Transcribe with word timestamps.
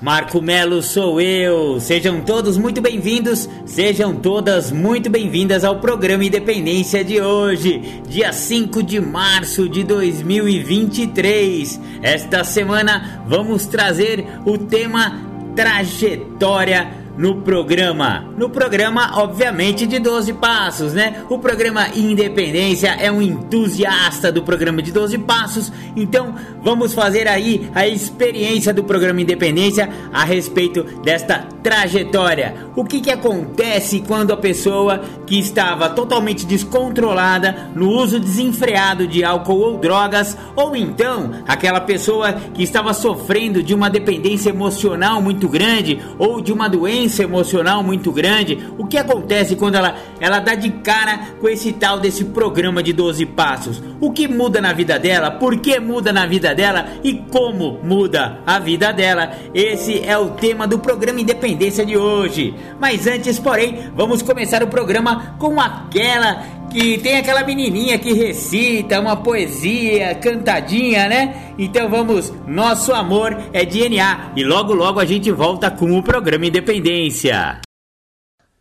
Marco 0.00 0.40
Melo 0.40 0.80
sou 0.80 1.20
eu. 1.20 1.80
Sejam 1.80 2.20
todos 2.20 2.56
muito 2.56 2.80
bem-vindos, 2.80 3.48
sejam 3.66 4.14
todas 4.14 4.70
muito 4.70 5.10
bem-vindas 5.10 5.64
ao 5.64 5.80
programa 5.80 6.24
Independência 6.24 7.02
de 7.02 7.20
hoje, 7.20 8.00
dia 8.08 8.32
5 8.32 8.80
de 8.80 9.00
março 9.00 9.68
de 9.68 9.82
2023. 9.82 11.80
Esta 12.00 12.44
semana 12.44 13.24
vamos 13.26 13.66
trazer 13.66 14.24
o 14.46 14.56
tema 14.56 15.20
trajetória 15.56 16.97
no 17.18 17.42
programa. 17.42 18.32
No 18.38 18.48
programa, 18.48 19.20
obviamente, 19.20 19.88
de 19.88 19.98
12 19.98 20.34
Passos, 20.34 20.92
né? 20.92 21.24
O 21.28 21.40
programa 21.40 21.88
Independência 21.96 22.90
é 22.90 23.10
um 23.10 23.20
entusiasta 23.20 24.30
do 24.30 24.44
programa 24.44 24.80
de 24.80 24.92
12 24.92 25.18
Passos, 25.18 25.72
então 25.96 26.36
vamos 26.62 26.94
fazer 26.94 27.26
aí 27.26 27.68
a 27.74 27.88
experiência 27.88 28.72
do 28.72 28.84
programa 28.84 29.20
Independência 29.20 29.90
a 30.12 30.22
respeito 30.22 30.84
desta 31.02 31.40
trajetória. 31.60 32.54
O 32.76 32.84
que, 32.84 33.00
que 33.00 33.10
acontece 33.10 34.00
quando 34.06 34.32
a 34.32 34.36
pessoa 34.36 35.02
que 35.26 35.40
estava 35.40 35.90
totalmente 35.90 36.46
descontrolada 36.46 37.70
no 37.74 37.90
uso 37.90 38.20
desenfreado 38.20 39.08
de 39.08 39.24
álcool 39.24 39.58
ou 39.58 39.78
drogas, 39.78 40.38
ou 40.54 40.76
então 40.76 41.32
aquela 41.48 41.80
pessoa 41.80 42.32
que 42.32 42.62
estava 42.62 42.94
sofrendo 42.94 43.60
de 43.60 43.74
uma 43.74 43.90
dependência 43.90 44.50
emocional 44.50 45.20
muito 45.20 45.48
grande 45.48 45.98
ou 46.16 46.40
de 46.40 46.52
uma 46.52 46.68
doença 46.68 47.07
emocional 47.22 47.82
muito 47.82 48.12
grande. 48.12 48.58
O 48.78 48.86
que 48.86 48.98
acontece 48.98 49.56
quando 49.56 49.76
ela, 49.76 49.96
ela 50.20 50.38
dá 50.38 50.54
de 50.54 50.70
cara 50.70 51.18
com 51.40 51.48
esse 51.48 51.72
tal 51.72 51.98
desse 51.98 52.24
programa 52.26 52.82
de 52.82 52.92
12 52.92 53.24
passos? 53.26 53.82
O 54.00 54.10
que 54.12 54.28
muda 54.28 54.60
na 54.60 54.72
vida 54.72 54.98
dela? 54.98 55.30
Por 55.30 55.58
que 55.58 55.78
muda 55.80 56.12
na 56.12 56.26
vida 56.26 56.54
dela? 56.54 56.86
E 57.02 57.14
como 57.14 57.78
muda 57.82 58.40
a 58.46 58.58
vida 58.58 58.92
dela? 58.92 59.32
Esse 59.54 60.00
é 60.04 60.16
o 60.16 60.30
tema 60.30 60.66
do 60.66 60.78
programa 60.78 61.20
Independência 61.20 61.84
de 61.84 61.96
hoje. 61.96 62.54
Mas 62.80 63.06
antes, 63.06 63.38
porém, 63.38 63.90
vamos 63.94 64.22
começar 64.22 64.62
o 64.62 64.68
programa 64.68 65.36
com 65.38 65.60
aquela 65.60 66.57
que 66.70 66.98
tem 66.98 67.16
aquela 67.16 67.44
menininha 67.44 67.98
que 67.98 68.12
recita 68.12 69.00
uma 69.00 69.16
poesia 69.16 70.14
cantadinha, 70.16 71.08
né? 71.08 71.54
Então 71.58 71.88
vamos, 71.88 72.30
nosso 72.46 72.92
amor 72.92 73.36
é 73.52 73.64
DNA 73.64 74.32
e 74.36 74.44
logo 74.44 74.74
logo 74.74 75.00
a 75.00 75.04
gente 75.04 75.30
volta 75.32 75.70
com 75.70 75.98
o 75.98 76.02
programa 76.02 76.46
Independência. 76.46 77.60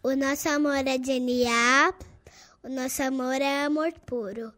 O 0.01 0.15
nosso 0.15 0.47
amor 0.49 0.87
é 0.87 0.97
DNA, 0.97 1.93
o 2.63 2.69
nosso 2.69 3.03
amor 3.03 3.41
é 3.41 3.65
amor 3.65 3.91
puro. 4.05 4.53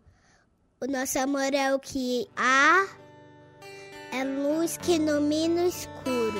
O 0.81 0.87
nosso 0.87 1.19
amor 1.19 1.53
é 1.53 1.73
o 1.73 1.79
que 1.79 2.27
há, 2.37 2.85
é 4.13 4.23
luz 4.23 4.77
que 4.77 4.93
ilumina 4.93 5.63
o 5.63 5.67
escuro. 5.67 6.39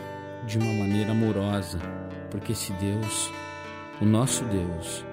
de 0.45 0.57
uma 0.57 0.73
maneira 0.73 1.11
amorosa, 1.11 1.79
porque 2.29 2.51
esse 2.51 2.73
Deus, 2.73 3.31
o 4.01 4.05
nosso 4.05 4.43
Deus, 4.45 5.05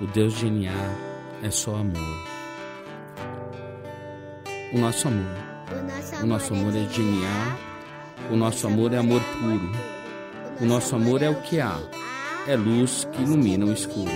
o 0.00 0.06
Deus 0.06 0.34
de 0.34 0.50
DNA, 0.50 0.72
é 1.42 1.50
só 1.50 1.76
amor. 1.76 2.26
O 4.72 4.78
nosso 4.78 5.08
amor. 5.08 5.46
O 6.22 6.26
nosso 6.26 6.54
amor 6.54 6.74
é 6.74 6.84
DNA, 6.84 7.56
o 8.30 8.36
nosso 8.36 8.66
amor 8.66 8.92
é 8.92 8.98
amor 8.98 9.20
puro. 9.20 9.72
O 10.60 10.64
nosso 10.64 10.96
amor 10.96 11.22
é 11.22 11.30
o 11.30 11.42
que 11.42 11.60
há, 11.60 11.78
é 12.46 12.56
luz 12.56 13.06
que 13.12 13.22
ilumina 13.22 13.66
o 13.66 13.72
escuro. 13.72 14.10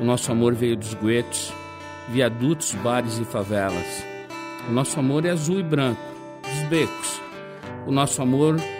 O 0.00 0.04
nosso 0.04 0.32
amor 0.32 0.54
veio 0.54 0.76
dos 0.76 0.94
guetos, 0.94 1.52
viadutos, 2.08 2.74
bares 2.76 3.18
e 3.18 3.24
favelas. 3.24 4.04
O 4.68 4.72
nosso 4.72 4.98
amor 4.98 5.24
é 5.24 5.30
azul 5.30 5.60
e 5.60 5.62
branco, 5.62 6.00
dos 6.42 6.68
becos. 6.68 7.20
O 7.86 7.92
nosso 7.92 8.22
amor 8.22 8.56
é 8.58 8.79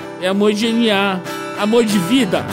é 0.21 0.27
amor 0.27 0.53
genial, 0.53 1.19
amor 1.59 1.83
de 1.83 1.97
vida. 1.97 2.45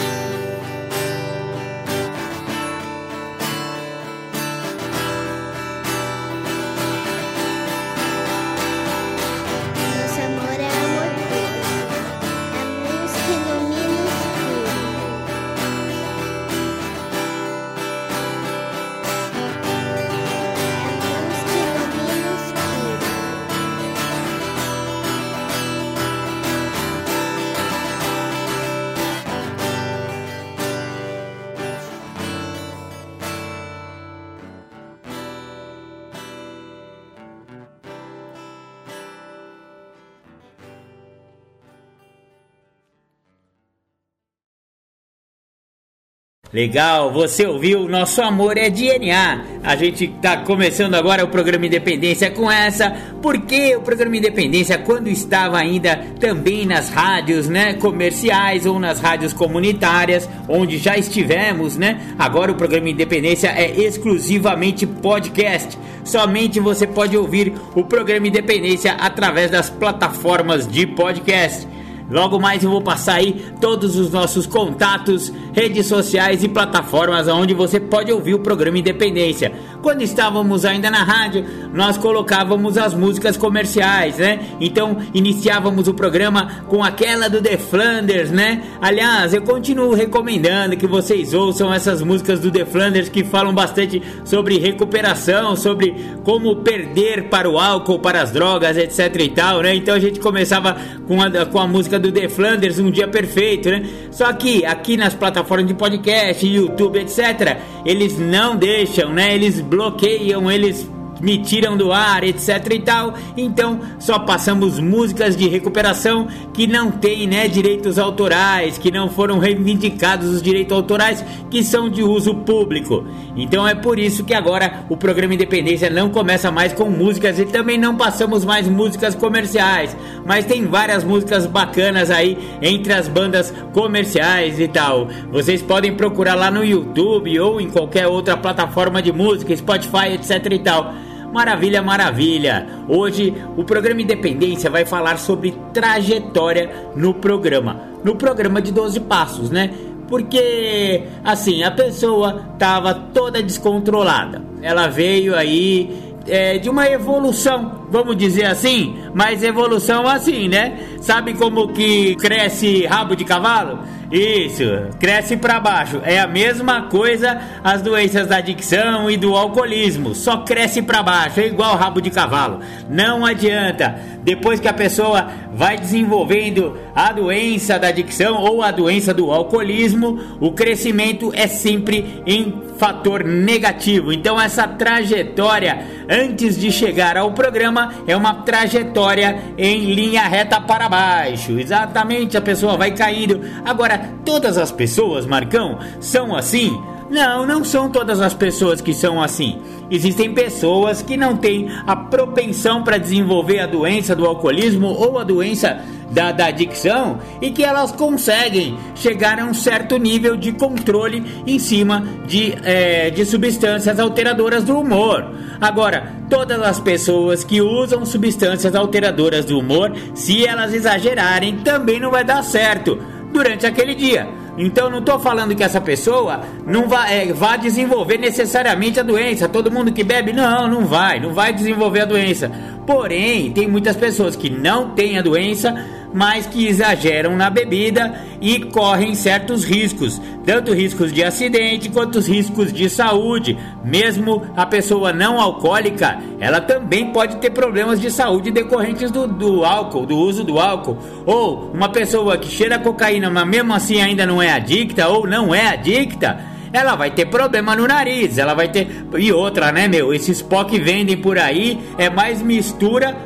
Legal, 46.58 47.12
você 47.12 47.46
ouviu? 47.46 47.88
Nosso 47.88 48.20
amor 48.20 48.58
é 48.58 48.69
DNA. 48.69 49.44
A 49.62 49.76
gente 49.76 50.06
está 50.06 50.38
começando 50.38 50.96
agora 50.96 51.25
o 51.25 51.28
programa 51.28 51.66
Independência 51.66 52.32
com 52.32 52.50
essa, 52.50 52.90
porque 53.22 53.76
o 53.76 53.81
programa 53.81 54.16
Independência, 54.16 54.76
quando 54.76 55.06
estava 55.06 55.56
ainda 55.56 56.05
também 56.19 56.66
nas 56.66 56.90
rádios, 56.90 57.49
né, 57.49 57.75
comerciais 57.75 58.66
ou 58.66 58.81
nas 58.81 58.99
rádios 58.99 59.32
comunitárias, 59.32 60.28
onde 60.49 60.78
já 60.78 60.99
estivemos, 60.99 61.76
né? 61.76 62.00
Agora 62.19 62.50
o 62.50 62.56
programa 62.56 62.88
Independência 62.88 63.54
é 63.56 63.70
exclusivamente 63.81 64.84
podcast. 64.84 65.78
Somente 66.02 66.58
você 66.58 66.88
pode 66.88 67.16
ouvir 67.16 67.52
o 67.76 67.84
programa 67.84 68.26
Independência 68.26 68.94
através 68.94 69.49
das 69.49 69.70
plataformas 69.70 70.66
de 70.66 70.88
podcast. 70.88 71.77
Logo 72.10 72.40
mais 72.40 72.64
eu 72.64 72.70
vou 72.70 72.81
passar 72.81 73.16
aí 73.16 73.44
todos 73.60 73.96
os 73.96 74.10
nossos 74.10 74.46
contatos, 74.46 75.32
redes 75.52 75.87
sociais 75.87 76.43
e 76.43 76.49
plataformas 76.49 77.28
onde 77.28 77.52
você 77.52 77.78
pode 77.78 78.10
ouvir 78.10 78.34
o 78.34 78.38
programa 78.38 78.78
Independência. 78.78 79.52
Quando 79.82 80.02
estávamos 80.02 80.64
ainda 80.64 80.90
na 80.90 81.05
rádio, 81.05 81.44
nós 81.72 81.96
colocávamos 81.96 82.78
as 82.78 82.94
músicas 82.94 83.37
comerciais, 83.37 84.16
né? 84.16 84.40
Então 84.60 84.96
iniciávamos 85.12 85.87
o 85.87 85.94
programa 85.94 86.64
com 86.66 86.82
aquela 86.82 87.28
do 87.28 87.43
The 87.43 87.58
Flanders, 87.58 88.31
né? 88.31 88.62
Aliás, 88.81 89.34
eu 89.34 89.43
continuo 89.43 89.94
recomendando 89.94 90.76
que 90.76 90.87
vocês 90.87 91.34
ouçam 91.34 91.72
essas 91.72 92.02
músicas 92.02 92.40
do 92.40 92.50
The 92.50 92.64
Flanders 92.64 93.08
que 93.08 93.22
falam 93.22 93.54
bastante 93.54 94.02
sobre 94.25 94.58
recuperação, 94.58 95.54
sobre 95.54 95.94
como 96.25 96.56
perder 96.56 97.28
para 97.28 97.49
o 97.49 97.58
álcool, 97.58 97.99
para 97.99 98.22
as 98.22 98.32
drogas, 98.32 98.76
etc 98.76 99.14
e 99.20 99.28
tal, 99.28 99.62
né? 99.62 99.75
Então 99.75 99.94
a 99.94 99.99
gente 99.99 100.19
começava 100.19 100.76
com 101.06 101.20
a, 101.22 101.46
com 101.46 101.58
a 101.58 101.66
música 101.66 101.97
do 101.98 102.12
The 102.12 102.28
Flanders, 102.28 102.78
Um 102.78 102.90
Dia 102.90 103.08
Perfeito, 103.08 103.70
né? 103.70 103.86
Só 104.10 104.32
que 104.32 104.64
aqui 104.64 104.96
nas 104.96 105.14
plataformas 105.14 105.66
de 105.66 105.74
podcast, 105.74 106.46
YouTube, 106.46 106.98
etc., 106.98 107.58
eles 107.84 108.18
não 108.18 108.56
deixam, 108.56 109.12
né? 109.12 109.34
Eles 109.34 109.60
bloqueiam, 109.60 110.50
eles 110.50 110.88
me 111.20 111.38
tiram 111.38 111.76
do 111.76 111.92
ar, 111.92 112.24
etc 112.24 112.66
e 112.72 112.80
tal. 112.80 113.14
Então, 113.36 113.80
só 113.98 114.18
passamos 114.18 114.78
músicas 114.78 115.36
de 115.36 115.48
recuperação 115.48 116.28
que 116.52 116.66
não 116.66 116.90
têm, 116.90 117.26
né, 117.26 117.48
direitos 117.48 117.98
autorais, 117.98 118.78
que 118.78 118.90
não 118.90 119.08
foram 119.08 119.38
reivindicados 119.38 120.28
os 120.28 120.42
direitos 120.42 120.76
autorais, 120.76 121.24
que 121.50 121.62
são 121.62 121.88
de 121.88 122.02
uso 122.02 122.34
público. 122.34 123.04
Então 123.36 123.66
é 123.66 123.74
por 123.74 123.98
isso 123.98 124.24
que 124.24 124.34
agora 124.34 124.84
o 124.88 124.96
programa 124.96 125.34
Independência 125.34 125.90
não 125.90 126.10
começa 126.10 126.50
mais 126.50 126.72
com 126.72 126.90
músicas 126.90 127.38
e 127.38 127.44
também 127.44 127.78
não 127.78 127.96
passamos 127.96 128.44
mais 128.44 128.68
músicas 128.68 129.14
comerciais, 129.14 129.96
mas 130.26 130.44
tem 130.44 130.66
várias 130.66 131.04
músicas 131.04 131.46
bacanas 131.46 132.10
aí 132.10 132.36
entre 132.60 132.92
as 132.92 133.08
bandas 133.08 133.52
comerciais 133.72 134.58
e 134.58 134.68
tal. 134.68 135.08
Vocês 135.30 135.62
podem 135.62 135.94
procurar 135.94 136.34
lá 136.34 136.50
no 136.50 136.64
YouTube 136.64 137.38
ou 137.40 137.60
em 137.60 137.70
qualquer 137.70 138.06
outra 138.06 138.36
plataforma 138.36 139.00
de 139.00 139.12
música, 139.12 139.56
Spotify, 139.56 140.14
etc 140.14 140.52
e 140.52 140.58
tal. 140.58 140.94
Maravilha, 141.38 141.81
maravilha! 141.81 142.67
Hoje 142.88 143.32
o 143.56 143.62
programa 143.62 144.02
Independência 144.02 144.69
vai 144.69 144.85
falar 144.85 145.19
sobre 145.19 145.55
trajetória 145.73 146.69
no 146.96 147.14
programa. 147.14 147.81
No 148.02 148.17
programa 148.17 148.61
de 148.61 148.73
12 148.73 148.99
passos, 148.99 149.49
né? 149.49 149.70
Porque 150.08 151.05
assim, 151.23 151.62
a 151.62 151.70
pessoa 151.70 152.43
tava 152.58 152.93
toda 152.93 153.40
descontrolada. 153.40 154.43
Ela 154.61 154.88
veio 154.88 155.37
aí 155.37 156.12
é, 156.26 156.58
de 156.58 156.69
uma 156.69 156.88
evolução, 156.88 157.87
vamos 157.88 158.17
dizer 158.17 158.46
assim, 158.46 158.96
mas 159.14 159.44
evolução 159.44 160.08
assim, 160.08 160.49
né? 160.49 160.76
Sabe 161.00 161.35
como 161.35 161.69
que 161.69 162.17
cresce 162.17 162.85
rabo 162.85 163.14
de 163.14 163.25
cavalo? 163.25 163.79
Isso, 164.10 164.64
cresce 164.99 165.37
para 165.37 165.60
baixo. 165.60 166.00
É 166.02 166.19
a 166.19 166.26
mesma 166.26 166.82
coisa 166.82 167.40
as 167.62 167.82
doenças 167.82 168.26
da 168.26 168.38
adicção 168.38 169.10
e 169.10 169.16
do 169.16 169.37
alcoolismo, 169.37 170.14
só 170.14 170.38
cresce 170.38 170.81
para 170.81 171.02
baixo, 171.02 171.40
é 171.40 171.46
igual 171.46 171.76
rabo 171.76 172.00
de 172.00 172.10
cavalo. 172.10 172.60
Não 172.88 173.25
adianta. 173.25 173.96
Depois 174.22 174.60
que 174.60 174.69
a 174.69 174.72
pessoa 174.72 175.28
vai 175.52 175.78
desenvolvendo 175.78 176.78
a 176.94 177.12
doença 177.12 177.78
da 177.78 177.88
adicção 177.88 178.37
ou 178.37 178.62
a 178.62 178.70
doença 178.70 179.12
do 179.12 179.31
alcoolismo, 179.31 180.19
o 180.40 180.52
crescimento 180.52 181.31
é 181.34 181.46
sempre 181.46 182.22
em 182.26 182.69
fator 182.78 183.25
negativo. 183.25 184.12
Então 184.12 184.40
essa 184.40 184.66
trajetória 184.69 185.87
antes 186.08 186.58
de 186.58 186.70
chegar 186.70 187.16
ao 187.16 187.32
programa 187.32 187.92
é 188.06 188.16
uma 188.16 188.35
trajetória 188.35 189.42
em 189.59 189.92
linha 189.92 190.23
reta 190.23 190.61
para 190.61 190.88
baixo. 190.88 191.59
Exatamente, 191.59 192.37
a 192.37 192.40
pessoa 192.40 192.76
vai 192.76 192.92
caindo. 192.92 193.40
Agora 193.64 193.98
todas 194.25 194.59
as 194.59 194.71
pessoas, 194.71 195.26
Marcão, 195.26 195.78
são 196.00 196.35
assim? 196.35 196.78
Não, 197.11 197.47
não 197.47 197.64
são 197.64 197.88
todas 197.88 198.21
as 198.21 198.35
pessoas 198.35 198.81
que 198.81 198.93
são 198.93 199.23
assim. 199.23 199.59
Existem 199.90 200.35
pessoas 200.35 201.00
que 201.00 201.17
não 201.17 201.37
têm 201.37 201.69
a 201.87 201.97
propensão 201.97 202.83
para 202.83 202.99
desenvolver 202.99 203.61
a 203.61 203.67
doença 203.67 204.14
do 204.14 204.26
alcoolismo 204.26 204.88
ou 204.88 205.19
a 205.19 205.25
doença 205.25 205.81
da, 206.11 206.33
da 206.33 206.47
adicção 206.47 207.19
e 207.40 207.50
que 207.50 207.64
elas 207.64 207.93
conseguem 207.93 208.76
chegar 208.95 209.38
a 209.38 209.45
um 209.45 209.55
certo 209.55 209.97
nível 209.97 210.37
de 210.37 210.52
controle 210.52 211.25
em 211.47 211.59
cima 211.59 212.07
de, 212.26 212.55
é, 212.62 213.11
de 213.11 213.25
substâncias 213.25 213.99
alteradoras 213.99 214.64
do 214.64 214.78
humor. 214.78 215.25
Agora, 215.61 216.12
todas 216.28 216.61
as 216.61 216.78
pessoas 216.78 217.43
que 217.43 217.61
usam 217.61 218.05
substâncias 218.05 218.75
alteradoras 218.75 219.47
do 219.47 219.59
humor, 219.59 219.93
se 220.14 220.47
elas 220.47 220.75
exagerarem, 220.75 221.59
também 221.59 221.99
não 221.99 222.11
vai 222.11 222.25
dar 222.25 222.43
certo 222.43 222.99
durante 223.32 223.66
aquele 223.66 223.94
dia. 223.94 224.28
Então 224.56 224.90
não 224.90 224.99
estou 224.99 225.18
falando 225.20 225.54
que 225.54 225.62
essa 225.62 225.80
pessoa 225.80 226.40
não 226.66 226.88
vai, 226.88 227.28
é, 227.28 227.58
desenvolver 227.61 228.18
necessariamente 228.18 228.99
a 228.99 229.04
doença. 229.04 229.49
Todo 229.49 229.70
mundo 229.70 229.92
que 229.92 230.02
bebe, 230.02 230.32
não, 230.32 230.66
não 230.66 230.85
vai, 230.85 231.20
não 231.20 231.32
vai 231.32 231.52
desenvolver 231.52 232.00
a 232.00 232.04
doença. 232.04 232.50
Porém, 232.85 233.52
tem 233.52 233.68
muitas 233.68 233.97
pessoas 233.97 234.35
que 234.35 234.50
não 234.50 234.90
têm 234.90 235.16
a 235.16 235.23
doença, 235.23 235.75
mas 236.12 236.46
que 236.46 236.66
exageram 236.66 237.36
na 237.36 237.50
bebida 237.50 238.20
e 238.40 238.60
correm 238.60 239.14
certos 239.14 239.64
riscos, 239.64 240.20
tanto 240.44 240.72
riscos 240.72 241.12
de 241.12 241.22
acidente 241.22 241.88
quanto 241.88 242.20
riscos 242.20 242.72
de 242.72 242.88
saúde. 242.88 243.58
Mesmo 243.84 244.46
a 244.56 244.64
pessoa 244.64 245.12
não 245.12 245.40
alcoólica, 245.40 246.18
ela 246.40 246.60
também 246.60 247.12
pode 247.12 247.36
ter 247.36 247.50
problemas 247.50 248.00
de 248.00 248.10
saúde 248.10 248.50
decorrentes 248.50 249.10
do, 249.10 249.26
do 249.26 249.64
álcool, 249.64 250.06
do 250.06 250.16
uso 250.16 250.44
do 250.44 250.58
álcool. 250.58 250.98
Ou 251.26 251.70
uma 251.72 251.88
pessoa 251.88 252.38
que 252.38 252.48
cheira 252.48 252.78
cocaína, 252.78 253.30
mas 253.30 253.46
mesmo 253.46 253.74
assim 253.74 254.00
ainda 254.00 254.26
não 254.26 254.42
é 254.42 254.50
adicta 254.50 255.08
ou 255.08 255.26
não 255.26 255.54
é 255.54 255.68
adicta 255.68 256.58
ela 256.72 256.94
vai 256.94 257.10
ter 257.10 257.26
problema 257.26 257.74
no 257.74 257.86
nariz, 257.86 258.38
ela 258.38 258.54
vai 258.54 258.68
ter. 258.68 259.06
E 259.16 259.32
outra, 259.32 259.72
né, 259.72 259.88
meu? 259.88 260.12
Esses 260.12 260.42
pó 260.42 260.64
que 260.64 260.78
vendem 260.78 261.16
por 261.16 261.38
aí 261.38 261.78
é 261.96 262.10
mais 262.10 262.42
mistura 262.42 263.16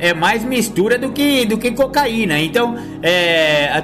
é 0.00 0.14
mais 0.14 0.44
mistura 0.44 0.98
do 0.98 1.12
que, 1.12 1.44
do 1.44 1.58
que 1.58 1.70
cocaína. 1.72 2.40
Então, 2.40 2.76
é, 3.02 3.82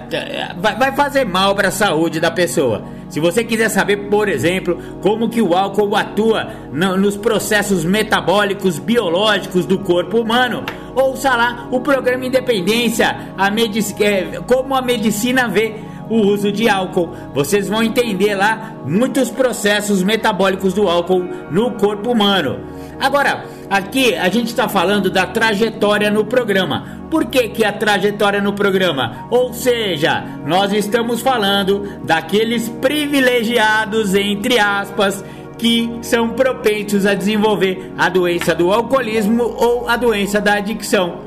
vai 0.61 0.93
fazer 0.93 1.25
mal 1.25 1.55
para 1.55 1.69
a 1.69 1.71
saúde 1.71 2.19
da 2.19 2.31
pessoa. 2.31 2.83
Se 3.09 3.21
você 3.21 3.45
quiser 3.45 3.69
saber, 3.69 4.09
por 4.09 4.29
exemplo, 4.29 4.79
como 5.01 5.29
que 5.29 5.41
o 5.41 5.55
álcool 5.55 5.95
atua 5.95 6.49
no, 6.73 6.97
nos 6.97 7.17
processos 7.17 7.85
metabólicos 7.85 8.79
biológicos 8.79 9.65
do 9.65 9.79
corpo 9.79 10.21
humano, 10.21 10.65
ouça 10.95 11.35
lá 11.37 11.69
o 11.71 11.81
programa 11.81 12.27
Independência, 12.27 13.33
a 13.39 13.49
é, 13.49 14.41
como 14.47 14.75
a 14.75 14.83
medicina 14.83 15.47
vê 15.47 15.77
o 16.09 16.17
uso 16.17 16.51
de 16.53 16.69
álcool. 16.69 17.11
Vocês 17.35 17.69
vão 17.69 17.83
entender 17.83 18.35
lá 18.35 18.75
muitos 18.87 19.31
processos 19.31 20.03
metabólicos 20.03 20.75
do 20.75 20.89
álcool 20.89 21.25
no 21.51 21.73
corpo 21.73 22.11
humano. 22.11 22.61
Agora, 22.99 23.45
aqui 23.69 24.15
a 24.15 24.29
gente 24.29 24.49
está 24.49 24.69
falando 24.69 25.11
da 25.11 25.27
trajetória 25.27 26.11
no 26.11 26.25
programa. 26.25 27.07
Por 27.11 27.27
que, 27.27 27.49
que 27.49 27.65
a 27.65 27.73
trajetória 27.73 28.41
no 28.41 28.53
programa? 28.53 29.27
Ou 29.31 29.53
seja, 29.53 30.25
nós 30.47 30.73
estamos 30.73 31.21
falando 31.21 32.01
daqueles 32.05 32.69
privilegiados, 32.69 34.15
entre 34.15 34.59
aspas, 34.59 35.23
que 35.59 35.99
são 36.03 36.31
propensos 36.31 37.07
a 37.07 37.15
desenvolver 37.15 37.93
a 37.97 38.09
doença 38.09 38.55
do 38.55 38.73
alcoolismo 38.73 39.43
ou 39.43 39.89
a 39.89 39.97
doença 39.97 40.41
da 40.41 40.55
adicção. 40.55 41.26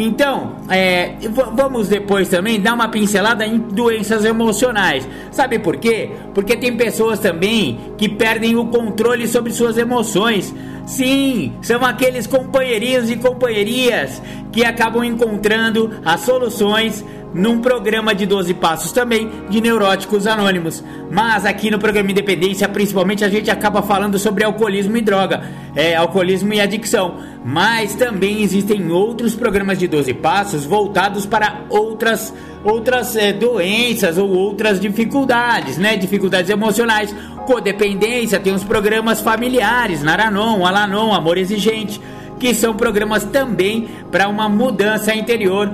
Então, 0.00 0.52
é, 0.70 1.16
vamos 1.56 1.88
depois 1.88 2.28
também 2.28 2.60
dar 2.60 2.74
uma 2.74 2.88
pincelada 2.88 3.44
em 3.44 3.58
doenças 3.58 4.24
emocionais. 4.24 5.08
Sabe 5.32 5.58
por 5.58 5.76
quê? 5.76 6.10
Porque 6.32 6.56
tem 6.56 6.76
pessoas 6.76 7.18
também 7.18 7.76
que 7.98 8.08
perdem 8.08 8.54
o 8.54 8.66
controle 8.66 9.26
sobre 9.26 9.52
suas 9.52 9.76
emoções. 9.76 10.54
Sim, 10.86 11.52
são 11.60 11.84
aqueles 11.84 12.28
companheirinhos 12.28 13.10
e 13.10 13.16
companheirias 13.16 14.22
que 14.52 14.64
acabam 14.64 15.02
encontrando 15.02 15.90
as 16.04 16.20
soluções 16.20 17.04
num 17.34 17.60
programa 17.60 18.14
de 18.14 18.26
12 18.26 18.54
passos 18.54 18.92
também 18.92 19.30
de 19.48 19.60
neuróticos 19.60 20.26
anônimos. 20.26 20.82
Mas 21.10 21.44
aqui 21.44 21.70
no 21.70 21.78
programa 21.78 22.10
Independência, 22.10 22.68
principalmente 22.68 23.24
a 23.24 23.28
gente 23.28 23.50
acaba 23.50 23.82
falando 23.82 24.18
sobre 24.18 24.44
alcoolismo 24.44 24.96
e 24.96 25.00
droga, 25.00 25.42
é, 25.74 25.94
alcoolismo 25.94 26.52
e 26.54 26.60
adicção. 26.60 27.16
Mas 27.44 27.94
também 27.94 28.42
existem 28.42 28.90
outros 28.90 29.34
programas 29.34 29.78
de 29.78 29.86
12 29.86 30.14
passos 30.14 30.64
voltados 30.64 31.26
para 31.26 31.64
outras 31.68 32.32
outras 32.64 33.14
é, 33.16 33.32
doenças 33.32 34.18
ou 34.18 34.28
outras 34.28 34.80
dificuldades, 34.80 35.78
né? 35.78 35.96
Dificuldades 35.96 36.50
emocionais, 36.50 37.14
codependência, 37.46 38.40
tem 38.40 38.52
os 38.52 38.64
programas 38.64 39.20
familiares, 39.20 40.02
Naranon, 40.02 40.66
Alanon, 40.66 41.14
Amor 41.14 41.38
Exigente, 41.38 42.00
que 42.38 42.52
são 42.54 42.74
programas 42.74 43.24
também 43.24 43.88
para 44.10 44.28
uma 44.28 44.48
mudança 44.48 45.14
interior 45.14 45.70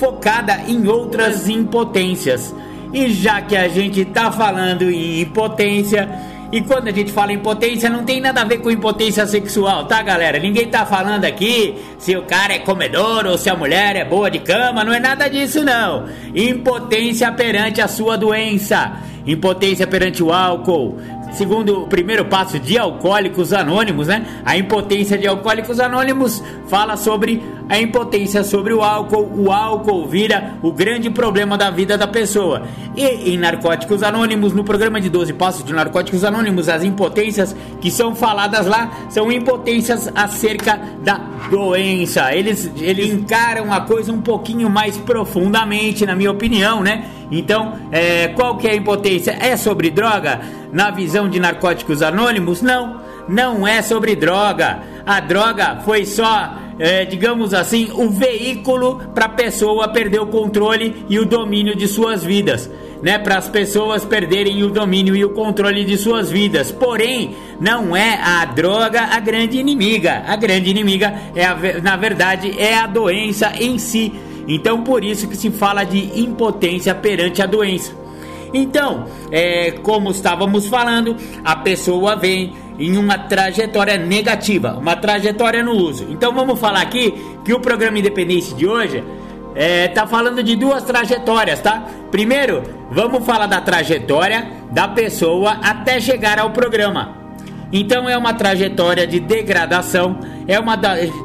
focada 0.00 0.62
em 0.66 0.88
outras 0.88 1.48
impotências. 1.48 2.54
E 2.92 3.10
já 3.10 3.40
que 3.42 3.54
a 3.54 3.68
gente 3.68 4.04
tá 4.06 4.32
falando 4.32 4.90
em 4.90 5.20
impotência, 5.20 6.08
e 6.50 6.60
quando 6.62 6.88
a 6.88 6.90
gente 6.90 7.12
fala 7.12 7.32
impotência, 7.32 7.88
não 7.88 8.02
tem 8.04 8.20
nada 8.20 8.40
a 8.40 8.44
ver 8.44 8.58
com 8.58 8.70
impotência 8.70 9.24
sexual, 9.24 9.84
tá, 9.84 10.02
galera? 10.02 10.40
Ninguém 10.40 10.66
tá 10.66 10.84
falando 10.84 11.24
aqui 11.24 11.76
se 11.98 12.16
o 12.16 12.22
cara 12.22 12.54
é 12.54 12.58
comedor 12.58 13.24
ou 13.26 13.38
se 13.38 13.48
a 13.48 13.54
mulher 13.54 13.94
é 13.94 14.04
boa 14.04 14.28
de 14.28 14.40
cama, 14.40 14.82
não 14.82 14.92
é 14.92 14.98
nada 14.98 15.28
disso, 15.28 15.62
não. 15.62 16.06
Impotência 16.34 17.30
perante 17.30 17.80
a 17.80 17.86
sua 17.86 18.16
doença, 18.16 19.00
impotência 19.24 19.86
perante 19.86 20.24
o 20.24 20.32
álcool, 20.32 20.98
segundo 21.32 21.82
o 21.82 21.86
primeiro 21.86 22.24
passo 22.24 22.58
de 22.58 22.78
Alcoólicos 22.78 23.52
Anônimos, 23.52 24.08
né? 24.08 24.26
A 24.44 24.56
impotência 24.56 25.16
de 25.16 25.26
Alcoólicos 25.26 25.80
Anônimos 25.80 26.42
fala 26.68 26.96
sobre 26.96 27.42
a 27.68 27.80
impotência 27.80 28.42
sobre 28.42 28.74
o 28.74 28.82
álcool. 28.82 29.30
O 29.36 29.52
álcool 29.52 30.06
vira 30.06 30.54
o 30.62 30.72
grande 30.72 31.08
problema 31.08 31.56
da 31.56 31.70
vida 31.70 31.96
da 31.96 32.06
pessoa. 32.06 32.62
E 32.96 33.32
em 33.32 33.38
Narcóticos 33.38 34.02
Anônimos, 34.02 34.52
no 34.52 34.64
programa 34.64 35.00
de 35.00 35.08
12 35.08 35.32
passos 35.34 35.64
de 35.64 35.72
Narcóticos 35.72 36.24
Anônimos, 36.24 36.68
as 36.68 36.82
impotências 36.82 37.54
que 37.80 37.90
são 37.90 38.14
faladas 38.14 38.66
lá 38.66 38.90
são 39.08 39.30
impotências 39.30 40.10
acerca 40.14 40.80
da 41.02 41.20
doença. 41.48 42.34
Eles, 42.34 42.70
eles 42.76 43.12
encaram 43.12 43.72
a 43.72 43.80
coisa 43.82 44.12
um 44.12 44.20
pouquinho 44.20 44.68
mais 44.68 44.96
profundamente, 44.96 46.04
na 46.04 46.16
minha 46.16 46.30
opinião, 46.30 46.82
né? 46.82 47.04
Então, 47.30 47.74
é, 47.92 48.28
qual 48.28 48.56
que 48.56 48.66
é 48.66 48.72
a 48.72 48.76
impotência? 48.76 49.36
É 49.40 49.56
sobre 49.56 49.90
droga? 49.90 50.40
Na 50.72 50.90
visão 50.90 51.28
de 51.28 51.38
Narcóticos 51.38 52.02
Anônimos? 52.02 52.60
Não, 52.60 53.00
não 53.28 53.66
é 53.66 53.82
sobre 53.82 54.16
droga. 54.16 54.80
A 55.06 55.20
droga 55.20 55.80
foi 55.84 56.04
só, 56.04 56.54
é, 56.78 57.04
digamos 57.04 57.54
assim, 57.54 57.90
o 57.94 58.10
veículo 58.10 59.00
para 59.14 59.26
a 59.26 59.30
pessoa 59.30 59.88
perder 59.88 60.20
o 60.20 60.26
controle 60.26 61.04
e 61.08 61.18
o 61.18 61.24
domínio 61.24 61.76
de 61.76 61.86
suas 61.86 62.24
vidas. 62.24 62.70
Né, 63.02 63.18
para 63.18 63.38
as 63.38 63.48
pessoas 63.48 64.04
perderem 64.04 64.62
o 64.62 64.68
domínio 64.68 65.16
e 65.16 65.24
o 65.24 65.30
controle 65.30 65.86
de 65.86 65.96
suas 65.96 66.30
vidas. 66.30 66.70
Porém, 66.70 67.34
não 67.58 67.96
é 67.96 68.20
a 68.22 68.44
droga 68.44 69.00
a 69.00 69.18
grande 69.18 69.56
inimiga. 69.56 70.22
A 70.26 70.36
grande 70.36 70.68
inimiga 70.68 71.14
é 71.34 71.46
a, 71.46 71.56
na 71.82 71.96
verdade 71.96 72.54
é 72.58 72.76
a 72.76 72.86
doença 72.86 73.54
em 73.58 73.78
si 73.78 74.12
então 74.54 74.82
por 74.82 75.04
isso 75.04 75.28
que 75.28 75.36
se 75.36 75.50
fala 75.50 75.84
de 75.84 76.20
impotência 76.20 76.94
perante 76.94 77.40
a 77.42 77.46
doença. 77.46 77.92
Então, 78.52 79.06
é, 79.30 79.70
como 79.82 80.10
estávamos 80.10 80.66
falando, 80.66 81.16
a 81.44 81.54
pessoa 81.56 82.16
vem 82.16 82.52
em 82.78 82.96
uma 82.96 83.16
trajetória 83.16 83.96
negativa, 83.96 84.76
uma 84.76 84.96
trajetória 84.96 85.62
no 85.62 85.72
uso. 85.72 86.06
Então 86.10 86.34
vamos 86.34 86.58
falar 86.58 86.80
aqui 86.80 87.14
que 87.44 87.52
o 87.52 87.60
programa 87.60 87.98
Independência 87.98 88.56
de 88.56 88.66
hoje 88.66 89.04
é, 89.54 89.88
tá 89.88 90.06
falando 90.06 90.42
de 90.42 90.56
duas 90.56 90.82
trajetórias, 90.82 91.60
tá? 91.60 91.84
Primeiro, 92.10 92.62
vamos 92.90 93.24
falar 93.24 93.46
da 93.46 93.60
trajetória 93.60 94.50
da 94.70 94.88
pessoa 94.88 95.58
até 95.62 96.00
chegar 96.00 96.38
ao 96.38 96.50
programa. 96.50 97.16
Então 97.72 98.08
é 98.08 98.16
uma 98.16 98.34
trajetória 98.34 99.06
de 99.06 99.20
degradação, 99.20 100.18
é 100.48 100.58
uma 100.58 100.76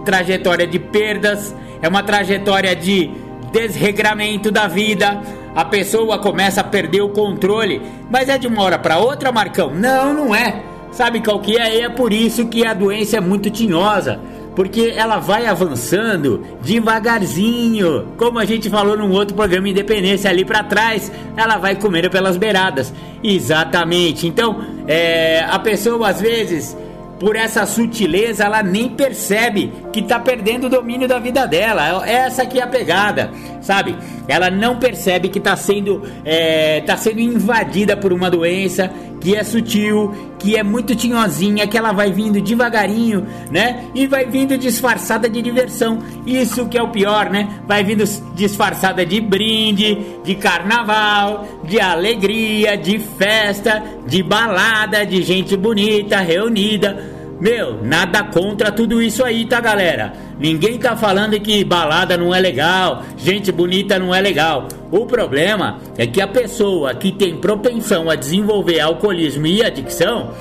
trajetória 0.03 0.67
de 0.67 0.77
perdas, 0.77 1.55
é 1.86 1.88
uma 1.88 2.01
trajetória 2.01 2.75
de 2.75 3.12
desregramento 3.51 4.50
da 4.50 4.68
vida. 4.68 5.22
A 5.56 5.63
pessoa 5.63 6.18
começa 6.18 6.62
a 6.62 6.63
perder 6.63 7.01
o 7.01 7.10
controle, 7.10 7.80
mas 8.10 8.27
é 8.27 8.39
de 8.39 8.48
uma 8.48 8.63
hora 8.63 8.80
para 8.80 8.98
outra, 8.98 9.32
Marcão? 9.32 9.70
Não, 9.70 10.12
não 10.12 10.36
é. 10.36 10.63
Sabe 10.92 11.22
qual 11.22 11.39
que 11.39 11.60
é? 11.60 11.77
E 11.77 11.82
é 11.82 11.89
por 11.89 12.12
isso 12.12 12.48
que 12.48 12.65
a 12.65 12.74
doença 12.74 13.18
é 13.18 13.20
muito 13.20 13.51
tinhosa, 13.51 14.20
porque 14.56 14.96
ela 14.98 15.20
vai 15.20 15.46
avançando 15.46 16.44
devagarzinho, 16.63 18.08
como 18.18 18.39
a 18.39 18.46
gente 18.46 18.68
falou 18.68 18.98
num 18.98 19.12
outro 19.12 19.36
programa 19.36 19.70
Independência 19.70 20.27
ali 20.27 20.44
para 20.44 20.63
trás, 20.63 21.12
ela 21.38 21.58
vai 21.58 21.75
comendo 21.75 22.10
pelas 22.10 22.36
beiradas. 22.36 22.92
Exatamente. 23.24 24.25
Então, 24.25 24.60
é, 24.88 25.46
a 25.48 25.60
pessoa 25.60 26.10
às 26.10 26.20
vezes 26.20 26.75
por 27.20 27.36
essa 27.36 27.66
sutileza, 27.66 28.44
ela 28.44 28.62
nem 28.62 28.90
percebe 28.90 29.72
que 29.94 30.02
está 30.02 30.20
perdendo 30.20 30.68
o 30.68 30.70
domínio 30.70 31.08
da 31.08 31.20
vida 31.20 31.48
dela. 31.48 32.08
Essa 32.08 32.46
que 32.46 32.60
é 32.60 32.64
a 32.64 32.68
pegada, 32.68 33.32
sabe? 33.62 33.96
Ela 34.28 34.50
não 34.50 34.78
percebe 34.78 35.30
que 35.30 35.40
está 35.40 35.56
sendo, 35.56 36.02
é, 36.24 36.82
tá 36.82 36.98
sendo 36.98 37.20
invadida 37.20 37.96
por 37.96 38.12
uma 38.12 38.30
doença 38.30 38.92
que 39.25 39.36
é 39.36 39.44
sutil, 39.44 40.13
que 40.38 40.55
é 40.55 40.62
muito 40.62 40.96
tinhosinha, 40.96 41.65
que 41.65 41.75
ela 41.75 41.91
vai 41.91 42.12
vindo 42.12 42.39
devagarinho, 42.39 43.25
né? 43.50 43.86
E 43.96 44.05
vai 44.05 44.24
vindo 44.24 44.55
disfarçada 44.55 45.27
de 45.27 45.41
diversão. 45.41 45.98
Isso 46.27 46.67
que 46.67 46.77
é 46.77 46.84
o 46.84 46.89
pior, 46.89 47.32
né? 47.32 47.50
Vai 47.67 47.84
vindo 47.84 48.03
disfarçada 48.36 49.03
de 49.03 49.20
brinde, 49.20 49.98
de 50.24 50.36
carnaval, 50.36 51.44
de 51.63 51.82
alegria, 51.82 52.77
de 52.77 53.00
festa, 53.00 53.84
de 54.05 54.22
balada, 54.22 55.03
de 55.03 55.24
gente 55.24 55.58
bonita 55.58 56.20
reunida. 56.20 57.15
Meu, 57.39 57.84
nada 57.84 58.24
contra 58.24 58.72
tudo 58.72 59.01
isso 59.01 59.24
aí, 59.24 59.46
tá, 59.46 59.60
galera? 59.60 60.13
Ninguém 60.39 60.77
tá 60.77 60.96
falando 60.96 61.38
que 61.39 61.65
balada 61.65 62.18
não 62.18 62.34
é 62.34 62.39
legal, 62.39 63.04
gente 63.18 63.51
bonita 63.51 64.00
não 64.00 64.15
é 64.15 64.22
legal. 64.22 64.70
O 64.89 65.06
problema 65.06 65.80
é 65.98 66.08
que 66.08 66.22
a 66.22 66.27
pessoa 66.27 66.96
que 66.96 67.12
tem 67.12 67.36
propensão 67.36 68.10
a 68.10 68.15
desenvolver 68.15 68.80
alcoolismo 68.80 69.46
e 69.48 69.62
adicção, 69.62 70.32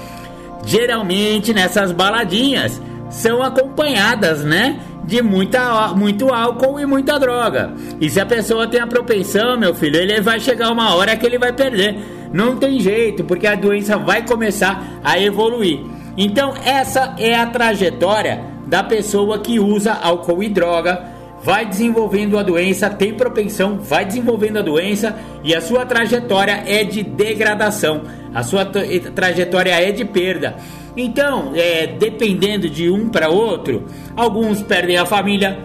geralmente 0.65 1.53
nessas 1.53 1.91
baladinhas 1.91 2.81
são 3.11 3.43
acompanhadas, 3.43 4.45
né? 4.45 4.79
De 5.05 5.21
muita, 5.21 5.89
muito 5.89 6.33
álcool 6.33 6.79
e 6.79 6.87
muita 6.87 7.19
droga. 7.19 7.75
E 8.01 8.09
se 8.09 8.21
a 8.21 8.25
pessoa 8.25 8.69
tem 8.69 8.81
a 8.81 8.87
propensão, 8.87 9.59
meu 9.59 9.75
filho, 9.75 9.97
ele 9.97 10.21
vai 10.21 10.39
chegar 10.39 10.71
uma 10.71 10.95
hora 10.95 11.17
que 11.17 11.27
ele 11.27 11.39
vai 11.39 11.53
perder. 11.53 11.97
Não 12.33 12.57
tem 12.57 12.81
jeito, 12.81 13.23
porque 13.25 13.47
a 13.47 13.55
doença 13.55 13.99
vai 13.99 14.27
começar 14.27 14.83
a 15.05 15.21
evoluir. 15.21 15.94
Então, 16.17 16.55
essa 16.65 17.15
é 17.19 17.35
a 17.35 17.47
trajetória 17.47 18.41
da 18.67 18.83
pessoa 18.83 19.39
que 19.39 19.59
usa 19.59 19.93
álcool 19.93 20.43
e 20.43 20.49
droga, 20.49 21.13
vai 21.43 21.67
desenvolvendo 21.67 22.39
a 22.39 22.43
doença, 22.43 22.89
tem 22.89 23.13
propensão, 23.13 23.79
vai 23.79 24.05
desenvolvendo 24.05 24.59
a 24.59 24.63
doença 24.63 25.15
e 25.43 25.55
a 25.55 25.61
sua 25.61 25.85
trajetória 25.85 26.65
é 26.67 26.85
de 26.85 27.03
degradação, 27.03 28.03
a 28.35 28.43
sua 28.43 28.65
trajetória 28.65 29.73
é 29.73 29.93
de 29.93 30.05
perda. 30.05 30.57
Então, 30.97 31.53
é, 31.55 31.87
dependendo 31.87 32.71
de 32.71 32.89
um 32.89 33.09
para 33.09 33.29
outro, 33.29 33.85
alguns 34.17 34.63
perdem 34.63 34.97
a 34.97 35.05
família. 35.05 35.59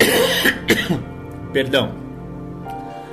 Perdão. 1.52 1.92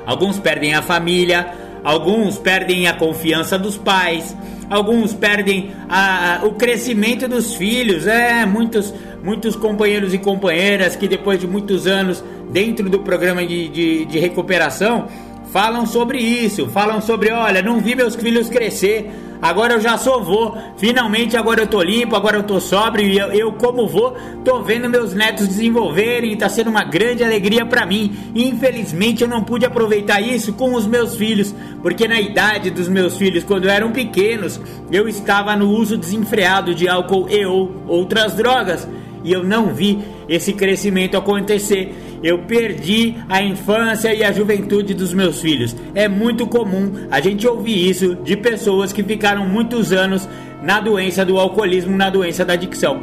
Alguns 0.05 0.39
perdem 0.39 0.73
a 0.73 0.81
família, 0.81 1.53
alguns 1.83 2.37
perdem 2.37 2.87
a 2.87 2.93
confiança 2.93 3.59
dos 3.59 3.77
pais, 3.77 4.35
alguns 4.69 5.13
perdem 5.13 5.71
a, 5.89 6.41
a, 6.41 6.45
o 6.45 6.53
crescimento 6.53 7.27
dos 7.27 7.55
filhos. 7.55 8.07
É, 8.07 8.45
muitos, 8.45 8.93
muitos 9.23 9.55
companheiros 9.55 10.13
e 10.13 10.17
companheiras 10.17 10.95
que 10.95 11.07
depois 11.07 11.39
de 11.39 11.47
muitos 11.47 11.87
anos 11.87 12.23
dentro 12.51 12.89
do 12.89 12.99
programa 12.99 13.45
de, 13.45 13.67
de, 13.69 14.05
de 14.05 14.19
recuperação 14.19 15.07
falam 15.53 15.85
sobre 15.85 16.17
isso, 16.17 16.67
falam 16.69 16.99
sobre, 16.99 17.31
olha, 17.31 17.61
não 17.61 17.79
vi 17.79 17.93
meus 17.93 18.15
filhos 18.15 18.49
crescer, 18.49 19.11
agora 19.43 19.73
eu 19.73 19.81
já 19.81 19.97
sou 19.97 20.23
vô, 20.23 20.55
finalmente 20.77 21.35
agora 21.35 21.63
eu 21.63 21.67
tô 21.67 21.83
limpo, 21.83 22.15
agora 22.15 22.37
eu 22.37 22.43
tô 22.43 22.61
sóbrio 22.61 23.05
e 23.05 23.17
eu, 23.17 23.27
eu 23.33 23.51
como 23.51 23.85
vô, 23.85 24.13
tô 24.45 24.61
vendo 24.61 24.89
meus 24.89 25.13
netos 25.13 25.47
desenvolverem 25.47 26.31
e 26.31 26.37
tá 26.37 26.47
sendo 26.47 26.69
uma 26.69 26.85
grande 26.85 27.23
alegria 27.23 27.65
para 27.65 27.85
mim. 27.85 28.15
Infelizmente 28.33 29.21
eu 29.21 29.27
não 29.27 29.43
pude 29.43 29.65
aproveitar 29.65 30.21
isso 30.21 30.53
com 30.53 30.73
os 30.73 30.87
meus 30.87 31.17
filhos, 31.17 31.53
porque 31.81 32.07
na 32.07 32.21
idade 32.21 32.69
dos 32.69 32.87
meus 32.87 33.17
filhos, 33.17 33.43
quando 33.43 33.67
eram 33.67 33.91
pequenos, 33.91 34.59
eu 34.89 35.07
estava 35.09 35.55
no 35.57 35.69
uso 35.69 35.97
desenfreado 35.97 36.73
de 36.73 36.87
álcool 36.87 37.27
e 37.29 37.45
ou 37.45 37.83
outras 37.85 38.33
drogas 38.35 38.87
e 39.23 39.31
eu 39.31 39.43
não 39.43 39.73
vi 39.73 39.99
esse 40.27 40.53
crescimento 40.53 41.17
acontecer. 41.17 42.12
Eu 42.23 42.39
perdi 42.39 43.15
a 43.27 43.41
infância 43.43 44.13
e 44.13 44.23
a 44.23 44.31
juventude 44.31 44.93
dos 44.93 45.13
meus 45.13 45.41
filhos. 45.41 45.75
É 45.93 46.07
muito 46.07 46.47
comum 46.47 46.93
a 47.11 47.19
gente 47.19 47.45
ouvir 47.45 47.89
isso 47.89 48.15
de 48.15 48.37
pessoas 48.37 48.93
que 48.93 49.03
ficaram 49.03 49.45
muitos 49.45 49.91
anos 49.91 50.27
na 50.61 50.79
doença 50.79 51.25
do 51.25 51.37
alcoolismo, 51.37 51.97
na 51.97 52.09
doença 52.09 52.45
da 52.45 52.53
adicção. 52.53 53.01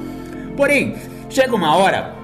Porém, 0.56 0.94
chega 1.28 1.54
uma 1.54 1.76
hora 1.76 2.14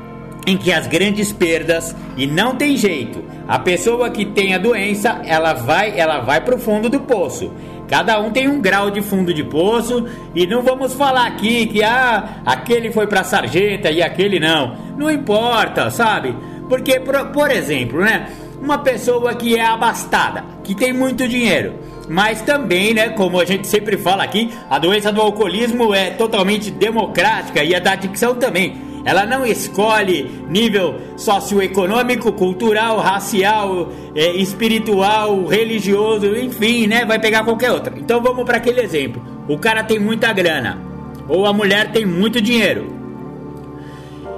em 0.47 0.57
que 0.57 0.73
as 0.73 0.87
grandes 0.87 1.33
perdas 1.33 1.95
e 2.17 2.27
não 2.27 2.55
tem 2.55 2.77
jeito. 2.77 3.23
A 3.47 3.59
pessoa 3.59 4.09
que 4.11 4.25
tem 4.25 4.55
a 4.55 4.59
doença, 4.59 5.21
ela 5.25 5.53
vai, 5.53 5.99
ela 5.99 6.21
vai 6.21 6.41
pro 6.41 6.59
fundo 6.59 6.89
do 6.89 7.01
poço. 7.01 7.53
Cada 7.89 8.19
um 8.21 8.31
tem 8.31 8.49
um 8.49 8.61
grau 8.61 8.91
de 8.91 9.01
fundo 9.01 9.33
de 9.33 9.45
poço 9.45 10.07
e 10.35 10.47
não 10.47 10.63
vamos 10.63 10.95
falar 10.95 11.27
aqui 11.27 11.67
que 11.67 11.85
ah, 11.85 12.41
aquele 12.45 12.91
foi 12.91 13.07
para 13.07 13.23
sarjeta 13.23 13.91
e 13.91 14.03
aquele 14.03 14.41
não. 14.41 14.77
Não 14.97 15.11
importa, 15.11 15.91
sabe? 15.91 16.35
Porque 16.69 17.01
por, 17.01 17.27
por 17.27 17.51
exemplo, 17.51 18.01
né, 18.01 18.29
uma 18.61 18.79
pessoa 18.79 19.35
que 19.35 19.57
é 19.57 19.65
abastada, 19.65 20.45
que 20.65 20.75
tem 20.75 20.93
muito 20.93 21.29
dinheiro, 21.29 21.75
mas 22.09 22.41
também, 22.43 22.95
né, 22.95 23.11
como 23.11 23.41
a 23.41 23.45
gente 23.45 23.67
sempre 23.67 23.97
fala 23.97 24.23
aqui, 24.23 24.53
a 24.71 24.79
doença 24.79 25.13
do 25.13 25.21
alcoolismo 25.21 25.95
é 25.95 26.11
totalmente 26.11 26.71
democrática 26.71 27.63
e 27.63 27.75
a 27.75 27.79
da 27.79 27.93
adicção 27.93 28.35
também. 28.35 28.87
Ela 29.05 29.25
não 29.25 29.47
escolhe 29.47 30.29
nível 30.49 30.97
socioeconômico, 31.17 32.33
cultural, 32.33 32.99
racial, 32.99 33.93
é, 34.17 34.33
espiritual, 34.35 35.47
religioso, 35.47 36.35
enfim, 36.37 36.89
né? 36.89 37.05
Vai 37.05 37.17
pegar 37.21 37.45
qualquer 37.45 37.71
outra. 37.71 37.95
Então 37.97 38.21
vamos 38.21 38.45
para 38.45 38.57
aquele 38.57 38.81
exemplo. 38.81 39.23
O 39.49 39.57
cara 39.59 39.85
tem 39.85 40.01
muita 40.01 40.33
grana 40.33 40.81
ou 41.29 41.47
a 41.47 41.53
mulher 41.53 41.93
tem 41.93 42.05
muito 42.05 42.41
dinheiro. 42.41 42.96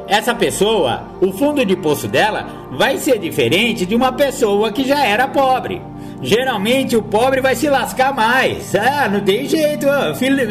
Essa 0.09 0.35
pessoa, 0.35 1.03
o 1.21 1.31
fundo 1.33 1.63
de 1.67 1.77
poço 1.77 2.09
dela 2.09 2.67
vai 2.71 2.97
ser 2.97 3.19
diferente 3.19 3.85
de 3.85 3.95
uma 3.95 4.11
pessoa 4.11 4.73
que 4.73 4.83
já 4.83 5.05
era 5.05 5.29
pobre. 5.29 5.83
Geralmente 6.23 6.97
o 6.97 7.03
pobre 7.03 7.43
vai 7.43 7.55
se 7.55 7.69
lascar 7.69 8.15
mais. 8.15 8.75
Ah, 8.75 9.07
não 9.07 9.21
tem 9.21 9.47
jeito. 9.47 9.87
Filho, 10.17 10.49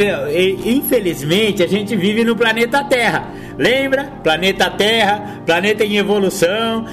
infelizmente 0.63 1.63
a 1.63 1.67
gente 1.67 1.95
vive 1.95 2.23
no 2.23 2.35
planeta 2.35 2.83
Terra. 2.83 3.29
Lembra? 3.57 4.03
Planeta 4.23 4.69
Terra, 4.69 5.41
planeta 5.43 5.83
em 5.83 5.97
evolução, 5.97 6.85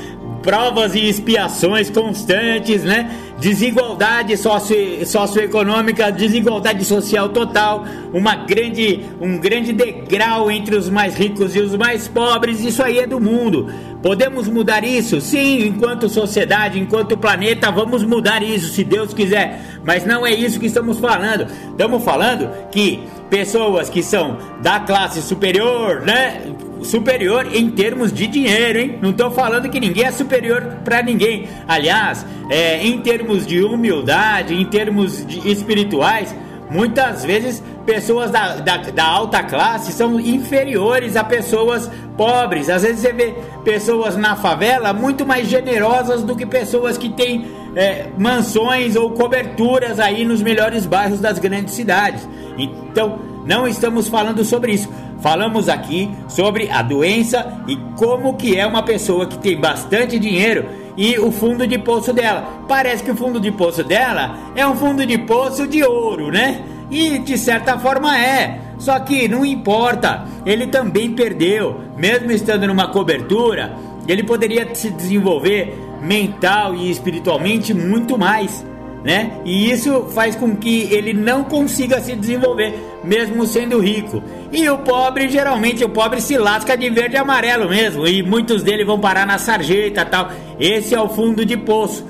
provas 0.44 0.94
e 0.94 1.08
expiações 1.08 1.90
constantes, 1.90 2.84
né? 2.84 3.10
Desigualdade 3.40 4.36
socio, 4.36 5.04
socioeconômica, 5.04 6.12
desigualdade 6.12 6.84
social 6.84 7.30
total, 7.30 7.84
uma 8.12 8.36
grande, 8.36 9.00
um 9.20 9.38
grande 9.38 9.72
degrau 9.72 10.50
entre 10.50 10.76
os 10.76 10.88
mais 10.88 11.16
ricos 11.16 11.56
e 11.56 11.60
os 11.60 11.74
mais 11.74 12.06
pobres, 12.06 12.60
isso 12.60 12.82
aí 12.82 12.98
é 12.98 13.06
do 13.06 13.18
mundo. 13.18 13.72
Podemos 14.02 14.46
mudar 14.48 14.84
isso? 14.84 15.18
Sim, 15.18 15.66
enquanto 15.66 16.10
sociedade, 16.10 16.78
enquanto 16.78 17.16
planeta, 17.16 17.70
vamos 17.70 18.04
mudar 18.04 18.42
isso, 18.42 18.68
se 18.68 18.84
Deus 18.84 19.14
quiser. 19.14 19.80
Mas 19.82 20.04
não 20.04 20.26
é 20.26 20.32
isso 20.32 20.60
que 20.60 20.66
estamos 20.66 20.98
falando. 20.98 21.50
Estamos 21.70 22.04
falando 22.04 22.50
que 22.70 23.02
pessoas 23.34 23.90
que 23.90 24.00
são 24.00 24.38
da 24.62 24.78
classe 24.78 25.20
superior, 25.20 26.02
né? 26.02 26.40
Superior 26.84 27.48
em 27.52 27.68
termos 27.68 28.12
de 28.12 28.28
dinheiro, 28.28 28.78
hein? 28.78 28.98
Não 29.02 29.10
estou 29.10 29.28
falando 29.32 29.68
que 29.68 29.80
ninguém 29.80 30.04
é 30.04 30.12
superior 30.12 30.62
para 30.84 31.02
ninguém. 31.02 31.48
Aliás, 31.66 32.24
é, 32.48 32.86
em 32.86 33.00
termos 33.00 33.44
de 33.44 33.60
humildade, 33.60 34.54
em 34.54 34.64
termos 34.64 35.26
de 35.26 35.50
espirituais, 35.50 36.32
muitas 36.70 37.24
vezes 37.24 37.60
pessoas 37.84 38.30
da, 38.30 38.56
da, 38.56 38.76
da, 38.76 39.04
alta 39.04 39.42
classe 39.42 39.92
são 39.92 40.20
inferiores 40.20 41.16
a 41.16 41.24
pessoas 41.24 41.90
pobres. 42.16 42.70
Às 42.70 42.82
vezes 42.82 43.00
você 43.00 43.12
vê 43.12 43.34
pessoas 43.64 44.16
na 44.16 44.36
favela 44.36 44.92
muito 44.92 45.26
mais 45.26 45.48
generosas 45.48 46.22
do 46.22 46.36
que 46.36 46.46
pessoas 46.46 46.96
que 46.96 47.08
têm 47.08 47.46
é, 47.74 48.06
mansões 48.18 48.96
ou 48.96 49.10
coberturas 49.10 49.98
aí 49.98 50.24
nos 50.24 50.42
melhores 50.42 50.86
bairros 50.86 51.20
das 51.20 51.38
grandes 51.38 51.74
cidades. 51.74 52.28
Então, 52.56 53.18
não 53.44 53.66
estamos 53.66 54.08
falando 54.08 54.44
sobre 54.44 54.72
isso. 54.72 54.88
Falamos 55.20 55.68
aqui 55.68 56.10
sobre 56.28 56.70
a 56.70 56.82
doença 56.82 57.62
e 57.66 57.76
como 57.96 58.34
que 58.34 58.58
é 58.58 58.66
uma 58.66 58.82
pessoa 58.82 59.26
que 59.26 59.38
tem 59.38 59.58
bastante 59.58 60.18
dinheiro 60.18 60.66
e 60.96 61.18
o 61.18 61.32
fundo 61.32 61.66
de 61.66 61.78
poço 61.78 62.12
dela. 62.12 62.64
Parece 62.68 63.02
que 63.02 63.10
o 63.10 63.16
fundo 63.16 63.40
de 63.40 63.50
poço 63.50 63.82
dela 63.82 64.38
é 64.54 64.66
um 64.66 64.74
fundo 64.74 65.04
de 65.06 65.18
poço 65.18 65.66
de 65.66 65.82
ouro, 65.82 66.30
né? 66.30 66.62
E 66.90 67.18
de 67.18 67.38
certa 67.38 67.78
forma 67.78 68.16
é. 68.18 68.60
Só 68.78 68.98
que 69.00 69.26
não 69.28 69.44
importa, 69.44 70.24
ele 70.44 70.66
também 70.66 71.12
perdeu, 71.12 71.80
mesmo 71.96 72.30
estando 72.30 72.66
numa 72.66 72.88
cobertura, 72.88 73.74
ele 74.06 74.22
poderia 74.22 74.74
se 74.74 74.90
desenvolver 74.90 75.74
mental 76.04 76.74
e 76.74 76.90
espiritualmente 76.90 77.72
muito 77.72 78.18
mais, 78.18 78.64
né? 79.02 79.40
E 79.44 79.70
isso 79.70 80.06
faz 80.14 80.36
com 80.36 80.54
que 80.56 80.82
ele 80.92 81.12
não 81.12 81.44
consiga 81.44 82.00
se 82.00 82.14
desenvolver, 82.14 82.74
mesmo 83.02 83.46
sendo 83.46 83.80
rico. 83.80 84.22
E 84.52 84.68
o 84.68 84.78
pobre, 84.78 85.28
geralmente 85.28 85.82
o 85.84 85.88
pobre 85.88 86.20
se 86.20 86.36
lasca 86.36 86.76
de 86.76 86.88
verde 86.90 87.16
e 87.16 87.18
amarelo 87.18 87.68
mesmo, 87.68 88.06
e 88.06 88.22
muitos 88.22 88.62
deles 88.62 88.86
vão 88.86 89.00
parar 89.00 89.26
na 89.26 89.38
sarjeta, 89.38 90.04
tal. 90.04 90.30
Esse 90.60 90.94
é 90.94 91.00
o 91.00 91.08
fundo 91.08 91.44
de 91.44 91.56
poço. 91.56 92.06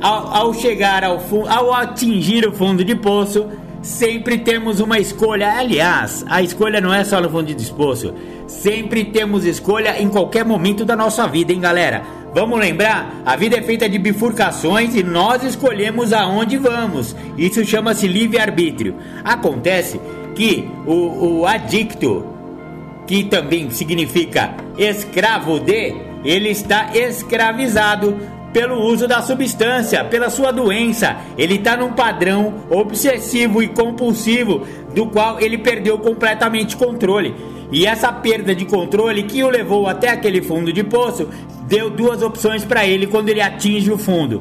Ao, 0.00 0.34
ao 0.34 0.54
chegar 0.54 1.04
ao 1.04 1.20
fundo, 1.20 1.48
ao 1.48 1.72
atingir 1.72 2.46
o 2.46 2.52
fundo 2.52 2.84
de 2.84 2.94
poço, 2.94 3.46
sempre 3.84 4.38
temos 4.38 4.80
uma 4.80 4.98
escolha. 4.98 5.52
Aliás, 5.58 6.24
a 6.28 6.42
escolha 6.42 6.80
não 6.80 6.92
é 6.92 7.04
só 7.04 7.20
no 7.20 7.30
fundo 7.30 7.54
de 7.54 7.72
poço. 7.72 8.12
Sempre 8.46 9.04
temos 9.04 9.44
escolha 9.44 10.00
em 10.00 10.08
qualquer 10.08 10.44
momento 10.44 10.84
da 10.84 10.96
nossa 10.96 11.26
vida, 11.28 11.52
hein, 11.52 11.60
galera? 11.60 12.02
Vamos 12.34 12.58
lembrar? 12.58 13.22
A 13.24 13.36
vida 13.36 13.56
é 13.56 13.62
feita 13.62 13.88
de 13.88 13.98
bifurcações 13.98 14.94
e 14.94 15.02
nós 15.02 15.44
escolhemos 15.44 16.12
aonde 16.12 16.56
vamos. 16.56 17.14
Isso 17.38 17.64
chama-se 17.64 18.08
livre-arbítrio. 18.08 18.96
Acontece 19.22 20.00
que 20.34 20.68
o, 20.84 21.40
o 21.40 21.46
adicto, 21.46 22.26
que 23.06 23.22
também 23.24 23.70
significa 23.70 24.54
escravo 24.76 25.60
de, 25.60 25.94
ele 26.24 26.48
está 26.48 26.90
escravizado 26.96 28.18
pelo 28.54 28.80
uso 28.80 29.08
da 29.08 29.20
substância, 29.20 30.04
pela 30.04 30.30
sua 30.30 30.52
doença. 30.52 31.16
Ele 31.36 31.56
está 31.56 31.76
num 31.76 31.92
padrão 31.92 32.54
obsessivo 32.70 33.60
e 33.60 33.66
compulsivo 33.66 34.64
do 34.94 35.06
qual 35.06 35.40
ele 35.40 35.58
perdeu 35.58 35.98
completamente 35.98 36.76
controle. 36.76 37.34
E 37.72 37.84
essa 37.84 38.12
perda 38.12 38.54
de 38.54 38.64
controle 38.64 39.24
que 39.24 39.42
o 39.42 39.50
levou 39.50 39.88
até 39.88 40.10
aquele 40.10 40.40
fundo 40.40 40.72
de 40.72 40.84
poço 40.84 41.28
deu 41.66 41.90
duas 41.90 42.22
opções 42.22 42.64
para 42.64 42.86
ele 42.86 43.08
quando 43.08 43.28
ele 43.28 43.40
atinge 43.40 43.90
o 43.90 43.98
fundo. 43.98 44.40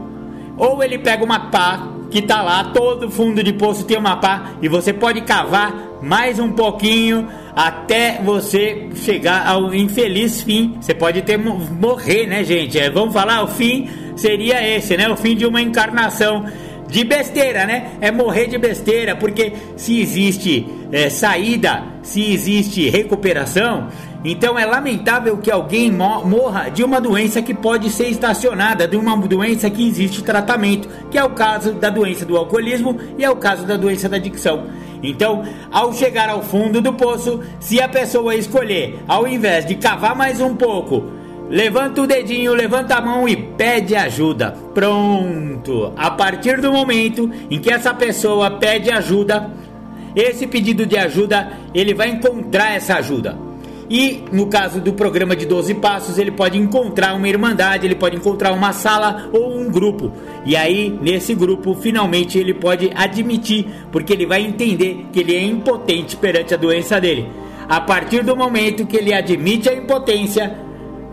Ou 0.56 0.84
ele 0.84 1.00
pega 1.00 1.24
uma 1.24 1.50
pá 1.50 1.90
que 2.12 2.22
tá 2.22 2.44
lá, 2.44 2.66
todo 2.66 3.10
fundo 3.10 3.42
de 3.42 3.52
poço 3.52 3.84
tem 3.84 3.98
uma 3.98 4.18
pá 4.18 4.52
e 4.62 4.68
você 4.68 4.94
pode 4.94 5.22
cavar 5.22 5.74
mais 6.04 6.38
um 6.38 6.52
pouquinho 6.52 7.28
até 7.56 8.20
você 8.24 8.90
chegar 8.96 9.48
ao 9.48 9.74
infeliz 9.74 10.42
fim. 10.42 10.78
Você 10.82 10.94
pode 10.94 11.22
ter 11.22 11.38
morrer, 11.38 12.28
né, 12.28 12.44
gente? 12.44 12.80
É, 12.80 12.90
vamos 12.90 13.14
falar, 13.14 13.44
o 13.44 13.48
fim 13.48 13.90
seria 14.16 14.62
esse, 14.68 14.98
né? 14.98 15.10
O 15.10 15.16
fim 15.16 15.36
de 15.36 15.46
uma 15.46 15.62
encarnação 15.62 16.46
de 16.88 17.04
besteira, 17.04 17.66
né? 17.66 17.92
É 18.02 18.12
morrer 18.12 18.48
de 18.48 18.58
besteira, 18.58 19.16
porque 19.16 19.54
se 19.76 20.00
existe 20.00 20.68
é, 20.92 21.10
saída, 21.10 21.84
se 22.02 22.34
existe 22.34 22.90
recuperação, 22.90 23.88
então 24.24 24.58
é 24.58 24.66
lamentável 24.66 25.38
que 25.38 25.52
alguém 25.52 25.92
morra 25.92 26.70
de 26.70 26.84
uma 26.84 27.02
doença 27.02 27.42
que 27.42 27.54
pode 27.54 27.90
ser 27.90 28.08
estacionada, 28.08 28.88
de 28.88 28.96
uma 28.96 29.18
doença 29.18 29.70
que 29.70 29.86
existe 29.86 30.24
tratamento, 30.24 30.88
que 31.12 31.18
é 31.18 31.24
o 31.24 31.32
caso 31.32 31.74
da 31.74 31.90
doença 31.90 32.26
do 32.26 32.38
alcoolismo 32.38 32.98
e 33.18 33.24
é 33.24 33.30
o 33.30 33.36
caso 33.36 33.66
da 33.66 33.76
doença 33.76 34.08
da 34.08 34.16
adicção. 34.16 34.64
Então, 35.04 35.44
ao 35.70 35.94
chegar 35.94 36.30
ao 36.30 36.42
fundo 36.42 36.82
do 36.82 36.94
poço, 36.94 37.42
se 37.60 37.82
a 37.82 37.90
pessoa 37.90 38.36
escolher, 38.36 39.00
ao 39.08 39.28
invés 39.28 39.66
de 39.66 39.76
cavar 39.76 40.16
mais 40.16 40.40
um 40.40 40.56
pouco, 40.56 41.04
levanta 41.50 42.02
o 42.02 42.08
dedinho, 42.08 42.54
levanta 42.54 42.96
a 42.96 43.02
mão 43.02 43.28
e 43.28 43.36
pede 43.36 43.96
ajuda. 43.96 44.56
Pronto! 44.74 45.92
A 45.98 46.10
partir 46.10 46.62
do 46.62 46.72
momento 46.72 47.30
em 47.52 47.60
que 47.60 47.70
essa 47.70 47.94
pessoa 47.94 48.52
pede 48.52 48.90
ajuda, 48.90 49.52
esse 50.16 50.48
pedido 50.48 50.86
de 50.86 50.98
ajuda, 50.98 51.52
ele 51.74 51.94
vai 51.94 52.10
encontrar 52.10 52.74
essa 52.74 52.96
ajuda. 52.96 53.38
E 53.90 54.24
no 54.32 54.48
caso 54.48 54.80
do 54.80 54.94
programa 54.94 55.36
de 55.36 55.46
12 55.46 55.76
passos, 55.76 56.18
ele 56.18 56.32
pode 56.32 56.58
encontrar 56.58 57.14
uma 57.14 57.28
irmandade, 57.28 57.86
ele 57.86 57.96
pode 57.96 58.16
encontrar 58.16 58.52
uma 58.54 58.74
sala 58.74 59.30
ou 59.34 59.58
um 59.58 59.70
grupo. 59.70 60.12
E 60.46 60.56
aí, 60.56 60.98
nesse 61.02 61.34
grupo, 61.34 61.74
finalmente 61.76 62.38
ele 62.38 62.54
pode 62.54 62.92
admitir, 62.96 63.68
porque 63.92 64.14
ele 64.14 64.26
vai 64.26 64.42
entender 64.42 65.08
que 65.12 65.20
ele 65.20 65.36
é 65.36 65.44
impotente 65.44 66.16
perante 66.16 66.54
a 66.54 66.58
doença 66.58 67.00
dele. 67.00 67.28
A 67.68 67.80
partir 67.80 68.24
do 68.24 68.36
momento 68.36 68.86
que 68.86 68.98
ele 68.98 69.14
admite 69.14 69.70
a 69.70 69.74
impotência, 69.74 70.58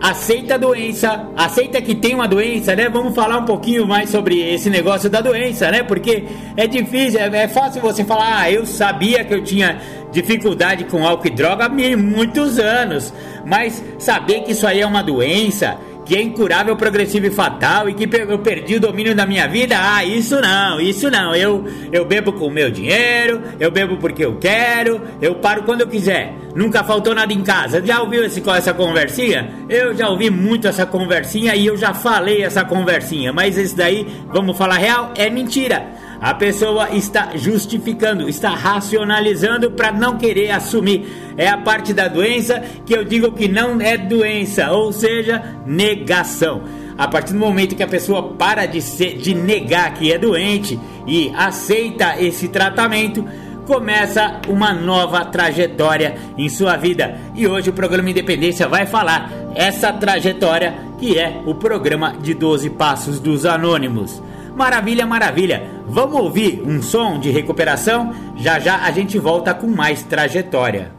aceita 0.01 0.55
a 0.55 0.57
doença, 0.57 1.27
aceita 1.37 1.79
que 1.79 1.93
tem 1.93 2.15
uma 2.15 2.27
doença, 2.27 2.75
né? 2.75 2.89
Vamos 2.89 3.13
falar 3.13 3.37
um 3.37 3.45
pouquinho 3.45 3.85
mais 3.85 4.09
sobre 4.09 4.39
esse 4.39 4.69
negócio 4.69 5.09
da 5.09 5.21
doença, 5.21 5.69
né? 5.69 5.83
Porque 5.83 6.25
é 6.57 6.65
difícil, 6.65 7.19
é, 7.19 7.43
é 7.43 7.47
fácil 7.47 7.81
você 7.81 8.03
falar, 8.03 8.39
ah, 8.39 8.51
eu 8.51 8.65
sabia 8.65 9.23
que 9.23 9.33
eu 9.33 9.43
tinha 9.43 9.79
dificuldade 10.11 10.85
com 10.85 11.05
álcool 11.05 11.27
e 11.27 11.29
droga 11.29 11.65
há 11.65 11.69
muitos 11.69 12.57
anos, 12.57 13.13
mas 13.45 13.83
saber 13.99 14.41
que 14.41 14.51
isso 14.51 14.65
aí 14.65 14.81
é 14.81 14.85
uma 14.85 15.03
doença 15.03 15.77
que 16.11 16.17
é 16.17 16.21
incurável, 16.21 16.75
progressivo 16.75 17.27
e 17.27 17.31
fatal 17.31 17.87
e 17.87 17.93
que 17.93 18.03
eu 18.17 18.39
perdi 18.39 18.75
o 18.75 18.81
domínio 18.81 19.15
da 19.15 19.25
minha 19.25 19.47
vida, 19.47 19.77
ah, 19.79 20.03
isso 20.03 20.41
não, 20.41 20.77
isso 20.77 21.09
não. 21.09 21.33
Eu, 21.33 21.63
eu 21.89 22.03
bebo 22.03 22.33
com 22.33 22.47
o 22.47 22.51
meu 22.51 22.69
dinheiro, 22.69 23.41
eu 23.57 23.71
bebo 23.71 23.95
porque 23.95 24.25
eu 24.25 24.35
quero, 24.35 24.99
eu 25.21 25.35
paro 25.35 25.63
quando 25.63 25.79
eu 25.79 25.87
quiser. 25.87 26.35
Nunca 26.53 26.83
faltou 26.83 27.15
nada 27.15 27.31
em 27.31 27.41
casa. 27.41 27.81
Já 27.81 28.01
ouviu 28.01 28.25
esse, 28.25 28.43
essa 28.49 28.73
conversinha? 28.73 29.53
Eu 29.69 29.95
já 29.95 30.09
ouvi 30.09 30.29
muito 30.29 30.67
essa 30.67 30.85
conversinha 30.85 31.55
e 31.55 31.65
eu 31.65 31.77
já 31.77 31.93
falei 31.93 32.43
essa 32.43 32.65
conversinha, 32.65 33.31
mas 33.31 33.57
esse 33.57 33.73
daí, 33.73 34.05
vamos 34.33 34.57
falar 34.57 34.79
real, 34.79 35.13
é 35.15 35.29
mentira. 35.29 36.10
A 36.21 36.35
pessoa 36.35 36.91
está 36.91 37.31
justificando, 37.35 38.29
está 38.29 38.51
racionalizando 38.51 39.71
para 39.71 39.91
não 39.91 40.19
querer 40.19 40.51
assumir. 40.51 41.33
É 41.35 41.47
a 41.47 41.57
parte 41.57 41.93
da 41.93 42.07
doença 42.07 42.61
que 42.85 42.93
eu 42.93 43.03
digo 43.03 43.31
que 43.31 43.47
não 43.47 43.81
é 43.81 43.97
doença, 43.97 44.71
ou 44.71 44.93
seja, 44.93 45.41
negação. 45.65 46.61
A 46.95 47.07
partir 47.07 47.33
do 47.33 47.39
momento 47.39 47.75
que 47.75 47.81
a 47.81 47.87
pessoa 47.87 48.33
para 48.33 48.67
de, 48.67 48.83
ser, 48.83 49.17
de 49.17 49.33
negar 49.33 49.95
que 49.95 50.13
é 50.13 50.19
doente 50.19 50.79
e 51.07 51.33
aceita 51.35 52.21
esse 52.21 52.49
tratamento, 52.49 53.25
começa 53.65 54.41
uma 54.47 54.71
nova 54.71 55.25
trajetória 55.25 56.17
em 56.37 56.47
sua 56.49 56.77
vida. 56.77 57.17
E 57.33 57.47
hoje 57.47 57.71
o 57.71 57.73
programa 57.73 58.11
Independência 58.11 58.67
vai 58.67 58.85
falar 58.85 59.31
essa 59.55 59.91
trajetória 59.91 60.75
que 60.99 61.17
é 61.17 61.41
o 61.47 61.55
programa 61.55 62.13
de 62.21 62.35
12 62.35 62.69
Passos 62.71 63.19
dos 63.19 63.43
Anônimos. 63.43 64.21
Maravilha, 64.55 65.05
maravilha. 65.05 65.80
Vamos 65.91 66.21
ouvir 66.21 66.61
um 66.65 66.81
som 66.81 67.19
de 67.19 67.29
recuperação? 67.29 68.13
Já 68.37 68.57
já 68.59 68.85
a 68.85 68.91
gente 68.91 69.19
volta 69.19 69.53
com 69.53 69.67
mais 69.67 70.01
trajetória. 70.03 70.93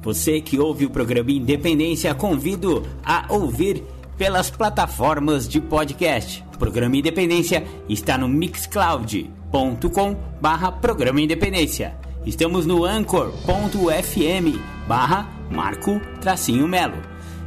Você 0.00 0.40
que 0.40 0.58
ouve 0.58 0.86
o 0.86 0.90
programa 0.90 1.30
Independência, 1.30 2.14
convido 2.14 2.82
a 3.04 3.26
ouvir 3.28 3.84
pelas 4.16 4.48
plataformas 4.48 5.46
de 5.46 5.60
podcast. 5.60 6.42
O 6.54 6.58
programa 6.58 6.96
Independência 6.96 7.62
está 7.90 8.16
no 8.16 8.26
mixcloud.com 8.26 10.16
barra 10.40 10.72
programa 10.72 11.20
Independência. 11.20 11.94
Estamos 12.24 12.64
no 12.64 12.86
anchor.fm 12.86 14.58
barra 14.88 15.28
Marco 15.50 16.00
Tracinho 16.22 16.66
Melo. 16.66 17.11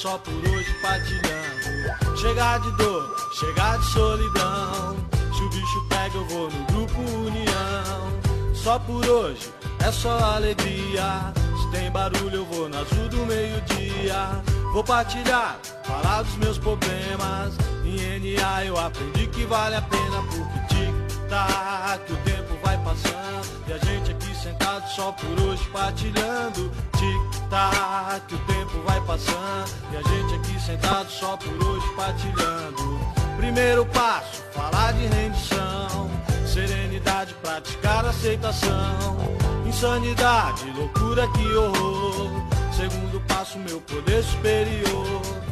Só 0.04 0.18
por 0.18 0.34
hoje 0.34 0.76
partilhando. 0.82 2.18
Chegar 2.18 2.60
de 2.60 2.72
dor, 2.72 3.16
chegar 3.40 3.80
de 3.80 3.86
solidão. 3.86 4.98
Se 5.34 5.42
o 5.42 5.50
bicho 5.50 5.86
pega, 5.88 6.18
eu 6.18 6.26
vou 6.26 6.52
no 6.52 6.66
grupo 6.66 7.00
União. 7.00 8.54
Só 8.54 8.78
por 8.80 9.08
hoje 9.08 9.50
é 9.80 9.90
só 9.94 10.20
alegria. 10.36 11.34
Se 11.58 11.72
tem 11.72 11.90
barulho, 11.90 12.36
eu 12.36 12.46
vou 12.46 12.68
no 12.68 12.80
azul 12.80 13.08
do 13.08 13.26
meio-dia. 13.26 14.44
Vou 14.74 14.84
partilhar, 14.84 15.58
falar 15.86 16.24
dos 16.24 16.36
meus 16.36 16.58
problemas. 16.58 17.54
Em 17.86 18.36
NA 18.36 18.66
eu 18.66 18.78
aprendi 18.78 19.28
que 19.28 19.46
vale 19.46 19.78
a 19.78 19.82
pena 19.84 20.22
porque 20.24 20.76
tic-tac, 20.76 22.12
o 22.12 22.18
tempo 22.26 22.43
vai 22.74 22.78
passando 22.84 23.64
e 23.68 23.74
a 23.74 23.78
gente 23.78 24.12
aqui 24.12 24.36
sentado 24.36 24.88
só 24.90 25.12
por 25.12 25.42
hoje 25.42 25.64
partilhando. 25.70 26.72
Tic-tac, 26.98 28.34
o 28.34 28.38
tempo 28.40 28.82
vai 28.86 29.00
passando 29.02 29.70
e 29.92 29.98
a 29.98 30.02
gente 30.02 30.36
aqui 30.36 30.60
sentado 30.60 31.10
só 31.10 31.38
por 31.38 31.68
hoje 31.68 31.88
partilhando. 31.96 33.00
Primeiro 33.38 33.86
passo, 33.88 34.44
falar 34.54 34.94
de 34.94 35.06
rendição. 35.08 36.10
Serenidade, 36.46 37.34
praticar 37.42 38.06
aceitação. 38.06 39.18
Insanidade, 39.66 40.72
loucura, 40.72 41.28
que 41.30 41.56
horror. 41.56 42.32
Segundo 42.76 43.20
passo, 43.28 43.58
meu 43.60 43.82
poder 43.82 44.24
superior. 44.24 45.43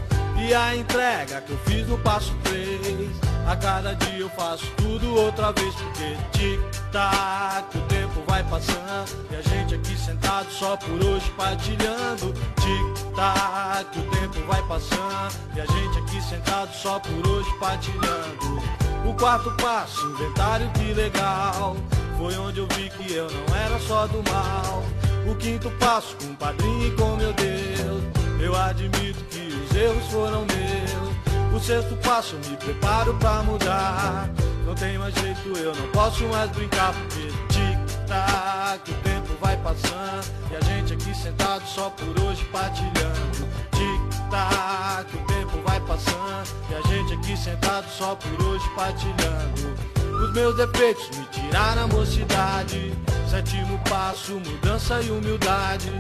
E 0.41 0.54
a 0.54 0.75
entrega 0.75 1.39
que 1.41 1.51
eu 1.51 1.58
fiz 1.60 1.88
no 1.88 1.97
passo 1.99 2.34
3 2.43 3.10
a 3.47 3.56
cada 3.56 3.93
dia 3.93 4.19
eu 4.19 4.30
faço 4.30 4.65
tudo 4.77 5.15
outra 5.15 5.51
vez 5.51 5.73
porque 5.75 6.15
tic-tac, 6.32 7.77
o 7.77 7.82
tempo 7.82 8.23
vai 8.27 8.43
passando 8.43 9.27
e 9.30 9.36
a 9.36 9.41
gente 9.41 9.75
aqui 9.75 9.95
sentado 9.95 10.49
só 10.51 10.75
por 10.77 11.04
hoje 11.04 11.30
partilhando. 11.38 12.34
Tic-tac, 12.62 13.99
o 13.99 14.04
tempo 14.10 14.47
vai 14.47 14.62
passando 14.63 15.34
e 15.56 15.62
a 15.62 15.65
gente 15.65 15.99
aqui 15.99 16.21
sentado 16.21 16.73
só 16.73 16.99
por 16.99 17.27
hoje 17.27 17.49
partilhando. 17.60 18.62
O 19.06 19.13
quarto 19.13 19.51
passo, 19.62 20.08
inventário 20.08 20.69
que 20.71 20.93
legal, 20.93 21.75
foi 22.17 22.36
onde 22.38 22.60
eu 22.60 22.67
vi 22.75 22.89
que 22.89 23.13
eu 23.13 23.27
não 23.30 23.56
era 23.56 23.80
só 23.80 24.08
do 24.08 24.23
mal. 24.32 24.84
O 25.30 25.36
quinto 25.36 25.69
passo, 25.71 26.15
com 26.15 26.32
o 26.32 26.36
padrinho 26.36 26.88
e 26.88 26.91
com 26.95 27.15
meu 27.15 27.34
Deus, 27.34 28.04
eu 28.39 28.56
admito 28.56 29.23
que 29.25 29.51
os 29.71 29.75
erros 29.75 30.07
foram 30.07 30.45
meus. 30.45 31.55
O 31.55 31.60
sexto 31.60 31.95
passo, 31.97 32.36
me 32.47 32.57
preparo 32.57 33.13
pra 33.15 33.41
mudar. 33.43 34.29
Não 34.65 34.75
tem 34.75 34.97
mais 34.97 35.13
jeito, 35.15 35.57
eu 35.57 35.75
não 35.75 35.88
posso 35.89 36.23
mais 36.25 36.49
brincar, 36.51 36.93
porque 36.93 37.27
tic-tac, 37.49 38.91
o 38.91 38.93
tempo 38.95 39.27
vai 39.41 39.57
passando. 39.57 40.25
E 40.51 40.55
a 40.55 40.62
gente 40.62 40.93
aqui 40.93 41.15
sentado 41.15 41.65
só 41.67 41.89
por 41.89 42.23
hoje 42.23 42.43
partilhando. 42.45 43.47
Tic-tac, 43.71 45.15
o 45.15 45.25
tempo 45.25 45.62
vai 45.65 45.79
passando. 45.81 46.47
E 46.69 46.75
a 46.75 46.81
gente 46.88 47.13
aqui 47.13 47.38
sentado 47.38 47.88
só 47.89 48.15
por 48.15 48.45
hoje 48.45 48.69
partilhando. 48.75 49.75
Os 50.23 50.34
meus 50.34 50.55
defeitos 50.55 51.10
me 51.17 51.25
tiraram 51.25 51.84
a 51.84 51.88
mocidade. 51.88 52.93
Sétimo 53.29 53.79
passo, 53.89 54.34
mudança 54.34 55.01
e 55.01 55.10
humildade. 55.10 55.91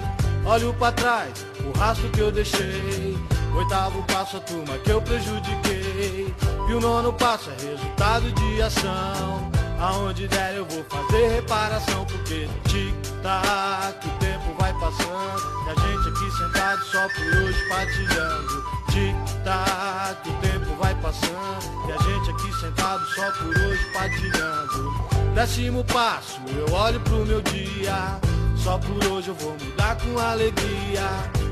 olho 0.45 0.73
para 0.73 0.91
trás, 0.91 1.45
o 1.65 1.77
rastro 1.77 2.09
que 2.09 2.19
eu 2.19 2.31
deixei. 2.31 3.17
Oitavo 3.55 4.01
passo 4.03 4.37
a 4.37 4.39
turma 4.39 4.77
que 4.77 4.89
eu 4.89 5.01
prejudiquei. 5.01 6.33
E 6.69 6.73
o 6.73 6.79
nono 6.79 7.11
passo 7.13 7.49
é 7.49 7.65
resultado 7.65 8.31
de 8.31 8.61
ação. 8.61 9.51
Aonde 9.79 10.27
der 10.27 10.55
eu 10.55 10.65
vou 10.65 10.83
fazer 10.85 11.27
reparação, 11.27 12.05
porque 12.05 12.47
tic-tac, 12.67 14.07
o 14.07 14.11
tempo 14.19 14.55
vai 14.59 14.71
passando. 14.73 15.41
E 15.65 15.69
a 15.69 15.75
gente 15.75 16.09
aqui 16.09 16.31
sentado 16.37 16.83
só 16.85 17.07
por 17.09 17.37
hoje 17.37 17.67
partilhando. 17.67 18.63
Tic-tac, 18.91 20.29
o 20.29 20.33
tempo 20.33 20.75
vai 20.79 20.95
passando. 20.95 21.87
E 21.87 21.91
a 21.91 21.97
gente 21.97 22.29
aqui 22.29 22.59
sentado 22.59 23.05
só 23.07 23.31
por 23.31 23.57
hoje 23.57 23.85
partilhando. 23.91 25.11
Décimo 25.33 25.83
passo, 25.85 26.39
eu 26.55 26.73
olho 26.73 26.99
pro 27.01 27.25
meu 27.25 27.41
dia. 27.41 28.19
Só 28.63 28.77
por 28.77 29.11
hoje 29.11 29.29
eu 29.29 29.35
vou 29.35 29.53
mudar 29.53 29.97
com 29.97 30.19
alegria. 30.19 31.01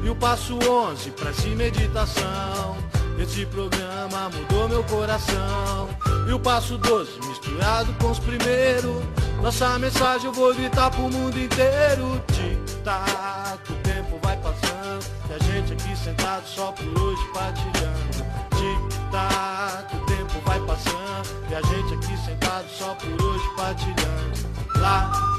E 0.04 0.10
o 0.10 0.16
passo 0.16 0.60
11, 0.64 1.10
prece 1.12 1.50
meditação. 1.50 2.78
Esse 3.20 3.46
programa 3.48 4.30
mudou 4.30 4.70
meu 4.70 4.84
coração. 4.84 5.90
E 6.28 6.32
o 6.32 6.40
passo 6.40 6.78
12, 6.78 7.20
misturado 7.28 7.92
com 8.00 8.12
os 8.12 8.20
primeiros. 8.20 9.04
Nossa 9.42 9.80
mensagem 9.80 10.28
eu 10.28 10.34
vou 10.34 10.54
gritar 10.54 10.92
pro 10.92 11.02
mundo 11.02 11.40
inteiro. 11.40 12.24
Tic-tac, 12.28 13.72
o 13.72 13.76
tempo 13.78 14.20
vai 14.22 14.38
passando. 14.38 15.04
E 15.30 15.34
a 15.34 15.40
gente 15.40 15.74
aqui 15.74 15.98
sentado 15.98 16.46
só 16.46 16.72
por 16.72 17.02
hoje 17.02 17.24
partilhando. 17.34 18.24
Tic-tac, 18.56 19.96
o 19.96 20.06
tempo 20.06 20.42
vai 20.46 20.60
passando. 20.60 21.50
E 21.50 21.56
a 21.56 21.62
gente 21.62 21.94
aqui 21.96 22.18
sentado 22.24 22.70
só 22.70 22.94
por 22.94 23.26
hoje 23.26 23.50
partilhando. 23.58 24.80
Lá, 24.80 25.39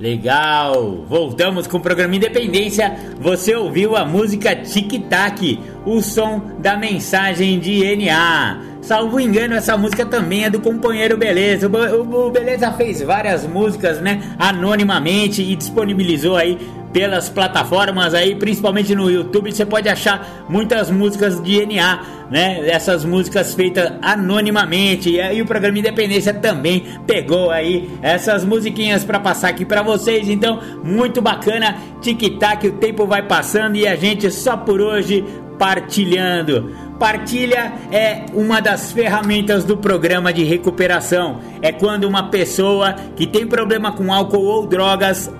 Legal! 0.00 1.04
Voltamos 1.06 1.66
com 1.66 1.76
o 1.76 1.80
programa 1.80 2.16
Independência. 2.16 2.96
Você 3.20 3.54
ouviu 3.54 3.94
a 3.94 4.02
música 4.02 4.56
Tic 4.56 4.98
Tac, 5.10 5.60
o 5.84 6.00
som 6.00 6.40
da 6.58 6.74
mensagem 6.74 7.60
de 7.60 7.96
NA. 7.96 8.69
Salvo 8.82 9.20
engano, 9.20 9.54
essa 9.54 9.76
música 9.76 10.06
também 10.06 10.44
é 10.44 10.50
do 10.50 10.58
companheiro 10.60 11.16
Beleza. 11.16 11.68
O, 11.68 12.26
o- 12.26 12.30
Beleza 12.30 12.72
fez 12.72 13.02
várias 13.02 13.46
músicas, 13.46 14.00
né, 14.00 14.22
anonimamente 14.38 15.42
e 15.42 15.54
disponibilizou 15.54 16.36
aí 16.36 16.58
pelas 16.92 17.28
plataformas 17.28 18.14
aí, 18.14 18.34
principalmente 18.34 18.96
no 18.96 19.08
YouTube, 19.08 19.52
você 19.52 19.64
pode 19.64 19.88
achar 19.88 20.44
muitas 20.48 20.90
músicas 20.90 21.40
de 21.40 21.64
NA, 21.64 22.00
né? 22.32 22.68
Essas 22.68 23.04
músicas 23.04 23.54
feitas 23.54 23.92
anonimamente. 24.02 25.08
E 25.10 25.20
aí 25.20 25.40
o 25.40 25.46
programa 25.46 25.78
Independência 25.78 26.34
também 26.34 26.82
pegou 27.06 27.48
aí 27.52 27.88
essas 28.02 28.44
musiquinhas 28.44 29.04
para 29.04 29.20
passar 29.20 29.50
aqui 29.50 29.64
para 29.64 29.82
vocês. 29.82 30.28
Então, 30.28 30.58
muito 30.82 31.22
bacana. 31.22 31.76
Tic-tac, 32.00 32.66
o 32.66 32.72
tempo 32.72 33.06
vai 33.06 33.22
passando 33.22 33.76
e 33.76 33.86
a 33.86 33.94
gente 33.94 34.28
só 34.28 34.56
por 34.56 34.80
hoje 34.80 35.24
partilhando. 35.60 36.74
Partilha 37.00 37.72
é 37.90 38.26
uma 38.34 38.60
das 38.60 38.92
ferramentas 38.92 39.64
do 39.64 39.78
programa 39.78 40.34
de 40.34 40.44
recuperação. 40.44 41.40
É 41.62 41.72
quando 41.72 42.04
uma 42.04 42.24
pessoa 42.24 42.94
que 43.16 43.26
tem 43.26 43.46
problema 43.46 43.90
com 43.90 44.12
álcool 44.12 44.44
ou 44.44 44.66
drogas 44.66 45.32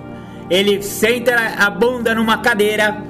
ele 0.49 0.81
senta 0.81 1.35
a 1.57 1.69
bunda 1.69 2.15
numa 2.15 2.39
cadeira 2.39 3.03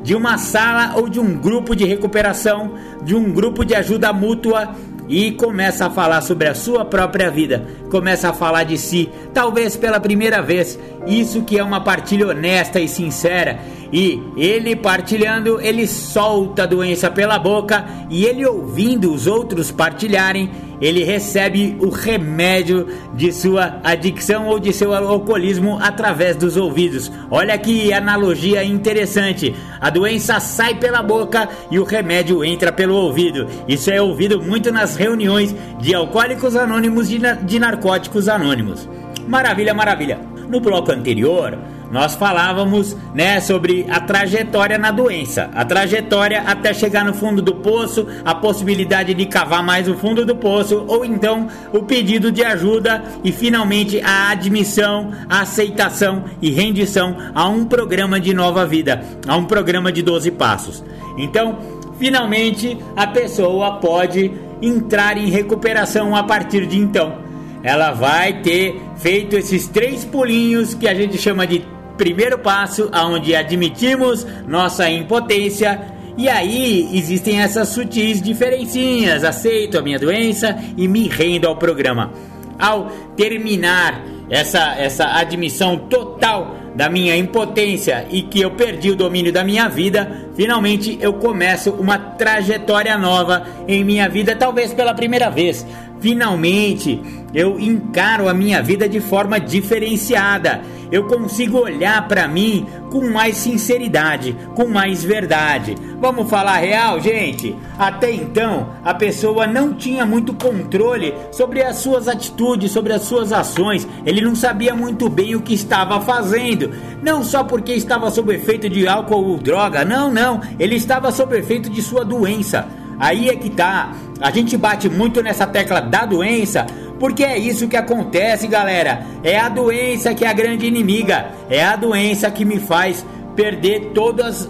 de 0.00 0.14
uma 0.14 0.38
sala 0.38 0.96
ou 0.96 1.08
de 1.08 1.18
um 1.18 1.34
grupo 1.34 1.74
de 1.74 1.84
recuperação, 1.84 2.72
de 3.02 3.16
um 3.16 3.32
grupo 3.32 3.64
de 3.64 3.74
ajuda 3.74 4.12
mútua 4.12 4.74
e 5.08 5.32
começa 5.32 5.86
a 5.86 5.90
falar 5.90 6.20
sobre 6.20 6.48
a 6.48 6.54
sua 6.54 6.84
própria 6.84 7.30
vida, 7.30 7.66
começa 7.90 8.28
a 8.28 8.32
falar 8.32 8.62
de 8.62 8.78
si, 8.78 9.08
talvez 9.34 9.74
pela 9.74 9.98
primeira 9.98 10.40
vez. 10.40 10.78
Isso 11.06 11.42
que 11.42 11.58
é 11.58 11.64
uma 11.64 11.80
partilha 11.80 12.28
honesta 12.28 12.78
e 12.78 12.86
sincera. 12.86 13.58
E 13.92 14.22
ele 14.36 14.76
partilhando, 14.76 15.60
ele 15.60 15.86
solta 15.86 16.64
a 16.64 16.66
doença 16.66 17.10
pela 17.10 17.38
boca 17.38 17.86
e 18.10 18.24
ele 18.24 18.44
ouvindo 18.44 19.12
os 19.12 19.26
outros 19.26 19.70
partilharem, 19.70 20.50
ele 20.80 21.02
recebe 21.02 21.76
o 21.80 21.88
remédio 21.88 22.86
de 23.14 23.32
sua 23.32 23.80
adicção 23.82 24.46
ou 24.46 24.58
de 24.58 24.72
seu 24.72 24.94
alcoolismo 24.94 25.78
através 25.80 26.36
dos 26.36 26.56
ouvidos. 26.56 27.10
Olha 27.30 27.58
que 27.58 27.92
analogia 27.92 28.62
interessante. 28.62 29.54
A 29.80 29.90
doença 29.90 30.38
sai 30.38 30.74
pela 30.74 31.02
boca 31.02 31.48
e 31.70 31.78
o 31.78 31.84
remédio 31.84 32.44
entra 32.44 32.70
pelo 32.70 32.94
ouvido. 32.94 33.46
Isso 33.66 33.90
é 33.90 34.00
ouvido 34.00 34.40
muito 34.40 34.70
nas 34.70 34.96
reuniões 34.96 35.54
de 35.80 35.94
alcoólicos 35.94 36.54
anônimos 36.54 37.10
e 37.10 37.18
de 37.18 37.58
narcóticos 37.58 38.28
anônimos. 38.28 38.88
Maravilha, 39.26 39.74
maravilha. 39.74 40.20
No 40.48 40.60
bloco 40.60 40.92
anterior, 40.92 41.58
nós 41.90 42.14
falávamos, 42.14 42.96
né, 43.14 43.40
sobre 43.40 43.86
a 43.88 44.00
trajetória 44.00 44.76
na 44.76 44.90
doença, 44.90 45.50
a 45.54 45.64
trajetória 45.64 46.42
até 46.42 46.74
chegar 46.74 47.04
no 47.04 47.14
fundo 47.14 47.40
do 47.40 47.54
poço, 47.54 48.06
a 48.24 48.34
possibilidade 48.34 49.14
de 49.14 49.24
cavar 49.26 49.62
mais 49.62 49.88
o 49.88 49.94
fundo 49.94 50.24
do 50.24 50.36
poço, 50.36 50.84
ou 50.86 51.04
então 51.04 51.48
o 51.72 51.82
pedido 51.82 52.30
de 52.30 52.44
ajuda 52.44 53.02
e 53.24 53.32
finalmente 53.32 54.00
a 54.02 54.30
admissão, 54.30 55.12
a 55.28 55.40
aceitação 55.40 56.24
e 56.42 56.50
rendição 56.50 57.16
a 57.34 57.48
um 57.48 57.64
programa 57.64 58.20
de 58.20 58.34
nova 58.34 58.66
vida, 58.66 59.02
a 59.26 59.36
um 59.36 59.44
programa 59.44 59.90
de 59.90 60.02
12 60.02 60.30
passos. 60.32 60.84
Então, 61.16 61.58
finalmente 61.98 62.78
a 62.94 63.06
pessoa 63.06 63.76
pode 63.76 64.30
entrar 64.60 65.16
em 65.16 65.30
recuperação 65.30 66.14
a 66.14 66.22
partir 66.22 66.66
de 66.66 66.78
então 66.78 67.28
ela 67.62 67.90
vai 67.92 68.40
ter 68.40 68.80
feito 68.96 69.36
esses 69.36 69.66
três 69.66 70.04
pulinhos 70.04 70.74
que 70.74 70.86
a 70.86 70.94
gente 70.94 71.18
chama 71.18 71.46
de 71.46 71.64
primeiro 71.98 72.38
passo, 72.38 72.88
aonde 72.92 73.34
admitimos 73.34 74.26
nossa 74.46 74.88
impotência. 74.88 75.78
E 76.16 76.28
aí 76.28 76.88
existem 76.94 77.40
essas 77.40 77.68
sutis 77.68 78.22
diferencinhas. 78.22 79.24
Aceito 79.24 79.76
a 79.76 79.82
minha 79.82 79.98
doença 79.98 80.56
e 80.76 80.88
me 80.88 81.08
rendo 81.08 81.46
ao 81.46 81.56
programa. 81.56 82.12
Ao 82.58 82.90
terminar 83.16 84.02
essa, 84.30 84.74
essa 84.76 85.06
admissão 85.18 85.76
total 85.76 86.56
da 86.74 86.88
minha 86.88 87.16
impotência 87.16 88.06
e 88.10 88.22
que 88.22 88.40
eu 88.40 88.52
perdi 88.52 88.90
o 88.90 88.96
domínio 88.96 89.32
da 89.32 89.42
minha 89.42 89.68
vida, 89.68 90.28
finalmente 90.36 90.96
eu 91.00 91.14
começo 91.14 91.72
uma 91.72 91.98
trajetória 91.98 92.96
nova 92.96 93.44
em 93.66 93.82
minha 93.82 94.08
vida, 94.08 94.36
talvez 94.36 94.72
pela 94.72 94.94
primeira 94.94 95.28
vez. 95.28 95.66
Finalmente 96.00 97.00
eu 97.34 97.58
encaro 97.60 98.28
a 98.28 98.34
minha 98.34 98.62
vida 98.62 98.88
de 98.88 99.00
forma 99.00 99.38
diferenciada. 99.38 100.62
Eu 100.90 101.04
consigo 101.04 101.58
olhar 101.58 102.08
para 102.08 102.26
mim 102.26 102.66
com 102.90 103.10
mais 103.10 103.36
sinceridade, 103.36 104.34
com 104.54 104.66
mais 104.66 105.04
verdade. 105.04 105.76
Vamos 106.00 106.30
falar 106.30 106.56
real, 106.56 106.98
gente? 106.98 107.54
Até 107.78 108.10
então, 108.10 108.70
a 108.82 108.94
pessoa 108.94 109.46
não 109.46 109.74
tinha 109.74 110.06
muito 110.06 110.32
controle 110.32 111.12
sobre 111.30 111.62
as 111.62 111.76
suas 111.76 112.08
atitudes, 112.08 112.70
sobre 112.70 112.94
as 112.94 113.02
suas 113.02 113.32
ações. 113.32 113.86
Ele 114.06 114.22
não 114.22 114.34
sabia 114.34 114.74
muito 114.74 115.10
bem 115.10 115.36
o 115.36 115.42
que 115.42 115.52
estava 115.52 116.00
fazendo. 116.00 116.72
Não 117.02 117.22
só 117.22 117.44
porque 117.44 117.72
estava 117.74 118.10
sob 118.10 118.34
efeito 118.34 118.70
de 118.70 118.88
álcool 118.88 119.32
ou 119.32 119.36
droga, 119.36 119.84
não, 119.84 120.10
não. 120.10 120.40
Ele 120.58 120.76
estava 120.76 121.12
sob 121.12 121.36
efeito 121.36 121.68
de 121.68 121.82
sua 121.82 122.02
doença. 122.02 122.66
Aí 122.98 123.28
é 123.28 123.36
que 123.36 123.50
tá. 123.50 123.92
A 124.20 124.30
gente 124.30 124.56
bate 124.56 124.88
muito 124.88 125.22
nessa 125.22 125.46
tecla 125.46 125.80
da 125.80 126.04
doença, 126.04 126.66
porque 126.98 127.22
é 127.22 127.38
isso 127.38 127.68
que 127.68 127.76
acontece, 127.76 128.46
galera. 128.46 129.06
É 129.22 129.38
a 129.38 129.48
doença 129.48 130.14
que 130.14 130.24
é 130.24 130.28
a 130.28 130.32
grande 130.32 130.66
inimiga. 130.66 131.26
É 131.48 131.64
a 131.64 131.76
doença 131.76 132.30
que 132.30 132.44
me 132.44 132.58
faz 132.58 133.04
perder 133.36 133.92
todas 133.94 134.48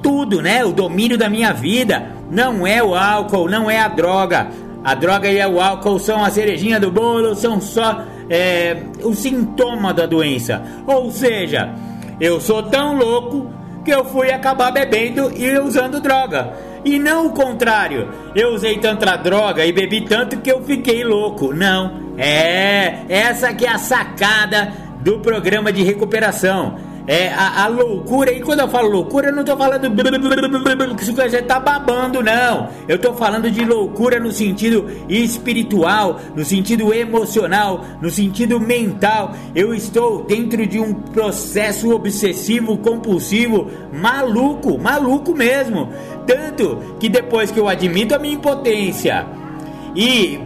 tudo, 0.00 0.40
né? 0.40 0.64
O 0.64 0.72
domínio 0.72 1.18
da 1.18 1.28
minha 1.28 1.52
vida. 1.52 2.12
Não 2.30 2.66
é 2.66 2.82
o 2.82 2.94
álcool, 2.94 3.48
não 3.48 3.70
é 3.70 3.80
a 3.80 3.88
droga. 3.88 4.48
A 4.84 4.94
droga 4.94 5.28
e 5.28 5.44
o 5.44 5.60
álcool 5.60 5.98
são 5.98 6.22
a 6.22 6.30
cerejinha 6.30 6.78
do 6.78 6.90
bolo, 6.90 7.34
são 7.34 7.60
só 7.60 8.04
é, 8.30 8.76
o 9.02 9.12
sintoma 9.12 9.92
da 9.92 10.06
doença. 10.06 10.62
Ou 10.86 11.10
seja, 11.10 11.74
eu 12.20 12.40
sou 12.40 12.62
tão 12.62 12.96
louco 12.96 13.50
que 13.84 13.90
eu 13.90 14.04
fui 14.04 14.30
acabar 14.30 14.70
bebendo 14.70 15.32
e 15.36 15.58
usando 15.58 16.00
droga. 16.00 16.67
E 16.84 16.98
não 16.98 17.26
o 17.26 17.30
contrário. 17.30 18.08
Eu 18.34 18.50
usei 18.50 18.78
tanta 18.78 19.16
droga 19.16 19.64
e 19.64 19.72
bebi 19.72 20.02
tanto 20.02 20.38
que 20.38 20.50
eu 20.50 20.62
fiquei 20.62 21.04
louco. 21.04 21.52
Não. 21.52 22.08
É, 22.16 23.04
essa 23.08 23.52
que 23.54 23.64
é 23.64 23.70
a 23.70 23.78
sacada 23.78 24.72
do 25.00 25.20
programa 25.20 25.72
de 25.72 25.82
recuperação. 25.82 26.87
É, 27.08 27.28
a, 27.32 27.64
a, 27.64 27.68
loucura, 27.68 28.30
e 28.30 28.42
quando 28.42 28.60
eu 28.60 28.68
falo 28.68 28.86
loucura, 28.90 29.28
eu 29.28 29.34
não 29.34 29.42
tô 29.42 29.56
falando 29.56 29.88
que 30.94 31.04
você 31.06 31.40
tá 31.40 31.58
babando, 31.58 32.22
não. 32.22 32.68
Eu 32.86 32.98
tô 32.98 33.14
falando 33.14 33.50
de 33.50 33.64
loucura 33.64 34.20
no 34.20 34.30
sentido 34.30 34.86
espiritual, 35.08 36.20
no 36.36 36.44
sentido 36.44 36.92
emocional, 36.92 37.82
no 38.02 38.10
sentido 38.10 38.60
mental. 38.60 39.34
Eu 39.54 39.72
estou 39.72 40.22
dentro 40.24 40.66
de 40.66 40.78
um 40.78 40.92
processo 40.92 41.90
obsessivo, 41.94 42.76
compulsivo, 42.76 43.70
maluco, 43.90 44.78
maluco 44.78 45.34
mesmo. 45.34 45.88
Tanto 46.26 46.96
que 47.00 47.08
depois 47.08 47.50
que 47.50 47.58
eu 47.58 47.66
admito 47.66 48.14
a 48.14 48.18
minha 48.18 48.34
impotência 48.34 49.26
e 49.96 50.38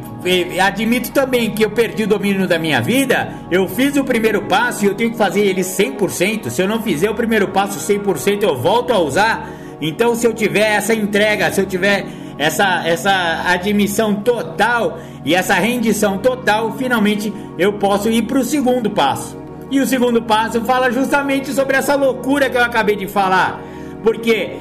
admito 0.65 1.11
também 1.11 1.51
que 1.51 1.65
eu 1.65 1.71
perdi 1.71 2.05
o 2.05 2.07
domínio 2.07 2.47
da 2.47 2.59
minha 2.59 2.81
vida. 2.81 3.33
Eu 3.51 3.69
fiz 3.69 3.97
o 3.97 4.05
primeiro 4.05 4.43
passo 4.43 4.85
e 4.85 4.89
eu 4.89 4.95
tenho 4.95 5.11
que 5.11 5.17
fazer 5.17 5.41
ele 5.41 5.63
100%. 5.63 6.51
Se 6.51 6.63
eu 6.63 6.69
não 6.69 6.83
fizer 6.83 7.11
o 7.11 7.15
primeiro 7.15 7.49
passo 7.49 7.79
100%, 7.79 8.43
eu 8.43 8.57
volto 8.57 8.93
a 8.93 8.99
usar. 8.99 9.51
Então, 9.81 10.15
se 10.15 10.27
eu 10.27 10.33
tiver 10.33 10.77
essa 10.77 10.95
entrega, 10.95 11.51
se 11.51 11.61
eu 11.61 11.67
tiver 11.67 12.07
essa, 12.39 12.87
essa 12.87 13.43
admissão 13.47 14.15
total 14.15 14.99
e 15.25 15.35
essa 15.35 15.55
rendição 15.55 16.19
total, 16.19 16.77
finalmente 16.77 17.33
eu 17.59 17.75
posso 17.75 18.09
ir 18.09 18.23
para 18.23 18.39
o 18.39 18.45
segundo 18.45 18.91
passo. 18.91 19.37
E 19.71 19.81
o 19.81 19.87
segundo 19.87 20.23
passo 20.23 20.61
fala 20.63 20.91
justamente 20.91 21.53
sobre 21.53 21.77
essa 21.77 21.95
loucura 21.95 22.51
que 22.51 22.57
eu 22.57 22.63
acabei 22.63 22.95
de 22.95 23.07
falar. 23.07 23.61
Porque 24.03 24.57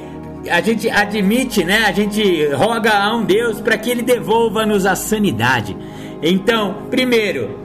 a 0.49 0.61
gente 0.61 0.89
admite, 0.89 1.63
né? 1.63 1.85
A 1.85 1.91
gente 1.91 2.47
roga 2.47 2.91
a 2.91 3.15
um 3.15 3.23
Deus 3.23 3.59
para 3.59 3.77
que 3.77 3.89
ele 3.89 4.01
devolva-nos 4.01 4.85
a 4.85 4.95
sanidade. 4.95 5.75
Então, 6.21 6.87
primeiro, 6.89 7.59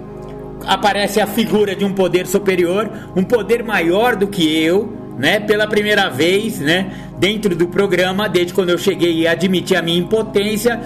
aparece 0.66 1.20
a 1.20 1.26
figura 1.26 1.74
de 1.74 1.84
um 1.84 1.92
poder 1.92 2.26
superior, 2.26 2.90
um 3.14 3.22
poder 3.22 3.62
maior 3.62 4.16
do 4.16 4.26
que 4.26 4.62
eu, 4.62 4.92
né? 5.18 5.40
Pela 5.40 5.66
primeira 5.66 6.08
vez, 6.08 6.58
né? 6.58 6.92
Dentro 7.18 7.54
do 7.54 7.68
programa, 7.68 8.28
desde 8.28 8.52
quando 8.52 8.70
eu 8.70 8.78
cheguei 8.78 9.20
e 9.20 9.26
admiti 9.26 9.74
a 9.74 9.80
minha 9.80 9.98
impotência, 9.98 10.78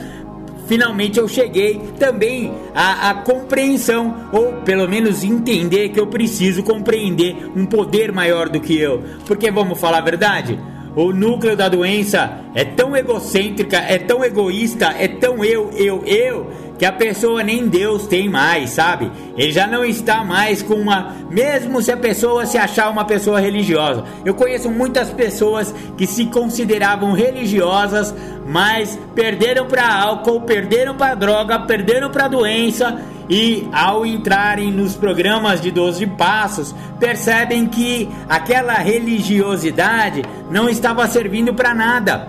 finalmente 0.68 1.18
eu 1.18 1.26
cheguei 1.26 1.80
também 1.98 2.52
à, 2.72 3.10
à, 3.10 3.14
compreensão, 3.14 4.28
ou 4.32 4.52
pelo 4.64 4.88
menos 4.88 5.24
entender 5.24 5.88
que 5.88 5.98
eu 5.98 6.06
preciso 6.06 6.62
compreender 6.62 7.36
um 7.56 7.66
poder 7.66 8.12
maior 8.12 8.48
do 8.48 8.60
que 8.60 8.78
eu. 8.78 9.02
Porque 9.26 9.50
vamos 9.50 9.80
falar 9.80 9.98
a 9.98 10.02
verdade? 10.02 10.56
O 10.96 11.12
núcleo 11.12 11.56
da 11.56 11.68
doença 11.68 12.40
é 12.54 12.64
tão 12.64 12.96
egocêntrica, 12.96 13.76
é 13.76 13.98
tão 13.98 14.24
egoísta, 14.24 14.86
é 14.98 15.06
tão 15.06 15.44
eu, 15.44 15.70
eu, 15.72 16.02
eu, 16.04 16.50
que 16.80 16.86
a 16.86 16.92
pessoa 16.92 17.42
nem 17.42 17.68
Deus 17.68 18.06
tem 18.06 18.26
mais, 18.26 18.70
sabe? 18.70 19.12
Ele 19.36 19.52
já 19.52 19.66
não 19.66 19.84
está 19.84 20.24
mais 20.24 20.62
com 20.62 20.72
uma. 20.72 21.14
Mesmo 21.28 21.82
se 21.82 21.92
a 21.92 21.96
pessoa 21.96 22.46
se 22.46 22.56
achar 22.56 22.88
uma 22.88 23.04
pessoa 23.04 23.38
religiosa. 23.38 24.02
Eu 24.24 24.32
conheço 24.32 24.70
muitas 24.70 25.10
pessoas 25.10 25.74
que 25.98 26.06
se 26.06 26.24
consideravam 26.24 27.12
religiosas, 27.12 28.14
mas 28.46 28.98
perderam 29.14 29.66
para 29.66 29.94
álcool, 29.94 30.40
perderam 30.40 30.96
para 30.96 31.14
droga, 31.14 31.58
perderam 31.58 32.08
para 32.08 32.28
doença 32.28 32.98
e 33.28 33.68
ao 33.70 34.06
entrarem 34.06 34.72
nos 34.72 34.96
programas 34.96 35.60
de 35.60 35.70
12 35.70 36.06
passos, 36.06 36.74
percebem 36.98 37.66
que 37.66 38.08
aquela 38.26 38.72
religiosidade 38.72 40.22
não 40.50 40.66
estava 40.66 41.06
servindo 41.06 41.52
para 41.52 41.74
nada. 41.74 42.26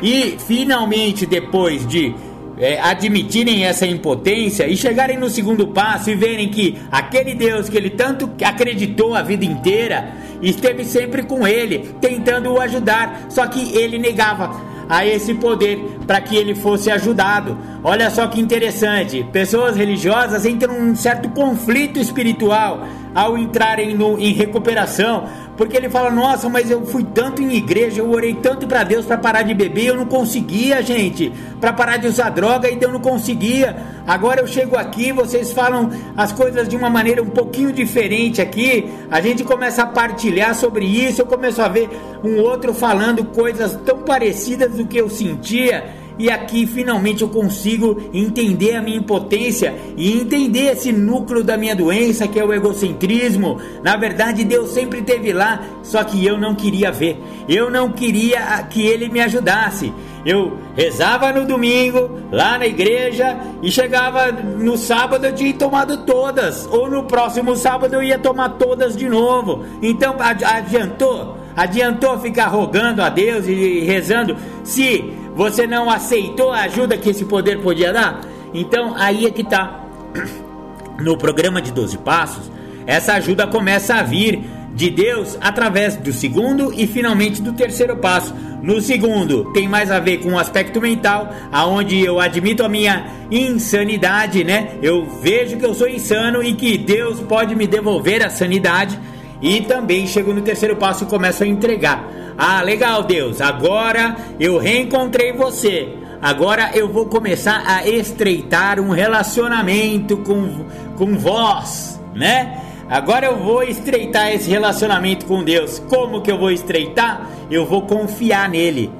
E 0.00 0.36
finalmente, 0.38 1.26
depois 1.26 1.84
de 1.84 2.14
é, 2.58 2.80
admitirem 2.80 3.64
essa 3.64 3.86
impotência 3.86 4.66
e 4.66 4.76
chegarem 4.76 5.16
no 5.16 5.30
segundo 5.30 5.68
passo 5.68 6.10
e 6.10 6.14
verem 6.14 6.48
que 6.48 6.78
aquele 6.90 7.34
Deus 7.34 7.68
que 7.68 7.76
ele 7.76 7.90
tanto 7.90 8.30
acreditou 8.44 9.14
a 9.14 9.22
vida 9.22 9.44
inteira 9.44 10.12
esteve 10.42 10.84
sempre 10.84 11.22
com 11.22 11.46
ele, 11.46 11.94
tentando 12.00 12.52
o 12.52 12.60
ajudar, 12.60 13.26
só 13.28 13.46
que 13.46 13.76
ele 13.76 13.98
negava 13.98 14.72
a 14.88 15.06
esse 15.06 15.32
poder 15.34 15.78
para 16.06 16.20
que 16.20 16.36
ele 16.36 16.54
fosse 16.54 16.90
ajudado. 16.90 17.56
Olha 17.82 18.10
só 18.10 18.26
que 18.26 18.40
interessante: 18.40 19.24
pessoas 19.32 19.76
religiosas 19.76 20.44
entram 20.44 20.78
num 20.78 20.94
certo 20.94 21.28
conflito 21.30 21.98
espiritual 21.98 22.86
ao 23.14 23.36
entrarem 23.36 23.94
no, 23.94 24.18
em 24.18 24.32
recuperação, 24.32 25.24
porque 25.62 25.76
ele 25.76 25.88
fala: 25.88 26.10
Nossa, 26.10 26.48
mas 26.48 26.68
eu 26.72 26.84
fui 26.84 27.04
tanto 27.04 27.40
em 27.40 27.54
igreja, 27.54 28.00
eu 28.00 28.10
orei 28.10 28.34
tanto 28.34 28.66
para 28.66 28.82
Deus 28.82 29.06
para 29.06 29.16
parar 29.16 29.42
de 29.42 29.54
beber, 29.54 29.86
eu 29.86 29.96
não 29.96 30.06
conseguia, 30.06 30.82
gente, 30.82 31.32
para 31.60 31.72
parar 31.72 31.98
de 31.98 32.08
usar 32.08 32.30
droga, 32.30 32.68
e 32.68 32.76
eu 32.80 32.90
não 32.90 32.98
conseguia. 32.98 33.76
Agora 34.04 34.40
eu 34.40 34.46
chego 34.48 34.76
aqui, 34.76 35.12
vocês 35.12 35.52
falam 35.52 35.88
as 36.16 36.32
coisas 36.32 36.68
de 36.68 36.76
uma 36.76 36.90
maneira 36.90 37.22
um 37.22 37.30
pouquinho 37.30 37.72
diferente 37.72 38.42
aqui. 38.42 38.92
A 39.08 39.20
gente 39.20 39.44
começa 39.44 39.84
a 39.84 39.86
partilhar 39.86 40.52
sobre 40.56 40.84
isso, 40.84 41.22
eu 41.22 41.26
começo 41.26 41.62
a 41.62 41.68
ver 41.68 41.88
um 42.24 42.40
outro 42.40 42.74
falando 42.74 43.24
coisas 43.26 43.78
tão 43.86 43.98
parecidas 43.98 44.72
do 44.72 44.84
que 44.84 44.98
eu 44.98 45.08
sentia 45.08 46.01
e 46.22 46.30
aqui 46.30 46.68
finalmente 46.68 47.22
eu 47.22 47.28
consigo 47.28 48.00
entender 48.14 48.76
a 48.76 48.80
minha 48.80 48.96
impotência 48.96 49.74
e 49.96 50.20
entender 50.20 50.70
esse 50.70 50.92
núcleo 50.92 51.42
da 51.42 51.56
minha 51.56 51.74
doença 51.74 52.28
que 52.28 52.38
é 52.38 52.44
o 52.44 52.52
egocentrismo. 52.52 53.60
Na 53.82 53.96
verdade, 53.96 54.44
Deus 54.44 54.70
sempre 54.70 55.00
esteve 55.00 55.32
lá, 55.32 55.60
só 55.82 56.04
que 56.04 56.24
eu 56.24 56.38
não 56.38 56.54
queria 56.54 56.92
ver. 56.92 57.20
Eu 57.48 57.68
não 57.72 57.90
queria 57.90 58.62
que 58.70 58.86
ele 58.86 59.08
me 59.08 59.18
ajudasse. 59.18 59.92
Eu 60.24 60.56
rezava 60.76 61.32
no 61.32 61.44
domingo, 61.44 62.20
lá 62.30 62.56
na 62.56 62.68
igreja, 62.68 63.36
e 63.60 63.68
chegava 63.68 64.30
no 64.30 64.76
sábado 64.76 65.26
eu 65.26 65.34
tinha 65.34 65.52
tomado 65.52 66.04
todas, 66.06 66.68
ou 66.70 66.88
no 66.88 67.02
próximo 67.02 67.56
sábado 67.56 67.94
eu 67.94 68.02
ia 68.04 68.16
tomar 68.16 68.50
todas 68.50 68.96
de 68.96 69.08
novo. 69.08 69.64
Então 69.82 70.14
adiantou? 70.20 71.42
Adiantou 71.56 72.18
ficar 72.20 72.46
rogando 72.46 73.02
a 73.02 73.08
Deus 73.08 73.46
e 73.48 73.80
rezando 73.80 74.36
se 74.62 75.12
você 75.34 75.66
não 75.66 75.90
aceitou 75.90 76.52
a 76.52 76.62
ajuda 76.62 76.96
que 76.96 77.10
esse 77.10 77.24
poder 77.24 77.60
podia 77.60 77.92
dar? 77.92 78.20
Então 78.52 78.94
aí 78.96 79.26
é 79.26 79.30
que 79.30 79.44
tá. 79.44 79.80
No 81.00 81.16
programa 81.16 81.60
de 81.60 81.72
12 81.72 81.98
passos, 81.98 82.50
essa 82.86 83.14
ajuda 83.14 83.46
começa 83.46 83.94
a 83.94 84.02
vir 84.02 84.44
de 84.74 84.88
Deus 84.90 85.36
através 85.40 85.96
do 85.96 86.12
segundo 86.12 86.72
e 86.72 86.86
finalmente 86.86 87.42
do 87.42 87.52
terceiro 87.52 87.96
passo. 87.96 88.34
No 88.62 88.80
segundo, 88.80 89.52
tem 89.52 89.68
mais 89.68 89.90
a 89.90 89.98
ver 89.98 90.18
com 90.18 90.32
o 90.32 90.38
aspecto 90.38 90.80
mental, 90.80 91.34
aonde 91.50 92.00
eu 92.00 92.20
admito 92.20 92.62
a 92.62 92.68
minha 92.68 93.06
insanidade, 93.30 94.44
né? 94.44 94.76
Eu 94.80 95.06
vejo 95.20 95.56
que 95.56 95.64
eu 95.64 95.74
sou 95.74 95.88
insano 95.88 96.42
e 96.42 96.54
que 96.54 96.78
Deus 96.78 97.20
pode 97.20 97.54
me 97.54 97.66
devolver 97.66 98.24
a 98.24 98.30
sanidade. 98.30 98.98
E 99.42 99.60
também 99.62 100.06
chego 100.06 100.32
no 100.32 100.40
terceiro 100.40 100.76
passo 100.76 101.04
e 101.04 101.06
começo 101.08 101.42
a 101.42 101.46
entregar. 101.46 102.08
Ah, 102.38 102.62
legal, 102.62 103.02
Deus, 103.02 103.40
agora 103.40 104.16
eu 104.38 104.56
reencontrei 104.56 105.32
você. 105.32 105.88
Agora 106.22 106.70
eu 106.72 106.88
vou 106.88 107.06
começar 107.06 107.64
a 107.66 107.86
estreitar 107.86 108.78
um 108.78 108.90
relacionamento 108.90 110.16
com, 110.18 110.64
com 110.96 111.18
vós, 111.18 112.00
né? 112.14 112.62
Agora 112.88 113.26
eu 113.26 113.36
vou 113.36 113.62
estreitar 113.64 114.32
esse 114.32 114.48
relacionamento 114.48 115.26
com 115.26 115.42
Deus. 115.42 115.80
Como 115.88 116.22
que 116.22 116.30
eu 116.30 116.38
vou 116.38 116.50
estreitar? 116.50 117.26
Eu 117.50 117.66
vou 117.66 117.82
confiar 117.82 118.48
nele. 118.48 118.92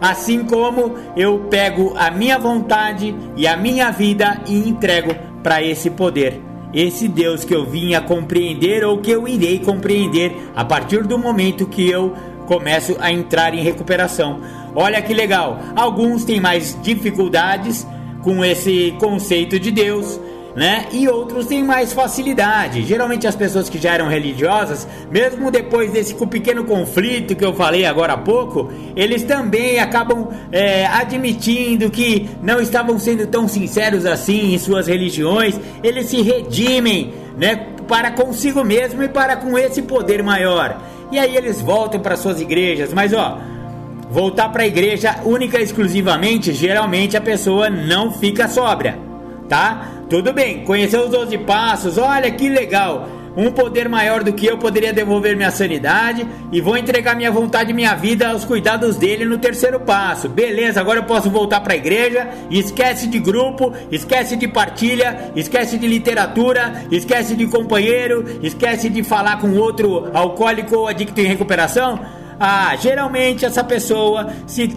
Assim 0.00 0.44
como 0.44 0.94
eu 1.16 1.46
pego 1.50 1.94
a 1.96 2.10
minha 2.10 2.38
vontade 2.38 3.12
e 3.36 3.46
a 3.46 3.56
minha 3.56 3.90
vida 3.90 4.40
e 4.46 4.68
entrego 4.68 5.14
para 5.42 5.60
esse 5.62 5.90
poder. 5.90 6.47
Esse 6.72 7.08
Deus 7.08 7.44
que 7.44 7.54
eu 7.54 7.64
vim 7.64 7.94
a 7.94 8.00
compreender 8.00 8.84
ou 8.84 8.98
que 8.98 9.10
eu 9.10 9.26
irei 9.26 9.58
compreender 9.58 10.32
a 10.54 10.64
partir 10.64 11.04
do 11.04 11.18
momento 11.18 11.66
que 11.66 11.88
eu 11.88 12.14
começo 12.46 12.96
a 13.00 13.10
entrar 13.10 13.54
em 13.54 13.62
recuperação. 13.62 14.40
Olha 14.74 15.00
que 15.00 15.14
legal! 15.14 15.60
Alguns 15.74 16.24
têm 16.24 16.40
mais 16.40 16.78
dificuldades 16.82 17.86
com 18.22 18.44
esse 18.44 18.94
conceito 18.98 19.58
de 19.58 19.70
Deus, 19.70 20.20
né? 20.54 20.86
E 20.92 21.08
outros 21.08 21.46
têm 21.46 21.62
mais 21.62 21.92
facilidade. 21.92 22.82
Geralmente 22.84 23.26
as 23.26 23.36
pessoas 23.36 23.68
que 23.68 23.78
já 23.78 23.94
eram 23.94 24.08
religiosas, 24.08 24.86
mesmo 25.10 25.50
depois 25.50 25.90
desse 25.92 26.14
pequeno 26.26 26.64
conflito 26.64 27.36
que 27.36 27.44
eu 27.44 27.54
falei 27.54 27.84
agora 27.86 28.14
há 28.14 28.18
pouco, 28.18 28.70
eles 28.96 29.22
também 29.22 29.78
acabam 29.78 30.28
é, 30.50 30.86
admitindo 30.86 31.90
que 31.90 32.28
não 32.42 32.60
estavam 32.60 32.98
sendo 32.98 33.26
tão 33.26 33.46
sinceros 33.48 34.04
assim 34.04 34.54
em 34.54 34.58
suas 34.58 34.86
religiões. 34.86 35.58
Eles 35.82 36.06
se 36.06 36.22
redimem, 36.22 37.14
né? 37.36 37.68
Para 37.86 38.10
consigo 38.10 38.62
mesmo 38.62 39.02
e 39.02 39.08
para 39.08 39.36
com 39.36 39.56
esse 39.56 39.80
poder 39.80 40.22
maior 40.22 40.78
e 41.10 41.18
aí 41.18 41.36
eles 41.36 41.60
voltam 41.60 42.00
para 42.00 42.16
suas 42.16 42.40
igrejas. 42.40 42.92
Mas 42.92 43.12
ó, 43.12 43.38
voltar 44.10 44.48
para 44.50 44.62
a 44.62 44.66
igreja 44.66 45.16
única 45.24 45.60
e 45.60 45.64
exclusivamente, 45.64 46.52
geralmente 46.52 47.16
a 47.16 47.20
pessoa 47.20 47.70
não 47.70 48.12
fica 48.12 48.48
sóbria, 48.48 48.98
tá? 49.48 49.88
Tudo 50.08 50.32
bem, 50.32 50.64
conheceu 50.64 51.04
os 51.04 51.10
12 51.10 51.36
passos, 51.38 51.98
olha 51.98 52.30
que 52.30 52.48
legal. 52.48 53.06
um 53.36 53.52
poder 53.52 53.88
maior 53.88 54.24
do 54.24 54.32
que 54.32 54.46
eu 54.46 54.58
poderia 54.58 54.92
devolver 54.92 55.36
minha 55.36 55.52
sanidade 55.52 56.26
e 56.50 56.60
vou 56.60 56.76
entregar 56.76 57.14
minha 57.14 57.30
vontade 57.30 57.70
e 57.70 57.74
minha 57.74 57.94
vida 57.94 58.30
aos 58.30 58.44
cuidados 58.44 58.96
dele 58.96 59.24
no 59.24 59.38
terceiro 59.38 59.78
passo. 59.78 60.28
Beleza, 60.28 60.80
agora 60.80 60.98
eu 60.98 61.04
posso 61.04 61.30
voltar 61.30 61.60
para 61.60 61.74
a 61.74 61.76
igreja. 61.76 62.26
Esquece 62.50 63.06
de 63.06 63.20
grupo, 63.20 63.72
esquece 63.92 64.34
de 64.34 64.48
partilha, 64.48 65.30
esquece 65.36 65.78
de 65.78 65.86
literatura, 65.86 66.84
esquece 66.90 67.36
de 67.36 67.46
companheiro, 67.46 68.24
esquece 68.42 68.88
de 68.88 69.04
falar 69.04 69.38
com 69.38 69.56
outro 69.56 70.10
alcoólico 70.12 70.74
ou 70.76 70.88
adicto 70.88 71.20
em 71.20 71.26
recuperação. 71.26 72.00
Ah, 72.40 72.74
geralmente 72.76 73.44
essa 73.44 73.62
pessoa 73.62 74.32
se 74.48 74.68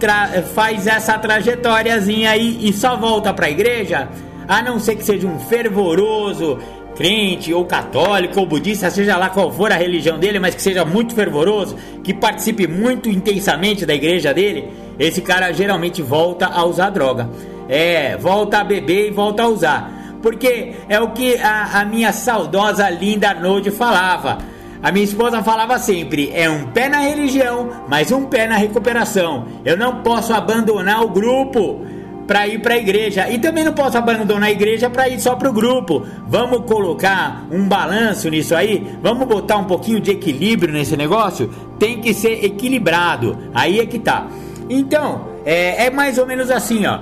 faz 0.54 0.86
essa 0.86 1.18
trajetóriazinha 1.18 2.30
aí 2.30 2.58
e 2.60 2.72
só 2.72 2.96
volta 2.96 3.32
para 3.32 3.46
a 3.46 3.50
igreja, 3.50 4.08
a 4.46 4.62
não 4.62 4.78
ser 4.78 4.96
que 4.96 5.04
seja 5.04 5.26
um 5.26 5.38
fervoroso 5.38 6.58
crente 6.94 7.52
ou 7.52 7.64
católico 7.64 8.40
ou 8.40 8.46
budista, 8.46 8.90
seja 8.90 9.16
lá 9.16 9.30
qual 9.30 9.50
for 9.50 9.72
a 9.72 9.76
religião 9.76 10.18
dele, 10.18 10.38
mas 10.38 10.54
que 10.54 10.62
seja 10.62 10.84
muito 10.84 11.14
fervoroso, 11.14 11.76
que 12.04 12.12
participe 12.12 12.66
muito 12.66 13.08
intensamente 13.08 13.86
da 13.86 13.94
igreja 13.94 14.32
dele, 14.32 14.68
esse 14.98 15.20
cara 15.20 15.52
geralmente 15.52 16.02
volta 16.02 16.46
a 16.46 16.64
usar 16.64 16.90
droga. 16.90 17.28
É, 17.68 18.16
volta 18.16 18.58
a 18.58 18.64
beber 18.64 19.08
e 19.08 19.10
volta 19.10 19.44
a 19.44 19.48
usar. 19.48 20.02
Porque 20.20 20.74
é 20.88 21.00
o 21.00 21.10
que 21.10 21.36
a, 21.36 21.80
a 21.80 21.84
minha 21.84 22.12
saudosa 22.12 22.88
linda 22.90 23.30
Arnold 23.30 23.70
falava. 23.70 24.38
A 24.82 24.90
minha 24.90 25.04
esposa 25.04 25.42
falava 25.42 25.78
sempre: 25.78 26.30
é 26.34 26.50
um 26.50 26.66
pé 26.66 26.88
na 26.88 26.98
religião, 26.98 27.70
mas 27.88 28.12
um 28.12 28.26
pé 28.26 28.46
na 28.46 28.56
recuperação. 28.56 29.46
Eu 29.64 29.76
não 29.76 30.02
posso 30.02 30.32
abandonar 30.32 31.02
o 31.02 31.08
grupo 31.08 31.86
para 32.26 32.46
ir 32.46 32.60
para 32.60 32.74
a 32.74 32.78
igreja. 32.78 33.28
E 33.30 33.38
também 33.38 33.64
não 33.64 33.72
posso 33.72 33.98
abandonar 33.98 34.48
a 34.48 34.50
igreja 34.50 34.88
para 34.88 35.08
ir 35.08 35.20
só 35.20 35.34
para 35.34 35.48
o 35.48 35.52
grupo. 35.52 36.06
Vamos 36.26 36.64
colocar 36.66 37.46
um 37.50 37.66
balanço 37.68 38.28
nisso 38.28 38.54
aí? 38.54 38.86
Vamos 39.02 39.26
botar 39.26 39.56
um 39.56 39.64
pouquinho 39.64 40.00
de 40.00 40.12
equilíbrio 40.12 40.72
nesse 40.72 40.96
negócio? 40.96 41.50
Tem 41.78 42.00
que 42.00 42.14
ser 42.14 42.44
equilibrado. 42.44 43.36
Aí 43.54 43.80
é 43.80 43.86
que 43.86 43.98
tá. 43.98 44.28
Então, 44.68 45.28
é, 45.44 45.86
é 45.86 45.90
mais 45.90 46.18
ou 46.18 46.26
menos 46.26 46.50
assim, 46.50 46.86
ó. 46.86 47.00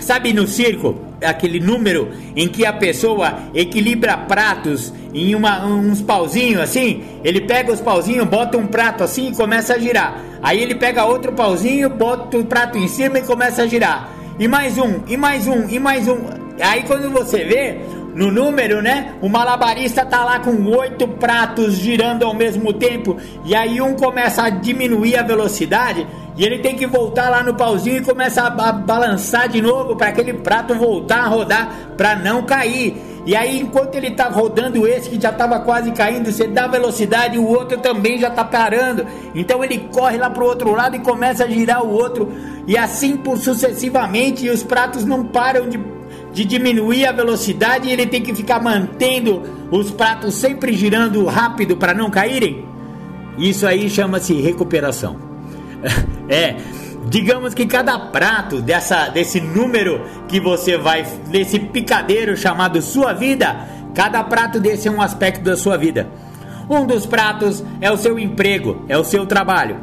Sabe 0.00 0.32
no 0.32 0.48
circo, 0.48 0.96
aquele 1.24 1.60
número 1.60 2.10
em 2.34 2.48
que 2.48 2.66
a 2.66 2.72
pessoa 2.72 3.38
equilibra 3.54 4.16
pratos 4.18 4.92
em 5.14 5.32
uma, 5.32 5.64
uns 5.64 6.02
pauzinhos 6.02 6.60
assim? 6.60 7.04
Ele 7.22 7.42
pega 7.42 7.72
os 7.72 7.80
pauzinhos, 7.80 8.26
bota 8.26 8.58
um 8.58 8.66
prato 8.66 9.04
assim 9.04 9.28
e 9.28 9.36
começa 9.36 9.74
a 9.74 9.78
girar. 9.78 10.20
Aí 10.42 10.60
ele 10.60 10.74
pega 10.74 11.04
outro 11.04 11.32
pauzinho, 11.32 11.88
bota 11.88 12.36
o 12.36 12.44
prato 12.44 12.78
em 12.78 12.88
cima 12.88 13.20
e 13.20 13.22
começa 13.22 13.62
a 13.62 13.66
girar 13.68 14.21
e 14.38 14.48
mais 14.48 14.78
um, 14.78 15.00
e 15.06 15.16
mais 15.16 15.46
um, 15.46 15.68
e 15.68 15.78
mais 15.78 16.08
um. 16.08 16.18
Aí 16.60 16.82
quando 16.84 17.10
você 17.10 17.44
vê 17.44 17.78
no 18.14 18.30
número, 18.30 18.82
né? 18.82 19.14
O 19.20 19.28
malabarista 19.28 20.04
tá 20.04 20.24
lá 20.24 20.38
com 20.38 20.64
oito 20.76 21.08
pratos 21.08 21.74
girando 21.74 22.24
ao 22.24 22.34
mesmo 22.34 22.72
tempo 22.72 23.16
e 23.44 23.54
aí 23.54 23.80
um 23.80 23.94
começa 23.94 24.42
a 24.42 24.50
diminuir 24.50 25.16
a 25.16 25.22
velocidade 25.22 26.06
e 26.36 26.44
ele 26.44 26.58
tem 26.58 26.76
que 26.76 26.86
voltar 26.86 27.28
lá 27.28 27.42
no 27.42 27.54
pauzinho 27.54 27.98
e 27.98 28.04
começa 28.04 28.42
a, 28.42 28.72
balançar 28.72 29.48
de 29.48 29.60
novo 29.60 29.96
para 29.96 30.08
aquele 30.08 30.34
prato 30.34 30.74
voltar 30.74 31.20
a 31.20 31.26
rodar 31.26 31.72
para 31.96 32.16
não 32.16 32.42
cair. 32.42 33.11
E 33.24 33.36
aí, 33.36 33.60
enquanto 33.60 33.94
ele 33.94 34.10
tá 34.10 34.28
rodando 34.28 34.86
esse 34.86 35.08
que 35.08 35.20
já 35.20 35.30
estava 35.30 35.60
quase 35.60 35.92
caindo, 35.92 36.30
você 36.30 36.46
dá 36.46 36.66
velocidade 36.66 37.36
e 37.36 37.38
o 37.38 37.46
outro 37.46 37.78
também 37.78 38.18
já 38.18 38.30
tá 38.30 38.44
parando. 38.44 39.06
Então 39.34 39.62
ele 39.62 39.78
corre 39.92 40.18
lá 40.18 40.28
pro 40.28 40.44
outro 40.44 40.72
lado 40.72 40.96
e 40.96 40.98
começa 40.98 41.44
a 41.44 41.48
girar 41.48 41.84
o 41.84 41.90
outro. 41.90 42.32
E 42.66 42.76
assim 42.76 43.16
por 43.16 43.38
sucessivamente, 43.38 44.46
e 44.46 44.50
os 44.50 44.64
pratos 44.64 45.04
não 45.04 45.24
param 45.24 45.68
de, 45.68 45.78
de 46.32 46.44
diminuir 46.44 47.06
a 47.06 47.12
velocidade 47.12 47.88
e 47.88 47.92
ele 47.92 48.06
tem 48.06 48.22
que 48.22 48.34
ficar 48.34 48.60
mantendo 48.60 49.42
os 49.70 49.90
pratos 49.92 50.34
sempre 50.34 50.72
girando 50.72 51.24
rápido 51.26 51.76
para 51.76 51.94
não 51.94 52.10
caírem. 52.10 52.64
Isso 53.38 53.66
aí 53.66 53.88
chama-se 53.88 54.34
recuperação. 54.34 55.16
é. 56.28 56.56
Digamos 57.08 57.52
que 57.52 57.66
cada 57.66 57.98
prato 57.98 58.62
dessa, 58.62 59.08
desse 59.08 59.40
número 59.40 60.00
que 60.28 60.38
você 60.38 60.78
vai, 60.78 61.04
desse 61.28 61.58
picadeiro 61.58 62.36
chamado 62.36 62.80
sua 62.80 63.12
vida, 63.12 63.66
cada 63.94 64.22
prato 64.22 64.60
desse 64.60 64.88
é 64.88 64.90
um 64.90 65.02
aspecto 65.02 65.42
da 65.42 65.56
sua 65.56 65.76
vida. 65.76 66.08
Um 66.70 66.86
dos 66.86 67.04
pratos 67.04 67.62
é 67.80 67.90
o 67.90 67.96
seu 67.96 68.18
emprego, 68.18 68.84
é 68.88 68.96
o 68.96 69.04
seu 69.04 69.26
trabalho. 69.26 69.76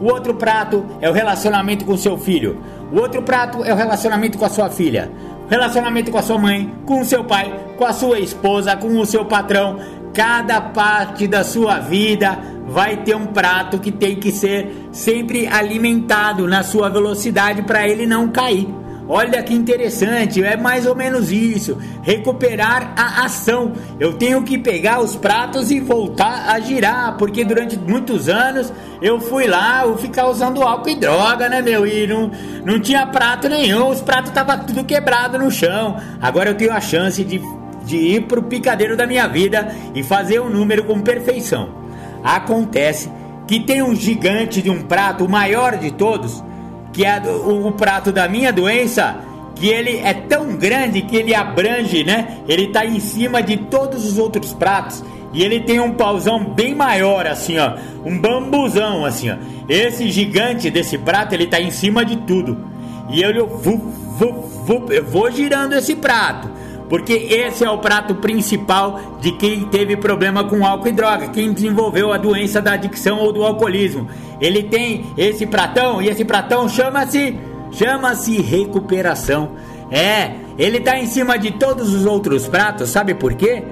O 0.00 0.06
outro 0.06 0.34
prato 0.34 0.86
é 1.00 1.10
o 1.10 1.12
relacionamento 1.12 1.84
com 1.84 1.96
seu 1.96 2.16
filho. 2.16 2.58
O 2.90 3.00
outro 3.00 3.20
prato 3.22 3.62
é 3.64 3.72
o 3.72 3.76
relacionamento 3.76 4.38
com 4.38 4.44
a 4.44 4.48
sua 4.48 4.70
filha. 4.70 5.10
Relacionamento 5.50 6.10
com 6.10 6.18
a 6.18 6.22
sua 6.22 6.38
mãe, 6.38 6.72
com 6.86 7.00
o 7.00 7.04
seu 7.04 7.24
pai, 7.24 7.52
com 7.76 7.84
a 7.84 7.92
sua 7.92 8.20
esposa, 8.20 8.76
com 8.76 8.98
o 8.98 9.04
seu 9.04 9.24
patrão. 9.24 9.78
Cada 10.12 10.60
parte 10.60 11.26
da 11.26 11.44
sua 11.44 11.78
vida 11.78 12.38
vai 12.66 12.98
ter 12.98 13.16
um 13.16 13.26
prato 13.26 13.78
que 13.78 13.90
tem 13.90 14.16
que 14.16 14.30
ser 14.30 14.88
sempre 14.92 15.46
alimentado 15.46 16.46
na 16.46 16.62
sua 16.62 16.88
velocidade 16.88 17.62
para 17.62 17.86
ele 17.88 18.06
não 18.06 18.28
cair. 18.28 18.68
Olha 19.12 19.42
que 19.42 19.52
interessante, 19.52 20.40
é 20.40 20.56
mais 20.56 20.86
ou 20.86 20.94
menos 20.94 21.32
isso. 21.32 21.76
Recuperar 22.00 22.94
a 22.96 23.24
ação. 23.24 23.72
Eu 23.98 24.12
tenho 24.12 24.40
que 24.44 24.56
pegar 24.56 25.00
os 25.00 25.16
pratos 25.16 25.72
e 25.72 25.80
voltar 25.80 26.48
a 26.48 26.60
girar, 26.60 27.16
porque 27.16 27.44
durante 27.44 27.76
muitos 27.76 28.28
anos 28.28 28.72
eu 29.02 29.20
fui 29.20 29.48
lá, 29.48 29.82
eu 29.84 29.98
ficar 29.98 30.28
usando 30.28 30.62
álcool 30.62 30.90
e 30.90 30.94
droga, 30.94 31.48
né, 31.48 31.60
meu? 31.60 31.84
E 31.84 32.06
não, 32.06 32.30
não 32.64 32.78
tinha 32.78 33.04
prato 33.04 33.48
nenhum, 33.48 33.88
os 33.88 34.00
pratos 34.00 34.30
estavam 34.30 34.60
tudo 34.60 34.84
quebrado 34.84 35.36
no 35.40 35.50
chão. 35.50 35.96
Agora 36.22 36.50
eu 36.50 36.54
tenho 36.54 36.72
a 36.72 36.80
chance 36.80 37.24
de, 37.24 37.42
de 37.84 37.96
ir 37.96 38.22
pro 38.22 38.42
picadeiro 38.42 38.96
da 38.96 39.06
minha 39.06 39.26
vida 39.26 39.74
e 39.94 40.02
fazer 40.02 40.40
o 40.40 40.44
um 40.44 40.50
número 40.50 40.84
com 40.84 41.00
perfeição. 41.00 41.70
Acontece 42.22 43.10
que 43.46 43.60
tem 43.60 43.82
um 43.82 43.94
gigante 43.94 44.62
de 44.62 44.70
um 44.70 44.82
prato, 44.82 45.24
o 45.24 45.28
maior 45.28 45.76
de 45.76 45.90
todos, 45.90 46.42
que 46.92 47.04
é 47.04 47.20
o, 47.20 47.66
o 47.66 47.72
prato 47.72 48.12
da 48.12 48.28
minha 48.28 48.52
doença, 48.52 49.16
que 49.54 49.68
ele 49.68 49.98
é 49.98 50.14
tão 50.14 50.56
grande 50.56 51.02
que 51.02 51.16
ele 51.16 51.34
abrange, 51.34 52.04
né? 52.04 52.38
Ele 52.48 52.66
está 52.66 52.84
em 52.86 53.00
cima 53.00 53.42
de 53.42 53.56
todos 53.56 54.06
os 54.06 54.18
outros 54.18 54.52
pratos. 54.52 55.02
E 55.32 55.44
ele 55.44 55.60
tem 55.60 55.78
um 55.78 55.92
pauzão 55.92 56.44
bem 56.44 56.74
maior, 56.74 57.26
assim, 57.26 57.58
ó. 57.58 57.74
Um 58.04 58.18
bambuzão, 58.18 59.04
assim, 59.04 59.30
ó. 59.30 59.36
Esse 59.68 60.10
gigante 60.10 60.70
desse 60.70 60.98
prato, 60.98 61.34
ele 61.34 61.44
está 61.44 61.60
em 61.60 61.70
cima 61.70 62.04
de 62.04 62.16
tudo. 62.16 62.56
E 63.10 63.22
eu, 63.22 63.30
eu, 63.30 63.46
vou, 63.48 64.86
eu 64.90 65.04
vou 65.04 65.30
girando 65.30 65.74
esse 65.74 65.94
prato 65.94 66.59
porque 66.90 67.12
esse 67.12 67.64
é 67.64 67.70
o 67.70 67.78
prato 67.78 68.16
principal 68.16 69.00
de 69.20 69.30
quem 69.30 69.64
teve 69.66 69.96
problema 69.96 70.42
com 70.42 70.66
álcool 70.66 70.88
e 70.88 70.92
droga, 70.92 71.28
quem 71.28 71.52
desenvolveu 71.52 72.12
a 72.12 72.18
doença 72.18 72.60
da 72.60 72.72
adicção 72.72 73.20
ou 73.20 73.32
do 73.32 73.44
alcoolismo. 73.44 74.08
Ele 74.40 74.64
tem 74.64 75.06
esse 75.16 75.46
pratão 75.46 76.02
e 76.02 76.08
esse 76.08 76.24
pratão 76.24 76.68
chama-se 76.68 77.38
chama-se 77.70 78.42
recuperação. 78.42 79.52
É, 79.88 80.32
ele 80.58 80.78
está 80.78 80.98
em 80.98 81.06
cima 81.06 81.38
de 81.38 81.52
todos 81.52 81.94
os 81.94 82.04
outros 82.04 82.48
pratos, 82.48 82.90
sabe 82.90 83.14
por 83.14 83.34
quê? 83.34 83.62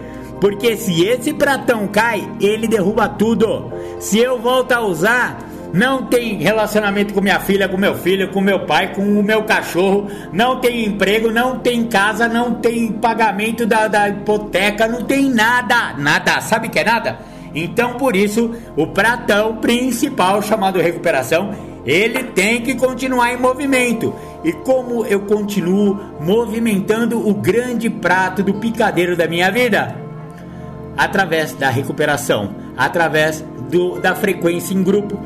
Porque 0.41 0.77
se 0.77 1.05
esse 1.05 1.33
pratão 1.33 1.89
cai, 1.89 2.31
ele 2.41 2.69
derruba 2.69 3.09
tudo. 3.09 3.73
Se 3.99 4.21
eu 4.21 4.39
volto 4.39 4.71
a 4.71 4.81
usar, 4.81 5.48
não 5.73 6.05
tem 6.07 6.37
relacionamento 6.39 7.12
com 7.12 7.21
minha 7.21 7.41
filha, 7.41 7.69
com 7.69 7.77
meu 7.77 7.95
filho, 7.95 8.29
com 8.29 8.41
meu 8.41 8.61
pai, 8.61 8.93
com 8.95 9.03
o 9.03 9.23
meu 9.23 9.45
cachorro, 9.45 10.09
não 10.33 10.61
tem 10.61 10.87
emprego, 10.87 11.31
não 11.31 11.59
tem 11.59 11.85
casa, 11.85 12.29
não 12.29 12.55
tem 12.55 12.93
pagamento 12.93 13.66
da, 13.66 13.89
da 13.89 14.09
hipoteca, 14.09 14.87
não 14.87 15.05
tem 15.05 15.31
nada, 15.31 15.95
nada, 15.99 16.41
sabe 16.41 16.69
que 16.69 16.79
é 16.79 16.85
nada? 16.85 17.19
Então 17.55 17.95
por 17.95 18.14
isso 18.14 18.55
o 18.77 18.87
pratão 18.89 19.57
principal 19.57 20.43
chamado 20.43 20.81
recuperação 20.81 21.55
ele 21.89 22.25
tem 22.25 22.61
que 22.61 22.75
continuar 22.75 23.33
em 23.33 23.39
movimento. 23.39 24.14
E 24.45 24.53
como 24.53 25.07
eu 25.07 25.21
continuo 25.21 25.99
movimentando 26.21 27.27
o 27.27 27.33
grande 27.35 27.89
prato 27.89 28.43
do 28.43 28.55
picadeiro 28.55 29.16
da 29.16 29.27
minha 29.27 29.51
vida? 29.51 29.97
Através 30.97 31.55
da 31.55 31.71
recuperação, 31.71 32.55
através 32.77 33.43
do, 33.71 33.99
da 34.01 34.14
frequência 34.14 34.75
em 34.75 34.83
grupo, 34.83 35.19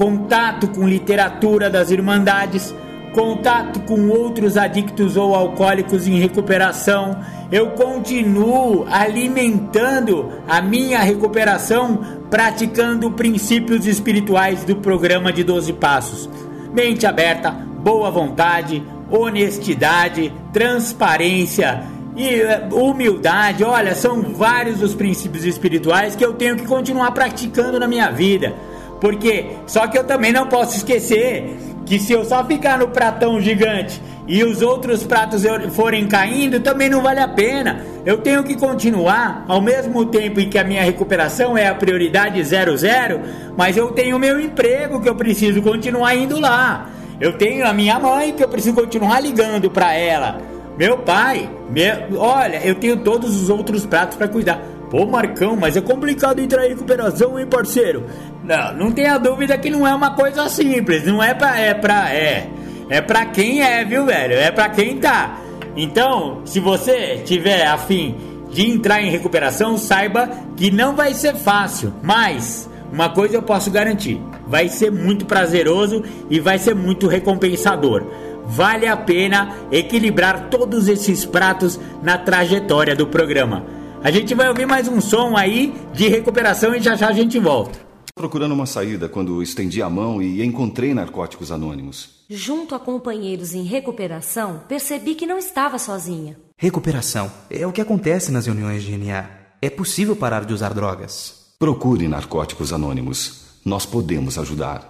contato 0.00 0.66
com 0.68 0.88
literatura 0.88 1.68
das 1.68 1.90
Irmandades, 1.90 2.74
contato 3.12 3.80
com 3.80 4.08
outros 4.08 4.56
adictos 4.56 5.14
ou 5.14 5.34
alcoólicos 5.34 6.06
em 6.06 6.18
recuperação. 6.18 7.18
Eu 7.52 7.72
continuo 7.72 8.86
alimentando 8.90 10.32
a 10.48 10.62
minha 10.62 11.00
recuperação 11.00 12.00
praticando 12.30 13.10
princípios 13.10 13.86
espirituais 13.86 14.64
do 14.64 14.76
programa 14.76 15.30
de 15.30 15.44
12 15.44 15.74
Passos. 15.74 16.30
Mente 16.72 17.06
aberta, 17.06 17.50
boa 17.50 18.10
vontade, 18.10 18.82
honestidade, 19.10 20.32
transparência 20.50 21.82
e 22.16 22.26
eh, 22.26 22.68
humildade. 22.72 23.62
Olha, 23.62 23.94
são 23.94 24.22
vários 24.22 24.82
os 24.82 24.94
princípios 24.94 25.44
espirituais 25.44 26.16
que 26.16 26.24
eu 26.24 26.32
tenho 26.32 26.56
que 26.56 26.64
continuar 26.64 27.10
praticando 27.10 27.78
na 27.78 27.86
minha 27.86 28.10
vida. 28.10 28.54
Porque 29.00 29.46
só 29.66 29.86
que 29.86 29.98
eu 29.98 30.04
também 30.04 30.32
não 30.32 30.46
posso 30.46 30.76
esquecer 30.76 31.56
que 31.86 31.98
se 31.98 32.12
eu 32.12 32.24
só 32.24 32.44
ficar 32.44 32.78
no 32.78 32.88
pratão 32.88 33.40
gigante 33.40 34.00
e 34.28 34.44
os 34.44 34.62
outros 34.62 35.02
pratos 35.02 35.42
forem 35.72 36.06
caindo, 36.06 36.60
também 36.60 36.88
não 36.88 37.02
vale 37.02 37.18
a 37.18 37.26
pena. 37.26 37.84
Eu 38.06 38.18
tenho 38.18 38.44
que 38.44 38.54
continuar, 38.54 39.44
ao 39.48 39.60
mesmo 39.60 40.04
tempo 40.06 40.38
em 40.38 40.48
que 40.48 40.58
a 40.58 40.62
minha 40.62 40.84
recuperação 40.84 41.58
é 41.58 41.66
a 41.66 41.74
prioridade 41.74 42.40
00, 42.44 43.20
mas 43.56 43.76
eu 43.76 43.88
tenho 43.88 44.18
meu 44.18 44.40
emprego 44.40 45.00
que 45.00 45.08
eu 45.08 45.16
preciso 45.16 45.60
continuar 45.62 46.14
indo 46.14 46.38
lá. 46.38 46.88
Eu 47.20 47.32
tenho 47.36 47.66
a 47.66 47.72
minha 47.72 47.98
mãe 47.98 48.32
que 48.32 48.44
eu 48.44 48.48
preciso 48.48 48.74
continuar 48.74 49.20
ligando 49.20 49.68
para 49.70 49.92
ela. 49.94 50.40
Meu 50.78 50.98
pai, 50.98 51.50
meu, 51.68 52.18
olha, 52.18 52.64
eu 52.64 52.74
tenho 52.76 52.98
todos 52.98 53.34
os 53.34 53.50
outros 53.50 53.84
pratos 53.84 54.16
para 54.16 54.28
cuidar. 54.28 54.62
Pô, 54.90 55.06
Marcão, 55.06 55.54
mas 55.54 55.76
é 55.76 55.80
complicado 55.80 56.40
entrar 56.40 56.66
em 56.66 56.70
recuperação, 56.70 57.38
hein, 57.38 57.46
parceiro? 57.46 58.06
Não, 58.50 58.72
não 58.74 58.90
tenha 58.90 59.16
dúvida 59.16 59.56
que 59.56 59.70
não 59.70 59.86
é 59.86 59.94
uma 59.94 60.10
coisa 60.10 60.48
simples, 60.48 61.06
não 61.06 61.22
é 61.22 61.32
pra. 61.32 61.56
É 61.56 61.72
pra. 61.72 62.12
É. 62.12 62.50
É 62.88 63.00
pra 63.00 63.24
quem 63.26 63.62
é, 63.62 63.84
viu, 63.84 64.04
velho? 64.04 64.34
É 64.34 64.50
pra 64.50 64.68
quem 64.68 64.98
tá. 64.98 65.38
Então, 65.76 66.42
se 66.44 66.58
você 66.58 67.22
tiver 67.24 67.64
afim 67.64 68.16
de 68.50 68.68
entrar 68.68 69.00
em 69.00 69.08
recuperação, 69.08 69.78
saiba 69.78 70.28
que 70.56 70.68
não 70.68 70.96
vai 70.96 71.14
ser 71.14 71.36
fácil, 71.36 71.94
mas 72.02 72.68
uma 72.92 73.08
coisa 73.10 73.36
eu 73.36 73.42
posso 73.42 73.70
garantir: 73.70 74.20
vai 74.48 74.68
ser 74.68 74.90
muito 74.90 75.26
prazeroso 75.26 76.02
e 76.28 76.40
vai 76.40 76.58
ser 76.58 76.74
muito 76.74 77.06
recompensador. 77.06 78.02
Vale 78.46 78.88
a 78.88 78.96
pena 78.96 79.54
equilibrar 79.70 80.48
todos 80.50 80.88
esses 80.88 81.24
pratos 81.24 81.78
na 82.02 82.18
trajetória 82.18 82.96
do 82.96 83.06
programa. 83.06 83.64
A 84.02 84.10
gente 84.10 84.34
vai 84.34 84.48
ouvir 84.48 84.66
mais 84.66 84.88
um 84.88 85.00
som 85.00 85.36
aí 85.36 85.72
de 85.92 86.08
recuperação 86.08 86.74
e 86.74 86.80
já 86.80 86.96
já 86.96 87.10
a 87.10 87.12
gente 87.12 87.38
volta. 87.38 87.89
Procurando 88.20 88.52
uma 88.52 88.66
saída 88.66 89.08
quando 89.08 89.42
estendi 89.42 89.80
a 89.80 89.88
mão 89.88 90.20
e 90.20 90.44
encontrei 90.44 90.92
narcóticos 90.92 91.50
anônimos. 91.50 92.20
Junto 92.28 92.74
a 92.74 92.78
companheiros 92.78 93.54
em 93.54 93.62
recuperação, 93.62 94.60
percebi 94.68 95.14
que 95.14 95.26
não 95.26 95.38
estava 95.38 95.78
sozinha. 95.78 96.36
Recuperação 96.54 97.32
é 97.48 97.66
o 97.66 97.72
que 97.72 97.80
acontece 97.80 98.30
nas 98.30 98.44
reuniões 98.44 98.82
de 98.82 98.94
NA. 98.94 99.26
É 99.62 99.70
possível 99.70 100.14
parar 100.14 100.44
de 100.44 100.52
usar 100.52 100.74
drogas. 100.74 101.46
Procure 101.58 102.06
Narcóticos 102.08 102.74
Anônimos. 102.74 103.56
Nós 103.64 103.86
podemos 103.86 104.36
ajudar. 104.36 104.89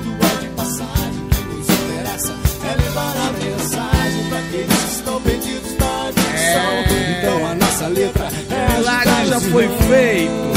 Letra 7.91 8.27
é 8.49 8.77
milagre 8.77 9.25
já 9.27 9.39
foi 9.39 9.67
feito. 9.87 10.51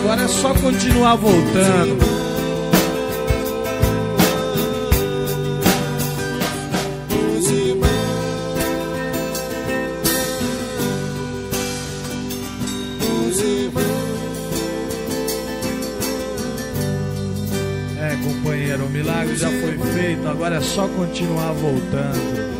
Agora 0.00 0.22
é 0.22 0.28
só 0.28 0.54
continuar 0.54 1.16
voltando. 1.16 2.16
milagre 18.96 19.36
já 19.36 19.50
foi 19.50 19.78
feito, 19.92 20.26
agora 20.26 20.56
é 20.56 20.60
só 20.60 20.88
continuar 20.88 21.52
voltando. 21.52 22.55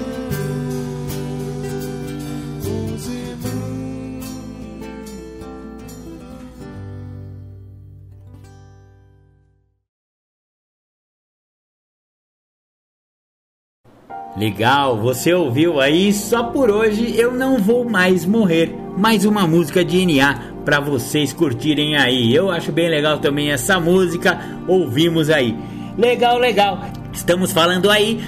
Legal, 14.36 14.98
você 14.98 15.32
ouviu 15.32 15.80
aí? 15.80 16.12
Só 16.12 16.42
por 16.42 16.70
hoje 16.70 17.18
eu 17.18 17.32
não 17.32 17.56
vou 17.56 17.88
mais 17.88 18.26
morrer. 18.26 18.76
Mais 18.94 19.24
uma 19.24 19.46
música 19.46 19.82
de 19.82 20.04
NA 20.04 20.52
para 20.62 20.78
vocês 20.78 21.32
curtirem 21.32 21.96
aí. 21.96 22.34
Eu 22.34 22.50
acho 22.50 22.70
bem 22.70 22.86
legal 22.86 23.16
também 23.18 23.50
essa 23.50 23.80
música. 23.80 24.38
Ouvimos 24.68 25.30
aí. 25.30 25.56
Legal, 25.96 26.36
legal. 26.36 26.82
Estamos 27.14 27.50
falando 27.50 27.90
aí 27.90 28.22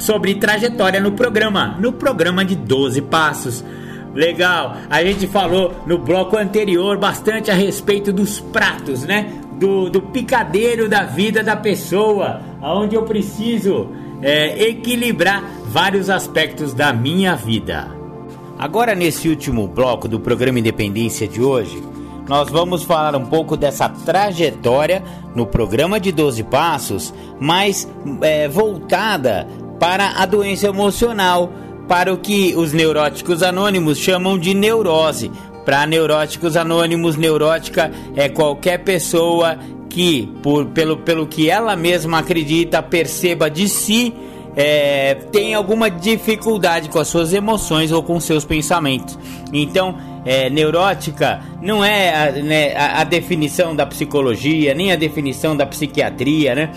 sobre 0.00 0.34
trajetória 0.34 1.00
no 1.00 1.12
programa, 1.12 1.76
no 1.78 1.92
programa 1.92 2.44
de 2.44 2.56
12 2.56 3.00
passos. 3.02 3.64
Legal, 4.12 4.78
a 4.90 5.04
gente 5.04 5.28
falou 5.28 5.76
no 5.86 5.96
bloco 5.96 6.36
anterior 6.36 6.98
bastante 6.98 7.52
a 7.52 7.54
respeito 7.54 8.12
dos 8.12 8.40
pratos, 8.40 9.04
né? 9.04 9.32
Do, 9.60 9.88
do 9.88 10.02
picadeiro 10.02 10.88
da 10.88 11.04
vida 11.04 11.40
da 11.40 11.54
pessoa, 11.54 12.40
onde 12.60 12.96
eu 12.96 13.04
preciso 13.04 14.01
é, 14.22 14.68
equilibrar 14.68 15.42
vários 15.66 16.08
aspectos 16.08 16.72
da 16.72 16.92
minha 16.92 17.34
vida. 17.34 17.88
Agora, 18.58 18.94
nesse 18.94 19.28
último 19.28 19.66
bloco 19.66 20.06
do 20.06 20.20
programa 20.20 20.60
Independência 20.60 21.26
de 21.26 21.42
hoje, 21.42 21.82
nós 22.28 22.48
vamos 22.48 22.84
falar 22.84 23.16
um 23.16 23.26
pouco 23.26 23.56
dessa 23.56 23.88
trajetória 23.88 25.02
no 25.34 25.44
programa 25.44 25.98
de 25.98 26.12
12 26.12 26.44
Passos, 26.44 27.12
mais 27.40 27.88
é, 28.20 28.48
voltada 28.48 29.48
para 29.80 30.10
a 30.10 30.26
doença 30.26 30.68
emocional, 30.68 31.52
para 31.88 32.14
o 32.14 32.18
que 32.18 32.54
os 32.56 32.72
neuróticos 32.72 33.42
anônimos 33.42 33.98
chamam 33.98 34.38
de 34.38 34.54
neurose. 34.54 35.32
Para 35.64 35.86
neuróticos 35.86 36.56
anônimos, 36.56 37.16
neurótica 37.16 37.90
é 38.14 38.28
qualquer 38.28 38.78
pessoa 38.78 39.58
que, 39.92 40.26
por, 40.42 40.66
pelo, 40.66 40.96
pelo 40.96 41.26
que 41.26 41.50
ela 41.50 41.76
mesma 41.76 42.20
acredita, 42.20 42.82
perceba 42.82 43.50
de 43.50 43.68
si 43.68 44.14
é, 44.56 45.14
tem 45.30 45.54
alguma 45.54 45.90
dificuldade 45.90 46.88
com 46.88 46.98
as 46.98 47.08
suas 47.08 47.32
emoções 47.34 47.92
ou 47.92 48.02
com 48.02 48.18
seus 48.18 48.42
pensamentos. 48.42 49.18
Então, 49.52 49.96
é, 50.24 50.48
neurótica 50.48 51.40
não 51.60 51.84
é 51.84 52.28
a, 52.28 52.32
né, 52.32 52.74
a, 52.74 53.00
a, 53.02 53.04
definição 53.04 53.76
da 53.76 53.84
psicologia, 53.84 54.72
nem 54.72 54.92
a 54.92 54.96
definição 54.96 55.54
da 55.54 55.66
psiquiatria, 55.66 56.54
né? 56.54 56.70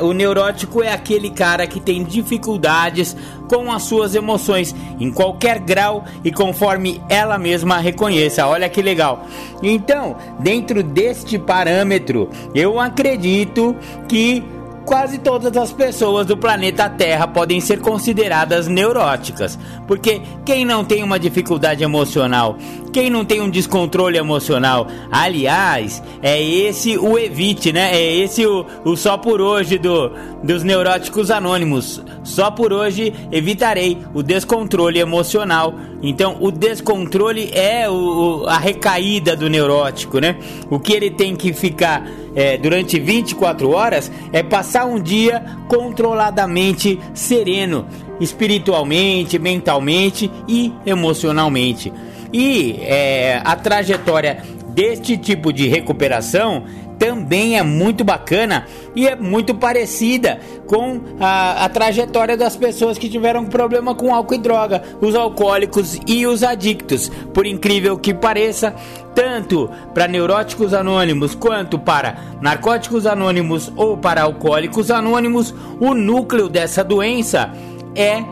O 0.00 0.12
neurótico 0.12 0.82
é 0.82 0.92
aquele 0.92 1.30
cara 1.30 1.66
que 1.66 1.80
tem 1.80 2.02
dificuldades 2.02 3.16
com 3.48 3.70
as 3.70 3.82
suas 3.82 4.14
emoções, 4.14 4.74
em 4.98 5.10
qualquer 5.10 5.58
grau 5.58 6.04
e 6.24 6.32
conforme 6.32 7.02
ela 7.08 7.38
mesma 7.38 7.78
reconheça. 7.78 8.46
Olha 8.46 8.68
que 8.68 8.80
legal. 8.80 9.26
Então, 9.62 10.16
dentro 10.40 10.82
deste 10.82 11.38
parâmetro, 11.38 12.30
eu 12.54 12.80
acredito 12.80 13.76
que 14.08 14.42
quase 14.84 15.18
todas 15.18 15.56
as 15.56 15.72
pessoas 15.72 16.26
do 16.26 16.36
planeta 16.36 16.88
Terra 16.88 17.26
podem 17.26 17.60
ser 17.60 17.80
consideradas 17.80 18.68
neuróticas, 18.68 19.58
porque 19.86 20.20
quem 20.44 20.64
não 20.64 20.84
tem 20.84 21.02
uma 21.02 21.18
dificuldade 21.18 21.82
emocional, 21.82 22.56
quem 22.94 23.10
não 23.10 23.24
tem 23.24 23.40
um 23.40 23.50
descontrole 23.50 24.16
emocional, 24.16 24.86
aliás, 25.10 26.00
é 26.22 26.40
esse 26.40 26.96
o 26.96 27.18
evite, 27.18 27.72
né? 27.72 27.90
É 27.92 28.14
esse 28.18 28.46
o, 28.46 28.64
o 28.84 28.96
só 28.96 29.18
por 29.18 29.40
hoje 29.40 29.78
do, 29.78 30.12
dos 30.44 30.62
neuróticos 30.62 31.28
anônimos. 31.28 32.00
Só 32.22 32.52
por 32.52 32.72
hoje 32.72 33.12
evitarei 33.32 33.98
o 34.14 34.22
descontrole 34.22 35.00
emocional. 35.00 35.74
Então, 36.04 36.36
o 36.38 36.52
descontrole 36.52 37.50
é 37.52 37.90
o, 37.90 38.44
a 38.46 38.58
recaída 38.58 39.34
do 39.34 39.50
neurótico, 39.50 40.20
né? 40.20 40.36
O 40.70 40.78
que 40.78 40.92
ele 40.92 41.10
tem 41.10 41.34
que 41.34 41.52
ficar 41.52 42.08
é, 42.36 42.56
durante 42.56 43.00
24 43.00 43.70
horas 43.70 44.08
é 44.32 44.40
passar 44.40 44.84
um 44.84 45.02
dia 45.02 45.44
controladamente 45.66 47.00
sereno, 47.12 47.86
espiritualmente, 48.20 49.36
mentalmente 49.36 50.30
e 50.46 50.72
emocionalmente. 50.86 51.92
E 52.36 52.80
é, 52.80 53.40
a 53.44 53.54
trajetória 53.54 54.42
deste 54.70 55.16
tipo 55.16 55.52
de 55.52 55.68
recuperação 55.68 56.64
também 56.98 57.56
é 57.56 57.62
muito 57.62 58.02
bacana 58.02 58.66
e 58.96 59.06
é 59.06 59.14
muito 59.14 59.54
parecida 59.54 60.40
com 60.66 61.00
a, 61.20 61.64
a, 61.64 61.68
trajetória 61.68 62.36
das 62.36 62.56
pessoas 62.56 62.98
que 62.98 63.08
tiveram 63.08 63.44
problema 63.44 63.94
com 63.94 64.12
álcool 64.12 64.34
e 64.34 64.38
droga, 64.38 64.82
os 65.00 65.14
alcoólicos 65.14 66.00
e 66.08 66.26
os 66.26 66.42
adictos. 66.42 67.08
Por 67.32 67.46
incrível 67.46 67.96
que 67.96 68.12
pareça, 68.12 68.74
tanto 69.14 69.70
para 69.94 70.08
neuróticos 70.08 70.74
anônimos 70.74 71.36
quanto 71.36 71.78
para 71.78 72.16
narcóticos 72.40 73.06
anônimos 73.06 73.72
ou 73.76 73.96
para 73.96 74.22
alcoólicos 74.22 74.90
anônimos, 74.90 75.54
o 75.78 75.94
núcleo 75.94 76.48
dessa 76.48 76.82
doença 76.82 77.52
é 77.94 78.24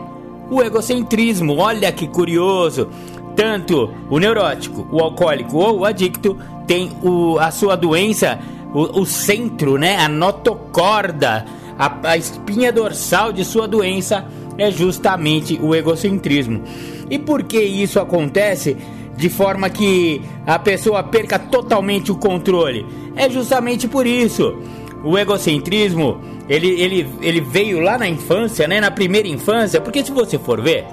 o 0.51 0.61
egocentrismo. 0.61 1.57
Olha 1.57 1.89
que 1.89 2.05
curioso! 2.05 2.89
Tanto 3.35 3.89
o 4.09 4.19
neurótico, 4.19 4.87
o 4.91 4.99
alcoólico 4.99 5.57
ou 5.57 5.79
o 5.79 5.85
adicto 5.85 6.37
tem 6.67 6.91
o, 7.01 7.39
a 7.39 7.51
sua 7.51 7.75
doença, 7.75 8.39
o, 8.73 9.01
o 9.01 9.05
centro, 9.05 9.77
né, 9.77 9.97
a 9.97 10.07
notocorda, 10.07 11.45
a, 11.77 12.09
a 12.09 12.17
espinha 12.17 12.71
dorsal 12.71 13.31
de 13.31 13.43
sua 13.43 13.67
doença 13.67 14.25
é 14.57 14.69
justamente 14.71 15.59
o 15.61 15.73
egocentrismo. 15.73 16.61
E 17.09 17.17
por 17.17 17.43
que 17.43 17.59
isso 17.59 17.99
acontece 17.99 18.77
de 19.15 19.29
forma 19.29 19.69
que 19.69 20.21
a 20.45 20.57
pessoa 20.57 21.03
perca 21.03 21.37
totalmente 21.37 22.11
o 22.11 22.15
controle? 22.15 22.85
É 23.15 23.29
justamente 23.29 23.87
por 23.87 24.05
isso. 24.05 24.57
O 25.03 25.17
egocentrismo, 25.17 26.21
ele, 26.47 26.69
ele, 26.79 27.07
ele 27.21 27.41
veio 27.41 27.79
lá 27.79 27.97
na 27.97 28.07
infância, 28.07 28.67
né, 28.67 28.79
na 28.79 28.91
primeira 28.91 29.27
infância, 29.27 29.81
porque 29.81 30.03
se 30.03 30.11
você 30.11 30.39
for 30.39 30.61
ver, 30.61 30.85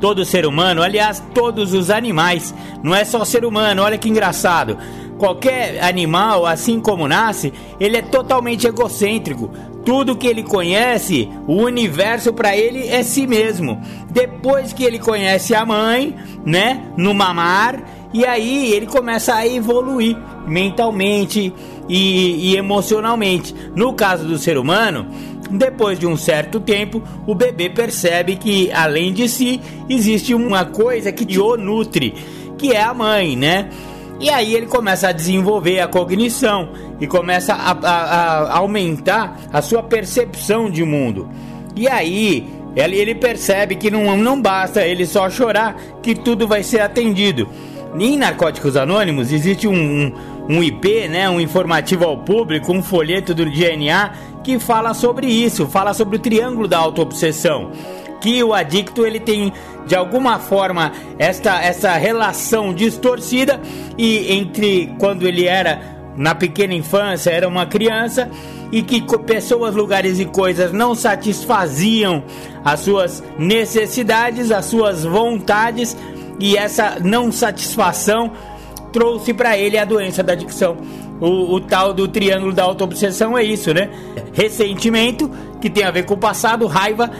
todo 0.00 0.24
ser 0.24 0.46
humano, 0.46 0.82
aliás, 0.82 1.22
todos 1.34 1.74
os 1.74 1.90
animais, 1.90 2.54
não 2.82 2.94
é 2.94 3.04
só 3.04 3.24
ser 3.24 3.44
humano, 3.44 3.82
olha 3.82 3.98
que 3.98 4.08
engraçado. 4.08 4.78
qualquer 5.18 5.84
animal, 5.84 6.46
assim 6.46 6.80
como 6.80 7.06
nasce, 7.06 7.52
ele 7.78 7.98
é 7.98 8.02
totalmente 8.02 8.66
egocêntrico. 8.66 9.50
Tudo 9.84 10.16
que 10.16 10.26
ele 10.26 10.42
conhece, 10.42 11.28
o 11.46 11.56
universo 11.56 12.32
para 12.32 12.56
ele 12.56 12.88
é 12.88 13.02
si 13.02 13.26
mesmo. 13.26 13.78
Depois 14.10 14.72
que 14.72 14.82
ele 14.82 14.98
conhece 14.98 15.54
a 15.54 15.64
mãe, 15.66 16.16
né, 16.44 16.82
no 16.96 17.12
mamar, 17.12 17.82
e 18.12 18.24
aí 18.24 18.72
ele 18.72 18.86
começa 18.86 19.34
a 19.34 19.46
evoluir 19.46 20.16
mentalmente 20.46 21.52
e, 21.90 22.52
e 22.52 22.56
emocionalmente. 22.56 23.52
No 23.74 23.92
caso 23.92 24.24
do 24.24 24.38
ser 24.38 24.56
humano, 24.56 25.08
depois 25.50 25.98
de 25.98 26.06
um 26.06 26.16
certo 26.16 26.60
tempo, 26.60 27.02
o 27.26 27.34
bebê 27.34 27.68
percebe 27.68 28.36
que 28.36 28.70
além 28.72 29.12
de 29.12 29.28
si 29.28 29.60
existe 29.88 30.32
uma 30.32 30.64
coisa 30.64 31.10
que 31.10 31.36
o 31.38 31.56
nutre, 31.56 32.14
que 32.56 32.72
é 32.72 32.82
a 32.82 32.94
mãe, 32.94 33.36
né? 33.36 33.68
E 34.20 34.30
aí 34.30 34.54
ele 34.54 34.66
começa 34.66 35.08
a 35.08 35.12
desenvolver 35.12 35.80
a 35.80 35.88
cognição 35.88 36.68
e 37.00 37.06
começa 37.06 37.54
a, 37.54 37.72
a, 37.72 38.52
a 38.52 38.58
aumentar 38.58 39.40
a 39.52 39.60
sua 39.60 39.82
percepção 39.82 40.70
de 40.70 40.84
mundo. 40.84 41.28
E 41.74 41.88
aí 41.88 42.46
ele, 42.76 42.96
ele 42.96 43.14
percebe 43.14 43.74
que 43.74 43.90
não, 43.90 44.16
não 44.16 44.40
basta 44.40 44.86
ele 44.86 45.06
só 45.06 45.28
chorar 45.28 45.74
que 46.02 46.14
tudo 46.14 46.46
vai 46.46 46.62
ser 46.62 46.82
atendido. 46.82 47.48
Em 47.98 48.16
Narcóticos 48.16 48.76
Anônimos 48.76 49.32
existe 49.32 49.66
um, 49.66 49.74
um, 49.74 50.12
um 50.50 50.60
IP, 50.60 51.06
né, 51.06 51.30
um 51.30 51.40
informativo 51.40 52.04
ao 52.04 52.18
público, 52.18 52.72
um 52.72 52.82
folheto 52.82 53.32
do 53.32 53.48
DNA 53.48 54.10
que 54.42 54.58
fala 54.58 54.92
sobre 54.94 55.28
isso, 55.28 55.68
fala 55.68 55.94
sobre 55.94 56.16
o 56.16 56.18
triângulo 56.18 56.66
da 56.66 56.76
autoobsessão 56.76 57.70
que 58.20 58.42
o 58.42 58.52
adicto 58.52 59.06
ele 59.06 59.20
tem 59.20 59.52
de 59.86 59.94
alguma 59.94 60.38
forma 60.38 60.92
esta, 61.18 61.62
essa 61.62 61.92
relação 61.94 62.74
distorcida 62.74 63.60
e 63.96 64.32
entre 64.34 64.92
quando 64.98 65.26
ele 65.26 65.46
era 65.46 65.98
na 66.16 66.34
pequena 66.34 66.74
infância, 66.74 67.30
era 67.30 67.48
uma 67.48 67.64
criança 67.64 68.28
e 68.72 68.82
que 68.82 69.00
pessoas, 69.18 69.74
lugares 69.74 70.18
e 70.18 70.24
coisas 70.24 70.72
não 70.72 70.96
satisfaziam 70.96 72.24
as 72.64 72.80
suas 72.80 73.22
necessidades, 73.38 74.50
as 74.50 74.66
suas 74.66 75.04
vontades 75.04 75.96
e 76.40 76.56
essa 76.56 76.98
não 77.00 77.30
satisfação 77.30 78.32
trouxe 78.92 79.32
para 79.32 79.56
ele 79.56 79.78
a 79.78 79.84
doença 79.84 80.22
da 80.22 80.32
adicção. 80.32 80.76
O, 81.20 81.54
o, 81.54 81.60
tal 81.60 81.92
do 81.92 82.08
triângulo 82.08 82.52
da 82.52 82.62
autoobsessão 82.62 83.36
é 83.36 83.44
isso, 83.44 83.74
né? 83.74 83.90
Ressentimento, 84.32 85.30
que 85.60 85.68
tem 85.68 85.84
a 85.84 85.90
ver 85.90 86.04
com 86.04 86.14
o 86.14 86.18
passado, 86.18 86.66
raiva 86.66 87.10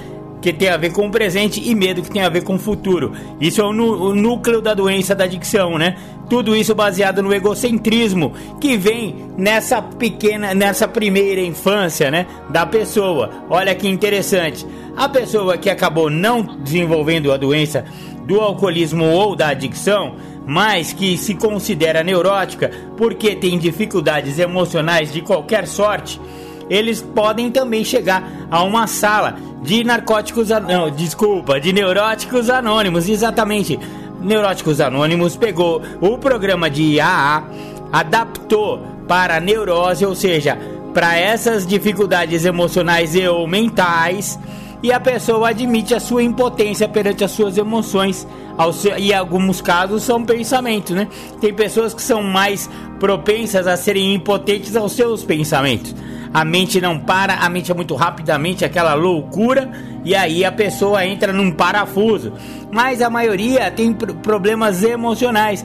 que 0.41 0.53
tem 0.53 0.69
a 0.69 0.77
ver 0.77 0.93
com 0.93 1.07
o 1.07 1.11
presente 1.11 1.63
e 1.63 1.75
medo 1.75 2.03
que 2.03 2.11
tem 2.11 2.23
a 2.23 2.29
ver 2.29 2.43
com 2.43 2.55
o 2.55 2.59
futuro. 2.59 3.13
Isso 3.41 3.61
é 3.61 3.65
o, 3.65 3.69
o 3.69 4.15
núcleo 4.15 4.61
da 4.61 4.75
doença 4.75 5.15
da 5.15 5.25
adicção, 5.25 5.77
né? 5.77 5.97
Tudo 6.29 6.57
isso 6.57 6.75
baseado 6.75 7.23
no 7.23 7.35
egocentrismo 7.35 8.33
que 8.61 8.77
vem 8.77 9.17
nessa 9.37 9.83
pequena, 9.83 10.55
nessa 10.55 10.87
primeira 10.87 11.41
infância, 11.41 12.11
né, 12.11 12.27
da 12.49 12.65
pessoa. 12.65 13.31
Olha 13.51 13.75
que 13.75 13.89
interessante. 13.89 14.65
A 14.97 15.09
pessoa 15.09 15.59
que 15.59 15.69
acabou 15.69 16.09
não 16.09 16.43
desenvolvendo 16.43 17.33
a 17.33 17.37
doença 17.37 17.85
do 18.27 18.41
alcoolismo 18.41 19.07
ou 19.07 19.35
da 19.35 19.49
adicção, 19.49 20.15
mas 20.51 20.93
que 20.93 21.17
se 21.17 21.37
considera 21.37 22.03
neurótica 22.03 22.73
porque 22.97 23.37
tem 23.37 23.57
dificuldades 23.57 24.37
emocionais 24.41 25.13
de 25.13 25.23
qualquer 25.23 25.65
sorte, 25.65 26.21
eles 26.69 27.01
podem 27.01 27.53
também 27.53 27.85
chegar 27.85 28.49
a 28.51 28.61
uma 28.65 28.89
sala 28.89 29.37
de 29.63 29.85
narcóticos, 29.85 30.49
não, 30.49 30.91
desculpa, 30.91 31.61
de 31.61 31.73
neuróticos 31.73 32.51
anônimos, 32.51 33.09
exatamente. 33.09 33.79
Neuróticos 34.21 34.81
Anônimos 34.81 35.37
pegou 35.37 35.83
o 36.01 36.19
programa 36.19 36.69
de 36.69 36.99
AA, 36.99 37.45
adaptou 37.93 38.83
para 39.07 39.39
neurose, 39.39 40.05
ou 40.05 40.17
seja, 40.17 40.59
para 40.93 41.17
essas 41.17 41.65
dificuldades 41.65 42.45
emocionais 42.45 43.15
e 43.15 43.25
ou 43.29 43.47
mentais, 43.47 44.37
e 44.83 44.93
a 44.93 45.01
pessoa 45.01 45.51
admite 45.51 45.95
a 45.95 46.01
sua 46.01 46.23
impotência 46.23 46.89
perante 46.89 47.25
as 47.25 47.31
suas 47.31 47.57
emoções. 47.59 48.27
Seu, 48.75 48.99
e 48.99 49.11
em 49.11 49.15
alguns 49.15 49.61
casos 49.61 50.03
são 50.03 50.25
pensamentos, 50.25 50.95
né? 50.95 51.09
Tem 51.41 51.53
pessoas 51.53 51.95
que 51.95 52.03
são 52.03 52.23
mais 52.23 52.69
propensas 52.99 53.67
a 53.67 53.77
serem 53.77 54.15
impotentes 54.15 54.77
aos 54.77 54.93
seus 54.93 55.25
pensamentos 55.25 55.95
a 56.33 56.45
mente 56.45 56.81
não 56.81 56.99
para, 56.99 57.35
a 57.35 57.49
mente 57.49 57.73
é 57.73 57.75
muito 57.75 57.95
rapidamente 57.97 58.65
aquela 58.65 58.95
loucura 58.95 59.71
e 60.05 60.15
aí 60.15 60.45
a 60.45 60.53
pessoa 60.53 61.05
entra 61.05 61.33
num 61.33 61.51
parafuso. 61.51 62.33
Mas 62.71 63.03
a 63.03 63.11
maioria 63.11 63.71
tem 63.71 63.93
problemas 63.93 64.85
emocionais, 64.85 65.65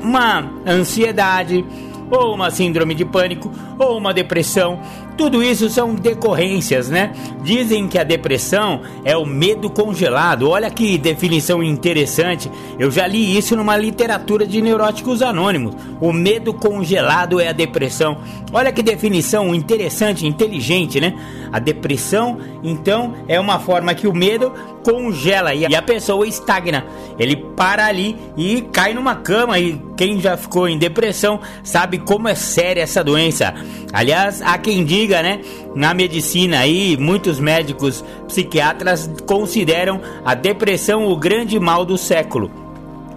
uma 0.00 0.44
ansiedade, 0.66 1.64
ou 2.10 2.34
uma 2.34 2.50
síndrome 2.50 2.94
de 2.94 3.04
pânico, 3.04 3.50
ou 3.78 3.96
uma 3.96 4.12
depressão. 4.12 4.78
Tudo 5.16 5.42
isso 5.42 5.70
são 5.70 5.94
decorrências, 5.94 6.88
né? 6.88 7.12
Dizem 7.42 7.86
que 7.86 7.98
a 7.98 8.04
depressão 8.04 8.82
é 9.04 9.16
o 9.16 9.24
medo 9.24 9.70
congelado. 9.70 10.50
Olha 10.50 10.68
que 10.70 10.98
definição 10.98 11.62
interessante. 11.62 12.50
Eu 12.78 12.90
já 12.90 13.06
li 13.06 13.36
isso 13.36 13.54
numa 13.54 13.76
literatura 13.76 14.44
de 14.44 14.60
neuróticos 14.60 15.22
anônimos. 15.22 15.76
O 16.00 16.12
medo 16.12 16.52
congelado 16.52 17.40
é 17.40 17.48
a 17.48 17.52
depressão. 17.52 18.18
Olha 18.52 18.72
que 18.72 18.82
definição 18.82 19.54
interessante, 19.54 20.26
inteligente, 20.26 21.00
né? 21.00 21.14
A 21.52 21.60
depressão, 21.60 22.38
então, 22.62 23.14
é 23.28 23.38
uma 23.38 23.60
forma 23.60 23.94
que 23.94 24.08
o 24.08 24.14
medo 24.14 24.52
congela 24.84 25.54
e 25.54 25.74
a 25.74 25.82
pessoa 25.82 26.26
estagna. 26.26 26.86
Ele 27.18 27.36
para 27.36 27.86
ali 27.86 28.16
e 28.36 28.60
cai 28.72 28.92
numa 28.92 29.16
cama. 29.16 29.58
E 29.58 29.80
quem 29.96 30.20
já 30.20 30.36
ficou 30.36 30.68
em 30.68 30.78
depressão 30.78 31.40
sabe 31.64 31.98
como 31.98 32.28
é 32.28 32.34
séria 32.34 32.82
essa 32.82 33.02
doença. 33.02 33.54
Aliás, 33.92 34.42
há 34.42 34.58
quem 34.58 34.84
diga, 34.84 35.22
né? 35.22 35.40
Na 35.74 35.94
medicina 35.94 36.60
aí, 36.60 36.96
muitos 36.96 37.40
médicos 37.40 38.04
psiquiatras 38.28 39.10
consideram 39.26 40.00
a 40.24 40.34
depressão 40.34 41.06
o 41.06 41.16
grande 41.16 41.58
mal 41.58 41.84
do 41.84 41.96
século. 41.96 42.50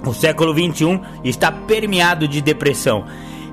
O 0.06 0.14
século 0.14 0.54
21 0.54 1.02
está 1.24 1.52
permeado 1.52 2.28
de 2.28 2.42
depressão. 2.42 3.06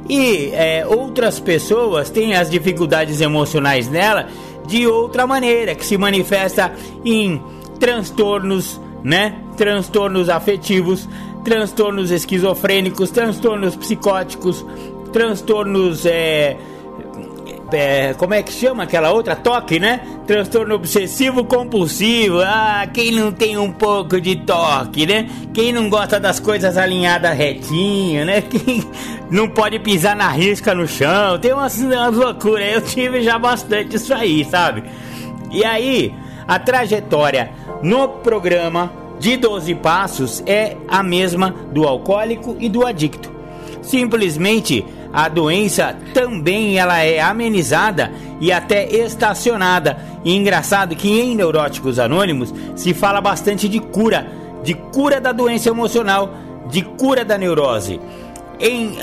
E 0.08 0.50
é, 0.52 0.86
outras 0.86 1.40
pessoas 1.40 2.10
têm 2.10 2.34
as 2.34 2.50
dificuldades 2.50 3.20
emocionais 3.20 3.88
nela 3.88 4.28
de 4.66 4.86
outra 4.86 5.26
maneira, 5.26 5.74
que 5.74 5.84
se 5.84 5.96
manifesta 5.96 6.72
em 7.04 7.40
transtornos, 7.78 8.80
né? 9.02 9.36
Transtornos 9.56 10.28
afetivos, 10.28 11.08
transtornos 11.44 12.10
esquizofrênicos, 12.10 13.10
transtornos 13.10 13.76
psicóticos, 13.76 14.64
transtornos 15.12 16.04
é, 16.06 16.56
é, 17.72 18.14
como 18.14 18.34
é 18.34 18.42
que 18.42 18.52
chama 18.52 18.84
aquela 18.84 19.10
outra? 19.10 19.34
Toque, 19.34 19.80
né? 19.80 20.00
Transtorno 20.26 20.74
obsessivo 20.74 21.44
compulsivo. 21.44 22.40
Ah, 22.40 22.86
quem 22.92 23.10
não 23.10 23.32
tem 23.32 23.58
um 23.58 23.72
pouco 23.72 24.20
de 24.20 24.36
toque, 24.36 25.06
né? 25.06 25.28
Quem 25.52 25.72
não 25.72 25.88
gosta 25.88 26.20
das 26.20 26.38
coisas 26.38 26.76
alinhadas 26.76 27.36
retinho, 27.36 28.24
né? 28.24 28.42
Quem 28.48 28.84
não 29.30 29.48
pode 29.48 29.78
pisar 29.78 30.14
na 30.14 30.28
risca 30.28 30.74
no 30.74 30.86
chão. 30.86 31.38
Tem 31.38 31.52
umas, 31.52 31.78
umas 31.80 32.16
loucuras. 32.16 32.74
Eu 32.74 32.80
tive 32.80 33.22
já 33.22 33.38
bastante 33.38 33.96
isso 33.96 34.14
aí, 34.14 34.44
sabe? 34.44 34.84
E 35.50 35.64
aí, 35.64 36.14
a 36.46 36.58
trajetória 36.58 37.50
no 37.84 38.08
programa 38.08 38.90
de 39.20 39.36
12 39.36 39.74
passos 39.74 40.42
é 40.46 40.74
a 40.88 41.02
mesma 41.02 41.54
do 41.70 41.86
alcoólico 41.86 42.56
e 42.58 42.66
do 42.66 42.86
adicto. 42.86 43.30
Simplesmente 43.82 44.82
a 45.12 45.28
doença 45.28 45.94
também 46.14 46.78
ela 46.78 47.02
é 47.02 47.20
amenizada 47.20 48.10
e 48.40 48.50
até 48.50 48.86
estacionada. 48.86 49.98
E 50.24 50.34
engraçado 50.34 50.96
que 50.96 51.10
em 51.10 51.36
Neuróticos 51.36 51.98
Anônimos 51.98 52.54
se 52.74 52.94
fala 52.94 53.20
bastante 53.20 53.68
de 53.68 53.78
cura, 53.78 54.26
de 54.62 54.72
cura 54.72 55.20
da 55.20 55.30
doença 55.30 55.68
emocional, 55.68 56.34
de 56.70 56.80
cura 56.80 57.22
da 57.22 57.36
neurose. 57.36 58.00
Em 58.60 58.96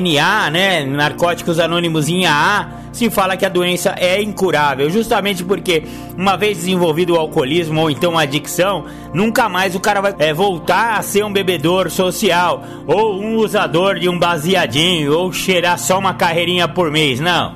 NA, 0.00 0.50
né, 0.50 0.84
Narcóticos 0.84 1.58
Anônimos 1.58 2.08
em 2.08 2.26
AA, 2.26 2.68
se 2.92 3.10
fala 3.10 3.36
que 3.36 3.44
a 3.44 3.48
doença 3.48 3.94
é 3.98 4.22
incurável, 4.22 4.88
justamente 4.88 5.42
porque 5.42 5.82
uma 6.16 6.36
vez 6.36 6.58
desenvolvido 6.58 7.14
o 7.14 7.18
alcoolismo 7.18 7.80
ou 7.80 7.90
então 7.90 8.16
a 8.16 8.22
adicção, 8.22 8.84
nunca 9.12 9.48
mais 9.48 9.74
o 9.74 9.80
cara 9.80 10.00
vai 10.00 10.14
é, 10.18 10.32
voltar 10.32 10.98
a 10.98 11.02
ser 11.02 11.24
um 11.24 11.32
bebedor 11.32 11.90
social 11.90 12.62
ou 12.86 13.20
um 13.20 13.36
usador 13.36 13.98
de 13.98 14.08
um 14.08 14.18
baseadinho 14.18 15.12
ou 15.18 15.32
cheirar 15.32 15.78
só 15.78 15.98
uma 15.98 16.14
carreirinha 16.14 16.68
por 16.68 16.90
mês, 16.90 17.18
não. 17.18 17.54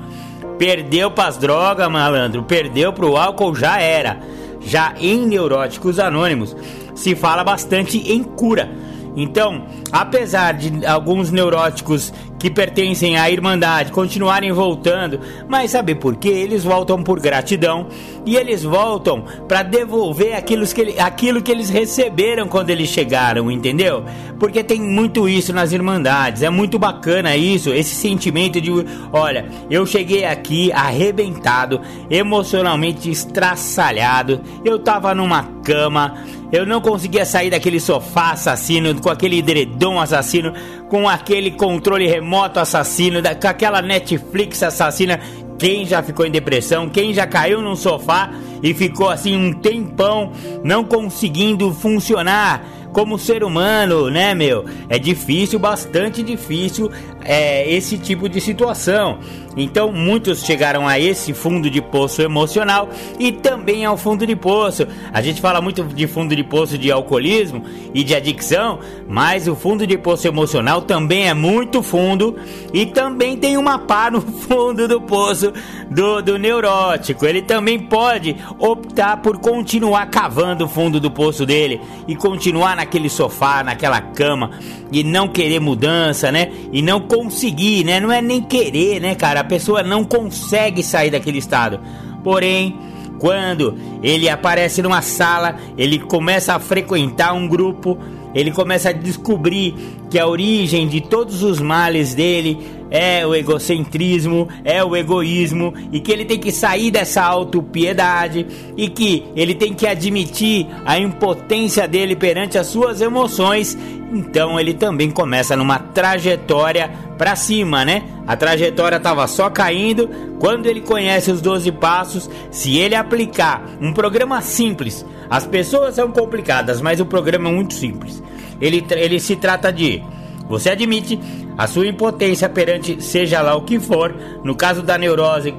Perdeu 0.57 1.09
pras 1.09 1.37
drogas, 1.37 1.89
malandro, 1.89 2.43
perdeu 2.43 2.91
pro 2.91 3.15
álcool, 3.15 3.55
já 3.55 3.79
era. 3.79 4.19
Já 4.59 4.93
em 4.99 5.25
Neuróticos 5.25 5.99
Anônimos 5.99 6.53
se 6.93 7.15
fala 7.15 7.45
bastante 7.45 7.97
em 8.11 8.21
cura 8.21 8.69
Então, 9.15 9.65
apesar 9.91 10.53
de 10.53 10.85
alguns 10.85 11.31
neuróticos 11.31 12.13
que 12.39 12.49
pertencem 12.49 13.17
à 13.17 13.29
Irmandade 13.29 13.91
continuarem 13.91 14.51
voltando, 14.51 15.19
mas 15.47 15.71
sabe 15.71 15.93
por 15.93 16.15
quê? 16.15 16.29
Eles 16.29 16.63
voltam 16.63 17.03
por 17.03 17.19
gratidão 17.19 17.87
e 18.25 18.37
eles 18.37 18.63
voltam 18.63 19.25
para 19.47 19.61
devolver 19.61 20.35
aquilo 20.35 20.65
que, 20.65 20.99
aquilo 20.99 21.41
que 21.41 21.51
eles 21.51 21.69
receberam 21.69 22.47
quando 22.47 22.69
eles 22.69 22.87
chegaram, 22.89 23.51
entendeu? 23.51 24.03
Porque 24.39 24.63
tem 24.63 24.81
muito 24.81 25.27
isso 25.27 25.51
nas 25.51 25.73
Irmandades, 25.73 26.41
é 26.41 26.49
muito 26.49 26.79
bacana 26.79 27.35
isso, 27.35 27.71
esse 27.71 27.93
sentimento 27.93 28.61
de: 28.61 28.71
olha, 29.11 29.45
eu 29.69 29.85
cheguei 29.85 30.23
aqui 30.23 30.71
arrebentado, 30.71 31.81
emocionalmente 32.09 33.11
estraçalhado, 33.11 34.41
eu 34.63 34.79
tava 34.79 35.13
numa 35.13 35.43
cama 35.63 36.15
eu 36.51 36.65
não 36.65 36.81
conseguia 36.81 37.25
sair 37.25 37.51
daquele 37.51 37.79
sofá 37.79 38.31
assassino, 38.31 38.99
com 38.99 39.09
aquele 39.09 39.37
edredom 39.37 39.99
assassino, 39.99 40.51
com 40.89 41.07
aquele 41.07 41.51
controle 41.51 42.07
remoto 42.07 42.59
assassino, 42.59 43.21
com 43.39 43.47
aquela 43.47 43.81
Netflix 43.81 44.61
assassina. 44.63 45.19
Quem 45.57 45.85
já 45.85 46.01
ficou 46.01 46.25
em 46.25 46.31
depressão, 46.31 46.89
quem 46.89 47.13
já 47.13 47.27
caiu 47.27 47.61
num 47.61 47.75
sofá 47.75 48.31
e 48.63 48.73
ficou 48.73 49.09
assim 49.09 49.35
um 49.35 49.53
tempão 49.53 50.31
não 50.63 50.83
conseguindo 50.83 51.73
funcionar 51.73 52.65
como 52.93 53.19
ser 53.19 53.43
humano, 53.43 54.09
né, 54.09 54.33
meu? 54.33 54.65
É 54.87 54.97
difícil, 54.97 55.59
bastante 55.59 56.23
difícil 56.23 56.89
é, 57.23 57.69
esse 57.69 57.97
tipo 57.97 58.27
de 58.27 58.41
situação. 58.41 59.19
Então, 59.57 59.91
muitos 59.91 60.43
chegaram 60.43 60.87
a 60.87 60.99
esse 60.99 61.33
fundo 61.33 61.69
de 61.69 61.81
poço 61.81 62.21
emocional 62.21 62.89
e 63.19 63.31
também 63.31 63.83
ao 63.83 63.97
fundo 63.97 64.25
de 64.25 64.35
poço. 64.35 64.87
A 65.11 65.21
gente 65.21 65.41
fala 65.41 65.61
muito 65.61 65.83
de 65.83 66.07
fundo 66.07 66.35
de 66.35 66.43
poço 66.43 66.77
de 66.77 66.91
alcoolismo 66.91 67.63
e 67.93 68.03
de 68.03 68.15
adicção, 68.15 68.79
mas 69.07 69.47
o 69.47 69.55
fundo 69.55 69.87
de 69.87 69.97
poço 69.97 70.27
emocional 70.27 70.81
também 70.83 71.27
é 71.27 71.33
muito 71.33 71.81
fundo 71.81 72.35
e 72.73 72.85
também 72.85 73.37
tem 73.37 73.57
uma 73.57 73.79
pá 73.79 74.11
no 74.11 74.21
fundo 74.21 74.87
do 74.87 75.01
poço 75.01 75.51
do, 75.89 76.21
do 76.21 76.37
neurótico. 76.37 77.25
Ele 77.25 77.41
também 77.41 77.79
pode 77.79 78.35
optar 78.57 79.17
por 79.17 79.39
continuar 79.39 80.05
cavando 80.07 80.65
o 80.65 80.69
fundo 80.69 80.99
do 80.99 81.09
poço 81.09 81.45
dele 81.45 81.81
e 82.07 82.15
continuar 82.15 82.75
naquele 82.75 83.09
sofá, 83.09 83.63
naquela 83.63 83.99
cama 83.99 84.51
e 84.91 85.03
não 85.03 85.27
querer 85.27 85.59
mudança, 85.59 86.31
né? 86.31 86.51
E 86.71 86.81
não 86.81 87.01
conseguir, 87.01 87.83
né? 87.83 87.99
Não 87.99 88.11
é 88.11 88.21
nem 88.21 88.41
querer, 88.41 88.99
né, 88.99 89.15
cara? 89.15 89.38
A 89.39 89.43
pessoa 89.43 89.81
não 89.81 90.03
consegue 90.03 90.83
sair 90.83 91.09
daquele 91.09 91.37
estado. 91.37 91.79
Porém, 92.23 92.77
quando 93.19 93.77
ele 94.01 94.29
aparece 94.29 94.81
numa 94.81 95.01
sala, 95.01 95.55
ele 95.77 95.99
começa 95.99 96.53
a 96.53 96.59
frequentar 96.59 97.33
um 97.33 97.47
grupo, 97.47 97.97
ele 98.33 98.51
começa 98.51 98.89
a 98.89 98.93
descobrir 98.93 99.75
que 100.09 100.17
a 100.17 100.27
origem 100.27 100.87
de 100.87 101.01
todos 101.01 101.43
os 101.43 101.59
males 101.59 102.13
dele 102.13 102.78
é 102.91 103.25
o 103.25 103.35
egocentrismo, 103.35 104.47
é 104.63 104.83
o 104.83 104.95
egoísmo 104.95 105.73
e 105.91 105.99
que 105.99 106.11
ele 106.11 106.25
tem 106.25 106.39
que 106.39 106.51
sair 106.51 106.91
dessa 106.91 107.23
autopiedade 107.23 108.45
e 108.75 108.89
que 108.89 109.25
ele 109.35 109.53
tem 109.53 109.73
que 109.73 109.87
admitir 109.87 110.67
a 110.85 110.97
impotência 110.97 111.87
dele 111.87 112.15
perante 112.15 112.57
as 112.57 112.67
suas 112.67 113.01
emoções. 113.01 113.77
Então 114.11 114.59
ele 114.59 114.73
também 114.73 115.11
começa 115.11 115.55
numa 115.55 115.77
trajetória 115.77 116.89
para 117.17 117.35
cima, 117.35 117.85
né? 117.85 118.03
A 118.25 118.35
trajetória 118.35 118.95
estava 118.95 119.27
só 119.27 119.49
caindo 119.49 120.09
quando 120.39 120.65
ele 120.65 120.81
conhece 120.81 121.31
os 121.31 121.41
12 121.41 121.71
passos. 121.73 122.29
Se 122.49 122.77
ele 122.77 122.95
aplicar 122.95 123.63
um 123.79 123.93
programa 123.93 124.41
simples, 124.41 125.05
as 125.29 125.45
pessoas 125.45 125.95
são 125.95 126.11
complicadas, 126.11 126.81
mas 126.81 126.99
o 126.99 127.05
programa 127.05 127.49
é 127.49 127.51
muito 127.51 127.73
simples. 127.73 128.23
Ele, 128.59 128.83
ele 128.91 129.19
se 129.19 129.35
trata 129.35 129.71
de 129.71 130.01
você 130.49 130.71
admite 130.71 131.19
a 131.55 131.67
sua 131.67 131.87
impotência 131.87 132.49
perante 132.49 133.01
seja 133.01 133.41
lá 133.41 133.55
o 133.55 133.61
que 133.61 133.79
for. 133.79 134.15
No 134.43 134.55
caso 134.55 134.81
da 134.81 134.97
neurose, 134.97 135.53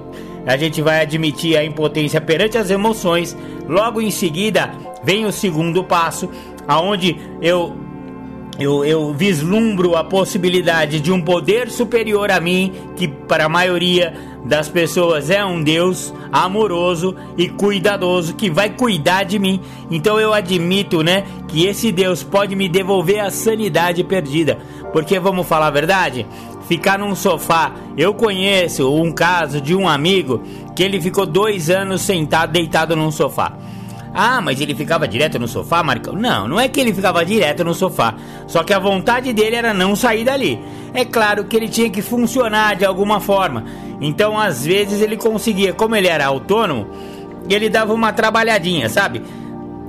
a 0.44 0.56
gente 0.56 0.82
vai 0.82 1.00
admitir 1.00 1.56
a 1.56 1.64
impotência 1.64 2.20
perante 2.20 2.58
as 2.58 2.70
emoções. 2.70 3.36
Logo 3.68 4.00
em 4.00 4.10
seguida, 4.10 4.70
vem 5.04 5.24
o 5.24 5.32
segundo 5.32 5.84
passo, 5.84 6.28
aonde 6.66 7.16
eu 7.40 7.76
eu, 8.58 8.84
eu, 8.84 9.14
vislumbro 9.14 9.96
a 9.96 10.04
possibilidade 10.04 11.00
de 11.00 11.10
um 11.10 11.22
poder 11.22 11.70
superior 11.70 12.30
a 12.30 12.38
mim, 12.38 12.72
que 12.94 13.08
para 13.08 13.46
a 13.46 13.48
maioria 13.48 14.12
das 14.44 14.68
pessoas 14.68 15.30
é 15.30 15.42
um 15.42 15.62
Deus 15.62 16.12
amoroso 16.30 17.16
e 17.38 17.48
cuidadoso 17.48 18.34
que 18.34 18.50
vai 18.50 18.70
cuidar 18.70 19.24
de 19.24 19.38
mim. 19.38 19.60
Então 19.90 20.20
eu 20.20 20.34
admito, 20.34 21.02
né, 21.02 21.24
que 21.48 21.66
esse 21.66 21.90
Deus 21.90 22.22
pode 22.22 22.54
me 22.54 22.68
devolver 22.68 23.20
a 23.20 23.30
sanidade 23.30 24.04
perdida. 24.04 24.58
Porque 24.92 25.18
vamos 25.18 25.46
falar 25.46 25.68
a 25.68 25.70
verdade? 25.70 26.26
Ficar 26.68 26.98
num 26.98 27.14
sofá. 27.14 27.72
Eu 27.96 28.14
conheço 28.14 28.92
um 28.92 29.12
caso 29.12 29.60
de 29.60 29.74
um 29.74 29.88
amigo 29.88 30.42
que 30.74 30.82
ele 30.82 31.00
ficou 31.00 31.26
dois 31.26 31.70
anos 31.70 32.02
sentado, 32.02 32.52
deitado 32.52 32.96
num 32.96 33.10
sofá. 33.10 33.52
Ah, 34.12 34.40
mas 34.40 34.60
ele 34.60 34.74
ficava 34.74 35.06
direto 35.06 35.38
no 35.38 35.46
sofá, 35.46 35.82
Marcão? 35.82 36.14
Não, 36.14 36.48
não 36.48 36.58
é 36.58 36.68
que 36.68 36.80
ele 36.80 36.92
ficava 36.92 37.24
direto 37.24 37.64
no 37.64 37.74
sofá. 37.74 38.14
Só 38.46 38.64
que 38.64 38.72
a 38.72 38.78
vontade 38.78 39.32
dele 39.32 39.54
era 39.54 39.72
não 39.72 39.94
sair 39.94 40.24
dali. 40.24 40.60
É 40.92 41.04
claro 41.04 41.44
que 41.44 41.56
ele 41.56 41.68
tinha 41.68 41.88
que 41.88 42.02
funcionar 42.02 42.74
de 42.74 42.84
alguma 42.84 43.20
forma. 43.20 43.64
Então, 44.00 44.38
às 44.38 44.64
vezes, 44.66 45.00
ele 45.00 45.16
conseguia, 45.16 45.72
como 45.72 45.94
ele 45.94 46.08
era 46.08 46.26
autônomo, 46.26 46.88
ele 47.48 47.68
dava 47.68 47.92
uma 47.92 48.12
trabalhadinha, 48.12 48.88
sabe? 48.88 49.22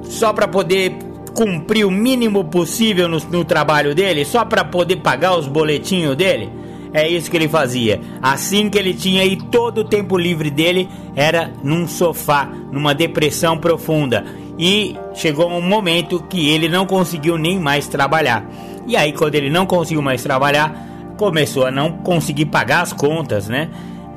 Só 0.03 0.33
para 0.33 0.47
poder 0.47 0.97
cumprir 1.33 1.85
o 1.85 1.91
mínimo 1.91 2.43
possível 2.45 3.07
no, 3.07 3.19
no 3.31 3.43
trabalho 3.45 3.95
dele, 3.95 4.25
só 4.25 4.43
para 4.45 4.63
poder 4.63 4.97
pagar 4.97 5.37
os 5.37 5.47
boletinhos 5.47 6.15
dele. 6.15 6.49
É 6.93 7.07
isso 7.07 7.31
que 7.31 7.37
ele 7.37 7.47
fazia. 7.47 8.01
Assim 8.21 8.69
que 8.69 8.77
ele 8.77 8.93
tinha 8.93 9.23
e 9.23 9.37
todo 9.37 9.79
o 9.79 9.83
tempo 9.83 10.17
livre 10.17 10.49
dele 10.49 10.89
era 11.15 11.51
num 11.63 11.87
sofá, 11.87 12.49
numa 12.71 12.93
depressão 12.93 13.57
profunda. 13.57 14.25
E 14.59 14.97
chegou 15.13 15.49
um 15.49 15.61
momento 15.61 16.21
que 16.29 16.49
ele 16.49 16.67
não 16.67 16.85
conseguiu 16.85 17.37
nem 17.37 17.59
mais 17.59 17.87
trabalhar. 17.87 18.45
E 18.85 18.97
aí, 18.97 19.13
quando 19.13 19.35
ele 19.35 19.49
não 19.49 19.65
conseguiu 19.65 20.01
mais 20.01 20.21
trabalhar, 20.21 21.13
começou 21.17 21.65
a 21.65 21.71
não 21.71 21.91
conseguir 21.91 22.47
pagar 22.47 22.81
as 22.81 22.91
contas, 22.91 23.47
né? 23.47 23.69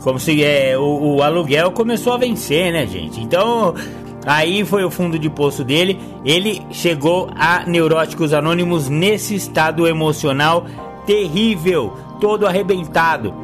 Como 0.02 0.18
se 0.18 0.42
é, 0.42 0.76
o, 0.76 1.16
o 1.16 1.22
aluguel 1.22 1.70
começou 1.70 2.12
a 2.12 2.18
vencer, 2.18 2.72
né, 2.72 2.86
gente? 2.86 3.20
Então, 3.20 3.74
Aí 4.26 4.64
foi 4.64 4.84
o 4.84 4.90
fundo 4.90 5.18
de 5.18 5.28
poço 5.28 5.64
dele. 5.64 5.98
Ele 6.24 6.62
chegou 6.70 7.30
a 7.36 7.64
Neuróticos 7.66 8.32
Anônimos 8.32 8.88
nesse 8.88 9.34
estado 9.34 9.86
emocional 9.86 10.66
terrível, 11.06 11.92
todo 12.20 12.46
arrebentado. 12.46 13.34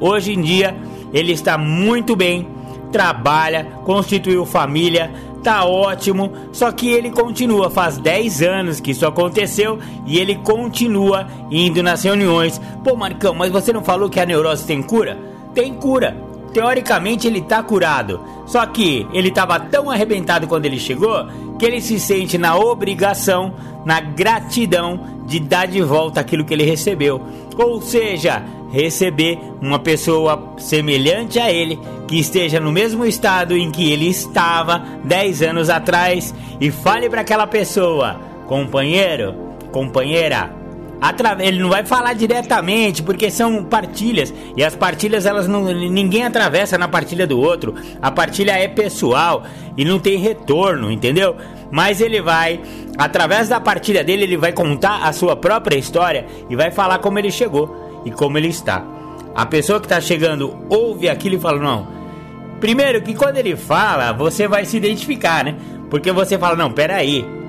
Hoje 0.00 0.32
em 0.32 0.40
dia 0.40 0.74
ele 1.12 1.32
está 1.32 1.58
muito 1.58 2.16
bem, 2.16 2.48
trabalha, 2.90 3.64
constituiu 3.84 4.46
família, 4.46 5.12
tá 5.42 5.64
ótimo, 5.64 6.32
só 6.52 6.72
que 6.72 6.88
ele 6.88 7.10
continua, 7.10 7.68
faz 7.68 7.98
10 7.98 8.42
anos 8.42 8.80
que 8.80 8.92
isso 8.92 9.06
aconteceu 9.06 9.78
e 10.06 10.18
ele 10.18 10.36
continua 10.36 11.26
indo 11.50 11.82
nas 11.82 12.02
reuniões. 12.02 12.60
Pô, 12.82 12.96
Marcão, 12.96 13.34
mas 13.34 13.52
você 13.52 13.72
não 13.72 13.84
falou 13.84 14.08
que 14.08 14.20
a 14.20 14.26
neurose 14.26 14.66
tem 14.66 14.82
cura? 14.82 15.18
Tem 15.54 15.74
cura. 15.74 16.31
Teoricamente 16.52 17.26
ele 17.26 17.40
tá 17.40 17.62
curado. 17.62 18.20
Só 18.46 18.64
que 18.66 19.06
ele 19.12 19.28
estava 19.28 19.58
tão 19.58 19.90
arrebentado 19.90 20.46
quando 20.46 20.66
ele 20.66 20.78
chegou 20.78 21.26
que 21.58 21.64
ele 21.64 21.80
se 21.80 21.98
sente 21.98 22.36
na 22.36 22.56
obrigação, 22.56 23.54
na 23.84 24.00
gratidão 24.00 25.22
de 25.26 25.40
dar 25.40 25.66
de 25.66 25.80
volta 25.80 26.20
aquilo 26.20 26.44
que 26.44 26.52
ele 26.52 26.64
recebeu. 26.64 27.20
Ou 27.56 27.80
seja, 27.80 28.42
receber 28.70 29.38
uma 29.60 29.78
pessoa 29.78 30.54
semelhante 30.58 31.38
a 31.38 31.52
ele 31.52 31.78
que 32.08 32.18
esteja 32.18 32.58
no 32.58 32.72
mesmo 32.72 33.04
estado 33.04 33.56
em 33.56 33.70
que 33.70 33.92
ele 33.92 34.08
estava 34.08 34.82
10 35.04 35.42
anos 35.42 35.70
atrás 35.70 36.34
e 36.60 36.70
fale 36.70 37.08
para 37.08 37.20
aquela 37.20 37.46
pessoa: 37.46 38.20
companheiro, 38.46 39.34
companheira, 39.70 40.61
ele 41.40 41.58
não 41.60 41.68
vai 41.68 41.84
falar 41.84 42.12
diretamente, 42.12 43.02
porque 43.02 43.28
são 43.28 43.64
partilhas. 43.64 44.32
E 44.56 44.62
as 44.62 44.76
partilhas, 44.76 45.26
elas 45.26 45.48
não. 45.48 45.64
Ninguém 45.64 46.24
atravessa 46.24 46.78
na 46.78 46.86
partilha 46.86 47.26
do 47.26 47.40
outro. 47.40 47.74
A 48.00 48.10
partilha 48.10 48.52
é 48.52 48.68
pessoal 48.68 49.42
e 49.76 49.84
não 49.84 49.98
tem 49.98 50.16
retorno, 50.16 50.92
entendeu? 50.92 51.36
Mas 51.72 52.00
ele 52.00 52.22
vai, 52.22 52.60
através 52.96 53.48
da 53.48 53.58
partilha 53.58 54.04
dele, 54.04 54.22
ele 54.22 54.36
vai 54.36 54.52
contar 54.52 55.02
a 55.02 55.12
sua 55.12 55.34
própria 55.34 55.76
história 55.76 56.26
e 56.48 56.54
vai 56.54 56.70
falar 56.70 56.98
como 56.98 57.18
ele 57.18 57.32
chegou 57.32 58.02
e 58.04 58.10
como 58.12 58.38
ele 58.38 58.48
está. 58.48 58.84
A 59.34 59.44
pessoa 59.44 59.80
que 59.80 59.86
está 59.86 60.00
chegando 60.00 60.56
ouve 60.68 61.08
aquilo 61.08 61.34
e 61.34 61.40
fala: 61.40 61.58
Não. 61.58 62.02
Primeiro, 62.60 63.02
que 63.02 63.12
quando 63.12 63.38
ele 63.38 63.56
fala, 63.56 64.12
você 64.12 64.46
vai 64.46 64.64
se 64.64 64.76
identificar, 64.76 65.44
né? 65.44 65.56
Porque 65.90 66.12
você 66.12 66.38
fala: 66.38 66.54
Não, 66.54 66.70
peraí 66.70 67.41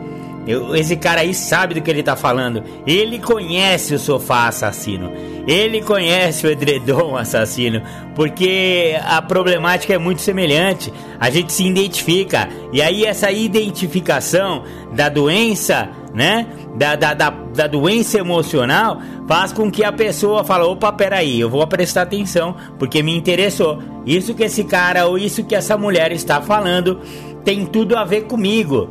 eu, 0.45 0.75
esse 0.75 0.95
cara 0.95 1.21
aí 1.21 1.33
sabe 1.33 1.73
do 1.73 1.81
que 1.81 1.89
ele 1.89 2.03
tá 2.03 2.15
falando. 2.15 2.63
Ele 2.85 3.19
conhece 3.19 3.93
o 3.95 3.99
sofá 3.99 4.47
assassino. 4.47 5.11
ele 5.47 5.81
conhece 5.81 6.45
o 6.45 6.49
edredom 6.49 7.15
assassino, 7.17 7.81
porque 8.15 8.95
a 9.03 9.21
problemática 9.21 9.93
é 9.93 9.97
muito 9.97 10.21
semelhante. 10.21 10.91
A 11.19 11.29
gente 11.29 11.51
se 11.51 11.65
identifica, 11.65 12.49
e 12.71 12.81
aí 12.81 13.05
essa 13.05 13.31
identificação 13.31 14.63
da 14.93 15.09
doença, 15.09 15.89
né? 16.13 16.47
Da, 16.75 16.95
da, 16.95 17.13
da, 17.13 17.29
da 17.29 17.67
doença 17.67 18.17
emocional 18.17 18.99
faz 19.27 19.51
com 19.51 19.71
que 19.71 19.83
a 19.83 19.91
pessoa 19.91 20.43
fale: 20.43 20.63
opa, 20.63 20.91
peraí, 20.91 21.39
eu 21.39 21.49
vou 21.49 21.65
prestar 21.67 22.03
atenção, 22.03 22.55
porque 22.77 23.03
me 23.03 23.15
interessou. 23.15 23.79
Isso 24.05 24.33
que 24.33 24.43
esse 24.43 24.63
cara 24.63 25.07
ou 25.07 25.17
isso 25.17 25.43
que 25.43 25.55
essa 25.55 25.77
mulher 25.77 26.11
está 26.11 26.41
falando 26.41 26.99
tem 27.43 27.65
tudo 27.65 27.97
a 27.97 28.03
ver 28.03 28.23
comigo. 28.23 28.89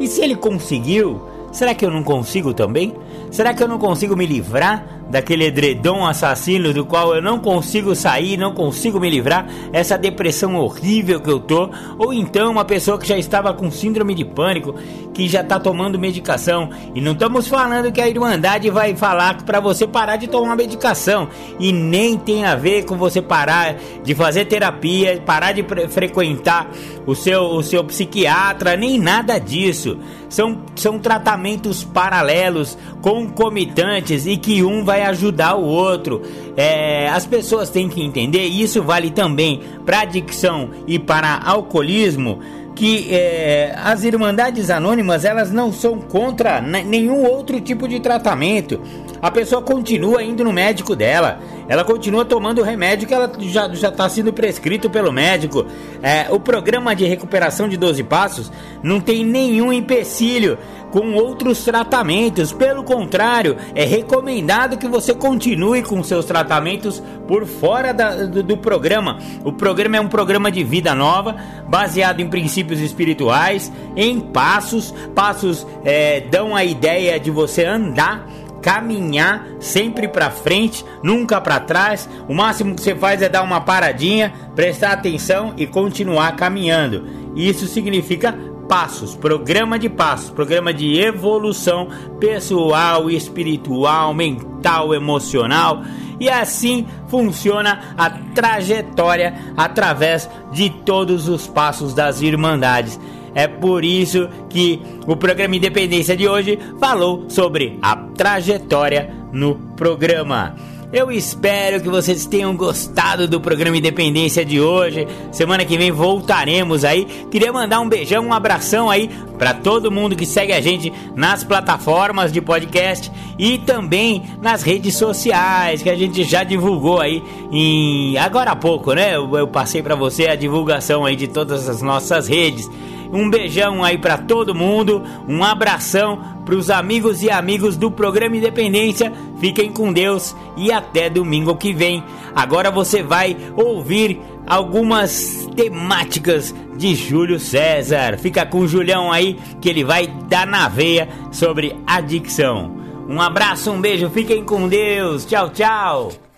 E 0.00 0.08
se 0.08 0.22
ele 0.22 0.34
conseguiu, 0.34 1.20
será 1.52 1.74
que 1.74 1.84
eu 1.84 1.90
não 1.90 2.02
consigo 2.02 2.54
também? 2.54 2.94
Será 3.30 3.52
que 3.52 3.62
eu 3.62 3.68
não 3.68 3.78
consigo 3.78 4.16
me 4.16 4.26
livrar 4.26 4.99
daquele 5.10 5.44
edredom 5.44 6.06
assassino 6.06 6.72
do 6.72 6.86
qual 6.86 7.14
eu 7.14 7.20
não 7.20 7.38
consigo 7.38 7.94
sair, 7.94 8.36
não 8.36 8.54
consigo 8.54 9.00
me 9.00 9.10
livrar, 9.10 9.46
essa 9.72 9.98
depressão 9.98 10.54
horrível 10.56 11.20
que 11.20 11.30
eu 11.30 11.40
tô, 11.40 11.70
ou 11.98 12.12
então 12.12 12.50
uma 12.50 12.64
pessoa 12.64 12.98
que 12.98 13.06
já 13.06 13.18
estava 13.18 13.52
com 13.52 13.70
síndrome 13.70 14.14
de 14.14 14.24
pânico, 14.24 14.74
que 15.12 15.28
já 15.28 15.40
está 15.40 15.58
tomando 15.58 15.98
medicação, 15.98 16.70
e 16.94 17.00
não 17.00 17.12
estamos 17.12 17.48
falando 17.48 17.92
que 17.92 18.00
a 18.00 18.08
Irmandade 18.08 18.70
vai 18.70 18.94
falar 18.94 19.42
para 19.42 19.60
você 19.60 19.86
parar 19.86 20.16
de 20.16 20.28
tomar 20.28 20.56
medicação, 20.56 21.28
e 21.58 21.72
nem 21.72 22.16
tem 22.16 22.44
a 22.44 22.54
ver 22.54 22.84
com 22.84 22.96
você 22.96 23.20
parar 23.20 23.76
de 24.02 24.14
fazer 24.14 24.44
terapia, 24.44 25.20
parar 25.26 25.52
de 25.52 25.64
frequentar 25.88 26.70
o 27.06 27.14
seu, 27.14 27.42
o 27.42 27.62
seu 27.62 27.82
psiquiatra, 27.84 28.76
nem 28.76 28.98
nada 28.98 29.38
disso. 29.38 29.98
São, 30.28 30.62
são 30.76 30.98
tratamentos 30.98 31.82
paralelos, 31.82 32.78
concomitantes 33.02 34.26
e 34.26 34.36
que 34.36 34.62
um 34.62 34.84
vai 34.84 34.99
ajudar 35.02 35.54
o 35.54 35.64
outro. 35.64 36.22
É, 36.56 37.08
as 37.08 37.26
pessoas 37.26 37.70
têm 37.70 37.88
que 37.88 38.02
entender, 38.02 38.46
e 38.46 38.62
isso 38.62 38.82
vale 38.82 39.10
também 39.10 39.60
para 39.84 40.00
adicção 40.00 40.70
e 40.86 40.98
para 40.98 41.40
alcoolismo 41.44 42.40
que 42.80 43.14
é, 43.14 43.74
as 43.76 44.04
Irmandades 44.04 44.70
Anônimas 44.70 45.26
elas 45.26 45.52
não 45.52 45.70
são 45.70 45.98
contra 45.98 46.62
nenhum 46.62 47.24
outro 47.26 47.60
tipo 47.60 47.86
de 47.86 48.00
tratamento. 48.00 48.80
A 49.20 49.30
pessoa 49.30 49.60
continua 49.60 50.22
indo 50.22 50.42
no 50.42 50.50
médico 50.50 50.96
dela, 50.96 51.40
ela 51.68 51.84
continua 51.84 52.24
tomando 52.24 52.62
o 52.62 52.64
remédio 52.64 53.06
que 53.06 53.12
ela 53.12 53.30
já 53.40 53.66
está 53.66 54.08
sendo 54.08 54.32
prescrito 54.32 54.88
pelo 54.88 55.12
médico. 55.12 55.66
É, 56.02 56.28
o 56.30 56.40
programa 56.40 56.96
de 56.96 57.04
recuperação 57.04 57.68
de 57.68 57.76
12 57.76 58.02
passos 58.04 58.50
não 58.82 58.98
tem 58.98 59.26
nenhum 59.26 59.70
empecilho 59.70 60.56
com 60.90 61.14
outros 61.14 61.64
tratamentos. 61.64 62.52
Pelo 62.52 62.82
contrário, 62.82 63.56
é 63.74 63.84
recomendado 63.84 64.76
que 64.76 64.88
você 64.88 65.14
continue 65.14 65.82
com 65.82 66.02
seus 66.02 66.24
tratamentos 66.24 67.02
por 67.26 67.46
fora 67.46 67.92
da, 67.92 68.26
do, 68.26 68.42
do, 68.42 68.56
programa. 68.56 69.18
O 69.44 69.52
programa 69.52 69.96
é 69.96 70.00
um 70.00 70.08
programa 70.08 70.50
de 70.50 70.64
vida 70.64 70.94
nova, 70.94 71.36
baseado 71.68 72.20
em 72.20 72.28
princípios 72.28 72.80
espirituais, 72.80 73.72
em 73.96 74.20
passos. 74.20 74.94
Passos 75.14 75.66
é, 75.84 76.20
dão 76.20 76.54
a 76.54 76.64
ideia 76.64 77.18
de 77.18 77.30
você 77.30 77.64
andar 77.64 78.26
caminhar 78.60 79.46
sempre 79.58 80.06
para 80.06 80.30
frente, 80.30 80.84
nunca 81.02 81.40
para 81.40 81.60
trás. 81.60 82.08
O 82.28 82.34
máximo 82.34 82.74
que 82.74 82.82
você 82.82 82.94
faz 82.94 83.22
é 83.22 83.28
dar 83.28 83.42
uma 83.42 83.60
paradinha, 83.60 84.32
prestar 84.54 84.92
atenção 84.92 85.54
e 85.56 85.66
continuar 85.66 86.36
caminhando. 86.36 87.06
Isso 87.34 87.66
significa 87.66 88.36
passos, 88.70 89.16
programa 89.16 89.76
de 89.76 89.88
passos, 89.88 90.30
programa 90.30 90.72
de 90.72 90.96
evolução 90.96 91.88
pessoal, 92.20 93.10
espiritual, 93.10 94.14
mental, 94.14 94.94
emocional. 94.94 95.82
E 96.20 96.28
assim 96.30 96.86
funciona 97.08 97.96
a 97.98 98.10
trajetória 98.10 99.34
através 99.56 100.30
de 100.52 100.70
todos 100.70 101.28
os 101.28 101.48
passos 101.48 101.94
das 101.94 102.22
Irmandades. 102.22 103.00
É 103.34 103.48
por 103.48 103.84
isso 103.84 104.28
que 104.48 104.80
o 105.04 105.16
programa 105.16 105.56
Independência 105.56 106.16
de 106.16 106.28
hoje 106.28 106.56
falou 106.78 107.28
sobre 107.28 107.76
a 107.82 107.96
trajetória 107.96 109.12
no 109.32 109.56
programa. 109.76 110.54
Eu 110.92 111.08
espero 111.12 111.80
que 111.80 111.88
vocês 111.88 112.26
tenham 112.26 112.56
gostado 112.56 113.28
do 113.28 113.40
programa 113.40 113.76
Independência 113.76 114.44
de 114.44 114.60
hoje. 114.60 115.06
Semana 115.30 115.64
que 115.64 115.78
vem 115.78 115.92
voltaremos 115.92 116.84
aí. 116.84 117.04
Queria 117.30 117.52
mandar 117.52 117.78
um 117.78 117.88
beijão, 117.88 118.26
um 118.26 118.32
abração 118.32 118.90
aí 118.90 119.08
para 119.38 119.54
todo 119.54 119.88
mundo 119.88 120.16
que 120.16 120.26
segue 120.26 120.52
a 120.52 120.60
gente 120.60 120.92
nas 121.14 121.44
plataformas 121.44 122.32
de 122.32 122.40
podcast 122.40 123.08
e 123.38 123.56
também 123.56 124.24
nas 124.42 124.64
redes 124.64 124.96
sociais 124.96 125.80
que 125.80 125.90
a 125.90 125.94
gente 125.94 126.24
já 126.24 126.42
divulgou 126.42 127.00
aí 127.00 127.22
em 127.52 128.18
agora 128.18 128.50
há 128.50 128.56
pouco, 128.56 128.92
né? 128.92 129.14
Eu, 129.14 129.32
eu 129.36 129.46
passei 129.46 129.84
para 129.84 129.94
você 129.94 130.26
a 130.26 130.34
divulgação 130.34 131.04
aí 131.04 131.14
de 131.14 131.28
todas 131.28 131.68
as 131.68 131.80
nossas 131.80 132.26
redes. 132.26 132.68
Um 133.12 133.28
beijão 133.28 133.82
aí 133.82 133.98
para 133.98 134.18
todo 134.18 134.54
mundo, 134.54 135.02
um 135.28 135.42
abração 135.42 136.18
para 136.44 136.54
os 136.54 136.70
amigos 136.70 137.22
e 137.22 137.30
amigos 137.30 137.76
do 137.76 137.90
programa 137.90 138.36
Independência. 138.36 139.12
Fiquem 139.40 139.72
com 139.72 139.92
Deus 139.92 140.34
e 140.56 140.70
até 140.70 140.79
domingo 141.12 141.56
que 141.56 141.72
vem. 141.72 142.02
Agora 142.34 142.70
você 142.70 143.02
vai 143.02 143.36
ouvir 143.56 144.20
algumas 144.46 145.48
temáticas 145.54 146.54
de 146.76 146.94
Júlio 146.94 147.38
César. 147.38 148.18
Fica 148.18 148.44
com 148.46 148.60
o 148.60 148.68
Julião 148.68 149.12
aí 149.12 149.38
que 149.60 149.68
ele 149.68 149.84
vai 149.84 150.06
dar 150.28 150.46
na 150.46 150.68
veia 150.68 151.08
sobre 151.30 151.76
adicção. 151.86 152.78
Um 153.08 153.20
abraço, 153.20 153.70
um 153.70 153.80
beijo, 153.80 154.08
fiquem 154.10 154.44
com 154.44 154.68
Deus. 154.68 155.24
Tchau, 155.24 155.50
tchau. 155.50 156.29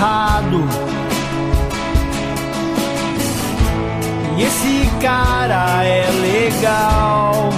Errado. 0.00 0.64
E 4.38 4.42
esse 4.42 4.90
cara 5.02 5.84
é 5.84 6.10
legal. 6.22 7.50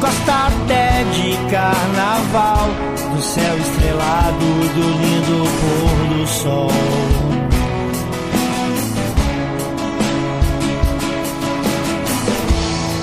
Gosta 0.00 0.32
até 0.32 1.04
de 1.12 1.36
carnaval, 1.50 2.68
do 3.14 3.22
céu 3.22 3.58
estrelado, 3.58 4.38
do 4.74 4.84
lindo 5.00 5.48
pôr 5.60 6.16
do 6.16 6.26
sol. 6.26 6.70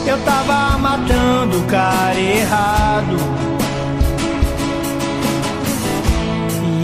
Eu 0.07 0.17
tava 0.23 0.77
matando 0.77 1.59
o 1.59 1.63
cara 1.65 2.19
errado. 2.19 3.28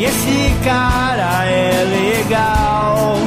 Esse 0.06 0.54
cara 0.64 1.46
é 1.46 1.84
legal. 1.84 3.18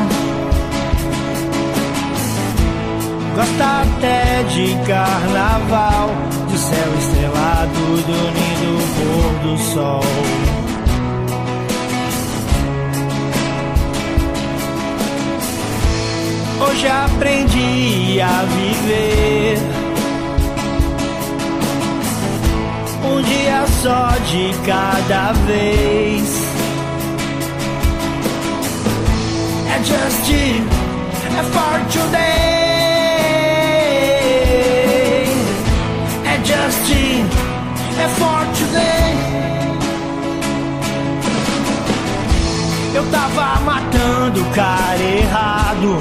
Gosta 3.35 3.83
até 3.83 4.43
de 4.45 4.75
carnaval, 4.87 6.11
de 6.49 6.59
céu 6.59 6.95
estrelado, 6.99 8.03
do 8.07 8.19
lindo 8.37 8.79
pôr 8.97 9.33
do 9.43 9.59
sol. 9.59 10.01
Hoje 16.61 16.89
aprendi 16.89 18.21
a 18.21 18.43
viver. 18.43 19.59
Um 23.05 23.23
dia 23.23 23.65
só 23.81 24.09
de 24.27 24.53
cada 24.67 25.33
vez. 25.47 26.38
Just 29.89 30.27
for 31.55 31.77
today. 31.91 32.29
Just 36.45 36.91
for 38.19 38.43
today. 38.59 39.11
Eu 42.95 43.05
tava 43.11 43.61
matando 43.61 44.41
o 44.41 44.45
cara 44.55 45.03
errado. 45.03 45.99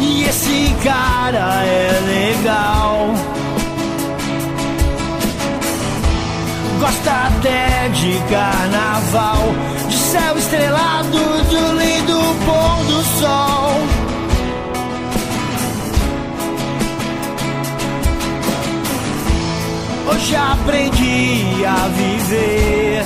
E 0.00 0.24
esse 0.24 0.74
cara 0.84 1.64
é 1.64 2.00
legal. 2.06 3.14
Gosta 6.80 7.10
até 7.10 7.88
de 7.88 8.18
carnaval, 8.30 9.54
céu 10.08 10.38
estrelado, 10.38 11.18
do 11.50 11.72
lindo 11.78 12.18
pôr 12.46 12.84
do 12.86 13.02
sol. 13.20 13.74
Hoje 20.10 20.34
aprendi 20.34 21.64
a 21.66 21.88
viver. 21.88 23.04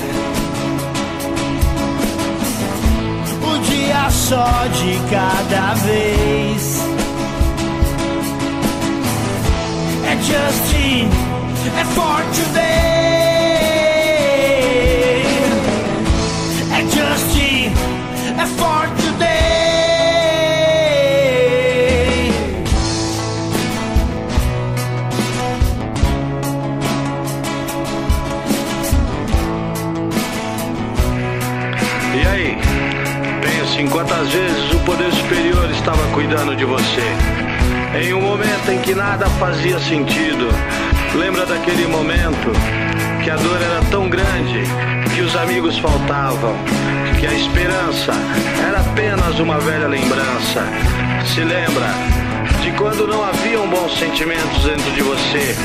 Um 3.48 3.60
dia 3.62 4.10
só 4.10 4.66
de 4.68 5.00
cada 5.10 5.74
vez. 5.74 6.82
É 10.06 10.16
Justin, 10.22 11.08
é 11.80 11.84
for 11.84 12.22
today. 12.36 12.91
Cuidando 36.12 36.54
de 36.54 36.64
você. 36.64 37.02
Em 38.00 38.12
um 38.14 38.20
momento 38.20 38.70
em 38.70 38.78
que 38.80 38.94
nada 38.94 39.26
fazia 39.38 39.78
sentido. 39.80 40.48
Lembra 41.14 41.44
daquele 41.44 41.86
momento 41.86 42.52
que 43.22 43.30
a 43.30 43.36
dor 43.36 43.60
era 43.60 43.80
tão 43.90 44.08
grande 44.08 44.62
que 45.14 45.20
os 45.20 45.34
amigos 45.36 45.78
faltavam, 45.78 46.54
que 47.20 47.26
a 47.26 47.34
esperança 47.34 48.12
era 48.66 48.80
apenas 48.80 49.38
uma 49.38 49.58
velha 49.58 49.88
lembrança. 49.88 50.62
Se 51.26 51.40
lembra 51.40 51.88
de 52.62 52.70
quando 52.72 53.06
não 53.06 53.24
haviam 53.24 53.68
bons 53.68 53.98
sentimentos 53.98 54.64
dentro 54.64 54.90
de 54.92 55.02
você 55.02 55.56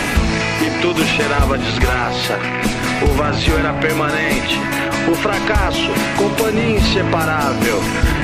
e 0.65 0.81
tudo 0.81 1.03
cheirava 1.05 1.57
desgraça. 1.57 2.37
O 3.01 3.13
vazio 3.13 3.57
era 3.57 3.73
permanente, 3.73 4.59
o 5.09 5.15
fracasso, 5.15 5.91
companhia 6.17 6.77
inseparável. 6.77 7.81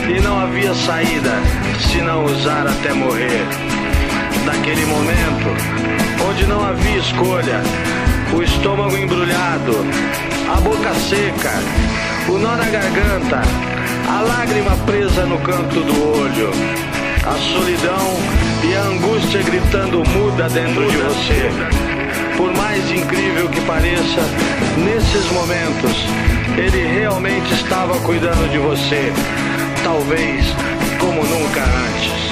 E 0.10 0.20
não 0.22 0.40
havia 0.40 0.74
saída 0.74 1.32
se 1.80 2.02
não 2.02 2.26
usar 2.26 2.68
até 2.68 2.94
morrer. 2.94 3.46
Naquele 4.46 4.86
momento, 4.86 5.48
onde 6.30 6.46
não 6.46 6.64
havia 6.64 6.98
escolha, 6.98 7.62
o 8.34 8.44
estômago 8.44 8.98
embrulhado, 8.98 9.74
a 10.54 10.60
boca 10.60 10.94
seca, 10.96 11.54
o 12.28 12.38
nó 12.38 12.56
na 12.56 12.66
garganta, 12.66 13.42
a 14.10 14.22
lágrima 14.22 14.76
presa 14.86 15.26
no 15.26 15.38
canto 15.40 15.80
do 15.80 16.20
olho, 16.20 16.52
a 17.26 17.38
solidão 17.54 18.18
e 18.64 18.76
a 18.76 18.82
angústia 18.82 19.42
gritando 19.44 20.04
muda 20.10 20.50
dentro 20.50 20.86
de 20.90 20.98
você. 20.98 21.50
Por 22.36 22.54
mais 22.56 22.92
incrível 22.92 23.48
que 23.50 23.62
pareça, 23.62 24.22
nesses 24.78 25.32
momentos, 25.32 26.06
ele 26.58 27.00
realmente 27.00 27.54
estava 27.54 28.00
cuidando 28.02 28.50
de 28.52 28.58
você, 28.58 29.14
talvez 29.84 30.46
como 31.00 31.22
nunca 31.24 31.62
antes. 31.62 32.24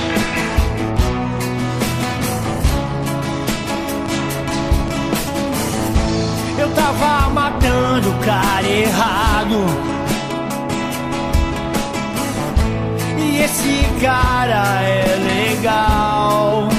Eu 6.58 6.70
tava 6.72 7.30
matando 7.30 8.10
o 8.10 8.18
cara 8.26 8.68
errado. 8.68 9.66
E 13.18 13.40
esse 13.44 13.86
cara 14.02 14.82
é 14.84 15.16
legal. 15.16 16.70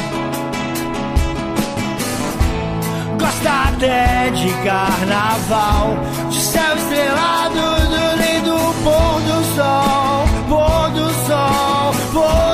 Gosta 3.21 3.51
até 3.69 4.31
de 4.31 4.51
carnaval, 4.65 5.97
de 6.31 6.41
céu 6.41 6.77
estrelado, 6.77 7.55
do 7.55 8.03
lindo 8.23 8.75
pôr 8.83 9.21
do 9.21 9.45
sol, 9.55 10.02
sol, 12.13 12.52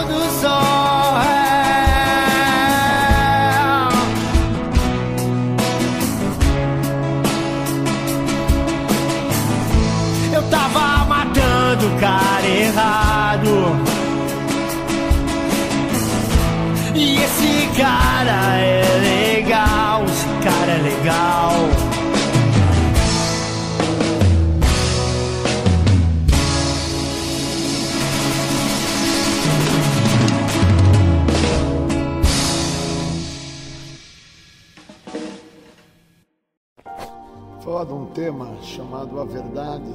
De 37.88 37.94
um 37.94 38.04
tema 38.04 38.54
chamado 38.60 39.18
A 39.18 39.24
Verdade, 39.24 39.90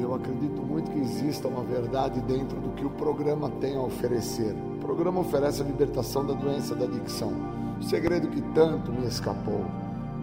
eu 0.00 0.14
acredito 0.14 0.62
muito 0.62 0.88
que 0.88 1.00
exista 1.00 1.48
uma 1.48 1.64
verdade 1.64 2.20
dentro 2.20 2.60
do 2.60 2.68
que 2.76 2.86
o 2.86 2.90
programa 2.90 3.50
tem 3.60 3.76
a 3.76 3.80
oferecer. 3.80 4.54
O 4.76 4.78
programa 4.78 5.18
oferece 5.18 5.60
a 5.60 5.64
libertação 5.64 6.24
da 6.24 6.32
doença 6.32 6.76
da 6.76 6.84
adicção, 6.84 7.32
o 7.80 7.82
segredo 7.82 8.28
que 8.28 8.40
tanto 8.54 8.92
me 8.92 9.04
escapou. 9.04 9.64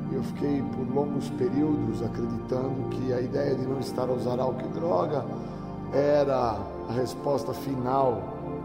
Eu 0.09 0.23
fiquei 0.23 0.63
por 0.73 0.87
longos 0.87 1.29
períodos 1.31 2.01
acreditando 2.01 2.87
que 2.91 3.11
a 3.11 3.19
ideia 3.19 3.53
de 3.55 3.65
não 3.65 3.79
estar 3.79 4.07
a 4.07 4.13
usar 4.13 4.39
álcool 4.39 4.65
e 4.65 4.69
droga 4.69 5.25
era 5.91 6.57
a 6.87 6.93
resposta 6.93 7.53
final 7.53 8.23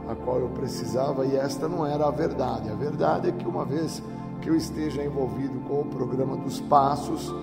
a 0.09 0.14
qual 0.14 0.39
eu 0.39 0.51
precisava 0.51 1.26
e 1.26 1.35
esta 1.35 1.68
não 1.68 1.85
era 1.85 2.07
a 2.07 2.12
verdade. 2.12 2.70
A 2.70 2.76
verdade 2.76 3.31
é 3.31 3.33
que 3.33 3.49
uma 3.49 3.64
vez 3.64 4.01
que 4.41 4.49
eu 4.49 4.55
esteja 4.55 5.03
envolvido 5.03 5.59
com 5.66 5.81
o 5.81 5.85
programa 5.87 6.37
dos 6.37 6.61
passos, 6.61 7.35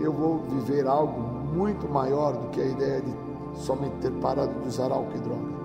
eu 0.00 0.12
vou 0.12 0.38
viver 0.48 0.86
algo 0.86 1.20
muito 1.54 1.88
maior 1.88 2.32
do 2.32 2.48
que 2.48 2.60
a 2.60 2.66
ideia 2.66 3.00
de 3.00 3.12
somente 3.60 3.96
ter 3.96 4.12
parado 4.12 4.52
de 4.60 4.68
usar 4.68 4.92
álcool 4.92 5.16
e 5.16 5.20
droga. 5.20 5.58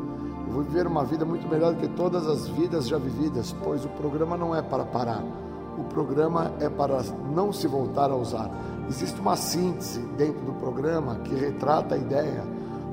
Eu 0.48 0.54
vou 0.54 0.64
viver 0.64 0.88
uma 0.88 1.04
vida 1.04 1.26
muito 1.26 1.48
melhor 1.48 1.74
do 1.74 1.80
que 1.80 1.88
todas 1.90 2.28
as 2.28 2.48
vidas 2.48 2.88
já 2.88 2.98
vividas, 2.98 3.56
pois 3.64 3.86
o 3.86 3.90
programa 3.90 4.38
não 4.38 4.56
é 4.56 4.62
para 4.62 4.84
parar. 4.84 5.24
O 5.78 5.84
programa 5.86 6.52
é 6.60 6.70
para 6.70 7.02
não 7.34 7.52
se 7.52 7.68
voltar 7.68 8.12
a 8.12 8.16
usar. 8.16 8.50
Existe 8.88 9.20
uma 9.20 9.36
síntese 9.36 10.00
dentro 10.18 10.42
do 10.42 10.54
programa 10.54 11.16
que 11.16 11.34
retrata 11.34 11.96
a 11.96 11.98
ideia 11.98 12.44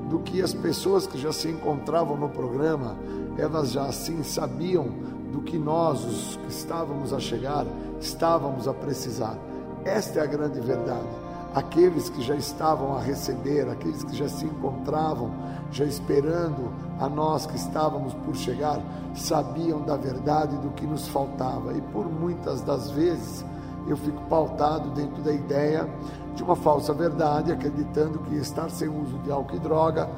do 0.09 0.19
que 0.19 0.41
as 0.41 0.53
pessoas 0.53 1.07
que 1.07 1.17
já 1.17 1.31
se 1.31 1.47
encontravam 1.49 2.17
no 2.17 2.29
programa, 2.29 2.97
elas 3.37 3.71
já 3.71 3.85
assim 3.85 4.23
sabiam 4.23 4.87
do 5.31 5.41
que 5.41 5.57
nós, 5.57 6.03
os 6.03 6.35
que 6.35 6.49
estávamos 6.49 7.13
a 7.13 7.19
chegar, 7.19 7.65
estávamos 7.99 8.67
a 8.67 8.73
precisar. 8.73 9.37
Esta 9.85 10.19
é 10.19 10.23
a 10.23 10.25
grande 10.25 10.59
verdade 10.59 11.30
aqueles 11.53 12.09
que 12.09 12.21
já 12.21 12.35
estavam 12.35 12.95
a 12.95 13.01
receber, 13.01 13.67
aqueles 13.69 14.03
que 14.03 14.15
já 14.15 14.27
se 14.27 14.45
encontravam, 14.45 15.31
já 15.71 15.85
esperando 15.85 16.71
a 16.99 17.09
nós 17.09 17.45
que 17.45 17.55
estávamos 17.55 18.13
por 18.13 18.35
chegar, 18.35 18.81
sabiam 19.15 19.81
da 19.81 19.97
verdade 19.97 20.55
do 20.57 20.69
que 20.69 20.85
nos 20.85 21.07
faltava. 21.07 21.73
E 21.73 21.81
por 21.81 22.09
muitas 22.09 22.61
das 22.61 22.89
vezes 22.91 23.45
eu 23.87 23.97
fico 23.97 24.21
pautado 24.29 24.89
dentro 24.91 25.21
da 25.21 25.33
ideia 25.33 25.89
de 26.35 26.43
uma 26.43 26.55
falsa 26.55 26.93
verdade, 26.93 27.51
acreditando 27.51 28.19
que 28.19 28.35
estar 28.35 28.69
sem 28.69 28.87
uso 28.87 29.17
de 29.19 29.31
álcool 29.31 29.55
e 29.55 29.59
droga 29.59 30.09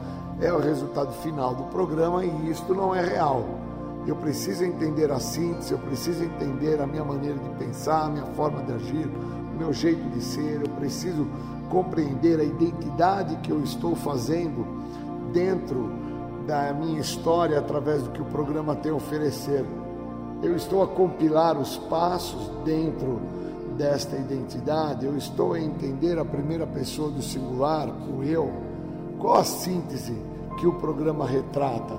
é 0.42 0.52
o 0.52 0.60
resultado 0.60 1.12
final 1.14 1.56
do 1.56 1.64
programa 1.66 2.24
e 2.24 2.50
isto 2.50 2.74
não 2.74 2.94
é 2.94 3.02
real. 3.02 3.44
Eu 4.06 4.16
preciso 4.18 4.66
entender 4.66 5.12
a 5.12 5.20
síntese, 5.20 5.72
eu 5.72 5.80
preciso 5.80 6.24
entender 6.24 6.82
a 6.82 6.86
minha 6.86 7.06
maneira 7.06 7.40
de 7.40 7.50
pensar, 7.52 8.06
a 8.06 8.10
minha 8.10 8.26
forma 8.26 8.62
de 8.64 8.74
agir, 8.74 9.10
o 9.54 9.58
meu 9.58 9.72
jeito 9.72 10.04
de 10.10 10.22
ser, 10.22 10.62
eu 10.62 10.70
preciso 10.70 11.28
compreender 11.70 12.40
a 12.40 12.44
identidade 12.44 13.36
que 13.38 13.52
eu 13.52 13.64
estou 13.64 13.96
fazendo 13.96 14.66
dentro 15.32 15.92
da 16.46 16.74
minha 16.74 17.00
história 17.00 17.58
através 17.58 18.04
do 18.04 18.10
que 18.12 18.22
o 18.22 18.26
programa 18.26 18.76
tem 18.76 18.92
a 18.92 18.96
oferecer. 18.96 19.66
Eu 20.42 20.56
estou 20.56 20.84
a 20.84 20.88
compilar 20.88 21.58
os 21.58 21.78
passos 21.78 22.52
dentro 22.66 23.22
desta 23.78 24.16
identidade, 24.16 25.06
eu 25.06 25.18
estou 25.18 25.54
a 25.54 25.60
entender 25.60 26.20
a 26.20 26.26
primeira 26.26 26.68
pessoa 26.68 27.10
do 27.10 27.22
singular, 27.22 27.88
o 27.90 28.24
eu. 28.24 28.52
Qual 29.20 29.38
a 29.38 29.44
síntese 29.44 30.14
que 30.60 30.68
o 30.68 30.74
programa 30.74 31.26
retrata? 31.26 31.96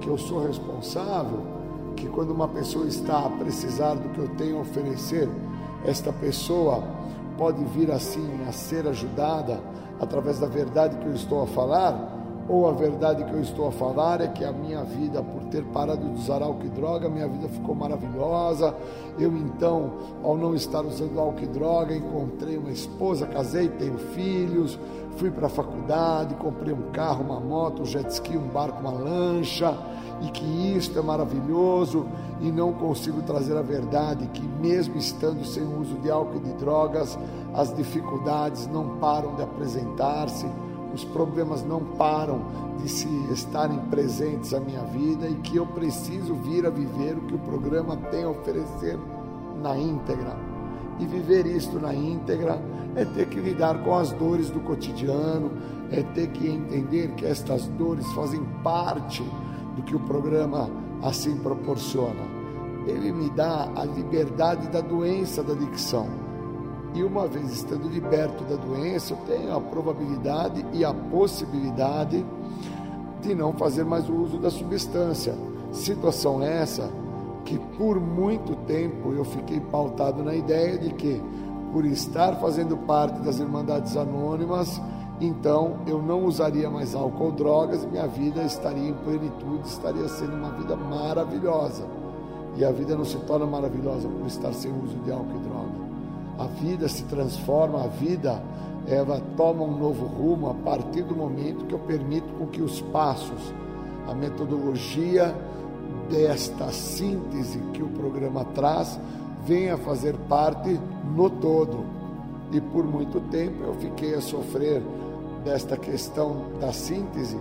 Que 0.00 0.08
eu 0.08 0.18
sou 0.18 0.46
responsável 0.46 1.56
que 1.96 2.06
quando 2.08 2.30
uma 2.30 2.46
pessoa 2.46 2.86
está 2.86 3.26
a 3.26 3.30
precisar 3.30 3.94
do 3.94 4.10
que 4.10 4.18
eu 4.18 4.28
tenho 4.36 4.58
a 4.58 4.60
oferecer, 4.60 5.28
esta 5.86 6.12
pessoa 6.12 6.82
pode 7.38 7.62
vir 7.64 7.90
assim 7.90 8.28
a 8.48 8.52
ser 8.52 8.86
ajudada 8.88 9.60
através 10.00 10.38
da 10.38 10.46
verdade 10.46 10.96
que 10.96 11.06
eu 11.06 11.14
estou 11.14 11.42
a 11.42 11.46
falar, 11.46 12.16
ou 12.48 12.68
a 12.68 12.72
verdade 12.72 13.24
que 13.24 13.32
eu 13.32 13.40
estou 13.40 13.68
a 13.68 13.72
falar 13.72 14.20
é 14.20 14.28
que 14.28 14.44
a 14.44 14.52
minha 14.52 14.84
vida, 14.84 15.22
por 15.22 15.44
ter 15.44 15.64
parado 15.64 16.06
de 16.08 16.20
usar 16.20 16.42
álcool 16.42 16.66
e 16.66 16.68
droga, 16.68 17.08
minha 17.08 17.26
vida 17.26 17.48
ficou 17.48 17.74
maravilhosa. 17.74 18.74
Eu 19.18 19.36
então, 19.36 19.90
ao 20.22 20.36
não 20.36 20.54
estar 20.54 20.84
usando 20.84 21.18
álcool 21.18 21.42
e 21.42 21.46
droga, 21.46 21.96
encontrei 21.96 22.56
uma 22.56 22.70
esposa, 22.70 23.26
casei, 23.26 23.68
tenho 23.68 23.98
filhos, 23.98 24.78
fui 25.16 25.30
para 25.30 25.46
a 25.46 25.50
faculdade, 25.50 26.34
comprei 26.36 26.72
um 26.72 26.90
carro, 26.92 27.24
uma 27.24 27.40
moto, 27.40 27.82
um 27.82 27.86
jet 27.86 28.08
ski, 28.10 28.36
um 28.36 28.48
barco, 28.48 28.80
uma 28.80 28.92
lancha, 28.92 29.76
e 30.22 30.30
que 30.30 30.76
isto 30.76 30.98
é 30.98 31.02
maravilhoso, 31.02 32.06
e 32.40 32.50
não 32.50 32.72
consigo 32.72 33.22
trazer 33.22 33.56
a 33.56 33.62
verdade 33.62 34.26
que 34.28 34.42
mesmo 34.42 34.96
estando 34.96 35.44
sem 35.44 35.62
uso 35.62 35.94
de 35.96 36.10
álcool 36.10 36.36
e 36.36 36.40
de 36.40 36.52
drogas, 36.54 37.18
as 37.54 37.74
dificuldades 37.74 38.66
não 38.66 38.98
param 38.98 39.34
de 39.36 39.42
apresentar-se 39.42 40.46
os 40.96 41.04
problemas 41.04 41.62
não 41.62 41.84
param 41.84 42.40
de 42.78 42.88
se 42.88 43.06
estarem 43.30 43.78
presentes 43.90 44.54
à 44.54 44.60
minha 44.60 44.82
vida 44.84 45.28
e 45.28 45.34
que 45.36 45.56
eu 45.56 45.66
preciso 45.66 46.34
vir 46.34 46.64
a 46.64 46.70
viver 46.70 47.18
o 47.18 47.20
que 47.22 47.34
o 47.34 47.38
programa 47.38 47.96
tem 48.10 48.24
a 48.24 48.30
oferecer 48.30 48.98
na 49.62 49.76
íntegra. 49.76 50.34
E 50.98 51.06
viver 51.06 51.44
isto 51.46 51.78
na 51.78 51.94
íntegra 51.94 52.58
é 52.94 53.04
ter 53.04 53.26
que 53.26 53.38
lidar 53.38 53.84
com 53.84 53.94
as 53.94 54.10
dores 54.12 54.48
do 54.48 54.60
cotidiano, 54.60 55.50
é 55.90 56.02
ter 56.02 56.28
que 56.28 56.48
entender 56.48 57.08
que 57.08 57.26
estas 57.26 57.66
dores 57.68 58.06
fazem 58.12 58.42
parte 58.62 59.22
do 59.76 59.82
que 59.82 59.94
o 59.94 60.00
programa 60.00 60.68
assim 61.02 61.36
proporciona. 61.36 62.36
Ele 62.86 63.12
me 63.12 63.30
dá 63.30 63.70
a 63.76 63.84
liberdade 63.84 64.68
da 64.68 64.80
doença 64.80 65.42
da 65.42 65.52
adicção 65.52 66.26
e 66.96 67.04
uma 67.04 67.28
vez 67.28 67.52
estando 67.52 67.86
liberto 67.90 68.42
da 68.44 68.56
doença, 68.56 69.12
eu 69.12 69.18
tenho 69.26 69.54
a 69.54 69.60
probabilidade 69.60 70.64
e 70.72 70.82
a 70.82 70.94
possibilidade 70.94 72.24
de 73.20 73.34
não 73.34 73.52
fazer 73.52 73.84
mais 73.84 74.08
o 74.08 74.14
uso 74.14 74.38
da 74.38 74.50
substância. 74.50 75.34
Situação 75.72 76.42
essa 76.42 76.90
que 77.44 77.58
por 77.76 78.00
muito 78.00 78.56
tempo 78.64 79.12
eu 79.12 79.26
fiquei 79.26 79.60
pautado 79.60 80.22
na 80.22 80.34
ideia 80.34 80.78
de 80.78 80.94
que, 80.94 81.20
por 81.70 81.84
estar 81.84 82.36
fazendo 82.36 82.78
parte 82.78 83.20
das 83.20 83.38
Irmandades 83.40 83.94
Anônimas, 83.94 84.80
então 85.20 85.78
eu 85.86 86.00
não 86.02 86.24
usaria 86.24 86.68
mais 86.70 86.94
álcool 86.94 87.26
ou 87.26 87.32
drogas 87.32 87.84
minha 87.84 88.06
vida 88.06 88.42
estaria 88.42 88.88
em 88.88 88.94
plenitude, 88.94 89.66
estaria 89.66 90.08
sendo 90.08 90.34
uma 90.34 90.50
vida 90.50 90.76
maravilhosa. 90.76 91.84
E 92.56 92.64
a 92.64 92.72
vida 92.72 92.96
não 92.96 93.04
se 93.04 93.18
torna 93.18 93.46
maravilhosa 93.46 94.08
por 94.08 94.26
estar 94.26 94.52
sem 94.52 94.72
uso 94.72 94.96
de 95.04 95.12
álcool 95.12 95.36
e 95.36 95.48
droga 95.48 95.86
a 96.38 96.44
vida 96.44 96.88
se 96.88 97.04
transforma, 97.04 97.84
a 97.84 97.86
vida 97.86 98.42
ela 98.86 99.20
toma 99.36 99.64
um 99.64 99.76
novo 99.76 100.06
rumo 100.06 100.50
a 100.50 100.54
partir 100.54 101.02
do 101.02 101.16
momento 101.16 101.64
que 101.64 101.74
eu 101.74 101.78
permito 101.80 102.28
com 102.34 102.46
que 102.46 102.62
os 102.62 102.80
passos, 102.80 103.52
a 104.06 104.14
metodologia 104.14 105.34
desta 106.10 106.70
síntese 106.70 107.58
que 107.72 107.82
o 107.82 107.88
programa 107.88 108.44
traz 108.44 109.00
venha 109.44 109.76
fazer 109.76 110.14
parte 110.28 110.78
no 111.16 111.28
todo. 111.28 111.84
E 112.52 112.60
por 112.60 112.84
muito 112.84 113.20
tempo 113.28 113.64
eu 113.64 113.74
fiquei 113.74 114.14
a 114.14 114.20
sofrer 114.20 114.82
desta 115.46 115.76
questão 115.76 116.44
da 116.60 116.72
síntese, 116.72 117.38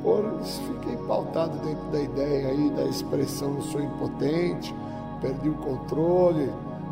por 0.00 0.24
fiquei 0.44 0.96
pautado 1.08 1.58
dentro 1.58 1.84
da 1.90 2.00
ideia 2.00 2.48
aí 2.48 2.70
da 2.70 2.84
expressão 2.84 3.56
eu 3.56 3.62
sou 3.62 3.82
impotente, 3.82 4.72
perdi 5.20 5.48
o 5.48 5.54
controle, 5.54 6.50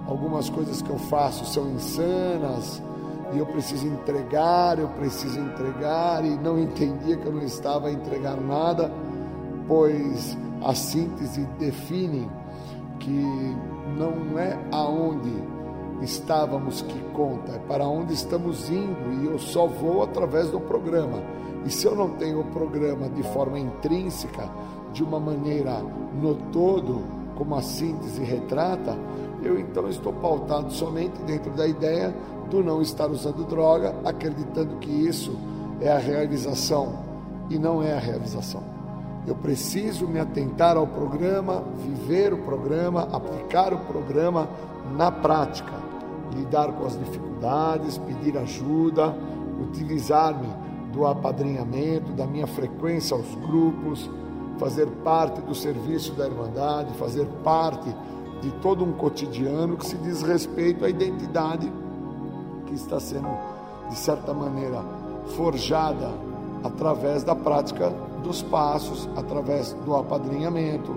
algumas 0.08 0.50
coisas 0.50 0.82
que 0.82 0.90
eu 0.90 0.98
faço 0.98 1.46
são 1.46 1.70
insanas 1.70 2.82
e 3.32 3.38
eu 3.38 3.46
preciso 3.46 3.86
entregar, 3.86 4.80
eu 4.80 4.88
preciso 4.88 5.38
entregar 5.38 6.24
e 6.24 6.30
não 6.36 6.58
entendia 6.58 7.16
que 7.16 7.26
eu 7.26 7.32
não 7.32 7.44
estava 7.44 7.86
a 7.86 7.92
entregar 7.92 8.36
nada, 8.36 8.90
pois 9.68 10.36
a 10.64 10.74
síntese 10.74 11.46
define 11.60 12.28
que 12.98 13.56
não 13.96 14.36
é 14.36 14.58
aonde 14.72 15.32
estávamos 16.02 16.82
que 16.82 16.98
conta, 17.12 17.52
é 17.52 17.58
para 17.58 17.86
onde 17.86 18.14
estamos 18.14 18.68
indo 18.68 19.22
e 19.22 19.26
eu 19.26 19.38
só 19.38 19.66
vou 19.66 20.02
através 20.02 20.50
do 20.50 20.60
programa. 20.60 21.22
E 21.64 21.70
se 21.70 21.86
eu 21.86 21.96
não 21.96 22.10
tenho 22.10 22.40
o 22.40 22.44
programa 22.44 23.08
de 23.08 23.22
forma 23.22 23.58
intrínseca, 23.58 24.48
de 24.92 25.02
uma 25.02 25.18
maneira 25.18 25.82
no 26.20 26.34
todo, 26.52 27.02
como 27.36 27.54
a 27.54 27.62
síntese 27.62 28.22
retrata, 28.22 28.96
eu 29.42 29.58
então 29.58 29.88
estou 29.88 30.12
pautado 30.12 30.72
somente 30.72 31.20
dentro 31.22 31.50
da 31.52 31.66
ideia 31.66 32.14
do 32.50 32.62
não 32.62 32.80
estar 32.80 33.10
usando 33.10 33.44
droga, 33.44 33.94
acreditando 34.04 34.76
que 34.76 34.90
isso 34.90 35.36
é 35.80 35.90
a 35.90 35.98
realização 35.98 37.00
e 37.50 37.58
não 37.58 37.82
é 37.82 37.92
a 37.92 37.98
realização. 37.98 38.62
Eu 39.26 39.34
preciso 39.34 40.06
me 40.06 40.20
atentar 40.20 40.76
ao 40.76 40.86
programa, 40.86 41.62
viver 41.84 42.32
o 42.32 42.38
programa, 42.38 43.08
aplicar 43.12 43.74
o 43.74 43.78
programa 43.78 44.48
na 44.96 45.10
prática, 45.10 45.72
lidar 46.34 46.72
com 46.72 46.86
as 46.86 46.98
dificuldades, 46.98 47.98
pedir 47.98 48.36
ajuda, 48.38 49.14
utilizar-me 49.60 50.48
do 50.92 51.06
apadrinhamento, 51.06 52.12
da 52.12 52.26
minha 52.26 52.46
frequência 52.46 53.16
aos 53.16 53.34
grupos, 53.34 54.10
fazer 54.58 54.86
parte 55.04 55.40
do 55.42 55.54
serviço 55.54 56.12
da 56.14 56.26
Irmandade, 56.26 56.94
fazer 56.94 57.26
parte 57.44 57.94
de 58.40 58.50
todo 58.62 58.84
um 58.84 58.92
cotidiano 58.92 59.76
que 59.76 59.86
se 59.86 59.96
diz 59.96 60.22
respeito 60.22 60.84
à 60.84 60.88
identidade 60.88 61.70
que 62.66 62.74
está 62.74 62.98
sendo, 62.98 63.28
de 63.88 63.96
certa 63.96 64.32
maneira, 64.32 64.82
forjada 65.36 66.10
através 66.64 67.22
da 67.22 67.34
prática 67.34 67.92
dos 68.22 68.42
passos, 68.42 69.08
através 69.16 69.72
do 69.84 69.94
apadrinhamento, 69.94 70.96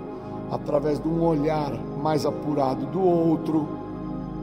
através 0.52 1.00
de 1.00 1.08
um 1.08 1.24
olhar 1.24 1.72
mais 2.02 2.26
apurado 2.26 2.86
do 2.88 3.02
outro, 3.02 3.68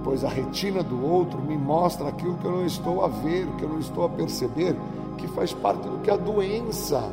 pois 0.06 0.22
a 0.22 0.28
retina 0.28 0.84
do 0.84 1.04
outro 1.04 1.42
me 1.42 1.58
mostra 1.58 2.10
aquilo 2.10 2.36
que 2.36 2.44
eu 2.44 2.52
não 2.52 2.64
estou 2.64 3.04
a 3.04 3.08
ver, 3.08 3.44
que 3.58 3.64
eu 3.64 3.68
não 3.68 3.80
estou 3.80 4.04
a 4.04 4.08
perceber, 4.08 4.76
que 5.18 5.26
faz 5.26 5.52
parte 5.52 5.82
do 5.88 5.98
que 5.98 6.08
a 6.08 6.16
doença 6.16 7.12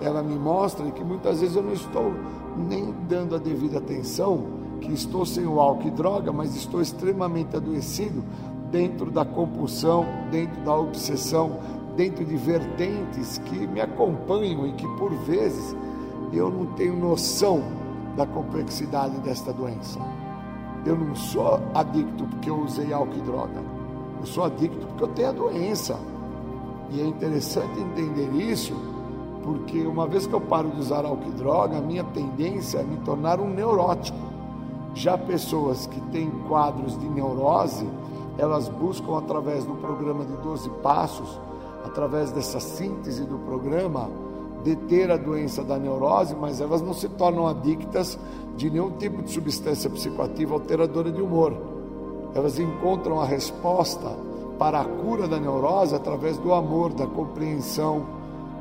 ela 0.00 0.22
me 0.22 0.36
mostra 0.36 0.86
e 0.86 0.92
que 0.92 1.02
muitas 1.02 1.40
vezes 1.40 1.56
eu 1.56 1.64
não 1.64 1.72
estou 1.72 2.14
nem 2.56 2.94
dando 3.08 3.34
a 3.34 3.38
devida 3.38 3.78
atenção 3.78 4.44
que 4.80 4.92
estou 4.92 5.26
sem 5.26 5.46
o 5.46 5.58
álcool 5.58 5.88
e 5.88 5.90
droga, 5.90 6.32
mas 6.32 6.54
estou 6.54 6.80
extremamente 6.80 7.56
adoecido 7.56 8.22
dentro 8.70 9.10
da 9.10 9.24
compulsão, 9.24 10.06
dentro 10.30 10.60
da 10.62 10.76
obsessão, 10.76 11.58
dentro 11.96 12.24
de 12.24 12.36
vertentes 12.36 13.38
que 13.38 13.66
me 13.66 13.80
acompanham 13.80 14.64
e 14.64 14.72
que 14.74 14.86
por 14.96 15.12
vezes 15.24 15.74
eu 16.32 16.50
não 16.50 16.66
tenho 16.74 16.94
noção 16.94 17.64
da 18.16 18.24
complexidade 18.24 19.18
desta 19.18 19.52
doença. 19.52 19.98
Eu 20.86 20.96
não 20.96 21.16
sou 21.16 21.60
adicto 21.74 22.24
porque 22.24 22.48
eu 22.48 22.60
usei 22.60 22.92
álcool 22.92 23.16
e 23.16 23.20
droga. 23.22 23.64
Eu 24.20 24.26
sou 24.26 24.44
adicto 24.44 24.86
porque 24.86 25.02
eu 25.02 25.08
tenho 25.08 25.28
a 25.28 25.32
doença. 25.32 25.98
E 26.90 27.00
é 27.00 27.04
interessante 27.04 27.80
entender 27.80 28.30
isso, 28.40 28.72
porque 29.42 29.80
uma 29.80 30.06
vez 30.06 30.28
que 30.28 30.32
eu 30.32 30.40
paro 30.40 30.70
de 30.70 30.78
usar 30.78 31.04
álcool 31.04 31.28
e 31.28 31.32
droga, 31.32 31.78
a 31.78 31.80
minha 31.80 32.04
tendência 32.04 32.78
é 32.78 32.82
me 32.84 32.98
tornar 32.98 33.40
um 33.40 33.48
neurótico. 33.48 34.16
Já 34.94 35.18
pessoas 35.18 35.88
que 35.88 36.00
têm 36.12 36.30
quadros 36.46 36.96
de 36.96 37.08
neurose, 37.08 37.86
elas 38.38 38.68
buscam 38.68 39.18
através 39.18 39.64
do 39.64 39.74
programa 39.74 40.24
de 40.24 40.36
12 40.36 40.70
passos, 40.84 41.40
através 41.84 42.30
dessa 42.30 42.60
síntese 42.60 43.24
do 43.24 43.38
programa, 43.38 44.08
deter 44.66 45.12
a 45.12 45.16
doença 45.16 45.62
da 45.62 45.78
neurose, 45.78 46.34
mas 46.34 46.60
elas 46.60 46.82
não 46.82 46.92
se 46.92 47.08
tornam 47.08 47.46
adictas 47.46 48.18
de 48.56 48.68
nenhum 48.68 48.90
tipo 48.92 49.22
de 49.22 49.30
substância 49.30 49.88
psicoativa 49.88 50.54
alteradora 50.54 51.12
de 51.12 51.22
humor. 51.22 51.56
Elas 52.34 52.58
encontram 52.58 53.20
a 53.20 53.24
resposta 53.24 54.10
para 54.58 54.80
a 54.80 54.84
cura 54.84 55.28
da 55.28 55.38
neurose 55.38 55.94
através 55.94 56.36
do 56.38 56.52
amor, 56.52 56.92
da 56.92 57.06
compreensão, 57.06 58.04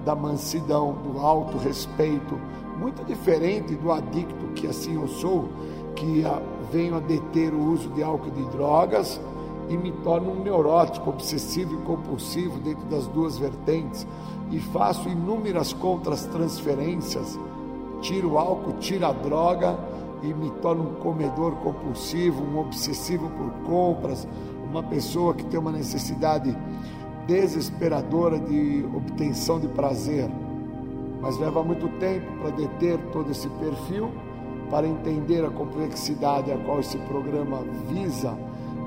da 0.05 0.13
mansidão, 0.13 0.93
do 0.93 1.19
alto 1.19 1.57
respeito, 1.57 2.39
muito 2.77 3.03
diferente 3.03 3.73
do 3.73 3.91
adicto 3.91 4.45
que 4.53 4.67
assim 4.67 4.93
eu 5.01 5.07
sou, 5.07 5.49
que 5.95 6.23
venho 6.71 6.97
a 6.97 6.99
deter 6.99 7.51
o 7.51 7.71
uso 7.71 7.89
de 7.89 8.03
álcool 8.03 8.27
e 8.27 8.31
de 8.31 8.43
drogas 8.51 9.19
e 9.69 9.77
me 9.77 9.91
torno 10.03 10.31
um 10.31 10.43
neurótico, 10.43 11.09
obsessivo 11.09 11.73
e 11.73 11.83
compulsivo 11.83 12.59
dentro 12.59 12.85
das 12.85 13.07
duas 13.07 13.37
vertentes 13.37 14.07
e 14.51 14.59
faço 14.59 15.09
inúmeras 15.09 15.73
contras-transferências, 15.73 17.39
tiro 18.01 18.33
o 18.33 18.37
álcool, 18.37 18.73
tiro 18.73 19.05
a 19.05 19.11
droga 19.11 19.77
e 20.21 20.33
me 20.33 20.51
torno 20.61 20.91
um 20.91 20.93
comedor 20.95 21.53
compulsivo, 21.57 22.43
um 22.43 22.59
obsessivo 22.59 23.29
por 23.29 23.51
compras, 23.67 24.27
uma 24.69 24.83
pessoa 24.83 25.33
que 25.33 25.45
tem 25.45 25.59
uma 25.59 25.71
necessidade 25.71 26.55
desesperadora 27.27 28.39
de 28.39 28.85
obtenção 28.95 29.59
de 29.59 29.67
prazer. 29.67 30.29
Mas 31.21 31.37
leva 31.39 31.63
muito 31.63 31.87
tempo 31.99 32.31
para 32.39 32.51
deter 32.51 32.99
todo 33.11 33.31
esse 33.31 33.49
perfil 33.49 34.11
para 34.69 34.87
entender 34.87 35.45
a 35.45 35.49
complexidade 35.49 36.51
a 36.51 36.57
qual 36.57 36.79
esse 36.79 36.97
programa 36.99 37.63
visa 37.87 38.37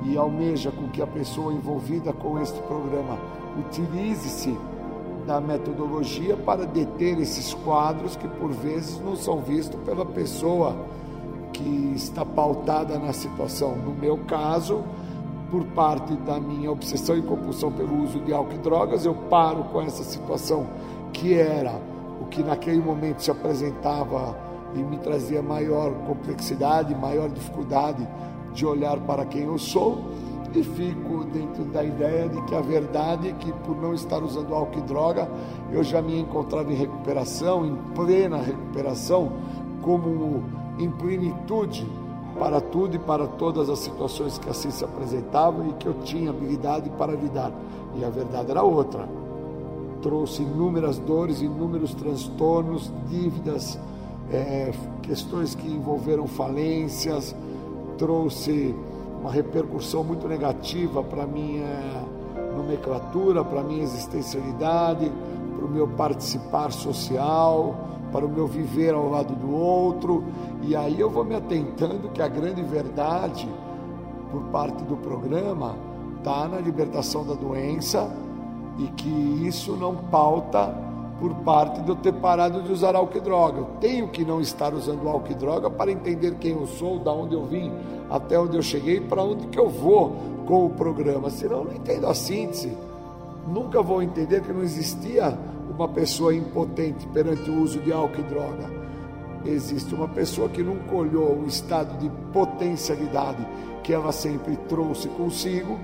e 0.04 0.16
almeja 0.16 0.70
com 0.70 0.88
que 0.88 1.02
a 1.02 1.06
pessoa 1.06 1.52
envolvida 1.52 2.12
com 2.12 2.40
este 2.40 2.60
programa 2.62 3.18
utilize-se 3.58 4.56
da 5.26 5.40
metodologia 5.40 6.36
para 6.36 6.64
deter 6.64 7.20
esses 7.20 7.52
quadros 7.52 8.16
que 8.16 8.26
por 8.26 8.50
vezes 8.50 8.98
não 9.00 9.16
são 9.16 9.40
vistos 9.40 9.78
pela 9.82 10.06
pessoa 10.06 10.74
que 11.52 11.92
está 11.94 12.24
pautada 12.24 12.98
na 12.98 13.12
situação. 13.12 13.76
No 13.76 13.92
meu 13.92 14.18
caso, 14.18 14.82
por 15.50 15.64
parte 15.66 16.14
da 16.14 16.38
minha 16.38 16.70
obsessão 16.70 17.16
e 17.16 17.22
compulsão 17.22 17.72
pelo 17.72 18.02
uso 18.02 18.20
de 18.20 18.32
álcool 18.32 18.54
e 18.54 18.58
drogas, 18.58 19.04
eu 19.04 19.14
paro 19.14 19.64
com 19.64 19.82
essa 19.82 20.02
situação 20.02 20.66
que 21.12 21.34
era 21.34 21.74
o 22.20 22.26
que 22.26 22.42
naquele 22.42 22.80
momento 22.80 23.22
se 23.22 23.30
apresentava 23.30 24.36
e 24.74 24.78
me 24.78 24.98
trazia 24.98 25.42
maior 25.42 25.92
complexidade, 26.06 26.94
maior 26.94 27.28
dificuldade 27.28 28.06
de 28.52 28.66
olhar 28.66 28.98
para 29.00 29.24
quem 29.24 29.42
eu 29.42 29.58
sou 29.58 30.04
e 30.54 30.62
fico 30.62 31.24
dentro 31.24 31.64
da 31.64 31.84
ideia 31.84 32.28
de 32.28 32.40
que 32.42 32.54
a 32.54 32.60
verdade 32.60 33.28
é 33.28 33.32
que 33.32 33.52
por 33.52 33.76
não 33.76 33.94
estar 33.94 34.22
usando 34.22 34.54
álcool 34.54 34.78
e 34.78 34.82
droga, 34.82 35.28
eu 35.70 35.82
já 35.82 36.00
me 36.00 36.18
encontrava 36.18 36.72
em 36.72 36.76
recuperação, 36.76 37.66
em 37.66 37.76
plena 37.94 38.38
recuperação, 38.38 39.32
como 39.82 40.44
em 40.78 40.90
plenitude 40.90 41.86
para 42.38 42.60
tudo 42.60 42.96
e 42.96 42.98
para 42.98 43.26
todas 43.26 43.68
as 43.68 43.80
situações 43.80 44.38
que 44.38 44.48
assim 44.48 44.70
se 44.70 44.84
apresentavam 44.84 45.68
e 45.68 45.72
que 45.74 45.86
eu 45.86 45.94
tinha 46.04 46.30
habilidade 46.30 46.88
para 46.90 47.12
lidar. 47.12 47.52
E 47.96 48.04
a 48.04 48.10
verdade 48.10 48.50
era 48.50 48.62
outra. 48.62 49.08
Trouxe 50.00 50.42
inúmeras 50.42 50.98
dores, 50.98 51.42
inúmeros 51.42 51.92
transtornos, 51.94 52.92
dívidas, 53.08 53.78
é, 54.30 54.72
questões 55.02 55.54
que 55.54 55.66
envolveram 55.66 56.26
falências, 56.28 57.34
trouxe 57.98 58.74
uma 59.20 59.30
repercussão 59.30 60.04
muito 60.04 60.26
negativa 60.26 61.02
para 61.02 61.24
a 61.24 61.26
minha 61.26 61.66
nomenclatura, 62.56 63.44
para 63.44 63.60
a 63.60 63.64
minha 63.64 63.82
existencialidade, 63.82 65.10
para 65.56 65.66
o 65.66 65.68
meu 65.68 65.88
participar 65.88 66.72
social, 66.72 67.76
para 68.12 68.24
o 68.24 68.28
meu 68.28 68.46
viver 68.46 68.94
ao 68.94 69.10
lado 69.10 69.34
do 69.34 69.52
outro. 69.52 70.24
E 70.62 70.74
aí 70.74 70.98
eu 70.98 71.10
vou 71.10 71.24
me 71.24 71.34
atentando 71.34 72.08
que 72.10 72.22
a 72.22 72.28
grande 72.28 72.62
verdade, 72.62 73.48
por 74.30 74.42
parte 74.44 74.82
do 74.84 74.96
programa, 74.96 75.76
está 76.18 76.48
na 76.48 76.58
libertação 76.58 77.26
da 77.26 77.34
doença 77.34 78.10
e 78.78 78.86
que 78.88 79.08
isso 79.46 79.76
não 79.76 79.94
pauta 79.94 80.87
por 81.18 81.34
parte 81.36 81.80
de 81.82 81.88
eu 81.88 81.96
ter 81.96 82.12
parado 82.12 82.62
de 82.62 82.72
usar 82.72 82.94
álcool 82.94 83.18
e 83.18 83.20
droga. 83.20 83.58
Eu 83.58 83.68
tenho 83.80 84.08
que 84.08 84.24
não 84.24 84.40
estar 84.40 84.72
usando 84.72 85.08
álcool 85.08 85.32
e 85.32 85.34
droga 85.34 85.68
para 85.70 85.90
entender 85.90 86.36
quem 86.36 86.52
eu 86.52 86.66
sou, 86.66 86.98
da 86.98 87.12
onde 87.12 87.34
eu 87.34 87.44
vim, 87.44 87.72
até 88.08 88.38
onde 88.38 88.56
eu 88.56 88.62
cheguei, 88.62 89.00
para 89.00 89.22
onde 89.22 89.46
que 89.48 89.58
eu 89.58 89.68
vou 89.68 90.16
com 90.46 90.66
o 90.66 90.70
programa. 90.70 91.28
Senão 91.30 91.58
eu 91.58 91.64
não 91.64 91.72
entendo 91.72 92.06
a 92.06 92.14
síntese. 92.14 92.72
Nunca 93.46 93.82
vou 93.82 94.02
entender 94.02 94.42
que 94.42 94.52
não 94.52 94.62
existia 94.62 95.36
uma 95.68 95.88
pessoa 95.88 96.34
impotente 96.34 97.06
perante 97.08 97.50
o 97.50 97.62
uso 97.62 97.80
de 97.80 97.92
álcool 97.92 98.20
e 98.20 98.22
droga. 98.22 98.78
Existe 99.44 99.94
uma 99.94 100.08
pessoa 100.08 100.48
que 100.48 100.62
nunca 100.62 100.94
olhou 100.94 101.36
o 101.36 101.46
estado 101.46 101.98
de 101.98 102.10
potencialidade 102.32 103.46
que 103.82 103.92
ela 103.92 104.12
sempre 104.12 104.56
trouxe 104.68 105.08
consigo 105.08 105.78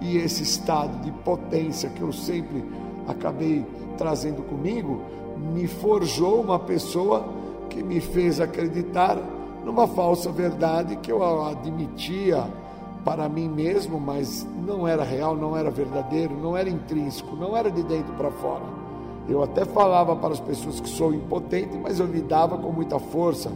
e 0.00 0.16
esse 0.16 0.42
estado 0.42 1.02
de 1.02 1.10
potência 1.10 1.90
que 1.90 2.00
eu 2.00 2.12
sempre 2.12 2.64
acabei 3.06 3.64
trazendo 3.96 4.42
comigo, 4.42 5.00
me 5.36 5.66
forjou 5.66 6.40
uma 6.40 6.58
pessoa 6.58 7.24
que 7.68 7.82
me 7.82 8.00
fez 8.00 8.40
acreditar 8.40 9.18
numa 9.64 9.86
falsa 9.86 10.30
verdade 10.30 10.96
que 10.96 11.10
eu 11.10 11.22
admitia 11.44 12.44
para 13.04 13.28
mim 13.28 13.48
mesmo, 13.48 14.00
mas 14.00 14.46
não 14.66 14.86
era 14.86 15.02
real, 15.02 15.36
não 15.36 15.56
era 15.56 15.70
verdadeiro, 15.70 16.34
não 16.34 16.56
era 16.56 16.68
intrínseco, 16.68 17.36
não 17.36 17.56
era 17.56 17.70
de 17.70 17.82
dentro 17.82 18.14
para 18.14 18.30
fora. 18.30 18.62
Eu 19.28 19.42
até 19.42 19.64
falava 19.64 20.14
para 20.16 20.32
as 20.32 20.40
pessoas 20.40 20.80
que 20.80 20.88
sou 20.88 21.14
impotente, 21.14 21.76
mas 21.78 21.98
eu 21.98 22.06
lidava 22.06 22.58
com 22.58 22.70
muita 22.70 22.98
força. 22.98 23.50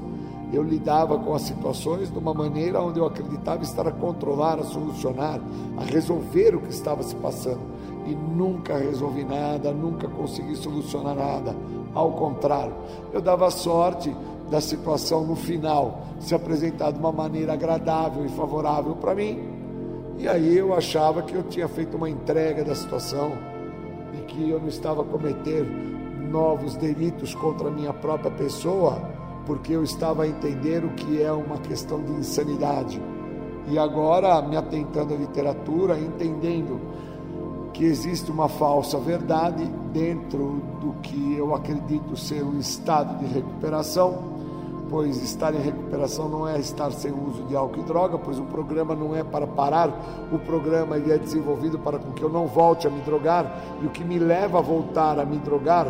Eu 0.50 0.62
lidava 0.62 1.18
com 1.18 1.34
as 1.34 1.42
situações 1.42 2.10
de 2.10 2.18
uma 2.18 2.32
maneira 2.32 2.80
onde 2.80 2.98
eu 2.98 3.04
acreditava 3.04 3.62
estar 3.62 3.86
a 3.86 3.92
controlar, 3.92 4.58
a 4.58 4.64
solucionar, 4.64 5.40
a 5.76 5.84
resolver 5.84 6.54
o 6.54 6.60
que 6.60 6.70
estava 6.70 7.02
se 7.02 7.14
passando 7.16 7.77
e 8.09 8.14
nunca 8.14 8.78
resolvi 8.78 9.22
nada, 9.22 9.70
nunca 9.70 10.09
consegui 10.09 10.56
solucionar 10.56 11.14
nada. 11.14 11.55
Ao 11.94 12.12
contrário, 12.12 12.72
eu 13.12 13.20
dava 13.20 13.51
sorte 13.51 14.14
da 14.51 14.60
situação 14.60 15.26
no 15.26 15.36
final 15.36 16.01
se 16.18 16.35
apresentar 16.35 16.90
de 16.90 16.98
uma 16.98 17.12
maneira 17.12 17.52
agradável 17.52 18.24
e 18.24 18.28
favorável 18.30 18.97
para 18.97 19.14
mim. 19.14 19.39
E 20.16 20.26
aí 20.26 20.56
eu 20.56 20.72
achava 20.74 21.22
que 21.22 21.35
eu 21.35 21.43
tinha 21.43 21.68
feito 21.68 21.97
uma 21.97 22.09
entrega 22.09 22.64
da 22.64 22.74
situação 22.74 23.32
e 24.14 24.22
que 24.22 24.48
eu 24.48 24.59
não 24.59 24.68
estava 24.68 25.02
a 25.02 25.05
cometer 25.05 25.64
novos 26.30 26.76
delitos 26.76 27.35
contra 27.35 27.68
a 27.68 27.70
minha 27.70 27.93
própria 27.93 28.30
pessoa, 28.30 29.01
porque 29.47 29.72
eu 29.72 29.85
estava 29.85 30.24
a 30.24 30.28
entender 30.28 30.85
o 30.85 30.90
que 30.90 31.22
é 31.22 31.30
uma 31.30 31.59
questão 31.59 32.02
de 32.02 32.12
insanidade. 32.12 33.01
E 33.70 33.78
agora, 33.78 34.40
me 34.40 34.56
atentando 34.56 35.12
à 35.12 35.16
literatura, 35.16 35.98
entendendo 35.98 36.80
que 37.78 37.84
existe 37.84 38.28
uma 38.28 38.48
falsa 38.48 38.98
verdade 38.98 39.64
dentro 39.92 40.60
do 40.80 40.94
que 41.00 41.36
eu 41.36 41.55
acredito 41.55 42.16
ser 42.16 42.42
um 42.42 42.59
estado 42.59 43.16
de 43.20 43.32
recuperação, 43.32 44.18
pois 44.90 45.22
estar 45.22 45.55
em 45.55 45.60
recuperação 45.60 46.28
não 46.28 46.48
é 46.48 46.59
estar 46.59 46.90
sem 46.90 47.12
uso 47.12 47.44
de 47.44 47.55
álcool 47.55 47.78
e 47.78 47.84
droga, 47.84 48.18
pois 48.18 48.36
o 48.36 48.42
programa 48.42 48.96
não 48.96 49.14
é 49.14 49.22
para 49.22 49.46
parar, 49.46 49.92
o 50.32 50.40
programa 50.40 50.96
ele 50.96 51.12
é 51.12 51.18
desenvolvido 51.18 51.78
para 51.78 52.00
que 52.00 52.20
eu 52.20 52.28
não 52.28 52.48
volte 52.48 52.88
a 52.88 52.90
me 52.90 53.00
drogar, 53.02 53.62
e 53.80 53.86
o 53.86 53.90
que 53.90 54.02
me 54.02 54.18
leva 54.18 54.59
a 54.59 54.60
voltar 54.60 55.16
a 55.20 55.24
me 55.24 55.36
drogar, 55.36 55.86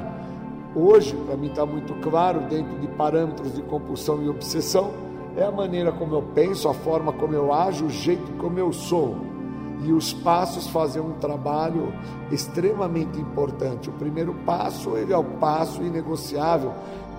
hoje, 0.77 1.17
para 1.27 1.39
mim 1.39 1.47
está 1.47 1.65
muito 1.65 1.95
claro, 2.03 2.41
dentro 2.51 2.79
de 2.81 2.87
parâmetros 2.87 3.55
de 3.55 3.63
compulsão 3.63 4.23
e 4.23 4.29
obsessão, 4.29 4.91
é 5.39 5.43
a 5.43 5.51
maneira 5.51 5.91
como 5.91 6.15
eu 6.15 6.23
penso, 6.35 6.69
a 6.69 6.75
forma 6.75 7.15
como 7.15 7.33
eu 7.33 7.51
ajo, 7.51 7.87
o 7.87 7.91
jeito 7.91 8.31
como 8.33 8.59
eu 8.59 8.75
sou 8.75 9.38
e 9.85 9.93
os 9.93 10.13
passos 10.13 10.67
fazem 10.69 11.01
um 11.01 11.13
trabalho 11.13 11.93
extremamente 12.31 13.21
importante. 13.21 13.89
O 13.89 13.93
primeiro 13.93 14.35
passo 14.47 14.97
ele 14.97 15.13
é 15.13 15.17
o 15.17 15.25
passo 15.25 15.83
inegociável 15.83 16.73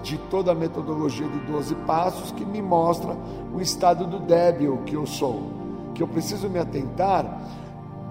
de 0.03 0.17
toda 0.29 0.51
a 0.51 0.55
metodologia 0.55 1.27
de 1.27 1.39
12 1.51 1.75
passos 1.75 2.31
que 2.31 2.45
me 2.45 2.61
mostra 2.61 3.15
o 3.53 3.61
estado 3.61 4.05
do 4.05 4.19
débil 4.19 4.77
que 4.85 4.95
eu 4.95 5.05
sou, 5.05 5.51
que 5.93 6.01
eu 6.01 6.07
preciso 6.07 6.49
me 6.49 6.59
atentar 6.59 7.25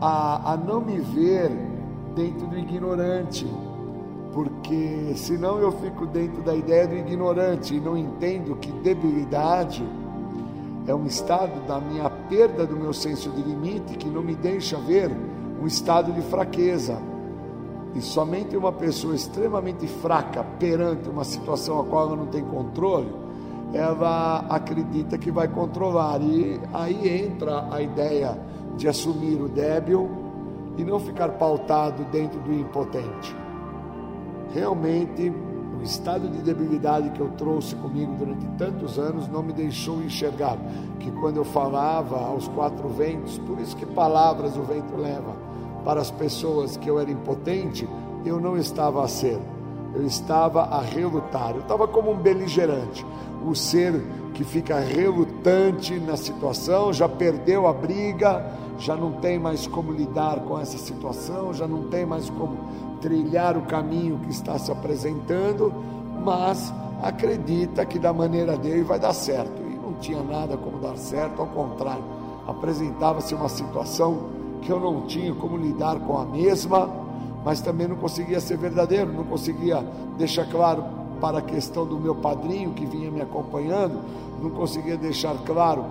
a, 0.01 0.53
a 0.53 0.57
não 0.57 0.81
me 0.81 0.99
ver 0.99 1.51
dentro 2.15 2.47
do 2.47 2.59
ignorante, 2.59 3.47
porque 4.33 5.13
senão 5.17 5.59
eu 5.59 5.73
fico 5.73 6.07
dentro 6.07 6.43
da 6.43 6.55
ideia 6.55 6.87
do 6.87 6.95
ignorante 6.95 7.75
e 7.75 7.81
não 7.81 7.97
entendo 7.97 8.57
que 8.57 8.71
debilidade 8.71 9.85
é 10.89 10.95
um 10.95 11.05
estado 11.05 11.67
da 11.67 11.79
minha 11.79 12.09
perda 12.09 12.67
do 12.67 12.75
meu 12.75 12.95
senso 12.95 13.31
de 13.31 13.43
limite 13.43 13.95
que 13.99 14.09
não 14.09 14.23
me 14.23 14.35
deixa 14.35 14.79
ver 14.79 15.15
um 15.61 15.67
estado 15.67 16.11
de 16.13 16.23
fraqueza. 16.23 16.99
E 17.95 18.01
somente 18.01 18.57
uma 18.57 18.73
pessoa 18.73 19.15
extremamente 19.15 19.87
fraca 19.87 20.43
perante 20.59 21.09
uma 21.11 21.25
situação 21.25 21.79
a 21.79 21.85
qual 21.85 22.07
ela 22.07 22.17
não 22.17 22.27
tem 22.27 22.43
controle, 22.43 23.13
ela 23.75 24.47
acredita 24.49 25.19
que 25.19 25.31
vai 25.31 25.47
controlar. 25.47 26.23
E 26.23 26.59
aí 26.73 27.27
entra 27.27 27.69
a 27.71 27.83
ideia 27.83 28.39
de 28.79 28.89
assumir 28.89 29.39
o 29.43 29.49
débil 29.49 30.09
e 30.79 30.85
não 30.85 30.99
ficar 30.99 31.33
pautado 31.33 32.03
dentro 32.05 32.41
do 32.41 32.53
impotente. 32.53 33.37
Realmente 34.55 35.31
o 35.79 35.83
estado 35.83 36.29
de 36.29 36.39
debilidade 36.39 37.11
que 37.11 37.21
eu 37.21 37.29
trouxe 37.31 37.75
comigo 37.77 38.13
durante 38.19 38.47
tantos 38.59 38.99
anos 38.99 39.29
não 39.29 39.43
me 39.43 39.53
deixou 39.53 40.03
enxergar 40.03 40.59
que 40.99 41.11
quando 41.13 41.37
eu 41.37 41.45
falava 41.45 42.19
aos 42.19 42.49
quatro 42.49 42.89
ventos, 42.89 43.39
por 43.39 43.61
isso 43.61 43.77
que 43.77 43.87
palavras 43.87 44.57
o 44.57 44.63
vento 44.63 44.97
leva 44.97 45.37
para 45.85 46.01
as 46.01 46.11
pessoas 46.11 46.77
que 46.77 46.89
eu 46.89 46.99
era 46.99 47.11
impotente, 47.11 47.89
eu 48.25 48.41
não 48.41 48.57
estava 48.57 49.05
a 49.05 49.09
ser, 49.09 49.39
eu 49.95 50.05
estava 50.05 50.63
a 50.63 50.81
relutar, 50.81 51.53
eu 51.53 51.61
estava 51.61 51.87
como 51.87 52.11
um 52.11 52.17
beligerante, 52.17 53.07
o 53.47 53.55
ser 53.55 54.03
que 54.35 54.45
fica 54.45 54.79
relutante 54.79 55.99
na 55.99 56.17
situação, 56.17 56.93
já 56.93 57.09
perdeu 57.09 57.67
a 57.67 57.73
briga, 57.73 58.53
já 58.79 58.97
não 58.97 59.13
tem 59.13 59.39
mais 59.39 59.67
como 59.67 59.93
lidar 59.93 60.41
com 60.41 60.59
essa 60.59 60.79
situação, 60.79 61.53
já 61.55 61.67
não 61.67 61.85
tem 61.85 62.05
mais 62.05 62.29
como 62.31 62.57
trilhar 63.01 63.57
o 63.57 63.63
caminho 63.63 64.19
que 64.19 64.31
está 64.31 64.59
se 64.59 64.71
apresentando, 64.71 65.73
mas 66.25 66.73
acredita 67.03 67.85
que 67.87 67.99
da 67.99 68.13
maneira 68.13 68.57
dele 68.57 68.83
vai 68.83 68.99
dar 68.99 69.13
certo. 69.13 69.63
E 69.63 69.75
não 69.75 69.95
tinha 69.95 70.23
nada 70.23 70.57
como 70.57 70.79
dar 70.79 70.97
certo, 70.97 71.41
ao 71.41 71.49
contrário, 71.49 72.05
apresentava-se 72.47 73.35
uma 73.35 73.49
situação 73.49 74.39
que 74.63 74.71
eu 74.71 74.81
não 74.81 75.03
tinha 75.03 75.35
como 75.35 75.57
lidar 75.57 76.01
com 76.01 76.19
a 76.19 76.25
mesma, 76.25 76.91
mas 77.45 77.61
também 77.61 77.87
não 77.87 77.97
conseguia 77.97 78.41
ser 78.41 78.57
verdadeiro, 78.57 79.13
não 79.13 79.25
conseguia 79.25 79.85
deixar 80.17 80.47
claro 80.47 80.85
para 81.21 81.39
a 81.39 81.43
questão 81.43 81.85
do 81.85 81.99
meu 81.99 82.15
padrinho 82.15 82.73
que 82.73 82.87
vinha 82.87 83.11
me 83.11 83.21
acompanhando, 83.21 84.01
não 84.43 84.51
conseguia 84.51 84.97
deixar 84.97 85.35
claro 85.45 85.85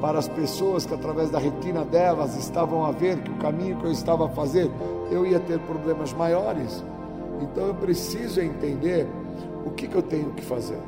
para 0.00 0.18
as 0.18 0.26
pessoas 0.26 0.84
que 0.84 0.94
através 0.94 1.30
da 1.30 1.38
retina 1.38 1.84
delas 1.84 2.36
estavam 2.36 2.84
a 2.84 2.90
ver 2.90 3.22
que 3.22 3.30
o 3.30 3.34
caminho 3.34 3.76
que 3.76 3.84
eu 3.84 3.92
estava 3.92 4.26
a 4.26 4.28
fazer 4.28 4.70
eu 5.12 5.26
ia 5.26 5.38
ter 5.38 5.58
problemas 5.60 6.12
maiores. 6.12 6.82
Então 7.40 7.66
eu 7.66 7.74
preciso 7.74 8.40
entender 8.40 9.06
o 9.64 9.70
que, 9.70 9.86
que 9.86 9.94
eu 9.94 10.02
tenho 10.02 10.30
que 10.30 10.42
fazer, 10.42 10.78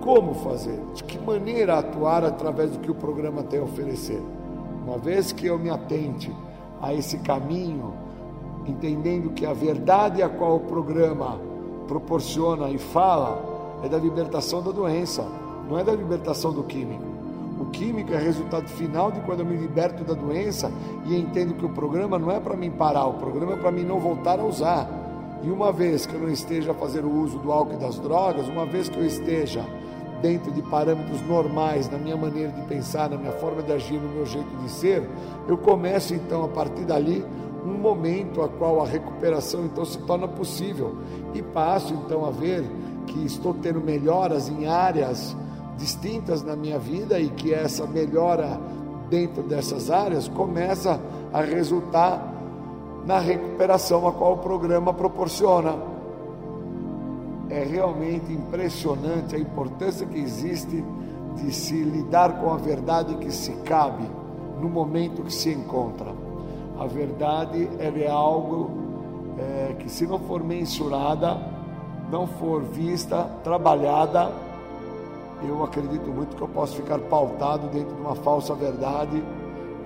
como 0.00 0.34
fazer, 0.34 0.78
de 0.94 1.04
que 1.04 1.18
maneira 1.18 1.78
atuar 1.78 2.24
através 2.24 2.70
do 2.70 2.78
que 2.78 2.90
o 2.90 2.94
programa 2.94 3.42
tem 3.42 3.60
a 3.60 3.64
oferecer. 3.64 4.22
Uma 4.84 4.98
vez 4.98 5.32
que 5.32 5.46
eu 5.46 5.58
me 5.58 5.70
atente 5.70 6.34
a 6.80 6.94
esse 6.94 7.18
caminho, 7.18 7.94
entendendo 8.66 9.30
que 9.30 9.44
a 9.44 9.52
verdade 9.52 10.22
a 10.22 10.28
qual 10.28 10.56
o 10.56 10.60
programa 10.60 11.38
proporciona 11.86 12.70
e 12.70 12.78
fala 12.78 13.80
é 13.82 13.88
da 13.88 13.98
libertação 13.98 14.62
da 14.62 14.70
doença, 14.70 15.26
não 15.68 15.78
é 15.78 15.84
da 15.84 15.92
libertação 15.92 16.52
do 16.52 16.62
químico. 16.62 17.07
O 17.68 17.70
químico 17.70 18.14
é 18.14 18.18
resultado 18.18 18.66
final 18.66 19.12
de 19.12 19.20
quando 19.20 19.40
eu 19.40 19.46
me 19.46 19.54
liberto 19.54 20.02
da 20.02 20.14
doença 20.14 20.72
e 21.04 21.14
entendo 21.14 21.52
que 21.52 21.66
o 21.66 21.68
programa 21.68 22.18
não 22.18 22.30
é 22.30 22.40
para 22.40 22.56
mim 22.56 22.70
parar, 22.70 23.04
o 23.04 23.14
programa 23.14 23.52
é 23.52 23.56
para 23.56 23.70
mim 23.70 23.82
não 23.82 24.00
voltar 24.00 24.40
a 24.40 24.42
usar. 24.42 24.88
E 25.42 25.50
uma 25.50 25.70
vez 25.70 26.06
que 26.06 26.14
eu 26.14 26.20
não 26.20 26.30
esteja 26.30 26.72
a 26.72 26.74
fazer 26.74 27.04
o 27.04 27.10
uso 27.10 27.38
do 27.38 27.52
álcool 27.52 27.74
e 27.74 27.76
das 27.76 27.98
drogas, 27.98 28.48
uma 28.48 28.64
vez 28.64 28.88
que 28.88 28.96
eu 28.96 29.04
esteja 29.04 29.62
dentro 30.22 30.50
de 30.50 30.62
parâmetros 30.62 31.20
normais 31.28 31.90
na 31.90 31.98
minha 31.98 32.16
maneira 32.16 32.50
de 32.52 32.62
pensar, 32.62 33.10
na 33.10 33.18
minha 33.18 33.32
forma 33.32 33.62
de 33.62 33.70
agir, 33.70 34.00
no 34.00 34.08
meu 34.08 34.24
jeito 34.24 34.56
de 34.62 34.70
ser, 34.70 35.06
eu 35.46 35.58
começo 35.58 36.14
então 36.14 36.46
a 36.46 36.48
partir 36.48 36.86
dali 36.86 37.22
um 37.66 37.76
momento 37.76 38.40
a 38.40 38.48
qual 38.48 38.80
a 38.80 38.86
recuperação 38.86 39.66
então 39.66 39.84
se 39.84 39.98
torna 39.98 40.26
possível 40.26 40.96
e 41.34 41.42
passo 41.42 41.92
então 41.92 42.24
a 42.24 42.30
ver 42.30 42.64
que 43.06 43.26
estou 43.26 43.52
tendo 43.52 43.78
melhoras 43.78 44.48
em 44.48 44.66
áreas 44.66 45.36
distintas 45.78 46.42
na 46.42 46.54
minha 46.54 46.78
vida 46.78 47.18
e 47.18 47.30
que 47.30 47.54
essa 47.54 47.86
melhora 47.86 48.60
dentro 49.08 49.42
dessas 49.42 49.90
áreas 49.90 50.28
começa 50.28 51.00
a 51.32 51.40
resultar 51.40 52.34
na 53.06 53.18
recuperação 53.18 54.06
a 54.06 54.12
qual 54.12 54.34
o 54.34 54.38
programa 54.38 54.92
proporciona. 54.92 55.76
É 57.48 57.64
realmente 57.64 58.30
impressionante 58.30 59.34
a 59.34 59.38
importância 59.38 60.06
que 60.06 60.18
existe 60.18 60.84
de 61.36 61.54
se 61.54 61.82
lidar 61.82 62.40
com 62.40 62.52
a 62.52 62.56
verdade 62.56 63.14
que 63.14 63.32
se 63.32 63.52
cabe 63.64 64.04
no 64.60 64.68
momento 64.68 65.22
que 65.22 65.32
se 65.32 65.50
encontra. 65.50 66.12
A 66.78 66.86
verdade 66.86 67.68
ela 67.78 67.98
é 67.98 68.10
algo 68.10 68.70
é, 69.38 69.74
que, 69.78 69.88
se 69.88 70.06
não 70.06 70.18
for 70.18 70.42
mensurada, 70.42 71.38
não 72.10 72.26
for 72.26 72.62
vista, 72.62 73.24
trabalhada, 73.42 74.30
eu 75.42 75.62
acredito 75.62 76.10
muito 76.10 76.36
que 76.36 76.42
eu 76.42 76.48
posso 76.48 76.76
ficar 76.76 76.98
pautado 76.98 77.68
dentro 77.68 77.94
de 77.94 78.00
uma 78.00 78.14
falsa 78.14 78.54
verdade, 78.54 79.22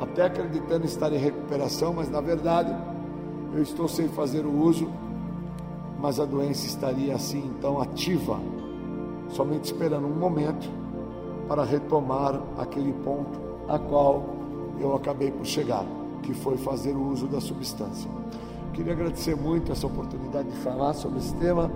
até 0.00 0.24
acreditando 0.24 0.84
estar 0.84 1.12
em 1.12 1.18
recuperação, 1.18 1.92
mas 1.92 2.10
na 2.10 2.20
verdade 2.20 2.74
eu 3.54 3.62
estou 3.62 3.86
sem 3.86 4.08
fazer 4.08 4.46
o 4.46 4.62
uso, 4.62 4.88
mas 6.00 6.18
a 6.18 6.24
doença 6.24 6.66
estaria 6.66 7.14
assim 7.14 7.50
então 7.58 7.80
ativa, 7.80 8.40
somente 9.28 9.64
esperando 9.64 10.06
um 10.06 10.14
momento 10.18 10.68
para 11.46 11.64
retomar 11.64 12.40
aquele 12.58 12.92
ponto 13.04 13.38
a 13.68 13.78
qual 13.78 14.24
eu 14.80 14.94
acabei 14.96 15.30
por 15.30 15.44
chegar, 15.44 15.84
que 16.22 16.32
foi 16.32 16.56
fazer 16.56 16.92
o 16.92 17.08
uso 17.08 17.26
da 17.26 17.40
substância. 17.40 18.10
Queria 18.72 18.94
agradecer 18.94 19.36
muito 19.36 19.70
essa 19.70 19.86
oportunidade 19.86 20.48
de 20.48 20.56
falar 20.58 20.94
sobre 20.94 21.18
esse 21.18 21.34
tema. 21.34 21.70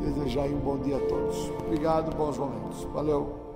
Desejar 0.00 0.46
um 0.46 0.58
bom 0.58 0.78
dia 0.78 0.96
a 0.96 1.00
todos. 1.00 1.50
Obrigado, 1.66 2.14
bons 2.16 2.38
momentos. 2.38 2.84
Valeu. 2.92 3.48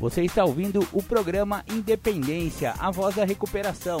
Você 0.00 0.22
está 0.22 0.44
ouvindo 0.44 0.86
o 0.92 1.02
programa 1.02 1.64
Independência, 1.68 2.72
a 2.78 2.90
voz 2.90 3.16
da 3.16 3.24
recuperação. 3.24 4.00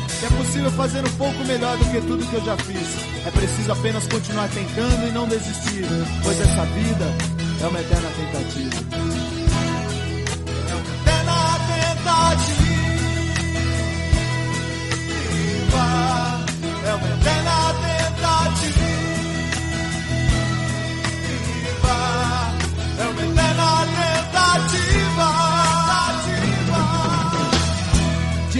é 0.23 0.29
possível 0.37 0.71
fazer 0.71 1.03
um 1.03 1.11
pouco 1.17 1.43
melhor 1.45 1.77
do 1.77 1.85
que 1.85 2.01
tudo 2.01 2.25
que 2.25 2.35
eu 2.35 2.45
já 2.45 2.55
fiz. 2.57 2.87
É 3.25 3.31
preciso 3.31 3.71
apenas 3.71 4.07
continuar 4.07 4.47
tentando 4.49 5.07
e 5.07 5.11
não 5.11 5.27
desistir, 5.27 5.85
pois 6.23 6.39
essa 6.39 6.65
vida 6.65 7.05
é 7.61 7.67
uma 7.67 7.79
eterna 7.79 8.09
tentativa. 8.09 8.75
É 10.69 10.73
uma 10.73 10.83
eterna 11.01 11.59
tentativa. 11.67 12.71
É 16.85 16.93
uma 16.93 17.07
eterna 17.07 17.70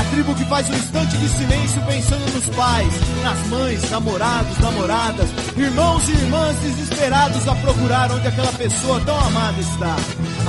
A 0.00 0.04
tribo 0.04 0.34
que 0.34 0.46
faz 0.46 0.66
um 0.70 0.74
instante 0.74 1.14
de 1.18 1.28
silêncio 1.28 1.82
pensando 1.82 2.32
nos 2.32 2.56
pais, 2.56 2.92
nas 3.22 3.46
mães, 3.48 3.90
namorados, 3.90 4.58
namoradas, 4.58 5.28
irmãos 5.58 6.08
e 6.08 6.12
irmãs 6.12 6.56
desesperados 6.60 7.46
a 7.46 7.54
procurar 7.56 8.10
onde 8.10 8.26
aquela 8.26 8.52
pessoa 8.54 8.98
tão 9.02 9.20
amada 9.20 9.60
está. 9.60 9.96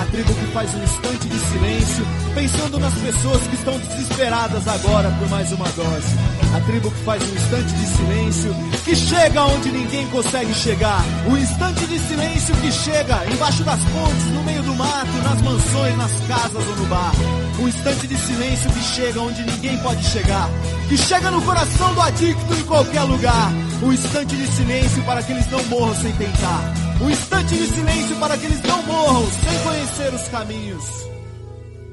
A 0.02 0.06
tribo 0.06 0.34
que 0.34 0.45
faz 0.53 0.73
um 0.73 0.82
instante 0.82 1.28
de 1.28 1.38
silêncio 1.38 2.06
pensando 2.34 2.80
nas 2.80 2.94
pessoas 2.94 3.41
que 3.48 3.56
estão 3.56 3.78
desesperadas 3.78 4.65
agora 4.69 5.11
por 5.19 5.30
mais 5.30 5.52
uma 5.52 5.68
dose. 5.72 6.41
A 6.53 6.60
tribo 6.61 6.91
que 6.91 7.03
faz 7.06 7.23
um 7.23 7.34
instante 7.34 7.73
de 7.73 7.86
silêncio 7.88 8.56
que 8.84 8.95
chega 8.95 9.45
onde 9.45 9.72
ninguém 9.72 10.06
consegue 10.07 10.53
chegar. 10.53 11.02
O 11.32 11.38
instante 11.38 11.86
de 11.88 11.98
silêncio 11.99 12.56
que 12.57 12.72
chega 12.72 13.26
embaixo 13.32 13.64
das 13.64 13.80
pontes, 13.86 14.26
no 14.34 14.44
meio 14.44 14.61
do 14.64 14.76
mato, 14.76 15.14
nas 15.23 15.41
mansões, 15.41 15.98
nas 15.98 16.11
casas 16.28 16.68
ou 16.68 16.76
no 16.76 16.86
bar. 16.88 17.14
O 17.57 17.68
instante 17.68 18.06
de 18.06 18.18
silêncio 18.18 18.69
que 18.72 18.84
chega 18.84 19.22
onde 19.22 19.44
ninguém 19.44 19.78
pode 19.78 20.03
chegar. 20.03 20.49
Que 20.90 20.98
chega 20.98 21.32
no 21.32 21.41
coração 21.41 21.94
do 21.94 22.02
adicto 22.02 22.53
em 22.53 22.64
qualquer 22.64 23.03
lugar. 23.03 23.52
O 23.82 23.94
instante 23.94 24.36
de 24.36 24.48
silêncio 24.48 25.03
para 25.03 25.23
que 25.23 25.32
eles 25.32 25.49
não 25.49 25.64
morram 25.65 25.95
sem 25.95 26.11
tentar. 26.14 26.73
O 26.99 27.10
instante 27.10 27.56
de 27.56 27.68
silêncio 27.68 28.15
para 28.18 28.38
que 28.38 28.45
eles 28.45 28.61
não 28.64 28.84
morram 28.84 29.26
sem 29.32 29.60
conhecer 29.60 30.14
os 30.14 30.28
caminhos. 30.28 30.84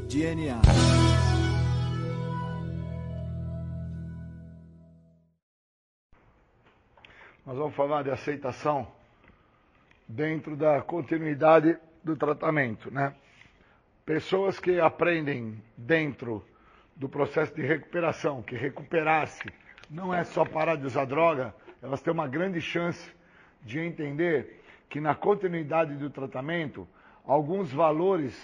DNA. 0.08 1.07
Nós 7.48 7.56
vamos 7.56 7.74
falar 7.74 8.02
de 8.02 8.10
aceitação 8.10 8.86
dentro 10.06 10.54
da 10.54 10.82
continuidade 10.82 11.78
do 12.04 12.14
tratamento, 12.14 12.92
né? 12.92 13.14
Pessoas 14.04 14.60
que 14.60 14.78
aprendem 14.78 15.58
dentro 15.74 16.44
do 16.94 17.08
processo 17.08 17.54
de 17.54 17.62
recuperação, 17.62 18.42
que 18.42 18.54
recuperar-se 18.54 19.50
não 19.88 20.12
é 20.12 20.24
só 20.24 20.44
parar 20.44 20.76
de 20.76 20.84
usar 20.84 21.06
droga, 21.06 21.54
elas 21.80 22.02
têm 22.02 22.12
uma 22.12 22.28
grande 22.28 22.60
chance 22.60 23.10
de 23.62 23.80
entender 23.80 24.62
que 24.90 25.00
na 25.00 25.14
continuidade 25.14 25.94
do 25.94 26.10
tratamento, 26.10 26.86
alguns 27.24 27.72
valores 27.72 28.38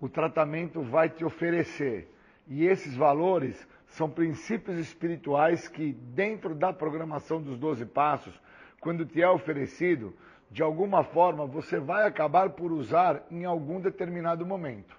o 0.00 0.08
tratamento 0.08 0.82
vai 0.82 1.08
te 1.08 1.24
oferecer. 1.24 2.12
E 2.48 2.66
esses 2.66 2.96
valores 2.96 3.68
são 3.86 4.10
princípios 4.10 4.78
espirituais 4.78 5.68
que, 5.68 5.92
dentro 5.92 6.56
da 6.56 6.72
programação 6.72 7.40
dos 7.40 7.56
12 7.56 7.86
passos, 7.86 8.47
quando 8.80 9.04
te 9.04 9.22
é 9.22 9.28
oferecido, 9.28 10.14
de 10.50 10.62
alguma 10.62 11.04
forma 11.04 11.46
você 11.46 11.78
vai 11.78 12.06
acabar 12.06 12.50
por 12.50 12.72
usar 12.72 13.22
em 13.30 13.44
algum 13.44 13.80
determinado 13.80 14.46
momento. 14.46 14.96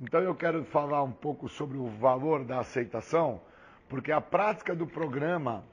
Então 0.00 0.20
eu 0.20 0.34
quero 0.34 0.64
falar 0.64 1.02
um 1.02 1.12
pouco 1.12 1.48
sobre 1.48 1.76
o 1.76 1.86
valor 1.86 2.44
da 2.44 2.60
aceitação, 2.60 3.40
porque 3.88 4.12
a 4.12 4.20
prática 4.20 4.74
do 4.74 4.86
programa 4.86 5.64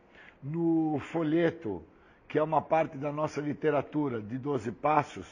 no 0.41 0.99
folheto, 1.11 1.83
que 2.27 2.37
é 2.37 2.43
uma 2.43 2.61
parte 2.61 2.97
da 2.97 3.11
nossa 3.11 3.39
literatura 3.39 4.21
de 4.21 4.37
12 4.37 4.71
passos, 4.73 5.27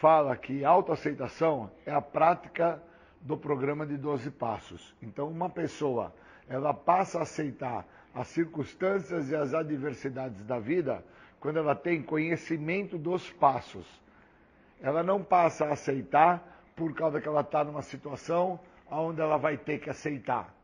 fala 0.00 0.36
que 0.36 0.64
autoaceitação 0.64 1.70
é 1.86 1.92
a 1.92 2.00
prática 2.00 2.82
do 3.20 3.36
programa 3.36 3.86
de 3.86 3.96
12 3.96 4.30
passos. 4.30 4.94
Então 5.00 5.28
uma 5.28 5.48
pessoa, 5.48 6.12
ela 6.48 6.72
passa 6.72 7.18
a 7.18 7.22
aceitar 7.22 7.86
as 8.14 8.28
circunstâncias 8.28 9.30
e 9.30 9.36
as 9.36 9.54
adversidades 9.54 10.42
da 10.44 10.58
vida 10.58 11.04
quando 11.40 11.58
ela 11.58 11.74
tem 11.74 12.02
conhecimento 12.02 12.98
dos 12.98 13.30
passos. 13.30 13.86
Ela 14.80 15.02
não 15.02 15.24
passa 15.24 15.64
a 15.64 15.72
aceitar 15.72 16.62
por 16.76 16.94
causa 16.94 17.20
que 17.20 17.26
ela 17.26 17.40
está 17.40 17.64
numa 17.64 17.82
situação 17.82 18.60
onde 18.90 19.20
ela 19.20 19.36
vai 19.36 19.56
ter 19.56 19.78
que 19.78 19.88
aceitar, 19.88 20.54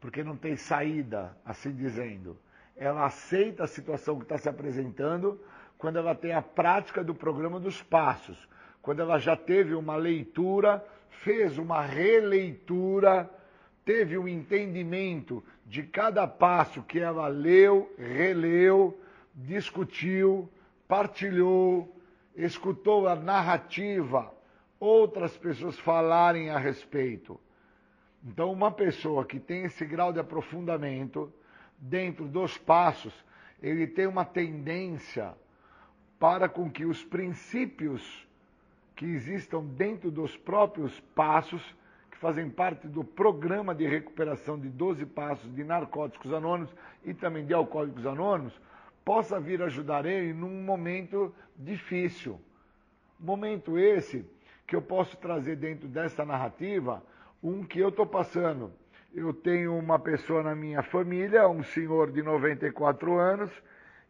porque 0.00 0.22
não 0.22 0.36
tem 0.36 0.56
saída, 0.56 1.36
assim 1.44 1.72
dizendo. 1.74 2.36
Ela 2.76 3.06
aceita 3.06 3.64
a 3.64 3.68
situação 3.68 4.16
que 4.16 4.24
está 4.24 4.36
se 4.38 4.48
apresentando 4.48 5.40
quando 5.78 5.98
ela 5.98 6.14
tem 6.14 6.32
a 6.32 6.42
prática 6.42 7.02
do 7.02 7.14
programa 7.14 7.58
dos 7.58 7.82
passos, 7.82 8.48
quando 8.82 9.00
ela 9.00 9.18
já 9.18 9.36
teve 9.36 9.74
uma 9.74 9.96
leitura, 9.96 10.84
fez 11.08 11.58
uma 11.58 11.82
releitura, 11.82 13.28
teve 13.86 14.18
um 14.18 14.26
entendimento 14.26 15.42
de 15.64 15.84
cada 15.84 16.26
passo 16.26 16.82
que 16.82 16.98
ela 16.98 17.28
leu, 17.28 17.94
releu, 17.96 19.00
discutiu, 19.32 20.50
partilhou, 20.88 21.96
escutou 22.34 23.06
a 23.06 23.14
narrativa, 23.14 24.34
outras 24.80 25.36
pessoas 25.36 25.78
falarem 25.78 26.50
a 26.50 26.58
respeito. 26.58 27.40
Então, 28.24 28.52
uma 28.52 28.72
pessoa 28.72 29.24
que 29.24 29.38
tem 29.38 29.62
esse 29.62 29.84
grau 29.84 30.12
de 30.12 30.18
aprofundamento 30.18 31.32
dentro 31.78 32.26
dos 32.26 32.58
passos, 32.58 33.14
ele 33.62 33.86
tem 33.86 34.08
uma 34.08 34.24
tendência 34.24 35.32
para 36.18 36.48
com 36.48 36.68
que 36.68 36.84
os 36.84 37.04
princípios 37.04 38.26
que 38.96 39.04
existam 39.04 39.62
dentro 39.62 40.10
dos 40.10 40.36
próprios 40.36 40.98
passos, 41.14 41.62
que 42.16 42.20
fazem 42.20 42.48
parte 42.48 42.88
do 42.88 43.04
programa 43.04 43.74
de 43.74 43.86
recuperação 43.86 44.58
de 44.58 44.70
12 44.70 45.04
passos 45.04 45.54
de 45.54 45.62
narcóticos 45.62 46.32
anônimos 46.32 46.74
e 47.04 47.12
também 47.12 47.44
de 47.44 47.52
alcoólicos 47.52 48.06
anônimos, 48.06 48.58
possa 49.04 49.38
vir 49.38 49.62
ajudar 49.62 50.06
ele 50.06 50.32
num 50.32 50.62
momento 50.62 51.34
difícil. 51.54 52.40
Momento 53.20 53.78
esse 53.78 54.24
que 54.66 54.74
eu 54.74 54.80
posso 54.80 55.14
trazer 55.18 55.56
dentro 55.56 55.86
dessa 55.86 56.24
narrativa 56.24 57.02
um 57.42 57.62
que 57.62 57.78
eu 57.78 57.90
estou 57.90 58.06
passando. 58.06 58.72
Eu 59.14 59.34
tenho 59.34 59.76
uma 59.76 59.98
pessoa 59.98 60.42
na 60.42 60.54
minha 60.54 60.82
família, 60.82 61.46
um 61.48 61.62
senhor 61.62 62.10
de 62.10 62.22
94 62.22 63.18
anos, 63.18 63.50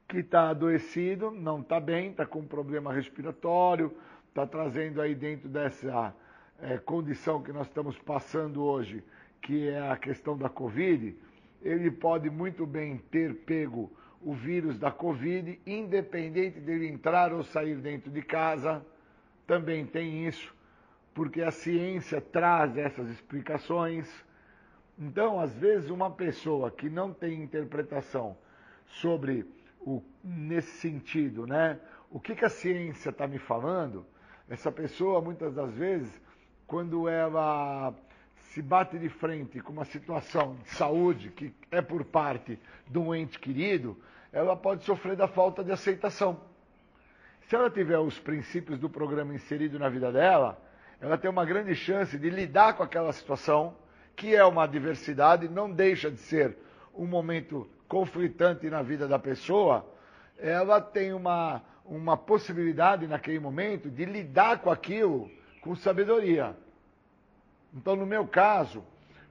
que 0.08 0.18
está 0.18 0.50
adoecido, 0.50 1.32
não 1.32 1.60
está 1.60 1.80
bem, 1.80 2.10
está 2.10 2.24
com 2.24 2.46
problema 2.46 2.92
respiratório, 2.92 3.92
está 4.28 4.46
trazendo 4.46 5.00
aí 5.00 5.14
dentro 5.14 5.48
dessa 5.48 6.14
é, 6.60 6.78
condição 6.78 7.42
que 7.42 7.52
nós 7.52 7.66
estamos 7.66 7.98
passando 7.98 8.62
hoje, 8.62 9.04
que 9.42 9.68
é 9.68 9.90
a 9.90 9.96
questão 9.96 10.36
da 10.36 10.48
Covid, 10.48 11.16
ele 11.62 11.90
pode 11.90 12.30
muito 12.30 12.66
bem 12.66 12.98
ter 13.10 13.34
pego 13.34 13.90
o 14.22 14.32
vírus 14.32 14.78
da 14.78 14.90
Covid, 14.90 15.60
independente 15.66 16.58
dele 16.60 16.88
entrar 16.88 17.32
ou 17.32 17.42
sair 17.42 17.76
dentro 17.76 18.10
de 18.10 18.22
casa 18.22 18.84
também 19.46 19.86
tem 19.86 20.26
isso, 20.26 20.54
porque 21.14 21.40
a 21.40 21.50
ciência 21.50 22.20
traz 22.20 22.76
essas 22.76 23.08
explicações. 23.08 24.08
Então, 24.98 25.38
às 25.38 25.54
vezes, 25.54 25.88
uma 25.90 26.10
pessoa 26.10 26.70
que 26.70 26.90
não 26.90 27.12
tem 27.12 27.42
interpretação 27.42 28.36
sobre 28.86 29.46
o, 29.80 30.02
nesse 30.24 30.78
sentido, 30.78 31.46
né? 31.46 31.78
O 32.10 32.18
que, 32.18 32.34
que 32.34 32.44
a 32.44 32.48
ciência 32.48 33.10
está 33.10 33.26
me 33.26 33.38
falando? 33.38 34.04
Essa 34.48 34.72
pessoa, 34.72 35.20
muitas 35.20 35.54
das 35.54 35.72
vezes, 35.74 36.20
quando 36.66 37.08
ela 37.08 37.94
se 38.52 38.60
bate 38.62 38.98
de 38.98 39.08
frente 39.08 39.60
com 39.60 39.72
uma 39.72 39.84
situação 39.84 40.56
de 40.62 40.70
saúde 40.70 41.30
que 41.30 41.54
é 41.70 41.80
por 41.80 42.04
parte 42.04 42.58
de 42.86 42.98
um 42.98 43.14
ente 43.14 43.38
querido, 43.38 43.96
ela 44.32 44.56
pode 44.56 44.84
sofrer 44.84 45.16
da 45.16 45.28
falta 45.28 45.62
de 45.62 45.70
aceitação. 45.70 46.40
Se 47.48 47.54
ela 47.54 47.70
tiver 47.70 47.98
os 47.98 48.18
princípios 48.18 48.78
do 48.78 48.90
programa 48.90 49.34
inserido 49.34 49.78
na 49.78 49.88
vida 49.88 50.10
dela, 50.10 50.60
ela 51.00 51.16
tem 51.16 51.30
uma 51.30 51.44
grande 51.44 51.74
chance 51.74 52.18
de 52.18 52.30
lidar 52.30 52.74
com 52.74 52.82
aquela 52.82 53.12
situação, 53.12 53.76
que 54.16 54.34
é 54.34 54.44
uma 54.44 54.64
adversidade, 54.64 55.48
não 55.48 55.70
deixa 55.70 56.10
de 56.10 56.18
ser 56.18 56.56
um 56.94 57.06
momento 57.06 57.68
conflitante 57.86 58.68
na 58.68 58.82
vida 58.82 59.06
da 59.06 59.18
pessoa, 59.18 59.86
ela 60.38 60.80
tem 60.80 61.12
uma, 61.12 61.62
uma 61.84 62.16
possibilidade 62.16 63.06
naquele 63.06 63.38
momento 63.38 63.90
de 63.90 64.04
lidar 64.04 64.60
com 64.60 64.70
aquilo 64.70 65.30
com 65.66 65.74
sabedoria. 65.74 66.56
Então, 67.74 67.96
no 67.96 68.06
meu 68.06 68.24
caso, 68.28 68.84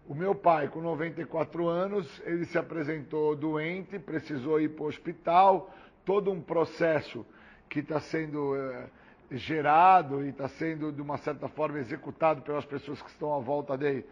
o 0.05 0.13
meu 0.13 0.35
pai, 0.35 0.67
com 0.67 0.81
94 0.81 1.65
anos, 1.67 2.21
ele 2.25 2.43
se 2.45 2.57
apresentou 2.57 3.35
doente, 3.37 3.97
precisou 3.97 4.59
ir 4.59 4.75
para 4.75 4.83
o 4.83 4.87
hospital, 4.87 5.73
todo 6.03 6.29
um 6.29 6.41
processo 6.41 7.25
que 7.69 7.79
está 7.79 8.01
sendo 8.01 8.53
eh, 8.53 8.89
gerado 9.31 10.25
e 10.25 10.29
está 10.29 10.49
sendo, 10.49 10.91
de 10.91 11.01
uma 11.01 11.17
certa 11.19 11.47
forma, 11.47 11.79
executado 11.79 12.41
pelas 12.41 12.65
pessoas 12.65 13.01
que 13.01 13.09
estão 13.09 13.33
à 13.33 13.39
volta 13.39 13.77
dele, 13.77 14.05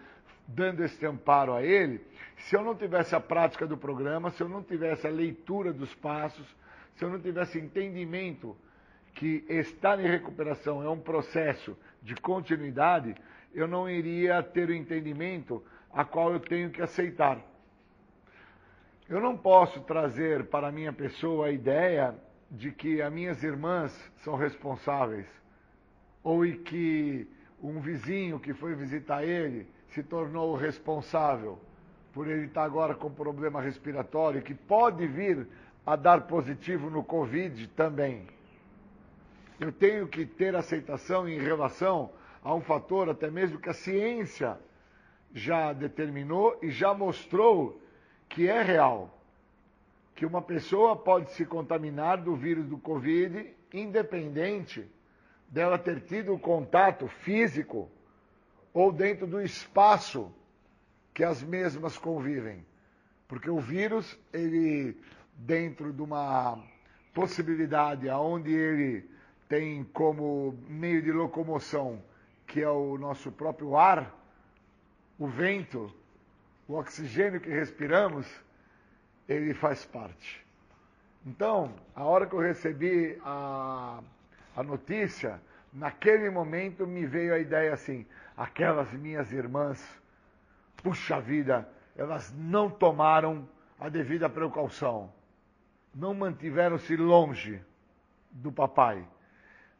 dando 0.47 0.81
esse 0.81 1.05
amparo 1.05 1.53
a 1.53 1.61
ele. 1.61 2.01
Se 2.37 2.55
eu 2.55 2.63
não 2.63 2.73
tivesse 2.73 3.13
a 3.15 3.19
prática 3.19 3.67
do 3.67 3.77
programa, 3.77 4.31
se 4.31 4.41
eu 4.41 4.47
não 4.47 4.63
tivesse 4.63 5.05
a 5.05 5.11
leitura 5.11 5.73
dos 5.73 5.93
passos, 5.95 6.47
se 6.95 7.03
eu 7.03 7.09
não 7.09 7.19
tivesse 7.19 7.59
entendimento 7.59 8.55
que 9.13 9.45
estar 9.47 9.99
em 9.99 10.07
recuperação 10.07 10.81
é 10.81 10.89
um 10.89 10.99
processo 10.99 11.77
de 12.03 12.15
continuidade, 12.15 13.15
eu 13.53 13.67
não 13.67 13.89
iria 13.89 14.43
ter 14.43 14.69
o 14.69 14.73
entendimento 14.73 15.63
a 15.91 16.03
qual 16.03 16.34
eu 16.34 16.39
tenho 16.39 16.69
que 16.69 16.81
aceitar. 16.81 17.39
Eu 19.07 19.21
não 19.21 19.38
posso 19.38 19.80
trazer 19.81 20.45
para 20.45 20.67
a 20.67 20.71
minha 20.71 20.91
pessoa 20.91 21.47
a 21.47 21.51
ideia 21.51 22.15
de 22.49 22.71
que 22.71 23.01
as 23.01 23.11
minhas 23.11 23.41
irmãs 23.43 23.91
são 24.17 24.35
responsáveis, 24.35 25.27
ou 26.23 26.45
e 26.45 26.57
que 26.57 27.27
um 27.61 27.80
vizinho 27.80 28.39
que 28.39 28.53
foi 28.53 28.75
visitar 28.75 29.23
ele 29.23 29.67
se 29.89 30.03
tornou 30.03 30.55
responsável 30.55 31.59
por 32.11 32.27
ele 32.27 32.45
estar 32.45 32.63
agora 32.63 32.93
com 32.93 33.09
problema 33.09 33.61
respiratório, 33.61 34.41
que 34.41 34.53
pode 34.53 35.07
vir 35.07 35.47
a 35.85 35.95
dar 35.95 36.21
positivo 36.21 36.89
no 36.89 37.03
Covid 37.03 37.67
também. 37.69 38.27
Eu 39.59 39.71
tenho 39.71 40.07
que 40.07 40.25
ter 40.25 40.55
aceitação 40.55 41.27
em 41.27 41.39
relação 41.39 42.11
a 42.43 42.53
um 42.53 42.61
fator 42.61 43.09
até 43.09 43.30
mesmo 43.30 43.59
que 43.59 43.69
a 43.69 43.73
ciência 43.73 44.57
já 45.34 45.73
determinou 45.73 46.57
e 46.61 46.69
já 46.69 46.93
mostrou 46.93 47.81
que 48.30 48.47
é 48.47 48.61
real. 48.61 49.17
Que 50.15 50.25
uma 50.25 50.41
pessoa 50.41 50.95
pode 50.95 51.31
se 51.31 51.45
contaminar 51.45 52.17
do 52.17 52.35
vírus 52.35 52.65
do 52.65 52.77
Covid 52.77 53.53
independente 53.73 54.88
dela 55.47 55.77
ter 55.77 56.01
tido 56.01 56.38
contato 56.38 57.07
físico 57.07 57.89
ou 58.73 58.91
dentro 58.91 59.25
do 59.25 59.41
espaço 59.41 60.34
que 61.13 61.23
as 61.23 61.43
mesmas 61.43 61.97
convivem. 61.97 62.65
Porque 63.27 63.49
o 63.49 63.59
vírus, 63.59 64.17
ele, 64.31 64.97
dentro 65.35 65.91
de 65.91 66.01
uma 66.01 66.63
possibilidade 67.13 68.09
onde 68.09 68.51
ele 68.51 69.09
tem 69.53 69.84
como 69.93 70.57
meio 70.67 70.99
de 70.99 71.11
locomoção, 71.11 72.01
que 72.47 72.63
é 72.63 72.67
o 72.67 72.97
nosso 72.97 73.31
próprio 73.31 73.77
ar, 73.77 74.11
o 75.19 75.27
vento, 75.27 75.93
o 76.67 76.73
oxigênio 76.73 77.39
que 77.39 77.51
respiramos, 77.51 78.25
ele 79.30 79.53
faz 79.53 79.85
parte. 79.85 80.43
Então, 81.23 81.71
a 81.95 82.03
hora 82.03 82.25
que 82.25 82.34
eu 82.34 82.39
recebi 82.39 83.15
a, 83.23 84.01
a 84.55 84.63
notícia, 84.63 85.39
naquele 85.71 86.31
momento 86.31 86.88
me 86.88 87.05
veio 87.05 87.35
a 87.35 87.38
ideia 87.38 87.75
assim: 87.75 88.07
aquelas 88.35 88.91
minhas 88.93 89.31
irmãs, 89.31 89.88
puxa 90.77 91.21
vida, 91.21 91.69
elas 91.95 92.34
não 92.35 92.71
tomaram 92.71 93.47
a 93.80 93.88
devida 93.88 94.27
precaução, 94.27 95.13
não 95.93 96.15
mantiveram-se 96.15 96.97
longe 96.97 97.61
do 98.31 98.51
papai. 98.51 99.07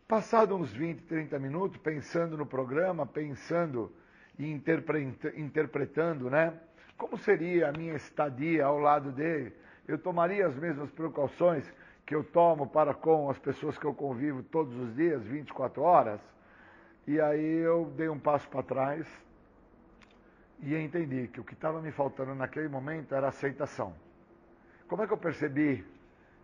Passado 0.08 0.56
uns 0.56 0.72
20, 0.72 1.04
30 1.04 1.40
minutos, 1.40 1.78
pensando 1.78 2.38
no 2.38 2.46
programa, 2.46 3.06
pensando 3.06 3.92
e 4.38 4.46
interpretando, 4.52 6.30
né? 6.30 6.54
Como 6.98 7.18
seria 7.18 7.70
a 7.70 7.72
minha 7.72 7.96
estadia 7.96 8.66
ao 8.66 8.78
lado 8.80 9.12
dele? 9.12 9.54
Eu 9.88 9.98
tomaria 9.98 10.46
as 10.46 10.56
mesmas 10.56 10.92
precauções 10.92 11.72
que 12.06 12.14
eu 12.14 12.24
tomo 12.24 12.68
para 12.68 12.94
com 12.94 13.30
as 13.30 13.40
pessoas 13.40 13.78
que 13.78 13.86
eu 13.86 13.94
convivo 13.94 14.44
todos 14.44 14.76
os 14.76 14.94
dias, 14.94 15.24
24 15.24 15.82
horas? 15.82 16.20
E 17.08 17.20
aí 17.20 17.60
eu 17.60 17.92
dei 17.96 18.10
um 18.10 18.20
passo 18.20 18.48
para 18.50 18.62
trás 18.62 19.08
e 20.60 20.76
entendi 20.76 21.28
que 21.30 21.40
o 21.40 21.44
que 21.44 21.54
estava 21.54 21.82
me 21.82 21.92
faltando 21.92 22.36
naquele 22.36 22.68
momento 22.68 23.16
era 23.16 23.30
aceitação. 23.30 23.96
Como 24.88 25.02
é 25.02 25.08
que 25.08 25.14
eu 25.14 25.18
percebi 25.18 25.84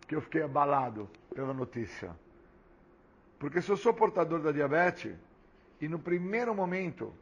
que 0.08 0.14
eu 0.14 0.22
fiquei 0.22 0.42
abalado 0.42 1.08
pela 1.34 1.52
notícia? 1.52 2.10
Porque 3.40 3.62
se 3.62 3.70
eu 3.70 3.76
sou 3.78 3.94
portador 3.94 4.40
da 4.40 4.52
diabetes 4.52 5.16
e 5.80 5.88
no 5.88 5.98
primeiro 5.98 6.54
momento 6.54 7.12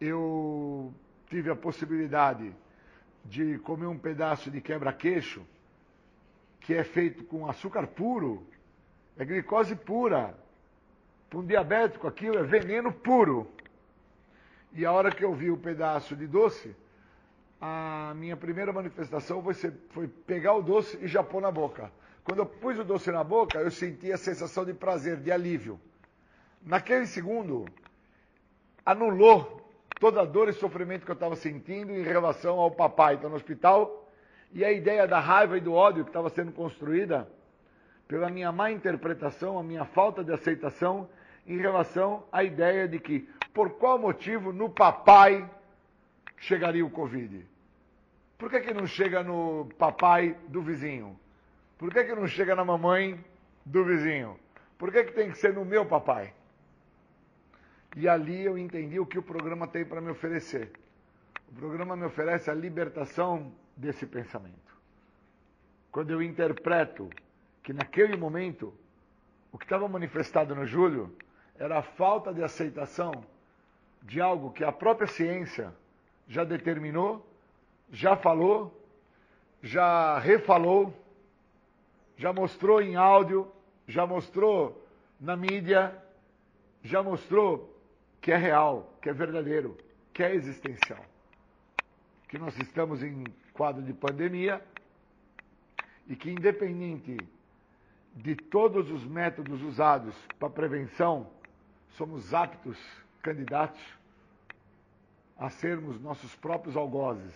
eu 0.00 0.92
tive 1.30 1.48
a 1.50 1.56
possibilidade 1.56 2.52
de 3.24 3.58
comer 3.60 3.86
um 3.86 3.96
pedaço 3.96 4.50
de 4.50 4.60
quebra-queixo, 4.60 5.46
que 6.60 6.74
é 6.74 6.82
feito 6.82 7.22
com 7.24 7.48
açúcar 7.48 7.86
puro, 7.86 8.44
é 9.16 9.24
glicose 9.24 9.76
pura. 9.76 10.36
Para 11.30 11.38
um 11.38 11.46
diabético, 11.46 12.08
aquilo 12.08 12.36
é 12.36 12.42
veneno 12.42 12.92
puro. 12.92 13.48
E 14.72 14.84
a 14.84 14.90
hora 14.90 15.12
que 15.12 15.24
eu 15.24 15.32
vi 15.32 15.48
o 15.48 15.56
pedaço 15.56 16.16
de 16.16 16.26
doce, 16.26 16.74
a 17.60 18.12
minha 18.16 18.36
primeira 18.36 18.72
manifestação 18.72 19.40
foi, 19.40 19.54
ser, 19.54 19.72
foi 19.90 20.08
pegar 20.08 20.54
o 20.54 20.62
doce 20.62 20.98
e 21.00 21.06
já 21.06 21.22
pôr 21.22 21.40
na 21.40 21.52
boca. 21.52 21.92
Quando 22.24 22.38
eu 22.38 22.46
pus 22.46 22.78
o 22.78 22.84
doce 22.84 23.12
na 23.12 23.22
boca, 23.22 23.58
eu 23.58 23.70
senti 23.70 24.10
a 24.10 24.16
sensação 24.16 24.64
de 24.64 24.72
prazer, 24.72 25.18
de 25.18 25.30
alívio. 25.30 25.78
Naquele 26.62 27.06
segundo, 27.06 27.66
anulou 28.84 29.60
toda 30.00 30.22
a 30.22 30.24
dor 30.24 30.48
e 30.48 30.54
sofrimento 30.54 31.04
que 31.04 31.10
eu 31.10 31.14
estava 31.14 31.36
sentindo 31.36 31.92
em 31.92 32.02
relação 32.02 32.58
ao 32.58 32.70
papai 32.70 33.16
estar 33.16 33.28
no 33.28 33.36
hospital 33.36 34.10
e 34.52 34.64
a 34.64 34.72
ideia 34.72 35.06
da 35.06 35.20
raiva 35.20 35.58
e 35.58 35.60
do 35.60 35.74
ódio 35.74 36.02
que 36.02 36.10
estava 36.10 36.30
sendo 36.30 36.50
construída 36.50 37.28
pela 38.08 38.30
minha 38.30 38.50
má 38.50 38.70
interpretação, 38.70 39.58
a 39.58 39.62
minha 39.62 39.84
falta 39.84 40.24
de 40.24 40.32
aceitação 40.32 41.08
em 41.46 41.58
relação 41.58 42.24
à 42.32 42.42
ideia 42.42 42.88
de 42.88 42.98
que 42.98 43.28
por 43.52 43.70
qual 43.74 43.98
motivo 43.98 44.50
no 44.50 44.70
papai 44.70 45.48
chegaria 46.38 46.84
o 46.84 46.90
Covid? 46.90 47.46
Por 48.38 48.48
que, 48.50 48.60
que 48.60 48.72
não 48.72 48.86
chega 48.86 49.22
no 49.22 49.68
papai 49.78 50.36
do 50.48 50.62
vizinho? 50.62 51.18
Por 51.84 51.92
que, 51.92 52.02
que 52.02 52.14
não 52.14 52.26
chega 52.26 52.56
na 52.56 52.64
mamãe 52.64 53.22
do 53.62 53.84
vizinho? 53.84 54.40
Por 54.78 54.90
que, 54.90 55.04
que 55.04 55.12
tem 55.12 55.30
que 55.30 55.36
ser 55.36 55.52
no 55.52 55.66
meu 55.66 55.84
papai? 55.84 56.32
E 57.94 58.08
ali 58.08 58.42
eu 58.42 58.56
entendi 58.56 58.98
o 58.98 59.04
que 59.04 59.18
o 59.18 59.22
programa 59.22 59.68
tem 59.68 59.84
para 59.84 60.00
me 60.00 60.10
oferecer. 60.10 60.72
O 61.46 61.54
programa 61.54 61.94
me 61.94 62.06
oferece 62.06 62.50
a 62.50 62.54
libertação 62.54 63.52
desse 63.76 64.06
pensamento. 64.06 64.74
Quando 65.92 66.10
eu 66.10 66.22
interpreto 66.22 67.10
que 67.62 67.74
naquele 67.74 68.16
momento 68.16 68.72
o 69.52 69.58
que 69.58 69.66
estava 69.66 69.86
manifestado 69.86 70.54
no 70.54 70.64
Júlio 70.64 71.14
era 71.54 71.80
a 71.80 71.82
falta 71.82 72.32
de 72.32 72.42
aceitação 72.42 73.12
de 74.00 74.22
algo 74.22 74.52
que 74.52 74.64
a 74.64 74.72
própria 74.72 75.06
ciência 75.06 75.70
já 76.26 76.44
determinou, 76.44 77.28
já 77.90 78.16
falou, 78.16 78.74
já 79.62 80.18
refalou, 80.18 81.03
já 82.16 82.32
mostrou 82.32 82.80
em 82.80 82.96
áudio, 82.96 83.50
já 83.86 84.06
mostrou 84.06 84.86
na 85.20 85.36
mídia, 85.36 85.96
já 86.82 87.02
mostrou 87.02 87.74
que 88.20 88.32
é 88.32 88.36
real, 88.36 88.94
que 89.00 89.08
é 89.08 89.12
verdadeiro, 89.12 89.76
que 90.12 90.22
é 90.22 90.34
existencial. 90.34 91.04
Que 92.28 92.38
nós 92.38 92.56
estamos 92.58 93.02
em 93.02 93.24
quadro 93.52 93.82
de 93.82 93.92
pandemia 93.92 94.64
e 96.06 96.16
que, 96.16 96.30
independente 96.30 97.16
de 98.14 98.36
todos 98.36 98.90
os 98.90 99.04
métodos 99.04 99.62
usados 99.62 100.14
para 100.38 100.48
prevenção, 100.48 101.30
somos 101.90 102.32
aptos 102.32 102.78
candidatos 103.22 103.82
a 105.36 105.50
sermos 105.50 106.00
nossos 106.00 106.34
próprios 106.36 106.76
algozes. 106.76 107.34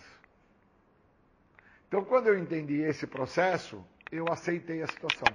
Então, 1.87 2.03
quando 2.05 2.27
eu 2.27 2.37
entendi 2.37 2.81
esse 2.81 3.07
processo, 3.07 3.83
eu 4.11 4.25
aceitei 4.31 4.81
a 4.81 4.87
situação. 4.87 5.27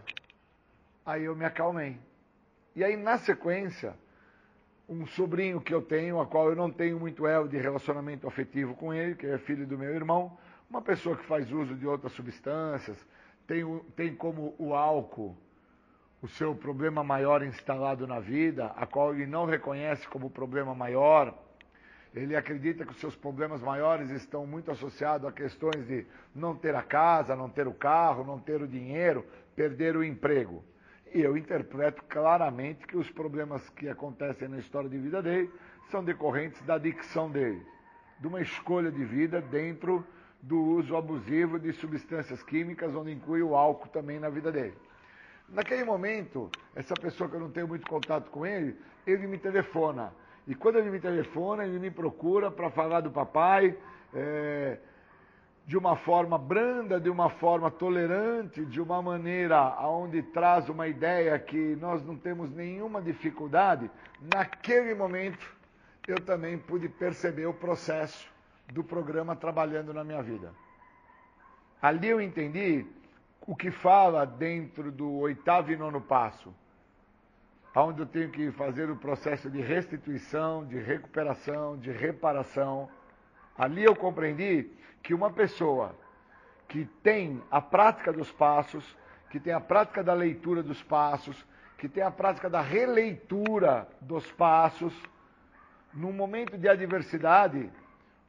Aí 1.04 1.24
eu 1.24 1.36
me 1.36 1.44
acalmei. 1.44 1.98
E 2.74 2.82
aí, 2.82 2.96
na 2.96 3.18
sequência, 3.18 3.94
um 4.88 5.06
sobrinho 5.06 5.60
que 5.60 5.72
eu 5.72 5.82
tenho, 5.82 6.20
a 6.20 6.26
qual 6.26 6.48
eu 6.48 6.56
não 6.56 6.70
tenho 6.70 6.98
muito 6.98 7.26
elo 7.26 7.48
de 7.48 7.56
relacionamento 7.56 8.26
afetivo 8.26 8.74
com 8.74 8.92
ele, 8.92 9.14
que 9.14 9.26
é 9.26 9.38
filho 9.38 9.66
do 9.66 9.78
meu 9.78 9.94
irmão, 9.94 10.36
uma 10.68 10.82
pessoa 10.82 11.16
que 11.16 11.24
faz 11.24 11.50
uso 11.52 11.74
de 11.74 11.86
outras 11.86 12.12
substâncias, 12.12 12.96
tem, 13.46 13.64
tem 13.96 14.14
como 14.14 14.54
o 14.58 14.74
álcool 14.74 15.36
o 16.24 16.28
seu 16.28 16.54
problema 16.54 17.04
maior 17.04 17.42
instalado 17.42 18.06
na 18.06 18.18
vida, 18.18 18.72
a 18.76 18.86
qual 18.86 19.14
ele 19.14 19.26
não 19.26 19.44
reconhece 19.44 20.08
como 20.08 20.30
problema 20.30 20.74
maior. 20.74 21.34
Ele 22.14 22.36
acredita 22.36 22.84
que 22.84 22.92
os 22.92 23.00
seus 23.00 23.16
problemas 23.16 23.60
maiores 23.60 24.08
estão 24.10 24.46
muito 24.46 24.70
associados 24.70 25.26
a 25.26 25.32
questões 25.32 25.84
de 25.86 26.06
não 26.32 26.54
ter 26.54 26.74
a 26.74 26.82
casa, 26.82 27.34
não 27.34 27.48
ter 27.48 27.66
o 27.66 27.74
carro, 27.74 28.24
não 28.24 28.38
ter 28.38 28.62
o 28.62 28.68
dinheiro, 28.68 29.26
perder 29.56 29.96
o 29.96 30.04
emprego. 30.04 30.62
E 31.12 31.20
eu 31.20 31.36
interpreto 31.36 32.04
claramente 32.04 32.86
que 32.86 32.96
os 32.96 33.10
problemas 33.10 33.68
que 33.70 33.88
acontecem 33.88 34.46
na 34.46 34.58
história 34.58 34.88
de 34.88 34.96
vida 34.96 35.20
dele 35.20 35.50
são 35.90 36.04
decorrentes 36.04 36.62
da 36.62 36.74
adicção 36.74 37.28
dele, 37.30 37.64
de 38.20 38.28
uma 38.28 38.40
escolha 38.40 38.92
de 38.92 39.04
vida 39.04 39.40
dentro 39.40 40.06
do 40.40 40.60
uso 40.60 40.96
abusivo 40.96 41.58
de 41.58 41.72
substâncias 41.72 42.42
químicas, 42.44 42.94
onde 42.94 43.12
inclui 43.12 43.42
o 43.42 43.56
álcool 43.56 43.88
também 43.88 44.20
na 44.20 44.28
vida 44.28 44.52
dele. 44.52 44.76
Naquele 45.48 45.84
momento, 45.84 46.50
essa 46.74 46.94
pessoa 46.94 47.28
que 47.28 47.36
eu 47.36 47.40
não 47.40 47.50
tenho 47.50 47.66
muito 47.66 47.86
contato 47.88 48.30
com 48.30 48.46
ele, 48.46 48.76
ele 49.06 49.26
me 49.26 49.38
telefona. 49.38 50.12
E 50.46 50.54
quando 50.54 50.76
ele 50.76 50.90
me 50.90 51.00
telefona, 51.00 51.64
ele 51.64 51.78
me 51.78 51.90
procura 51.90 52.50
para 52.50 52.70
falar 52.70 53.00
do 53.00 53.10
papai 53.10 53.76
é, 54.12 54.78
de 55.66 55.76
uma 55.76 55.96
forma 55.96 56.36
branda, 56.36 57.00
de 57.00 57.08
uma 57.08 57.30
forma 57.30 57.70
tolerante, 57.70 58.64
de 58.66 58.80
uma 58.80 59.00
maneira 59.00 59.74
onde 59.86 60.22
traz 60.22 60.68
uma 60.68 60.86
ideia 60.86 61.38
que 61.38 61.76
nós 61.76 62.04
não 62.04 62.16
temos 62.16 62.50
nenhuma 62.50 63.00
dificuldade. 63.00 63.90
Naquele 64.20 64.94
momento, 64.94 65.56
eu 66.06 66.20
também 66.20 66.58
pude 66.58 66.88
perceber 66.88 67.46
o 67.46 67.54
processo 67.54 68.28
do 68.72 68.84
programa 68.84 69.34
trabalhando 69.34 69.94
na 69.94 70.04
minha 70.04 70.22
vida. 70.22 70.52
Ali 71.80 72.08
eu 72.08 72.20
entendi 72.20 72.86
o 73.46 73.56
que 73.56 73.70
fala 73.70 74.24
dentro 74.26 74.90
do 74.90 75.10
oitavo 75.18 75.72
e 75.72 75.76
nono 75.76 76.00
passo, 76.00 76.54
onde 77.82 78.00
eu 78.00 78.06
tenho 78.06 78.30
que 78.30 78.52
fazer 78.52 78.88
o 78.88 78.96
processo 78.96 79.50
de 79.50 79.60
restituição, 79.60 80.64
de 80.64 80.78
recuperação, 80.78 81.76
de 81.76 81.90
reparação. 81.90 82.88
Ali 83.58 83.82
eu 83.82 83.96
compreendi 83.96 84.70
que 85.02 85.12
uma 85.12 85.30
pessoa 85.30 85.94
que 86.68 86.84
tem 87.02 87.42
a 87.50 87.60
prática 87.60 88.12
dos 88.12 88.30
passos, 88.30 88.96
que 89.28 89.40
tem 89.40 89.52
a 89.52 89.60
prática 89.60 90.02
da 90.02 90.14
leitura 90.14 90.62
dos 90.62 90.82
passos, 90.82 91.44
que 91.76 91.88
tem 91.88 92.02
a 92.02 92.10
prática 92.10 92.48
da 92.48 92.60
releitura 92.60 93.88
dos 94.00 94.30
passos, 94.32 94.94
num 95.92 96.12
momento 96.12 96.56
de 96.56 96.68
adversidade, 96.68 97.70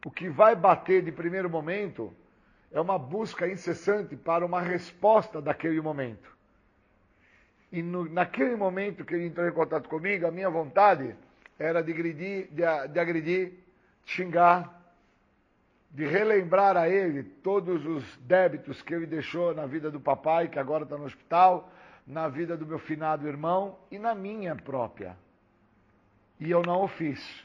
o 0.03 0.11
que 0.11 0.29
vai 0.29 0.55
bater 0.55 1.03
de 1.03 1.11
primeiro 1.11 1.49
momento 1.49 2.13
é 2.71 2.81
uma 2.81 2.97
busca 2.99 3.47
incessante 3.47 4.15
para 4.15 4.45
uma 4.45 4.61
resposta 4.61 5.41
daquele 5.41 5.79
momento. 5.79 6.34
E 7.71 7.81
no, 7.81 8.09
naquele 8.09 8.55
momento 8.55 9.03
que 9.03 9.15
ele 9.15 9.27
entrou 9.27 9.47
em 9.47 9.51
contato 9.51 9.89
comigo, 9.89 10.27
a 10.27 10.31
minha 10.31 10.49
vontade 10.49 11.15
era 11.57 11.81
de 11.81 11.91
agredir, 11.91 12.47
de, 12.51 12.87
de 12.87 12.99
agredir, 12.99 13.53
xingar, 14.05 14.75
de 15.91 16.05
relembrar 16.05 16.75
a 16.75 16.89
ele 16.89 17.23
todos 17.23 17.85
os 17.85 18.17
débitos 18.17 18.81
que 18.81 18.93
ele 18.93 19.05
deixou 19.05 19.53
na 19.53 19.65
vida 19.65 19.89
do 19.89 19.99
papai, 19.99 20.47
que 20.47 20.59
agora 20.59 20.83
está 20.83 20.97
no 20.97 21.05
hospital, 21.05 21.71
na 22.05 22.27
vida 22.27 22.55
do 22.55 22.65
meu 22.65 22.77
finado 22.77 23.27
irmão 23.27 23.79
e 23.89 23.97
na 23.97 24.13
minha 24.13 24.55
própria. 24.55 25.17
E 26.39 26.51
eu 26.51 26.61
não 26.61 26.83
o 26.83 26.87
fiz. 26.87 27.43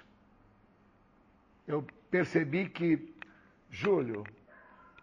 Eu 1.67 1.87
percebi 2.11 2.69
que, 2.69 3.15
Júlio, 3.71 4.25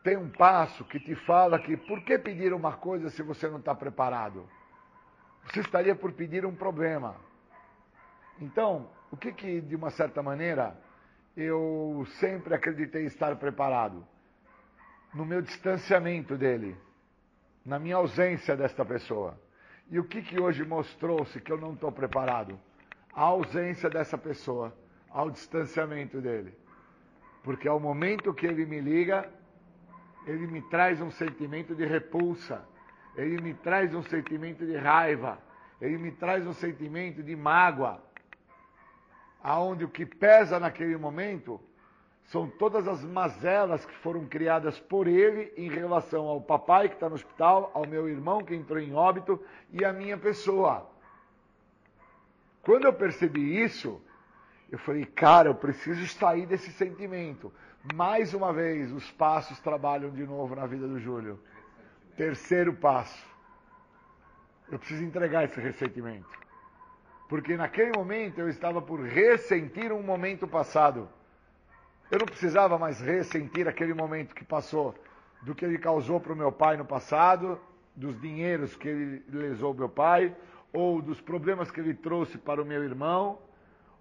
tem 0.04 0.18
um 0.18 0.30
passo 0.30 0.84
que 0.84 1.00
te 1.00 1.16
fala 1.16 1.58
que 1.58 1.78
por 1.78 2.04
que 2.04 2.18
pedir 2.18 2.54
uma 2.54 2.74
coisa 2.74 3.10
se 3.10 3.24
você 3.24 3.48
não 3.48 3.60
está 3.60 3.74
preparado? 3.74 4.48
Você 5.48 5.62
estaria 5.62 5.96
por 5.96 6.12
pedir 6.12 6.46
um 6.46 6.54
problema. 6.54 7.16
Então, 8.40 8.90
o 9.12 9.18
que 9.18 9.32
que, 9.32 9.62
de 9.62 9.76
uma 9.76 9.90
certa 9.90 10.22
maneira, 10.22 10.78
eu 11.36 12.06
sempre 12.20 12.54
acreditei 12.54 13.06
estar 13.06 13.36
preparado? 13.38 14.06
No 15.14 15.26
meu 15.26 15.42
distanciamento 15.42 16.36
dele, 16.36 16.76
na 17.66 17.80
minha 17.80 17.96
ausência 17.96 18.56
desta 18.56 18.84
pessoa. 18.86 19.40
E 19.90 19.98
o 19.98 20.04
que 20.04 20.22
que 20.22 20.40
hoje 20.40 20.66
mostrou-se 20.66 21.40
que 21.40 21.52
eu 21.52 21.58
não 21.58 21.74
estou 21.74 21.92
preparado? 21.92 22.60
A 23.14 23.22
ausência 23.22 23.90
dessa 23.90 24.18
pessoa, 24.18 24.76
ao 25.10 25.32
distanciamento 25.32 26.20
dele. 26.20 26.54
Porque 27.42 27.68
ao 27.68 27.80
momento 27.80 28.34
que 28.34 28.46
ele 28.46 28.66
me 28.66 28.82
liga, 28.82 29.30
ele 30.26 30.46
me 30.46 30.62
traz 30.64 31.00
um 31.00 31.10
sentimento 31.10 31.74
de 31.74 31.86
repulsa, 31.86 32.68
ele 33.18 33.42
me 33.42 33.54
traz 33.54 33.94
um 33.96 34.04
sentimento 34.04 34.66
de 34.66 34.78
raiva, 34.78 35.40
ele 35.82 35.98
me 35.98 36.12
traz 36.12 36.46
um 36.46 36.54
sentimento 36.54 37.24
de 37.24 37.36
mágoa, 37.36 38.02
aonde 39.44 39.84
o 39.84 39.90
que 39.90 40.06
pesa 40.06 40.60
naquele 40.60 40.96
momento 40.98 41.60
são 42.26 42.48
todas 42.48 42.88
as 42.88 43.04
mazelas 43.04 43.86
que 43.86 43.96
foram 43.96 44.26
criadas 44.26 44.80
por 44.80 45.08
ele 45.08 45.54
em 45.56 45.70
relação 45.70 46.26
ao 46.26 46.42
papai 46.42 46.90
que 46.90 46.96
está 46.96 47.08
no 47.08 47.16
hospital, 47.16 47.72
ao 47.74 47.88
meu 47.88 48.08
irmão 48.08 48.44
que 48.44 48.54
entrou 48.54 48.80
em 48.80 48.94
óbito 48.94 49.42
e 49.72 49.84
à 49.84 49.94
minha 49.94 50.18
pessoa. 50.18 50.90
Quando 52.62 52.84
eu 52.84 52.94
percebi 52.94 53.64
isso, 53.64 54.02
eu 54.70 54.78
falei, 54.78 55.06
cara, 55.06 55.48
eu 55.48 55.56
preciso 55.56 56.06
sair 56.08 56.46
desse 56.46 56.70
sentimento. 56.74 57.52
Mais 57.96 58.34
uma 58.34 58.52
vez, 58.52 58.92
os 58.92 59.10
passos 59.12 59.58
trabalham 59.62 60.10
de 60.10 60.26
novo 60.26 60.54
na 60.54 60.66
vida 60.66 60.86
do 60.86 61.00
Júlio. 61.00 61.40
Terceiro 62.18 62.74
passo. 62.74 63.24
Eu 64.72 64.80
preciso 64.80 65.04
entregar 65.04 65.44
esse 65.46 65.62
ressentimento. 65.62 66.28
Porque 67.30 67.56
naquele 67.56 67.92
momento 67.96 68.40
eu 68.42 68.50
estava 68.50 68.82
por 68.82 69.00
ressentir 69.02 69.94
um 69.94 70.02
momento 70.02 70.48
passado. 70.48 71.08
Eu 72.10 72.18
não 72.18 72.26
precisava 72.26 72.76
mais 72.80 73.00
ressentir 73.00 73.68
aquele 73.68 73.94
momento 73.94 74.34
que 74.34 74.44
passou, 74.44 74.96
do 75.44 75.54
que 75.54 75.64
ele 75.64 75.78
causou 75.78 76.20
para 76.20 76.34
o 76.34 76.36
meu 76.36 76.52
pai 76.52 76.76
no 76.76 76.86
passado, 76.86 77.60
dos 77.96 78.20
dinheiros 78.20 78.76
que 78.76 78.88
ele 78.88 79.24
lesou 79.30 79.76
meu 79.76 79.90
pai, 79.90 80.36
ou 80.74 81.02
dos 81.02 81.22
problemas 81.22 81.70
que 81.70 81.80
ele 81.80 81.94
trouxe 81.94 82.38
para 82.40 82.62
o 82.62 82.66
meu 82.66 82.84
irmão, 82.84 83.38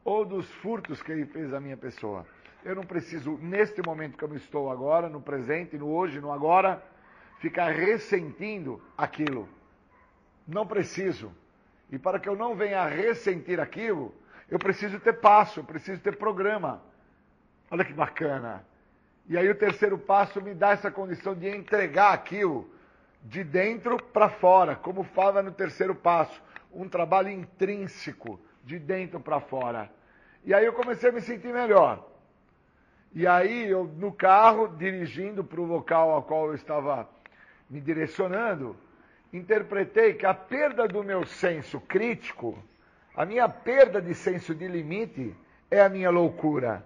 ou 0.03 0.25
dos 0.25 0.51
furtos 0.63 1.03
que 1.03 1.13
ele 1.13 1.27
fez 1.27 1.53
à 1.53 1.61
minha 1.61 1.77
pessoa. 1.77 2.25
Eu 2.65 2.75
não 2.75 2.85
preciso, 2.85 3.37
neste 3.43 3.83
momento 3.83 4.17
que 4.17 4.25
eu 4.25 4.35
estou 4.35 4.71
agora, 4.71 5.09
no 5.09 5.21
presente, 5.21 5.77
no 5.77 5.89
hoje, 5.89 6.19
no 6.19 6.33
agora, 6.33 6.83
ficar 7.39 7.71
ressentindo 7.71 8.83
aquilo. 8.97 9.49
Não 10.47 10.67
preciso. 10.67 11.33
E 11.91 11.99
para 11.99 12.19
que 12.19 12.29
eu 12.29 12.37
não 12.37 12.55
venha 12.55 12.81
a 12.81 12.89
ressentir 12.89 13.61
aquilo, 13.61 14.15
eu 14.49 14.59
preciso 14.59 14.99
ter 15.01 15.15
passo, 15.15 15.61
eu 15.61 15.65
preciso 15.65 16.01
ter 16.01 16.17
programa. 16.17 16.83
Olha 17.71 17.85
que 17.85 17.93
bacana. 17.93 18.65
E 19.29 19.37
aí 19.37 19.49
o 19.49 19.55
terceiro 19.55 19.99
passo 19.99 20.41
me 20.41 20.55
dá 20.55 20.71
essa 20.71 20.91
condição 20.91 21.35
de 21.35 21.49
entregar 21.49 22.13
aquilo 22.13 22.71
de 23.23 23.43
dentro 23.43 24.01
para 24.01 24.29
fora, 24.29 24.77
como 24.77 25.03
fala 25.03 25.43
no 25.43 25.51
terceiro 25.51 25.95
passo, 25.95 26.41
um 26.73 26.89
trabalho 26.89 27.29
intrínseco, 27.29 28.41
de 28.63 28.79
dentro 28.79 29.19
para 29.19 29.41
fora. 29.41 29.91
E 30.45 30.55
aí 30.55 30.65
eu 30.65 30.73
comecei 30.73 31.11
a 31.11 31.13
me 31.13 31.21
sentir 31.21 31.53
melhor. 31.53 32.07
E 33.13 33.27
aí 33.27 33.69
eu, 33.69 33.85
no 33.85 34.13
carro, 34.13 34.69
dirigindo 34.69 35.43
para 35.43 35.61
o 35.61 35.65
local 35.65 36.11
ao 36.11 36.23
qual 36.23 36.47
eu 36.47 36.55
estava 36.55 37.09
me 37.69 37.81
direcionando, 37.81 38.77
interpretei 39.33 40.15
que 40.15 40.27
a 40.27 40.35
perda 40.35 40.87
do 40.87 41.03
meu 41.03 41.25
senso 41.27 41.81
crítico, 41.81 42.59
a 43.15 43.25
minha 43.25 43.49
perda 43.49 44.01
de 44.01 44.15
senso 44.15 44.55
de 44.55 44.69
limite, 44.69 45.35
é 45.71 45.81
a 45.81 45.89
minha 45.89 46.11
loucura. 46.11 46.85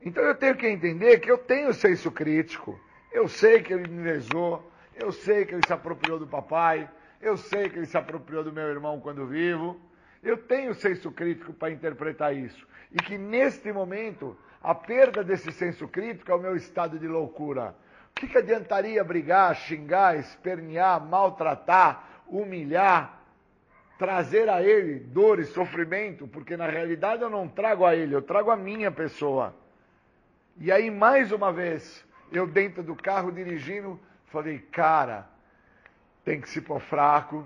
Então 0.00 0.22
eu 0.22 0.34
tenho 0.34 0.56
que 0.56 0.66
entender 0.66 1.18
que 1.20 1.30
eu 1.30 1.38
tenho 1.38 1.72
senso 1.72 2.10
crítico. 2.10 2.78
Eu 3.12 3.28
sei 3.28 3.62
que 3.62 3.72
ele 3.72 3.88
me 3.88 4.02
lesou, 4.02 4.70
eu 4.94 5.12
sei 5.12 5.44
que 5.44 5.54
ele 5.54 5.66
se 5.66 5.72
apropriou 5.72 6.18
do 6.18 6.26
papai, 6.26 6.88
eu 7.20 7.36
sei 7.36 7.68
que 7.68 7.78
ele 7.78 7.86
se 7.86 7.96
apropriou 7.96 8.42
do 8.42 8.52
meu 8.52 8.68
irmão 8.68 9.00
quando 9.00 9.26
vivo. 9.26 9.80
Eu 10.22 10.36
tenho 10.36 10.74
senso 10.74 11.10
crítico 11.10 11.52
para 11.52 11.70
interpretar 11.70 12.34
isso. 12.34 12.66
E 12.90 12.96
que 12.96 13.16
neste 13.16 13.72
momento, 13.72 14.36
a 14.62 14.74
perda 14.74 15.22
desse 15.22 15.50
senso 15.52 15.88
crítico 15.88 16.30
é 16.30 16.34
o 16.34 16.40
meu 16.40 16.56
estado 16.56 16.98
de 16.98 17.06
loucura. 17.06 17.74
Que, 18.22 18.28
que 18.28 18.38
adiantaria 18.38 19.02
brigar, 19.02 19.52
xingar, 19.56 20.16
espernear, 20.16 21.04
maltratar, 21.04 22.04
humilhar, 22.28 23.20
trazer 23.98 24.48
a 24.48 24.62
ele 24.62 25.00
dor 25.00 25.40
e 25.40 25.44
sofrimento? 25.44 26.28
Porque 26.28 26.56
na 26.56 26.68
realidade 26.68 27.22
eu 27.22 27.28
não 27.28 27.48
trago 27.48 27.84
a 27.84 27.96
ele, 27.96 28.14
eu 28.14 28.22
trago 28.22 28.52
a 28.52 28.56
minha 28.56 28.92
pessoa. 28.92 29.52
E 30.56 30.70
aí, 30.70 30.88
mais 30.88 31.32
uma 31.32 31.52
vez, 31.52 32.04
eu 32.30 32.46
dentro 32.46 32.80
do 32.84 32.94
carro 32.94 33.32
dirigindo, 33.32 33.98
falei, 34.26 34.60
cara, 34.70 35.26
tem 36.24 36.40
que 36.40 36.48
se 36.48 36.60
pôr 36.60 36.78
fraco, 36.78 37.44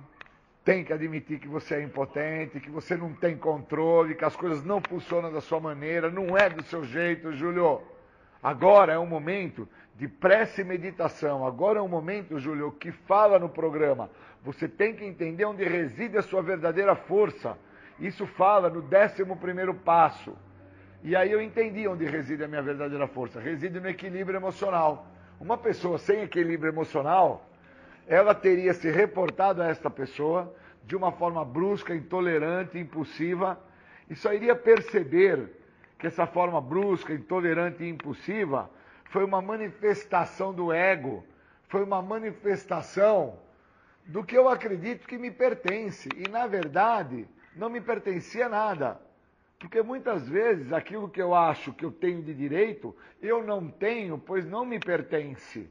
tem 0.62 0.84
que 0.84 0.92
admitir 0.92 1.38
que 1.38 1.48
você 1.48 1.76
é 1.76 1.82
impotente, 1.82 2.60
que 2.60 2.68
você 2.68 2.98
não 2.98 3.14
tem 3.14 3.34
controle, 3.34 4.14
que 4.14 4.26
as 4.26 4.36
coisas 4.36 4.62
não 4.62 4.82
funcionam 4.82 5.32
da 5.32 5.40
sua 5.40 5.58
maneira, 5.58 6.10
não 6.10 6.36
é 6.36 6.50
do 6.50 6.62
seu 6.64 6.84
jeito, 6.84 7.32
Júlio. 7.32 7.95
Agora 8.42 8.92
é 8.92 8.98
um 8.98 9.06
momento 9.06 9.68
de 9.94 10.06
prece 10.06 10.60
e 10.60 10.64
meditação. 10.64 11.46
Agora 11.46 11.78
é 11.78 11.82
um 11.82 11.88
momento, 11.88 12.38
Júlio, 12.38 12.72
que 12.72 12.92
fala 12.92 13.38
no 13.38 13.48
programa. 13.48 14.10
Você 14.44 14.68
tem 14.68 14.94
que 14.94 15.04
entender 15.04 15.44
onde 15.44 15.64
reside 15.64 16.16
a 16.16 16.22
sua 16.22 16.42
verdadeira 16.42 16.94
força. 16.94 17.56
Isso 17.98 18.26
fala 18.26 18.68
no 18.68 18.80
11 18.80 19.24
primeiro 19.40 19.74
passo. 19.74 20.36
E 21.02 21.16
aí 21.16 21.32
eu 21.32 21.40
entendi 21.40 21.88
onde 21.88 22.04
reside 22.04 22.44
a 22.44 22.48
minha 22.48 22.62
verdadeira 22.62 23.06
força. 23.06 23.40
Reside 23.40 23.80
no 23.80 23.88
equilíbrio 23.88 24.36
emocional. 24.36 25.06
Uma 25.40 25.56
pessoa 25.56 25.98
sem 25.98 26.22
equilíbrio 26.22 26.70
emocional, 26.70 27.48
ela 28.06 28.34
teria 28.34 28.72
se 28.74 28.90
reportado 28.90 29.62
a 29.62 29.68
esta 29.68 29.90
pessoa 29.90 30.54
de 30.84 30.94
uma 30.94 31.10
forma 31.12 31.44
brusca, 31.44 31.94
intolerante, 31.94 32.78
impulsiva, 32.78 33.58
e 34.08 34.14
só 34.14 34.32
iria 34.32 34.54
perceber 34.54 35.50
que 35.98 36.06
essa 36.06 36.26
forma 36.26 36.60
brusca, 36.60 37.12
intolerante 37.12 37.82
e 37.82 37.88
impulsiva 37.88 38.70
foi 39.06 39.24
uma 39.24 39.40
manifestação 39.40 40.52
do 40.52 40.72
ego, 40.72 41.24
foi 41.68 41.82
uma 41.82 42.02
manifestação 42.02 43.38
do 44.04 44.22
que 44.22 44.36
eu 44.36 44.48
acredito 44.48 45.06
que 45.06 45.18
me 45.18 45.30
pertence. 45.30 46.08
E, 46.16 46.28
na 46.28 46.46
verdade, 46.46 47.26
não 47.56 47.68
me 47.68 47.80
pertencia 47.80 48.48
nada. 48.48 49.00
Porque 49.58 49.82
muitas 49.82 50.28
vezes 50.28 50.72
aquilo 50.72 51.08
que 51.08 51.20
eu 51.20 51.34
acho 51.34 51.72
que 51.72 51.84
eu 51.84 51.90
tenho 51.90 52.22
de 52.22 52.34
direito, 52.34 52.94
eu 53.22 53.42
não 53.42 53.68
tenho, 53.68 54.18
pois 54.18 54.46
não 54.46 54.64
me 54.64 54.78
pertence. 54.78 55.68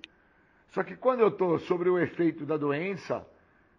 Só 0.70 0.84
que 0.84 0.96
quando 0.96 1.22
eu 1.22 1.30
estou 1.30 1.60
sobre 1.60 1.90
o 1.90 2.00
efeito 2.00 2.46
da 2.46 2.58
doença, 2.58 3.26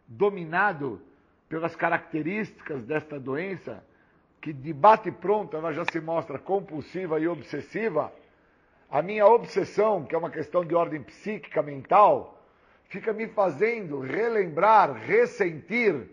dominado 0.06 1.02
pelas 1.48 1.74
características 1.74 2.84
desta 2.84 3.18
doença, 3.18 3.84
que 4.46 4.52
de 4.52 4.72
bate 4.72 5.10
pronto 5.10 5.56
ela 5.56 5.72
já 5.72 5.84
se 5.90 6.00
mostra 6.00 6.38
compulsiva 6.38 7.18
e 7.18 7.26
obsessiva, 7.26 8.12
a 8.88 9.02
minha 9.02 9.26
obsessão, 9.26 10.04
que 10.04 10.14
é 10.14 10.18
uma 10.18 10.30
questão 10.30 10.64
de 10.64 10.72
ordem 10.72 11.02
psíquica, 11.02 11.60
mental, 11.64 12.40
fica 12.84 13.12
me 13.12 13.26
fazendo 13.26 13.98
relembrar, 13.98 14.94
ressentir, 14.94 16.08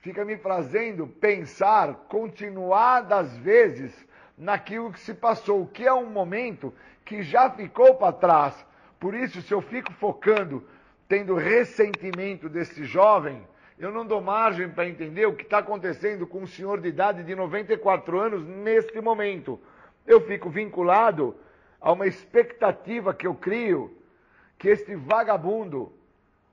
fica 0.00 0.26
me 0.26 0.36
fazendo 0.36 1.06
pensar 1.06 2.04
continuadas 2.06 3.34
vezes 3.38 3.94
naquilo 4.36 4.92
que 4.92 5.00
se 5.00 5.14
passou, 5.14 5.66
que 5.66 5.86
é 5.86 5.94
um 5.94 6.10
momento 6.10 6.74
que 7.02 7.22
já 7.22 7.48
ficou 7.48 7.94
para 7.94 8.12
trás. 8.12 8.66
Por 8.98 9.14
isso, 9.14 9.40
se 9.40 9.54
eu 9.54 9.62
fico 9.62 9.90
focando, 9.94 10.62
tendo 11.08 11.34
ressentimento 11.34 12.46
desse 12.46 12.84
jovem, 12.84 13.42
eu 13.80 13.90
não 13.90 14.04
dou 14.04 14.20
margem 14.20 14.68
para 14.68 14.86
entender 14.86 15.24
o 15.24 15.34
que 15.34 15.42
está 15.42 15.58
acontecendo 15.58 16.26
com 16.26 16.40
um 16.40 16.46
senhor 16.46 16.78
de 16.82 16.88
idade 16.88 17.24
de 17.24 17.34
94 17.34 18.20
anos 18.20 18.46
neste 18.46 19.00
momento. 19.00 19.58
Eu 20.06 20.20
fico 20.20 20.50
vinculado 20.50 21.34
a 21.80 21.90
uma 21.90 22.06
expectativa 22.06 23.14
que 23.14 23.26
eu 23.26 23.34
crio 23.34 23.96
que 24.58 24.68
este 24.68 24.94
vagabundo, 24.94 25.90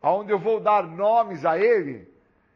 aonde 0.02 0.32
eu 0.32 0.40
vou 0.40 0.62
dar 0.62 0.88
nomes 0.88 1.46
a 1.46 1.60
ele, 1.60 2.08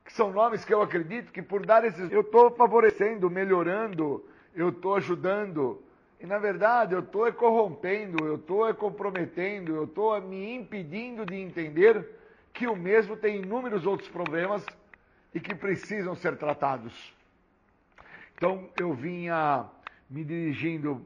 que 0.05 0.13
são 0.13 0.31
nomes 0.31 0.63
que 0.63 0.73
eu 0.73 0.81
acredito 0.81 1.33
que 1.33 1.41
por 1.41 1.65
dar 1.65 1.83
esses. 1.83 2.09
Eu 2.09 2.21
estou 2.21 2.49
favorecendo, 2.51 3.29
melhorando, 3.29 4.25
eu 4.55 4.69
estou 4.69 4.95
ajudando. 4.95 5.83
E 6.17 6.25
na 6.25 6.39
verdade 6.39 6.93
eu 6.93 7.01
estou 7.01 7.29
corrompendo, 7.33 8.25
eu 8.25 8.35
estou 8.35 8.73
comprometendo, 8.73 9.75
eu 9.75 9.83
estou 9.83 10.21
me 10.21 10.55
impedindo 10.55 11.25
de 11.25 11.35
entender 11.35 12.20
que 12.53 12.67
o 12.67 12.75
mesmo 12.75 13.15
tem 13.15 13.41
inúmeros 13.41 13.85
outros 13.85 14.09
problemas 14.09 14.65
e 15.33 15.39
que 15.39 15.55
precisam 15.55 16.15
ser 16.15 16.37
tratados. 16.37 17.13
Então 18.35 18.69
eu 18.79 18.93
vinha 18.93 19.65
me 20.09 20.23
dirigindo 20.23 21.05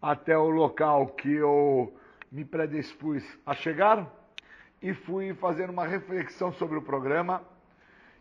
até 0.00 0.36
o 0.36 0.48
local 0.48 1.08
que 1.08 1.30
eu 1.32 1.92
me 2.30 2.44
predispus 2.44 3.22
a 3.44 3.54
chegar 3.54 4.10
e 4.80 4.94
fui 4.94 5.34
fazendo 5.34 5.70
uma 5.70 5.86
reflexão 5.86 6.52
sobre 6.52 6.78
o 6.78 6.82
programa 6.82 7.42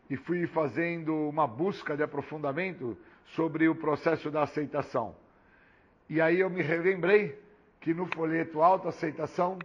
e 0.09 0.17
fui 0.17 0.47
fazendo 0.47 1.15
uma 1.29 1.47
busca 1.47 1.95
de 1.95 2.03
aprofundamento 2.03 2.97
sobre 3.27 3.69
o 3.69 3.75
processo 3.75 4.29
da 4.31 4.43
aceitação. 4.43 5.15
E 6.09 6.19
aí 6.19 6.39
eu 6.39 6.49
me 6.49 6.61
relembrei 6.61 7.39
que 7.79 7.93
no 7.93 8.07
folheto 8.07 8.61
autoaceitação 8.61 9.59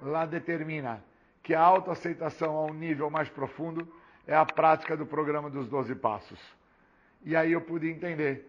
lá 0.00 0.26
determina 0.26 1.02
que 1.42 1.54
a 1.54 1.60
autoaceitação 1.60 2.56
a 2.56 2.64
um 2.66 2.74
nível 2.74 3.10
mais 3.10 3.28
profundo 3.28 3.86
é 4.26 4.34
a 4.34 4.44
prática 4.44 4.96
do 4.96 5.06
programa 5.06 5.50
dos 5.50 5.68
12 5.68 5.94
passos. 5.96 6.38
E 7.24 7.34
aí 7.34 7.52
eu 7.52 7.60
pude 7.60 7.90
entender 7.90 8.48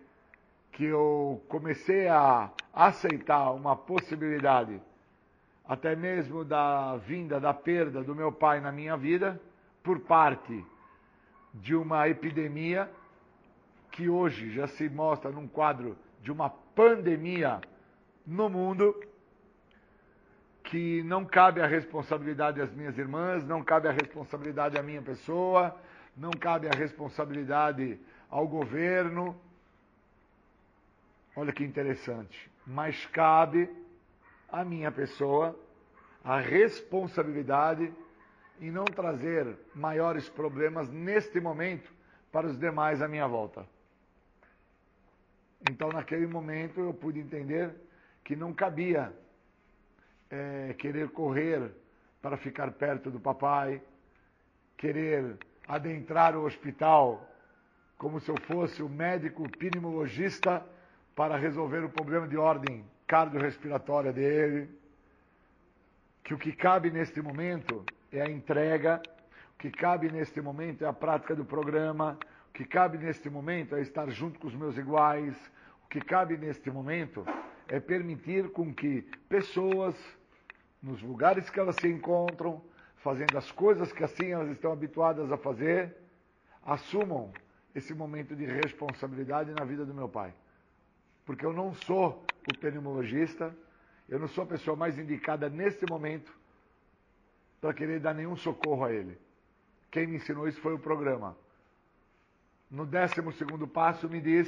que 0.71 0.85
eu 0.85 1.41
comecei 1.47 2.07
a 2.07 2.49
aceitar 2.73 3.51
uma 3.51 3.75
possibilidade, 3.75 4.81
até 5.65 5.95
mesmo 5.95 6.45
da 6.45 6.97
vinda 6.97 7.39
da 7.39 7.53
perda 7.53 8.03
do 8.03 8.15
meu 8.15 8.31
pai 8.31 8.61
na 8.61 8.71
minha 8.71 8.95
vida, 8.95 9.41
por 9.83 9.99
parte 9.99 10.63
de 11.53 11.75
uma 11.75 12.07
epidemia 12.07 12.89
que 13.91 14.07
hoje 14.07 14.51
já 14.51 14.67
se 14.67 14.89
mostra 14.89 15.31
num 15.31 15.47
quadro 15.47 15.97
de 16.21 16.31
uma 16.31 16.49
pandemia 16.49 17.59
no 18.25 18.49
mundo 18.49 18.95
que 20.71 21.03
não 21.03 21.25
cabe 21.25 21.59
a 21.59 21.67
responsabilidade 21.67 22.61
às 22.61 22.71
minhas 22.71 22.97
irmãs, 22.97 23.43
não 23.43 23.61
cabe 23.61 23.89
a 23.89 23.91
responsabilidade 23.91 24.77
à 24.77 24.81
minha 24.81 25.01
pessoa, 25.01 25.77
não 26.15 26.31
cabe 26.31 26.69
a 26.69 26.73
responsabilidade 26.73 27.99
ao 28.29 28.47
governo. 28.47 29.35
Olha 31.35 31.51
que 31.51 31.65
interessante. 31.65 32.49
Mas 32.65 33.05
cabe 33.07 33.69
à 34.49 34.63
minha 34.63 34.89
pessoa 34.89 35.59
a 36.23 36.39
responsabilidade 36.39 37.91
em 38.61 38.71
não 38.71 38.85
trazer 38.85 39.53
maiores 39.75 40.29
problemas 40.29 40.89
neste 40.89 41.41
momento 41.41 41.91
para 42.31 42.47
os 42.47 42.57
demais 42.57 43.01
à 43.01 43.09
minha 43.09 43.27
volta. 43.27 43.67
Então, 45.69 45.89
naquele 45.89 46.27
momento, 46.27 46.79
eu 46.79 46.93
pude 46.93 47.19
entender 47.19 47.75
que 48.23 48.37
não 48.37 48.53
cabia 48.53 49.13
é, 50.31 50.73
querer 50.77 51.09
correr 51.09 51.71
para 52.21 52.37
ficar 52.37 52.71
perto 52.71 53.11
do 53.11 53.19
papai, 53.19 53.81
querer 54.77 55.37
adentrar 55.67 56.35
o 56.35 56.45
hospital 56.45 57.27
como 57.97 58.19
se 58.19 58.29
eu 58.29 58.35
fosse 58.47 58.81
o 58.81 58.89
médico 58.89 59.47
pneumologista 59.57 60.65
para 61.15 61.37
resolver 61.37 61.83
o 61.83 61.89
problema 61.89 62.27
de 62.27 62.37
ordem 62.37 62.83
cardiorrespiratória 63.05 64.11
dele. 64.11 64.69
Que 66.23 66.33
o 66.33 66.37
que 66.37 66.51
cabe 66.51 66.89
neste 66.89 67.21
momento 67.21 67.85
é 68.11 68.21
a 68.21 68.29
entrega, 68.29 69.01
o 69.53 69.57
que 69.59 69.69
cabe 69.69 70.11
neste 70.11 70.41
momento 70.41 70.83
é 70.83 70.87
a 70.87 70.93
prática 70.93 71.35
do 71.35 71.45
programa, 71.45 72.17
o 72.49 72.53
que 72.53 72.65
cabe 72.65 72.97
neste 72.97 73.29
momento 73.29 73.75
é 73.75 73.81
estar 73.81 74.09
junto 74.09 74.39
com 74.39 74.47
os 74.47 74.55
meus 74.55 74.77
iguais, 74.77 75.35
o 75.85 75.87
que 75.87 76.01
cabe 76.01 76.37
neste 76.37 76.71
momento 76.71 77.23
é 77.67 77.79
permitir 77.79 78.49
com 78.51 78.73
que 78.73 79.03
pessoas 79.29 79.95
nos 80.81 81.01
lugares 81.01 81.49
que 81.49 81.59
elas 81.59 81.75
se 81.75 81.87
encontram, 81.87 82.61
fazendo 82.97 83.37
as 83.37 83.51
coisas 83.51 83.91
que 83.91 84.03
assim 84.03 84.31
elas 84.31 84.49
estão 84.49 84.71
habituadas 84.71 85.31
a 85.31 85.37
fazer, 85.37 85.95
assumam 86.63 87.31
esse 87.73 87.93
momento 87.93 88.35
de 88.35 88.45
responsabilidade 88.45 89.51
na 89.51 89.63
vida 89.63 89.85
do 89.85 89.93
meu 89.93 90.09
pai. 90.09 90.33
Porque 91.25 91.45
eu 91.45 91.53
não 91.53 91.73
sou 91.73 92.25
o 92.49 92.57
pneumologista, 92.57 93.55
eu 94.09 94.19
não 94.19 94.27
sou 94.27 94.43
a 94.43 94.47
pessoa 94.47 94.75
mais 94.75 94.97
indicada 94.97 95.49
nesse 95.49 95.85
momento 95.89 96.33
para 97.59 97.73
querer 97.73 97.99
dar 97.99 98.13
nenhum 98.13 98.35
socorro 98.35 98.83
a 98.83 98.91
ele. 98.91 99.17
Quem 99.91 100.07
me 100.07 100.15
ensinou 100.15 100.47
isso 100.47 100.59
foi 100.61 100.73
o 100.73 100.79
programa. 100.79 101.37
No 102.69 102.85
décimo 102.85 103.31
segundo 103.33 103.67
passo 103.67 104.09
me 104.09 104.19
diz 104.19 104.47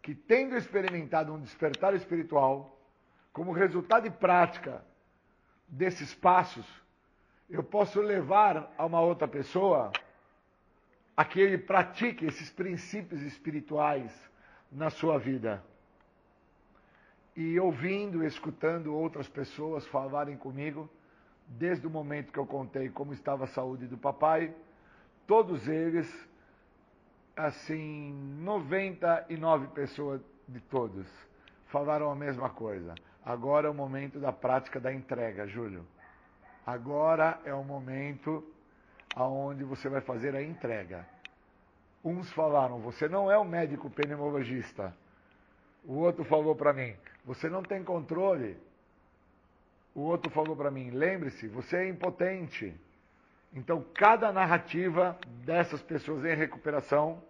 que 0.00 0.14
tendo 0.14 0.56
experimentado 0.56 1.32
um 1.32 1.40
despertar 1.40 1.94
espiritual, 1.94 2.78
como 3.32 3.52
resultado 3.52 4.04
de 4.04 4.10
prática 4.10 4.84
desses 5.72 6.14
passos, 6.14 6.66
eu 7.48 7.62
posso 7.62 7.98
levar 8.00 8.70
a 8.76 8.84
uma 8.84 9.00
outra 9.00 9.26
pessoa 9.26 9.90
a 11.16 11.24
que 11.24 11.40
ele 11.40 11.56
pratique 11.56 12.26
esses 12.26 12.50
princípios 12.50 13.22
espirituais 13.22 14.12
na 14.70 14.90
sua 14.90 15.18
vida. 15.18 15.64
E 17.34 17.58
ouvindo, 17.58 18.22
escutando 18.22 18.94
outras 18.94 19.26
pessoas 19.26 19.86
falarem 19.86 20.36
comigo, 20.36 20.88
desde 21.46 21.86
o 21.86 21.90
momento 21.90 22.32
que 22.32 22.38
eu 22.38 22.46
contei 22.46 22.90
como 22.90 23.14
estava 23.14 23.44
a 23.44 23.48
saúde 23.48 23.86
do 23.86 23.96
papai, 23.96 24.54
todos 25.26 25.66
eles, 25.68 26.28
assim, 27.34 28.12
99 28.40 29.68
pessoas 29.68 30.20
de 30.46 30.60
todos, 30.60 31.06
falaram 31.68 32.10
a 32.10 32.14
mesma 32.14 32.50
coisa. 32.50 32.94
Agora 33.24 33.68
é 33.68 33.70
o 33.70 33.74
momento 33.74 34.18
da 34.18 34.32
prática 34.32 34.80
da 34.80 34.92
entrega, 34.92 35.46
Júlio. 35.46 35.86
Agora 36.66 37.40
é 37.44 37.54
o 37.54 37.62
momento 37.62 38.44
aonde 39.14 39.64
você 39.64 39.88
vai 39.88 40.00
fazer 40.00 40.34
a 40.34 40.42
entrega. 40.42 41.06
Uns 42.04 42.30
falaram, 42.32 42.80
você 42.80 43.08
não 43.08 43.30
é 43.30 43.38
o 43.38 43.44
médico 43.44 43.88
pneumologista. 43.90 44.94
O 45.84 45.94
outro 45.94 46.24
falou 46.24 46.54
para 46.54 46.72
mim, 46.72 46.96
você 47.24 47.48
não 47.48 47.62
tem 47.62 47.84
controle 47.84 48.58
o 49.94 50.00
outro 50.02 50.30
falou 50.30 50.56
para 50.56 50.70
mim: 50.70 50.90
lembre-se, 50.90 51.48
você 51.48 51.76
é 51.76 51.88
impotente. 51.88 52.74
Então, 53.52 53.84
cada 53.94 54.32
narrativa 54.32 55.18
dessas 55.44 55.82
pessoas 55.82 56.24
em 56.24 56.34
recuperação 56.34 57.22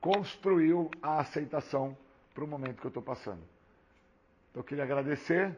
construiu 0.00 0.90
a 1.00 1.20
aceitação 1.20 1.96
para 2.34 2.44
o 2.44 2.48
momento 2.48 2.80
que 2.80 2.86
eu 2.86 2.88
estou 2.88 3.02
passando. 3.02 3.42
Eu 4.54 4.62
queria 4.62 4.84
agradecer, 4.84 5.56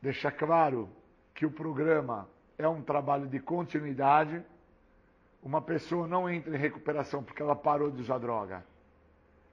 deixar 0.00 0.32
claro 0.32 0.88
que 1.34 1.44
o 1.44 1.50
programa 1.50 2.26
é 2.56 2.66
um 2.66 2.80
trabalho 2.80 3.26
de 3.26 3.38
continuidade. 3.38 4.42
Uma 5.42 5.60
pessoa 5.60 6.08
não 6.08 6.28
entra 6.30 6.56
em 6.56 6.58
recuperação 6.58 7.22
porque 7.22 7.42
ela 7.42 7.54
parou 7.54 7.90
de 7.90 8.00
usar 8.00 8.18
droga. 8.18 8.64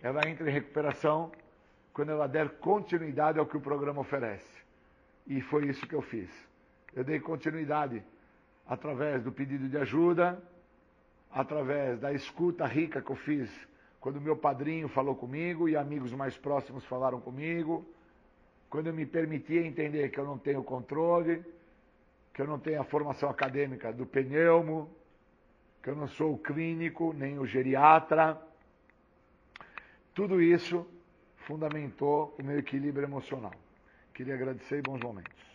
Ela 0.01 0.27
entra 0.29 0.49
em 0.49 0.53
recuperação 0.53 1.31
quando 1.91 2.11
ela 2.11 2.27
der 2.27 2.49
continuidade 2.59 3.37
ao 3.37 3.45
que 3.45 3.57
o 3.57 3.61
programa 3.61 3.99
oferece. 3.99 4.63
E 5.27 5.41
foi 5.41 5.67
isso 5.67 5.85
que 5.85 5.95
eu 5.95 6.01
fiz. 6.01 6.29
Eu 6.95 7.03
dei 7.03 7.19
continuidade 7.19 8.01
através 8.65 9.23
do 9.23 9.31
pedido 9.31 9.67
de 9.67 9.77
ajuda, 9.77 10.41
através 11.29 11.99
da 11.99 12.13
escuta 12.13 12.65
rica 12.65 13.01
que 13.01 13.11
eu 13.11 13.15
fiz 13.17 13.49
quando 14.05 14.21
meu 14.21 14.37
padrinho 14.37 14.87
falou 14.87 15.15
comigo 15.15 15.67
e 15.67 15.75
amigos 15.75 16.13
mais 16.13 16.37
próximos 16.37 16.85
falaram 16.85 17.19
comigo, 17.19 17.83
quando 18.69 18.87
eu 18.87 18.93
me 18.93 19.05
permitia 19.05 19.65
entender 19.65 20.09
que 20.09 20.19
eu 20.19 20.25
não 20.25 20.37
tenho 20.37 20.63
controle, 20.63 21.43
que 22.33 22.41
eu 22.41 22.47
não 22.47 22.59
tenho 22.59 22.81
a 22.81 22.83
formação 22.83 23.29
acadêmica 23.29 23.93
do 23.93 24.05
pneumo, 24.05 24.89
que 25.81 25.89
eu 25.89 25.95
não 25.95 26.07
sou 26.07 26.33
o 26.33 26.37
clínico, 26.37 27.13
nem 27.13 27.39
o 27.39 27.45
geriatra. 27.45 28.41
Tudo 30.13 30.41
isso 30.41 30.85
fundamentou 31.45 32.35
o 32.39 32.43
meu 32.43 32.57
equilíbrio 32.57 33.05
emocional. 33.05 33.53
Queria 34.13 34.33
agradecer 34.33 34.79
e 34.79 34.81
bons 34.81 34.99
momentos. 35.01 35.45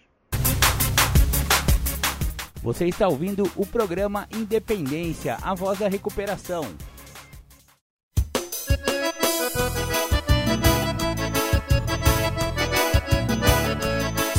Você 2.62 2.86
está 2.86 3.08
ouvindo 3.08 3.44
o 3.56 3.66
programa 3.66 4.28
Independência, 4.30 5.36
a 5.42 5.54
voz 5.54 5.78
da 5.78 5.88
recuperação. 5.88 6.62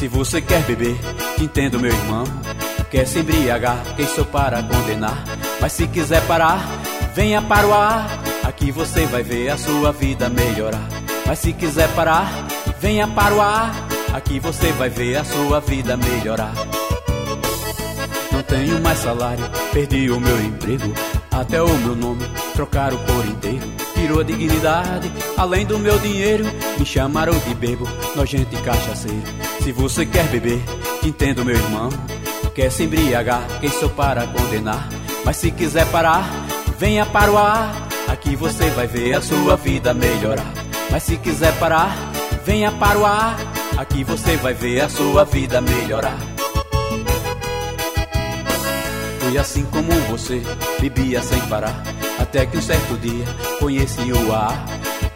Se 0.02 0.08
você 0.08 0.42
quer 0.42 0.64
beber, 0.64 0.98
entendo 1.40 1.80
meu 1.80 1.92
irmão. 1.92 2.24
Quer 2.90 3.06
se 3.06 3.20
embriagar, 3.20 3.78
quem 3.96 4.08
sou 4.08 4.26
para 4.26 4.64
condenar? 4.64 5.24
Mas 5.62 5.74
se 5.74 5.88
quiser 5.88 6.26
parar, 6.26 6.68
venha 7.14 7.40
para 7.40 7.68
o 7.68 7.72
ar. 7.72 8.08
Aqui 8.44 8.72
você 8.72 9.06
vai 9.06 9.22
ver 9.22 9.50
a 9.50 9.60
sua 9.60 9.92
vida 9.92 10.28
melhorar. 10.28 10.88
Mas 11.24 11.38
se 11.38 11.54
quiser 11.54 11.88
parar, 11.90 12.48
venha 12.80 13.08
para 13.10 13.36
o 13.36 13.42
ar. 13.42 13.76
Aqui 14.12 14.40
você 14.40 14.72
vai 14.72 14.90
ver 14.90 15.18
a 15.18 15.24
sua 15.24 15.60
vida 15.60 15.96
melhorar. 15.96 16.54
Não 18.32 18.42
tenho 18.42 18.82
mais 18.82 18.98
salário, 18.98 19.46
perdi 19.72 20.10
o 20.10 20.20
meu 20.20 20.42
emprego. 20.44 20.92
Até 21.30 21.62
o 21.62 21.78
meu 21.78 21.96
nome 21.96 22.26
trocaram 22.56 22.98
por 22.98 23.24
inteiro. 23.24 23.91
Tirou 24.02 24.20
a 24.20 24.24
dignidade, 24.24 25.12
além 25.38 25.64
do 25.64 25.78
meu 25.78 26.00
dinheiro. 26.00 26.44
Me 26.80 26.84
chamaram 26.84 27.38
de 27.38 27.54
bebo, 27.54 27.88
nojento 28.16 28.56
e 28.56 28.62
cachaceiro. 28.64 29.22
Se 29.62 29.72
você 29.72 30.08
quer 30.08 30.28
beber, 30.28 30.60
entendo 31.04 31.46
meu 31.46 31.56
irmão. 31.56 31.88
Quer 32.56 32.72
se 32.72 32.84
embriagar, 32.84 33.46
quem 33.60 33.70
sou 33.70 33.90
para 33.90 34.26
condenar? 34.26 34.90
Mas 35.24 35.38
se 35.38 35.52
quiser 35.52 35.86
parar, 35.92 36.28
venha 36.80 37.06
para 37.06 37.32
o 37.32 37.38
ar. 37.38 37.88
Aqui 38.08 38.36
você 38.36 38.72
vai 38.72 38.88
ver 38.88 39.14
a 39.14 39.22
sua 39.22 39.56
vida 39.56 39.94
melhorar. 39.94 40.52
Mas 40.90 41.04
se 41.04 41.16
quiser 41.18 41.54
parar, 41.60 41.96
venha 42.44 42.72
para 42.72 42.98
o 42.98 43.06
ar. 43.06 43.38
Aqui 43.78 44.04
você 44.04 44.36
vai 44.36 44.56
ver 44.56 44.82
a 44.82 44.90
sua 44.90 45.24
vida 45.26 45.62
melhorar. 45.62 46.18
Fui 49.20 49.38
assim 49.38 49.64
como 49.66 49.92
você, 50.10 50.42
bebia 50.80 51.22
sem 51.22 51.40
parar. 51.42 51.91
Até 52.22 52.46
que 52.46 52.58
um 52.58 52.62
certo 52.62 52.98
dia 52.98 53.26
conheci 53.60 54.12
o 54.12 54.34
ar. 54.34 54.66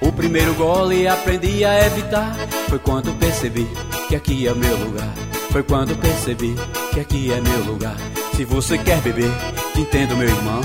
O 0.01 0.11
primeiro 0.11 0.53
gole 0.55 1.07
aprendi 1.07 1.63
a 1.63 1.85
evitar. 1.85 2.35
Foi 2.67 2.79
quando 2.79 3.17
percebi 3.17 3.67
que 4.07 4.15
aqui 4.15 4.47
é 4.47 4.53
meu 4.53 4.75
lugar. 4.77 5.13
Foi 5.51 5.63
quando 5.63 5.95
percebi 5.95 6.55
que 6.93 6.99
aqui 6.99 7.31
é 7.31 7.39
meu 7.39 7.63
lugar. 7.63 7.95
Se 8.35 8.43
você 8.43 8.77
quer 8.77 8.99
beber, 9.01 9.31
entendo 9.77 10.17
meu 10.17 10.27
irmão. 10.27 10.61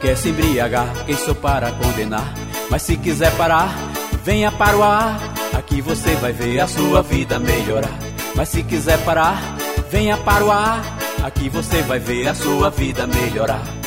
Quer 0.00 0.16
se 0.16 0.28
embriagar, 0.28 0.92
quem 1.06 1.16
sou 1.16 1.34
para 1.34 1.72
condenar? 1.72 2.34
Mas 2.70 2.82
se 2.82 2.96
quiser 2.96 3.34
parar, 3.36 3.74
venha 4.24 4.52
para 4.52 4.76
o 4.76 4.82
ar. 4.82 5.18
Aqui 5.56 5.80
você 5.80 6.14
vai 6.16 6.32
ver 6.32 6.60
a 6.60 6.66
sua 6.66 7.02
vida 7.02 7.38
melhorar. 7.38 7.98
Mas 8.34 8.48
se 8.50 8.62
quiser 8.62 8.98
parar, 9.04 9.56
venha 9.90 10.16
para 10.18 10.44
o 10.44 10.50
ar. 10.50 10.82
Aqui 11.24 11.48
você 11.48 11.82
vai 11.82 11.98
ver 11.98 12.28
a 12.28 12.34
sua 12.34 12.68
vida 12.70 13.06
melhorar. 13.06 13.77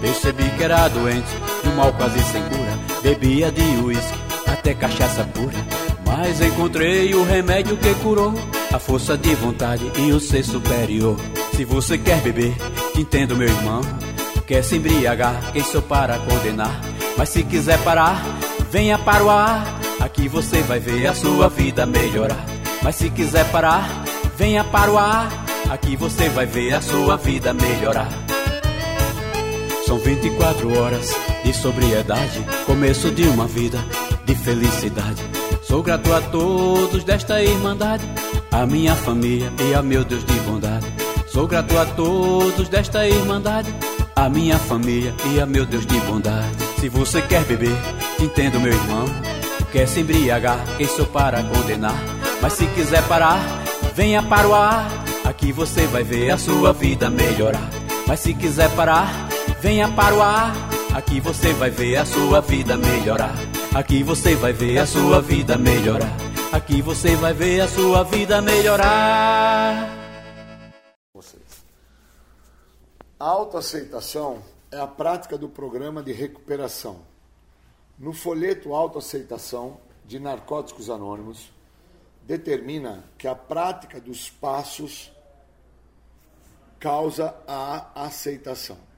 Percebi 0.00 0.48
que 0.56 0.64
era 0.64 0.88
doente, 0.88 1.28
de 1.62 1.68
um 1.68 1.76
mal 1.76 1.92
quase 1.92 2.22
sem 2.24 2.42
cura. 2.42 2.78
Bebia 3.02 3.50
de 3.52 3.62
uísque, 3.82 4.18
até 4.46 4.74
cachaça 4.74 5.24
pura. 5.24 5.58
Mas 6.06 6.40
encontrei 6.40 7.14
o 7.14 7.24
remédio 7.24 7.76
que 7.76 7.94
curou 7.96 8.34
a 8.72 8.78
força 8.78 9.16
de 9.16 9.34
vontade 9.34 9.90
e 9.98 10.12
o 10.12 10.20
ser 10.20 10.44
superior. 10.44 11.16
Se 11.54 11.64
você 11.64 11.98
quer 11.98 12.20
beber, 12.20 12.54
entendo 12.96 13.36
meu 13.36 13.48
irmão. 13.48 13.80
Quer 14.46 14.64
se 14.64 14.76
embriagar, 14.76 15.52
quem 15.52 15.62
sou 15.62 15.82
para 15.82 16.18
condenar? 16.18 16.80
Mas 17.16 17.28
se 17.28 17.44
quiser 17.44 17.78
parar, 17.84 18.20
venha 18.70 18.98
para 18.98 19.22
o 19.22 19.30
ar. 19.30 19.78
Aqui 20.00 20.28
você 20.28 20.62
vai 20.62 20.80
ver 20.80 21.06
a 21.06 21.14
sua 21.14 21.48
vida 21.48 21.86
melhorar. 21.86 22.44
Mas 22.82 22.96
se 22.96 23.10
quiser 23.10 23.48
parar, 23.50 24.02
venha 24.36 24.64
para 24.64 24.90
o 24.90 24.98
ar. 24.98 25.28
Aqui 25.70 25.94
você 25.94 26.28
vai 26.30 26.46
ver 26.46 26.74
a 26.74 26.80
sua 26.80 27.16
vida 27.16 27.52
melhorar. 27.52 28.08
São 29.90 29.98
24 29.98 30.78
horas 30.78 31.12
de 31.42 31.52
sobriedade, 31.52 32.46
começo 32.64 33.10
de 33.10 33.24
uma 33.24 33.48
vida 33.48 33.76
de 34.24 34.36
felicidade. 34.36 35.20
Sou 35.64 35.82
grato 35.82 36.14
a 36.14 36.20
todos 36.20 37.02
desta 37.02 37.42
irmandade, 37.42 38.08
a 38.52 38.64
minha 38.64 38.94
família 38.94 39.52
e 39.68 39.74
a 39.74 39.82
meu 39.82 40.04
Deus 40.04 40.24
de 40.24 40.34
bondade. 40.42 40.86
Sou 41.26 41.44
grato 41.48 41.76
a 41.76 41.84
todos 41.84 42.68
desta 42.68 43.04
irmandade, 43.04 43.74
a 44.14 44.28
minha 44.28 44.60
família 44.60 45.12
e 45.34 45.40
a 45.40 45.44
meu 45.44 45.66
Deus 45.66 45.84
de 45.84 45.98
bondade. 46.02 46.54
Se 46.78 46.88
você 46.88 47.20
quer 47.20 47.42
beber, 47.42 47.76
entendo 48.20 48.60
meu 48.60 48.72
irmão. 48.72 49.06
Quer 49.72 49.88
se 49.88 50.02
embriagar, 50.02 50.64
quem 50.76 50.86
sou 50.86 51.06
para 51.06 51.42
condenar? 51.42 52.00
Mas 52.40 52.52
se 52.52 52.64
quiser 52.68 53.02
parar, 53.08 53.40
venha 53.96 54.22
para 54.22 54.46
o 54.46 54.54
ar. 54.54 54.88
Aqui 55.24 55.50
você 55.50 55.84
vai 55.88 56.04
ver 56.04 56.30
a 56.30 56.38
sua 56.38 56.72
vida 56.72 57.10
melhorar. 57.10 57.68
Mas 58.06 58.20
se 58.20 58.34
quiser 58.34 58.70
parar, 58.70 59.29
venha 59.60 59.92
para 59.94 60.16
o 60.16 60.22
ar. 60.22 60.54
Aqui 60.94 61.20
você 61.20 61.52
vai 61.52 61.70
ver 61.70 61.96
a 61.96 62.06
sua 62.06 62.40
vida 62.40 62.76
melhorar. 62.76 63.34
Aqui 63.74 64.02
você 64.02 64.34
vai 64.34 64.52
ver 64.52 64.78
a 64.78 64.86
sua 64.86 65.20
vida 65.20 65.58
melhorar. 65.58 66.16
Aqui 66.50 66.80
você 66.80 67.14
vai 67.14 67.32
ver 67.34 67.60
a 67.60 67.68
sua 67.68 68.02
vida 68.02 68.40
melhorar. 68.40 69.88
A 73.18 73.24
autoaceitação 73.26 74.42
é 74.72 74.80
a 74.80 74.86
prática 74.86 75.36
do 75.36 75.48
programa 75.48 76.02
de 76.02 76.12
recuperação. 76.12 77.02
No 77.98 78.14
folheto 78.14 78.74
Autoaceitação 78.74 79.78
de 80.06 80.18
Narcóticos 80.18 80.88
Anônimos, 80.88 81.52
determina 82.22 83.04
que 83.18 83.28
a 83.28 83.34
prática 83.34 84.00
dos 84.00 84.30
passos 84.30 85.12
causa 86.78 87.34
a 87.46 88.06
aceitação. 88.06 88.89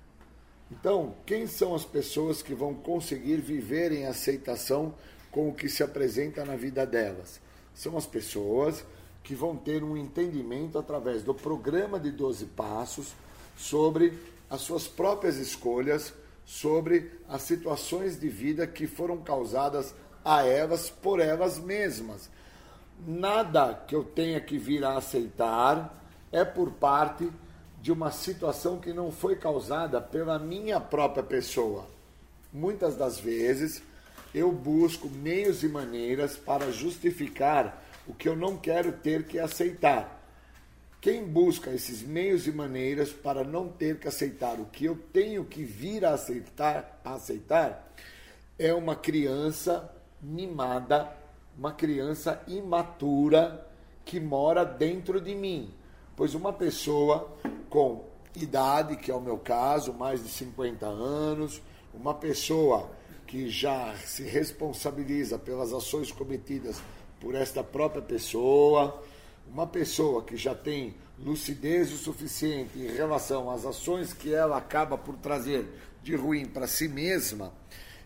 Então, 0.72 1.14
quem 1.26 1.46
são 1.46 1.74
as 1.74 1.84
pessoas 1.84 2.40
que 2.40 2.54
vão 2.54 2.72
conseguir 2.72 3.36
viver 3.36 3.92
em 3.92 4.06
aceitação 4.06 4.94
com 5.30 5.50
o 5.50 5.54
que 5.54 5.68
se 5.68 5.82
apresenta 5.82 6.46
na 6.46 6.56
vida 6.56 6.86
delas? 6.86 7.38
São 7.74 7.94
as 7.98 8.06
pessoas 8.06 8.82
que 9.22 9.34
vão 9.34 9.54
ter 9.54 9.84
um 9.84 9.98
entendimento 9.98 10.78
através 10.78 11.22
do 11.22 11.34
programa 11.34 12.00
de 12.00 12.10
12 12.10 12.46
passos 12.46 13.12
sobre 13.54 14.18
as 14.48 14.62
suas 14.62 14.88
próprias 14.88 15.36
escolhas, 15.36 16.14
sobre 16.42 17.20
as 17.28 17.42
situações 17.42 18.18
de 18.18 18.30
vida 18.30 18.66
que 18.66 18.86
foram 18.86 19.18
causadas 19.18 19.94
a 20.24 20.46
elas 20.46 20.88
por 20.88 21.20
elas 21.20 21.58
mesmas. 21.58 22.30
Nada 23.06 23.74
que 23.86 23.94
eu 23.94 24.04
tenha 24.04 24.40
que 24.40 24.56
vir 24.56 24.82
a 24.84 24.96
aceitar 24.96 26.02
é 26.32 26.46
por 26.46 26.70
parte 26.72 27.30
de 27.82 27.90
uma 27.90 28.12
situação 28.12 28.78
que 28.78 28.92
não 28.92 29.10
foi 29.10 29.34
causada 29.34 30.00
pela 30.00 30.38
minha 30.38 30.78
própria 30.78 31.24
pessoa. 31.24 31.84
Muitas 32.52 32.94
das 32.94 33.18
vezes 33.18 33.82
eu 34.32 34.52
busco 34.52 35.08
meios 35.08 35.64
e 35.64 35.68
maneiras 35.68 36.36
para 36.36 36.70
justificar 36.70 37.82
o 38.06 38.14
que 38.14 38.28
eu 38.28 38.36
não 38.36 38.56
quero 38.56 38.92
ter 38.92 39.24
que 39.24 39.36
aceitar. 39.36 40.22
Quem 41.00 41.26
busca 41.26 41.70
esses 41.70 42.02
meios 42.02 42.46
e 42.46 42.52
maneiras 42.52 43.10
para 43.10 43.42
não 43.42 43.68
ter 43.68 43.98
que 43.98 44.06
aceitar 44.06 44.60
o 44.60 44.66
que 44.66 44.84
eu 44.84 44.96
tenho 45.12 45.44
que 45.44 45.64
vir 45.64 46.04
a 46.04 46.14
aceitar, 46.14 47.00
a 47.04 47.14
aceitar 47.14 47.92
é 48.56 48.72
uma 48.72 48.94
criança 48.94 49.92
mimada, 50.22 51.12
uma 51.58 51.72
criança 51.72 52.40
imatura 52.46 53.66
que 54.04 54.20
mora 54.20 54.64
dentro 54.64 55.20
de 55.20 55.34
mim. 55.34 55.81
Pois 56.16 56.34
uma 56.34 56.52
pessoa 56.52 57.30
com 57.70 58.04
idade, 58.36 58.96
que 58.96 59.10
é 59.10 59.14
o 59.14 59.20
meu 59.20 59.38
caso, 59.38 59.92
mais 59.92 60.22
de 60.22 60.28
50 60.28 60.86
anos, 60.86 61.62
uma 61.94 62.14
pessoa 62.14 62.90
que 63.26 63.48
já 63.48 63.94
se 63.96 64.22
responsabiliza 64.24 65.38
pelas 65.38 65.72
ações 65.72 66.12
cometidas 66.12 66.82
por 67.20 67.34
esta 67.34 67.64
própria 67.64 68.02
pessoa, 68.02 69.02
uma 69.50 69.66
pessoa 69.66 70.22
que 70.22 70.36
já 70.36 70.54
tem 70.54 70.94
lucidez 71.18 71.92
o 71.92 71.96
suficiente 71.96 72.78
em 72.78 72.92
relação 72.94 73.50
às 73.50 73.64
ações 73.64 74.12
que 74.12 74.34
ela 74.34 74.56
acaba 74.56 74.98
por 74.98 75.16
trazer 75.16 75.66
de 76.02 76.16
ruim 76.16 76.44
para 76.44 76.66
si 76.66 76.88
mesma, 76.88 77.52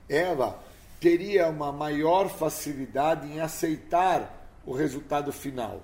ela 0.09 0.63
teria 1.01 1.49
uma 1.49 1.73
maior 1.73 2.29
facilidade 2.29 3.27
em 3.27 3.41
aceitar 3.41 4.49
o 4.65 4.73
resultado 4.73 5.33
final. 5.33 5.83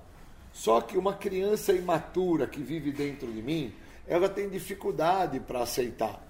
Só 0.53 0.81
que 0.81 0.99
uma 0.99 1.15
criança 1.15 1.73
imatura 1.73 2.47
que 2.47 2.63
vive 2.63 2.93
dentro 2.93 3.27
de 3.33 3.43
mim, 3.43 3.73
ela 4.07 4.29
tem 4.29 4.49
dificuldade 4.49 5.41
para 5.41 5.63
aceitar. 5.63 6.23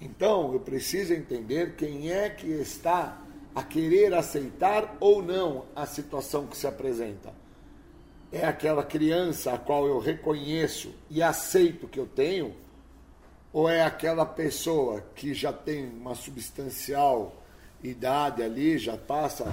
Então, 0.00 0.52
eu 0.52 0.60
preciso 0.60 1.12
entender 1.12 1.74
quem 1.76 2.10
é 2.10 2.28
que 2.28 2.46
está 2.46 3.20
a 3.54 3.62
querer 3.62 4.14
aceitar 4.14 4.96
ou 5.00 5.22
não 5.22 5.66
a 5.74 5.86
situação 5.86 6.46
que 6.46 6.56
se 6.56 6.66
apresenta. 6.66 7.32
É 8.30 8.44
aquela 8.44 8.84
criança 8.84 9.52
a 9.52 9.58
qual 9.58 9.86
eu 9.86 9.98
reconheço 9.98 10.94
e 11.08 11.22
aceito 11.22 11.88
que 11.88 11.98
eu 11.98 12.06
tenho, 12.06 12.54
ou 13.52 13.68
é 13.68 13.82
aquela 13.82 14.26
pessoa 14.26 15.02
que 15.14 15.32
já 15.32 15.52
tem 15.52 15.86
uma 15.86 16.14
substancial 16.14 17.34
idade 17.82 18.42
ali, 18.42 18.78
já 18.78 18.96
passa 18.96 19.46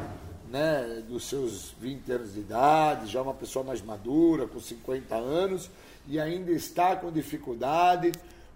né, 0.50 1.04
dos 1.08 1.28
seus 1.28 1.72
20 1.80 2.12
anos 2.12 2.34
de 2.34 2.40
idade, 2.40 3.12
já 3.12 3.22
uma 3.22 3.34
pessoa 3.34 3.64
mais 3.64 3.82
madura, 3.82 4.48
com 4.48 4.60
50 4.60 5.16
anos, 5.16 5.70
e 6.08 6.20
ainda 6.20 6.52
está 6.52 6.96
com 6.96 7.12
dificuldade 7.12 8.12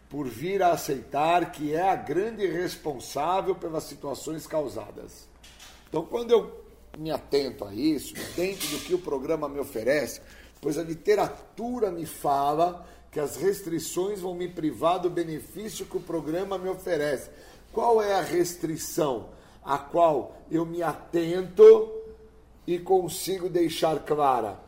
por 0.09 0.27
vir 0.27 0.61
a 0.63 0.71
aceitar 0.71 1.51
que 1.51 1.73
é 1.73 1.87
a 1.87 1.95
grande 1.95 2.45
responsável 2.47 3.55
pelas 3.55 3.83
situações 3.83 4.47
causadas. 4.47 5.27
Então, 5.87 6.05
quando 6.05 6.31
eu 6.31 6.63
me 6.97 7.11
atento 7.11 7.65
a 7.65 7.73
isso, 7.73 8.13
dentro 8.35 8.67
do 8.69 8.79
que 8.79 8.93
o 8.93 8.99
programa 8.99 9.47
me 9.47 9.59
oferece, 9.59 10.21
pois 10.59 10.77
a 10.77 10.83
literatura 10.83 11.91
me 11.91 12.05
fala 12.05 12.85
que 13.11 13.19
as 13.19 13.37
restrições 13.37 14.19
vão 14.19 14.35
me 14.35 14.47
privar 14.47 14.99
do 14.99 15.09
benefício 15.09 15.85
que 15.85 15.97
o 15.97 16.01
programa 16.01 16.57
me 16.57 16.69
oferece. 16.69 17.29
Qual 17.71 18.01
é 18.01 18.13
a 18.13 18.21
restrição 18.21 19.29
a 19.69 19.77
qual 19.77 20.35
eu 20.49 20.65
me 20.65 20.81
atento 20.81 21.91
e 22.65 22.79
consigo 22.79 23.47
deixar 23.47 23.99
clara? 23.99 24.59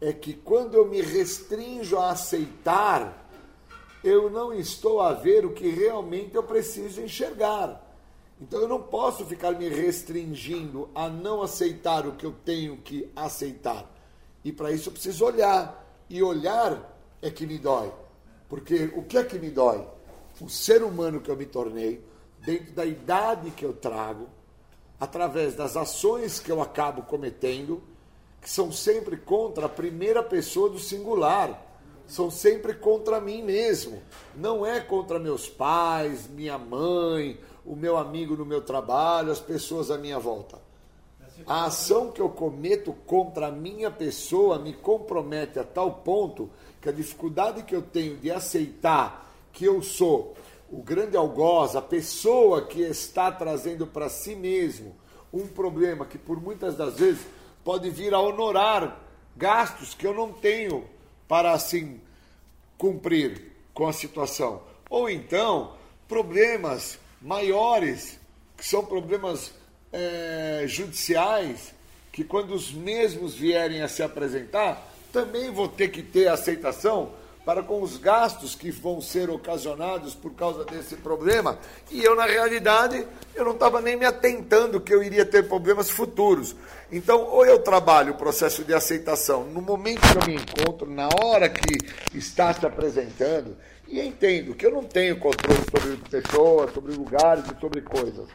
É 0.00 0.10
que 0.10 0.32
quando 0.32 0.74
eu 0.74 0.88
me 0.88 1.02
restringo 1.02 1.98
a 1.98 2.12
aceitar, 2.12 3.28
eu 4.02 4.30
não 4.30 4.54
estou 4.54 5.02
a 5.02 5.12
ver 5.12 5.44
o 5.44 5.52
que 5.52 5.68
realmente 5.68 6.34
eu 6.34 6.42
preciso 6.42 7.02
enxergar. 7.02 7.84
Então 8.40 8.62
eu 8.62 8.68
não 8.68 8.80
posso 8.80 9.22
ficar 9.26 9.52
me 9.52 9.68
restringindo 9.68 10.88
a 10.94 11.10
não 11.10 11.42
aceitar 11.42 12.06
o 12.06 12.12
que 12.12 12.24
eu 12.24 12.34
tenho 12.42 12.78
que 12.78 13.06
aceitar. 13.14 13.84
E 14.42 14.50
para 14.50 14.72
isso 14.72 14.88
eu 14.88 14.94
preciso 14.94 15.26
olhar. 15.26 15.84
E 16.08 16.22
olhar 16.22 16.98
é 17.20 17.30
que 17.30 17.46
me 17.46 17.58
dói. 17.58 17.92
Porque 18.48 18.90
o 18.96 19.02
que 19.02 19.18
é 19.18 19.24
que 19.24 19.38
me 19.38 19.50
dói? 19.50 19.86
O 20.40 20.48
ser 20.48 20.82
humano 20.82 21.20
que 21.20 21.30
eu 21.30 21.36
me 21.36 21.44
tornei, 21.44 22.02
dentro 22.38 22.72
da 22.72 22.86
idade 22.86 23.50
que 23.50 23.64
eu 23.66 23.74
trago, 23.74 24.37
através 24.98 25.54
das 25.54 25.76
ações 25.76 26.40
que 26.40 26.50
eu 26.50 26.60
acabo 26.60 27.02
cometendo, 27.02 27.82
que 28.40 28.50
são 28.50 28.72
sempre 28.72 29.16
contra 29.16 29.66
a 29.66 29.68
primeira 29.68 30.22
pessoa 30.22 30.68
do 30.68 30.78
singular, 30.78 31.64
são 32.06 32.30
sempre 32.30 32.74
contra 32.74 33.20
mim 33.20 33.42
mesmo. 33.42 34.02
Não 34.34 34.64
é 34.64 34.80
contra 34.80 35.18
meus 35.18 35.48
pais, 35.48 36.26
minha 36.26 36.58
mãe, 36.58 37.38
o 37.64 37.76
meu 37.76 37.96
amigo 37.96 38.36
no 38.36 38.46
meu 38.46 38.62
trabalho, 38.62 39.30
as 39.30 39.40
pessoas 39.40 39.90
à 39.90 39.98
minha 39.98 40.18
volta. 40.18 40.58
A 41.46 41.66
ação 41.66 42.10
que 42.10 42.20
eu 42.20 42.28
cometo 42.28 42.92
contra 43.06 43.48
a 43.48 43.52
minha 43.52 43.90
pessoa 43.90 44.58
me 44.58 44.72
compromete 44.72 45.58
a 45.58 45.64
tal 45.64 45.92
ponto 45.92 46.50
que 46.80 46.88
a 46.88 46.92
dificuldade 46.92 47.62
que 47.62 47.74
eu 47.74 47.82
tenho 47.82 48.16
de 48.16 48.30
aceitar 48.30 49.28
que 49.52 49.64
eu 49.64 49.82
sou 49.82 50.34
o 50.70 50.82
grande 50.82 51.16
algoz, 51.16 51.74
a 51.74 51.82
pessoa 51.82 52.66
que 52.66 52.82
está 52.82 53.32
trazendo 53.32 53.86
para 53.86 54.08
si 54.08 54.34
mesmo 54.34 54.94
um 55.32 55.46
problema 55.46 56.04
que 56.04 56.18
por 56.18 56.40
muitas 56.40 56.76
das 56.76 56.98
vezes 56.98 57.26
pode 57.64 57.90
vir 57.90 58.14
a 58.14 58.20
honorar 58.20 59.00
gastos 59.36 59.94
que 59.94 60.06
eu 60.06 60.14
não 60.14 60.32
tenho 60.32 60.84
para 61.26 61.52
assim 61.52 62.00
cumprir 62.76 63.52
com 63.72 63.86
a 63.86 63.92
situação. 63.92 64.62
Ou 64.88 65.08
então, 65.08 65.74
problemas 66.06 66.98
maiores, 67.20 68.18
que 68.56 68.64
são 68.64 68.84
problemas 68.84 69.52
é, 69.92 70.64
judiciais, 70.66 71.74
que 72.12 72.24
quando 72.24 72.54
os 72.54 72.72
mesmos 72.72 73.34
vierem 73.34 73.82
a 73.82 73.88
se 73.88 74.02
apresentar, 74.02 74.92
também 75.12 75.50
vou 75.50 75.68
ter 75.68 75.88
que 75.88 76.02
ter 76.02 76.28
aceitação 76.28 77.12
para 77.48 77.62
com 77.62 77.80
os 77.80 77.96
gastos 77.96 78.54
que 78.54 78.70
vão 78.70 79.00
ser 79.00 79.30
ocasionados 79.30 80.14
por 80.14 80.34
causa 80.34 80.66
desse 80.66 80.96
problema. 80.96 81.58
E 81.90 82.04
eu, 82.04 82.14
na 82.14 82.26
realidade, 82.26 83.06
eu 83.34 83.42
não 83.42 83.52
estava 83.52 83.80
nem 83.80 83.96
me 83.96 84.04
atentando 84.04 84.78
que 84.78 84.92
eu 84.92 85.02
iria 85.02 85.24
ter 85.24 85.48
problemas 85.48 85.88
futuros. 85.88 86.54
Então, 86.92 87.24
ou 87.24 87.46
eu 87.46 87.58
trabalho 87.58 88.12
o 88.12 88.16
processo 88.18 88.62
de 88.64 88.74
aceitação 88.74 89.44
no 89.44 89.62
momento 89.62 90.02
que 90.02 90.18
eu 90.18 90.26
me 90.26 90.34
encontro, 90.34 90.90
na 90.90 91.08
hora 91.24 91.48
que 91.48 91.78
está 92.14 92.52
se 92.52 92.66
apresentando, 92.66 93.56
e 93.88 93.98
entendo 93.98 94.54
que 94.54 94.66
eu 94.66 94.70
não 94.70 94.84
tenho 94.84 95.18
controle 95.18 95.62
sobre 95.74 95.96
pessoas, 96.20 96.70
sobre 96.74 96.92
lugares 96.92 97.44
e 97.46 97.58
sobre 97.58 97.80
coisas. 97.80 98.28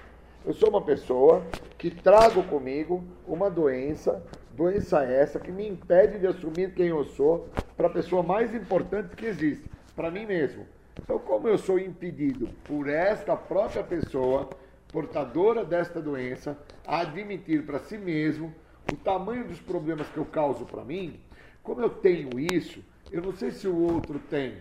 Eu 0.44 0.56
sou 0.56 0.70
uma 0.70 0.82
pessoa 0.82 1.46
que 1.78 1.92
trago 1.92 2.42
comigo 2.46 3.04
uma 3.28 3.52
doença 3.52 4.24
Doença 4.56 5.04
essa 5.04 5.40
que 5.40 5.52
me 5.52 5.68
impede 5.68 6.20
de 6.20 6.28
assumir 6.28 6.76
quem 6.76 6.88
eu 6.88 7.04
sou 7.06 7.50
para 7.76 7.88
a 7.88 7.92
pessoa 7.92 8.22
mais 8.22 8.54
importante 8.54 9.16
que 9.16 9.26
existe, 9.26 9.68
para 9.96 10.12
mim 10.12 10.28
mesmo. 10.28 10.68
Então, 11.02 11.18
como 11.18 11.48
eu 11.48 11.58
sou 11.58 11.80
impedido 11.80 12.48
por 12.64 12.88
esta 12.88 13.36
própria 13.36 13.84
pessoa, 13.84 14.48
portadora 14.90 15.66
desta 15.66 16.00
doença, 16.00 16.56
a 16.86 17.00
admitir 17.00 17.66
para 17.66 17.80
si 17.80 17.98
mesmo 17.98 18.54
o 18.92 18.96
tamanho 18.96 19.44
dos 19.48 19.60
problemas 19.60 20.08
que 20.10 20.18
eu 20.18 20.26
causo 20.26 20.66
para 20.66 20.86
mim, 20.86 21.20
como 21.64 21.82
eu 21.82 21.90
tenho 21.90 22.40
isso, 22.40 22.84
eu 23.12 23.24
não 23.24 23.34
sei 23.34 23.50
se 23.50 23.68
o 23.68 23.76
outro 23.76 24.20
tem. 24.20 24.56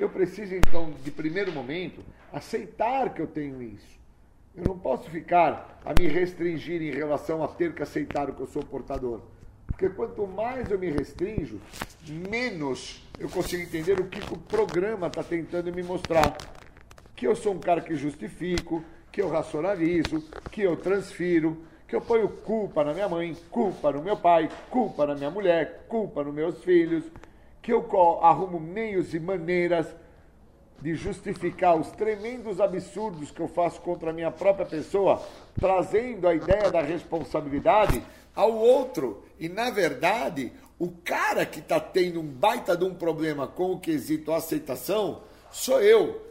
Eu 0.00 0.08
preciso, 0.08 0.52
então, 0.52 0.92
de 1.04 1.12
primeiro 1.12 1.52
momento, 1.52 2.04
aceitar 2.32 3.14
que 3.14 3.22
eu 3.22 3.26
tenho 3.28 3.62
isso. 3.62 3.97
Eu 4.58 4.64
não 4.64 4.76
posso 4.76 5.08
ficar 5.08 5.80
a 5.84 5.94
me 5.96 6.08
restringir 6.08 6.82
em 6.82 6.90
relação 6.90 7.44
a 7.44 7.48
ter 7.48 7.72
que 7.72 7.80
aceitar 7.80 8.28
o 8.28 8.32
que 8.32 8.40
eu 8.40 8.46
sou 8.48 8.60
portador. 8.60 9.20
Porque 9.68 9.88
quanto 9.88 10.26
mais 10.26 10.68
eu 10.68 10.76
me 10.76 10.90
restringo, 10.90 11.60
menos 12.28 13.00
eu 13.20 13.28
consigo 13.28 13.62
entender 13.62 14.00
o 14.00 14.06
que 14.06 14.18
o 14.34 14.36
programa 14.36 15.06
está 15.06 15.22
tentando 15.22 15.72
me 15.72 15.80
mostrar. 15.84 16.36
Que 17.14 17.28
eu 17.28 17.36
sou 17.36 17.54
um 17.54 17.60
cara 17.60 17.80
que 17.80 17.94
justifico, 17.94 18.82
que 19.12 19.22
eu 19.22 19.28
racionalizo, 19.28 20.24
que 20.50 20.62
eu 20.62 20.76
transfiro, 20.76 21.62
que 21.86 21.94
eu 21.94 22.00
ponho 22.00 22.28
culpa 22.28 22.82
na 22.82 22.92
minha 22.92 23.08
mãe, 23.08 23.36
culpa 23.52 23.92
no 23.92 24.02
meu 24.02 24.16
pai, 24.16 24.48
culpa 24.70 25.06
na 25.06 25.14
minha 25.14 25.30
mulher, 25.30 25.84
culpa 25.86 26.24
nos 26.24 26.34
meus 26.34 26.64
filhos, 26.64 27.04
que 27.62 27.72
eu 27.72 27.86
arrumo 28.24 28.58
meios 28.58 29.14
e 29.14 29.20
maneiras 29.20 29.86
de 30.80 30.94
justificar 30.94 31.76
os 31.76 31.90
tremendos 31.90 32.60
absurdos 32.60 33.30
que 33.30 33.40
eu 33.40 33.48
faço 33.48 33.80
contra 33.80 34.10
a 34.10 34.12
minha 34.12 34.30
própria 34.30 34.64
pessoa, 34.64 35.20
trazendo 35.58 36.28
a 36.28 36.34
ideia 36.34 36.70
da 36.70 36.80
responsabilidade 36.80 38.02
ao 38.34 38.54
outro. 38.54 39.24
E, 39.40 39.48
na 39.48 39.70
verdade, 39.70 40.52
o 40.78 40.88
cara 41.04 41.44
que 41.44 41.58
está 41.58 41.80
tendo 41.80 42.20
um 42.20 42.26
baita 42.26 42.76
de 42.76 42.84
um 42.84 42.94
problema 42.94 43.46
com 43.46 43.72
o 43.72 43.80
quesito 43.80 44.32
aceitação 44.32 45.22
sou 45.50 45.80
eu. 45.82 46.24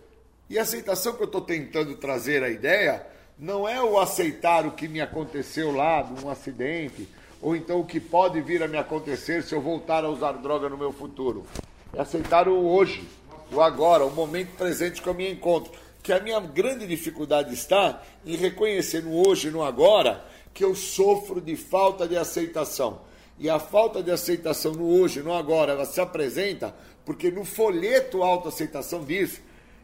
E 0.50 0.58
a 0.58 0.62
aceitação 0.62 1.14
que 1.14 1.24
eu 1.24 1.26
estou 1.26 1.42
tentando 1.42 1.96
trazer 1.96 2.42
a 2.42 2.50
ideia 2.50 3.06
não 3.38 3.68
é 3.68 3.84
o 3.84 4.00
aceitar 4.00 4.66
o 4.66 4.72
que 4.72 4.88
me 4.88 5.02
aconteceu 5.02 5.72
lá, 5.72 6.10
um 6.24 6.30
acidente, 6.30 7.08
ou 7.42 7.56
então 7.56 7.82
o 7.82 7.86
que 7.86 8.00
pode 8.00 8.40
vir 8.42 8.64
a 8.64 8.68
me 8.68 8.78
acontecer 8.78 9.44
se 9.44 9.54
eu 9.54 9.62
voltar 9.62 10.06
a 10.06 10.10
usar 10.10 10.32
droga 10.32 10.70
no 10.70 10.78
meu 10.78 10.94
futuro. 10.94 11.46
É 11.94 12.02
aceitar 12.02 12.48
o 12.48 12.66
hoje 12.66 13.06
o 13.52 13.62
agora, 13.62 14.06
o 14.06 14.12
momento 14.12 14.56
presente 14.58 15.02
que 15.02 15.08
eu 15.08 15.14
me 15.14 15.32
encontro. 15.32 15.72
Que 16.04 16.14
a 16.14 16.20
minha 16.20 16.40
grande 16.40 16.88
dificuldade 16.88 17.54
está 17.54 18.02
em 18.26 18.36
reconhecer 18.36 19.04
no 19.04 19.28
hoje 19.28 19.52
no 19.52 19.64
agora 19.64 20.26
que 20.54 20.64
eu 20.64 20.74
sofro 20.74 21.40
de 21.40 21.56
falta 21.56 22.08
de 22.08 22.18
aceitação. 22.18 23.02
E 23.38 23.50
a 23.50 23.60
falta 23.60 24.02
de 24.02 24.10
aceitação 24.10 24.74
no 24.74 25.00
hoje 25.00 25.22
no 25.22 25.34
agora, 25.34 25.74
ela 25.74 25.86
se 25.86 26.02
apresenta 26.02 26.74
porque 27.06 27.30
no 27.30 27.46
folheto 27.46 28.24
autoaceitação 28.24 29.04
diz 29.04 29.40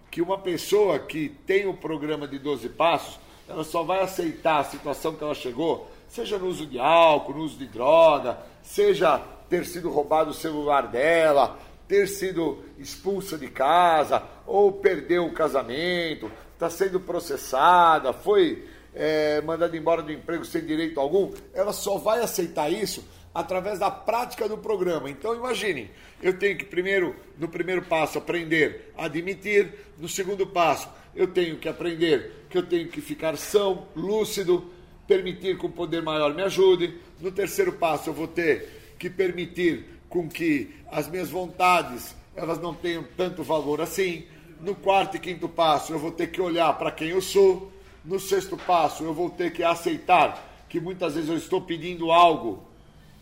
que 0.10 0.22
uma 0.22 0.38
pessoa 0.38 1.00
que 1.00 1.30
tem 1.46 1.68
o 1.68 1.74
programa 1.74 2.28
de 2.28 2.40
12 2.40 2.70
passos 2.70 3.20
ela 3.48 3.64
só 3.64 3.84
vai 3.84 4.02
aceitar 4.02 4.60
a 4.60 4.64
situação 4.64 5.14
que 5.14 5.24
ela 5.24 5.36
chegou, 5.36 5.90
seja 6.08 6.38
no 6.38 6.48
uso 6.48 6.66
de 6.66 6.80
álcool, 6.80 7.34
no 7.34 7.44
uso 7.44 7.58
de 7.58 7.68
droga, 7.68 8.38
seja 8.62 9.22
ter 9.50 9.66
sido 9.66 9.90
roubado 9.90 10.32
o 10.32 10.34
celular 10.34 10.88
dela, 10.88 11.60
ter 11.88 12.08
sido 12.08 12.64
expulsa 12.78 13.38
de 13.38 13.48
casa, 13.48 14.24
ou 14.46 14.72
perdeu 14.72 15.26
o 15.26 15.34
casamento, 15.34 16.32
está 16.54 16.70
sendo 16.70 17.00
processada, 17.00 18.14
foi 18.14 18.68
é, 18.94 19.42
mandada 19.42 19.76
embora 19.76 20.02
do 20.02 20.12
emprego 20.12 20.46
sem 20.46 20.66
direito 20.66 21.00
algum, 21.00 21.32
ela 21.54 21.74
só 21.74 21.98
vai 21.98 22.20
aceitar 22.22 22.72
isso 22.72 23.04
através 23.34 23.80
da 23.80 23.90
prática 23.90 24.48
do 24.48 24.58
programa. 24.58 25.10
Então 25.10 25.36
imaginem, 25.36 25.90
eu 26.22 26.38
tenho 26.38 26.58
que 26.58 26.66
primeiro, 26.66 27.16
no 27.38 27.48
primeiro 27.48 27.82
passo, 27.82 28.18
aprender 28.18 28.92
a 28.98 29.06
admitir, 29.06 29.74
no 29.98 30.08
segundo 30.08 30.46
passo, 30.46 30.88
eu 31.16 31.28
tenho 31.28 31.58
que 31.58 31.68
aprender 31.68 32.46
que 32.50 32.58
eu 32.58 32.64
tenho 32.64 32.88
que 32.88 33.02
ficar 33.02 33.36
são, 33.38 33.88
lúcido, 33.96 34.72
permitir 35.08 35.58
que 35.58 35.66
o 35.66 35.70
poder 35.70 36.02
maior 36.02 36.34
me 36.34 36.44
ajude. 36.44 36.98
No 37.20 37.32
terceiro 37.32 37.74
passo, 37.74 38.10
eu 38.10 38.14
vou 38.14 38.28
ter 38.28 38.96
que 38.98 39.10
permitir 39.10 39.93
com 40.14 40.30
que 40.30 40.70
as 40.92 41.08
minhas 41.08 41.32
vontades 41.32 42.16
elas 42.36 42.60
não 42.60 42.72
tenham 42.72 43.04
tanto 43.18 43.42
valor 43.42 43.82
assim. 43.82 44.26
No 44.62 44.76
quarto 44.76 45.18
e 45.18 45.20
quinto 45.20 45.50
passo, 45.50 45.92
eu 45.92 45.98
vou 45.98 46.12
ter 46.12 46.28
que 46.28 46.40
olhar 46.40 46.72
para 46.78 46.92
quem 46.92 47.10
eu 47.10 47.22
sou. 47.22 47.72
No 48.06 48.20
sexto 48.20 48.56
passo, 48.56 49.04
eu 49.04 49.12
vou 49.12 49.32
ter 49.32 49.52
que 49.52 49.64
aceitar 49.64 50.66
que 50.70 50.80
muitas 50.80 51.16
vezes 51.16 51.32
eu 51.32 51.38
estou 51.38 51.62
pedindo 51.62 52.12
algo 52.12 52.64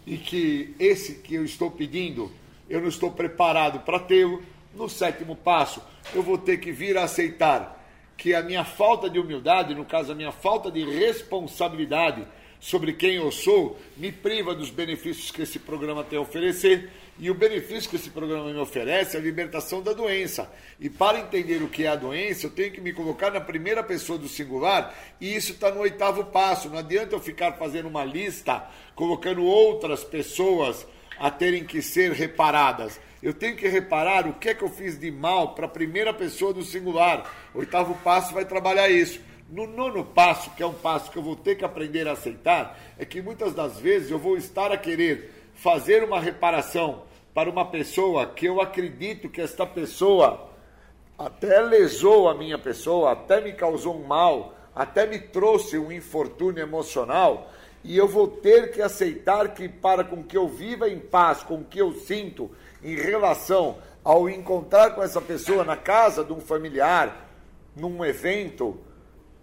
e 0.06 0.18
que 0.18 0.76
esse 0.78 1.16
que 1.16 1.36
eu 1.36 1.46
estou 1.46 1.72
pedindo, 1.72 2.30
eu 2.70 2.82
não 2.82 2.90
estou 2.90 3.10
preparado 3.10 3.80
para 3.80 3.98
tê-lo. 3.98 4.44
No 4.76 4.90
sétimo 4.90 5.34
passo, 5.34 5.82
eu 6.14 6.22
vou 6.22 6.38
ter 6.38 6.58
que 6.58 6.74
vir 6.74 6.98
a 6.98 7.04
aceitar 7.04 7.82
que 8.18 8.36
a 8.36 8.44
minha 8.44 8.66
falta 8.66 9.10
de 9.10 9.18
humildade, 9.18 9.74
no 9.74 9.86
caso, 9.86 10.12
a 10.12 10.16
minha 10.16 10.32
falta 10.34 10.70
de 10.70 10.84
responsabilidade 10.84 12.28
sobre 12.62 12.94
quem 12.94 13.16
eu 13.16 13.32
sou, 13.32 13.78
me 13.98 14.12
priva 14.12 14.54
dos 14.54 14.70
benefícios 14.70 15.32
que 15.32 15.42
esse 15.42 15.58
programa 15.58 16.04
tem 16.04 16.20
a 16.20 16.22
oferecer. 16.22 16.92
E 17.18 17.30
o 17.30 17.34
benefício 17.34 17.90
que 17.90 17.96
esse 17.96 18.12
programa 18.12 18.54
me 18.54 18.60
oferece 18.60 19.18
é 19.18 19.20
a 19.20 19.24
libertação 19.24 19.82
da 19.82 19.94
doença. 19.94 20.50
E 20.80 20.90
para 20.90 21.20
entender 21.20 21.62
o 21.62 21.68
que 21.68 21.84
é 21.84 21.88
a 21.88 21.96
doença, 21.96 22.46
eu 22.46 22.52
tenho 22.52 22.72
que 22.72 22.80
me 22.80 22.94
colocar 22.94 23.32
na 23.32 23.42
primeira 23.42 23.84
pessoa 23.84 24.18
do 24.18 24.30
singular, 24.30 24.96
e 25.20 25.36
isso 25.36 25.54
está 25.54 25.72
no 25.72 25.82
oitavo 25.82 26.24
passo. 26.26 26.70
Não 26.70 26.78
adianta 26.78 27.16
eu 27.16 27.20
ficar 27.20 27.54
fazendo 27.54 27.88
uma 27.88 28.06
lista, 28.06 28.64
colocando 28.96 29.44
outras 29.44 30.04
pessoas 30.04 30.86
a 31.20 31.30
terem 31.30 31.66
que 31.66 31.82
ser 31.82 32.12
reparadas. 32.12 33.00
Eu 33.22 33.34
tenho 33.34 33.56
que 33.56 33.68
reparar 33.68 34.28
o 34.28 34.34
que 34.34 34.50
é 34.50 34.54
que 34.56 34.64
eu 34.64 34.70
fiz 34.70 35.00
de 35.00 35.12
mal 35.12 35.54
para 35.54 35.66
a 35.66 35.70
primeira 35.70 36.14
pessoa 36.14 36.54
do 36.54 36.64
singular. 36.64 37.32
O 37.54 37.60
oitavo 37.60 37.96
passo 38.04 38.34
vai 38.34 38.46
trabalhar 38.46 38.90
isso. 38.90 39.20
No 39.52 39.68
nono 39.68 40.06
passo, 40.06 40.50
que 40.52 40.64
é 40.64 40.66
um 40.66 40.74
passo 40.74 41.12
que 41.12 41.18
eu 41.18 41.22
vou 41.22 41.36
ter 41.36 41.56
que 41.56 41.66
aprender 41.66 42.08
a 42.08 42.14
aceitar, 42.14 42.80
é 42.98 43.04
que 43.04 43.22
muitas 43.22 43.54
das 43.54 43.78
vezes 43.78 44.10
eu 44.10 44.18
vou 44.18 44.38
estar 44.38 44.72
a 44.72 44.78
querer 44.78 45.30
fazer 45.56 46.06
uma 46.06 46.22
reparação 46.22 47.04
para 47.34 47.50
uma 47.50 47.66
pessoa 47.66 48.26
que 48.26 48.46
eu 48.46 48.62
acredito 48.62 49.28
que 49.28 49.42
esta 49.42 49.66
pessoa 49.66 50.50
até 51.20 51.60
lesou 51.60 52.30
a 52.30 52.34
minha 52.34 52.58
pessoa, 52.58 53.12
até 53.12 53.42
me 53.42 53.52
causou 53.52 54.00
um 54.00 54.08
mal, 54.08 54.56
até 54.74 55.06
me 55.06 55.20
trouxe 55.20 55.78
um 55.78 55.92
infortúnio 55.92 56.64
emocional, 56.64 57.52
e 57.84 57.98
eu 57.98 58.08
vou 58.08 58.30
ter 58.30 58.72
que 58.72 58.82
aceitar 58.82 59.54
que 59.54 59.68
para 59.68 60.06
com 60.06 60.24
que 60.24 60.38
eu 60.38 60.48
viva 60.48 60.88
em 60.88 60.98
paz 60.98 61.44
com 61.44 61.56
o 61.56 61.66
que 61.66 61.80
eu 61.80 61.92
sinto 61.92 62.50
em 62.82 62.96
relação 62.96 63.80
ao 64.02 64.30
encontrar 64.30 64.92
com 64.92 65.04
essa 65.04 65.20
pessoa 65.20 65.66
na 65.66 65.76
casa 65.76 66.24
de 66.24 66.32
um 66.32 66.40
familiar, 66.40 67.30
num 67.76 68.04
evento, 68.06 68.80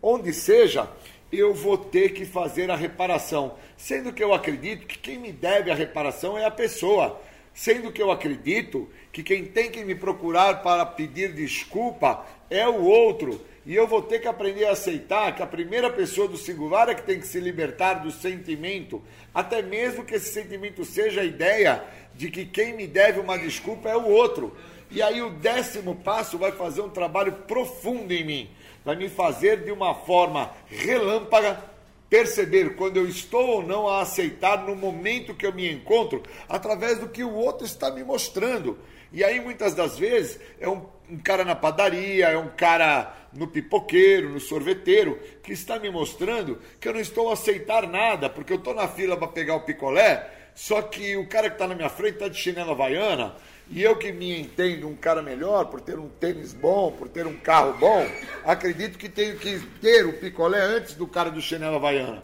onde 0.02 0.32
seja, 0.32 0.88
eu 1.30 1.54
vou 1.54 1.76
ter 1.76 2.12
que 2.12 2.24
fazer 2.24 2.70
a 2.70 2.76
reparação. 2.76 3.56
Sendo 3.76 4.12
que 4.12 4.22
eu 4.22 4.32
acredito 4.32 4.86
que 4.86 4.98
quem 4.98 5.18
me 5.18 5.32
deve 5.32 5.70
a 5.70 5.74
reparação 5.74 6.36
é 6.36 6.44
a 6.44 6.50
pessoa 6.50 7.20
sendo 7.58 7.90
que 7.90 8.00
eu 8.00 8.12
acredito 8.12 8.88
que 9.10 9.20
quem 9.20 9.44
tem 9.44 9.68
que 9.68 9.82
me 9.82 9.96
procurar 9.96 10.62
para 10.62 10.86
pedir 10.86 11.34
desculpa 11.34 12.24
é 12.48 12.68
o 12.68 12.84
outro. 12.84 13.44
E 13.66 13.74
eu 13.74 13.84
vou 13.84 14.00
ter 14.00 14.20
que 14.20 14.28
aprender 14.28 14.64
a 14.66 14.70
aceitar 14.70 15.34
que 15.34 15.42
a 15.42 15.46
primeira 15.46 15.90
pessoa 15.90 16.28
do 16.28 16.36
singular 16.36 16.88
é 16.88 16.94
que 16.94 17.02
tem 17.02 17.18
que 17.18 17.26
se 17.26 17.40
libertar 17.40 17.94
do 17.94 18.12
sentimento, 18.12 19.02
até 19.34 19.60
mesmo 19.60 20.04
que 20.04 20.14
esse 20.14 20.32
sentimento 20.32 20.84
seja 20.84 21.22
a 21.22 21.24
ideia 21.24 21.82
de 22.14 22.30
que 22.30 22.46
quem 22.46 22.74
me 22.74 22.86
deve 22.86 23.18
uma 23.18 23.36
desculpa 23.36 23.88
é 23.88 23.96
o 23.96 24.06
outro. 24.06 24.56
E 24.88 25.02
aí 25.02 25.20
o 25.20 25.30
décimo 25.30 25.96
passo 25.96 26.38
vai 26.38 26.52
fazer 26.52 26.80
um 26.80 26.88
trabalho 26.88 27.32
profundo 27.48 28.12
em 28.12 28.24
mim, 28.24 28.50
vai 28.89 28.97
me 28.97 29.10
fazer 29.10 29.65
de 29.65 29.70
uma 29.70 29.94
forma 29.94 30.51
relâmpaga 30.66 31.62
perceber 32.09 32.74
quando 32.74 32.97
eu 32.97 33.06
estou 33.06 33.47
ou 33.47 33.62
não 33.62 33.86
a 33.86 34.01
aceitar 34.01 34.65
no 34.65 34.74
momento 34.74 35.35
que 35.35 35.44
eu 35.44 35.52
me 35.52 35.70
encontro, 35.70 36.23
através 36.48 36.98
do 36.98 37.06
que 37.06 37.23
o 37.23 37.35
outro 37.35 37.66
está 37.66 37.90
me 37.90 38.02
mostrando. 38.02 38.78
E 39.12 39.23
aí, 39.23 39.40
muitas 39.40 39.74
das 39.74 39.98
vezes, 39.98 40.40
é 40.59 40.66
um, 40.66 40.86
um, 41.10 41.19
cara 41.19 41.44
na 41.44 41.55
padaria, 41.55 42.28
é 42.28 42.39
um 42.39 42.48
cara 42.48 43.15
no 43.31 43.47
pipoqueiro, 43.47 44.31
no 44.31 44.40
sorveteiro, 44.40 45.20
que 45.43 45.52
está 45.52 45.78
me 45.78 45.90
mostrando 45.90 46.59
que 46.81 46.89
eu 46.89 46.94
não 46.94 47.01
estou 47.01 47.28
a 47.28 47.35
aceitar 47.35 47.86
nada, 47.86 48.31
porque 48.31 48.55
eu 48.55 48.59
estou 48.59 48.73
na 48.73 48.89
fila 48.89 49.19
para 49.19 49.28
pegar 49.28 49.56
o 49.56 49.66
picolé, 49.66 50.31
só 50.55 50.81
que 50.81 51.15
o 51.15 51.28
cara 51.28 51.51
que 51.51 51.56
está 51.56 51.66
na 51.66 51.74
minha 51.74 51.90
frente 51.90 52.15
está 52.15 52.28
de 52.28 52.39
chinela 52.39 52.73
havaiana, 52.73 53.36
e 53.70 53.82
eu 53.82 53.97
que 53.97 54.11
me 54.11 54.40
entendo 54.40 54.89
um 54.89 54.97
cara 54.97 55.23
melhor, 55.23 55.66
por 55.66 55.81
ter 55.81 55.99
um 55.99 56.09
tênis 56.09 56.53
bom, 56.53 56.90
por 56.93 57.09
ter 57.09 57.27
um 57.27 57.36
carro 57.36 57.74
bom, 57.78 58.07
acredito 58.45 58.97
que 58.97 59.09
tenho 59.09 59.36
que 59.36 59.61
ter 59.81 60.07
o 60.07 60.15
picolé 60.15 60.61
antes 60.61 60.95
do 60.95 61.07
cara 61.07 61.31
do 61.31 61.40
chinelo 61.40 61.77
havaiana. 61.77 62.23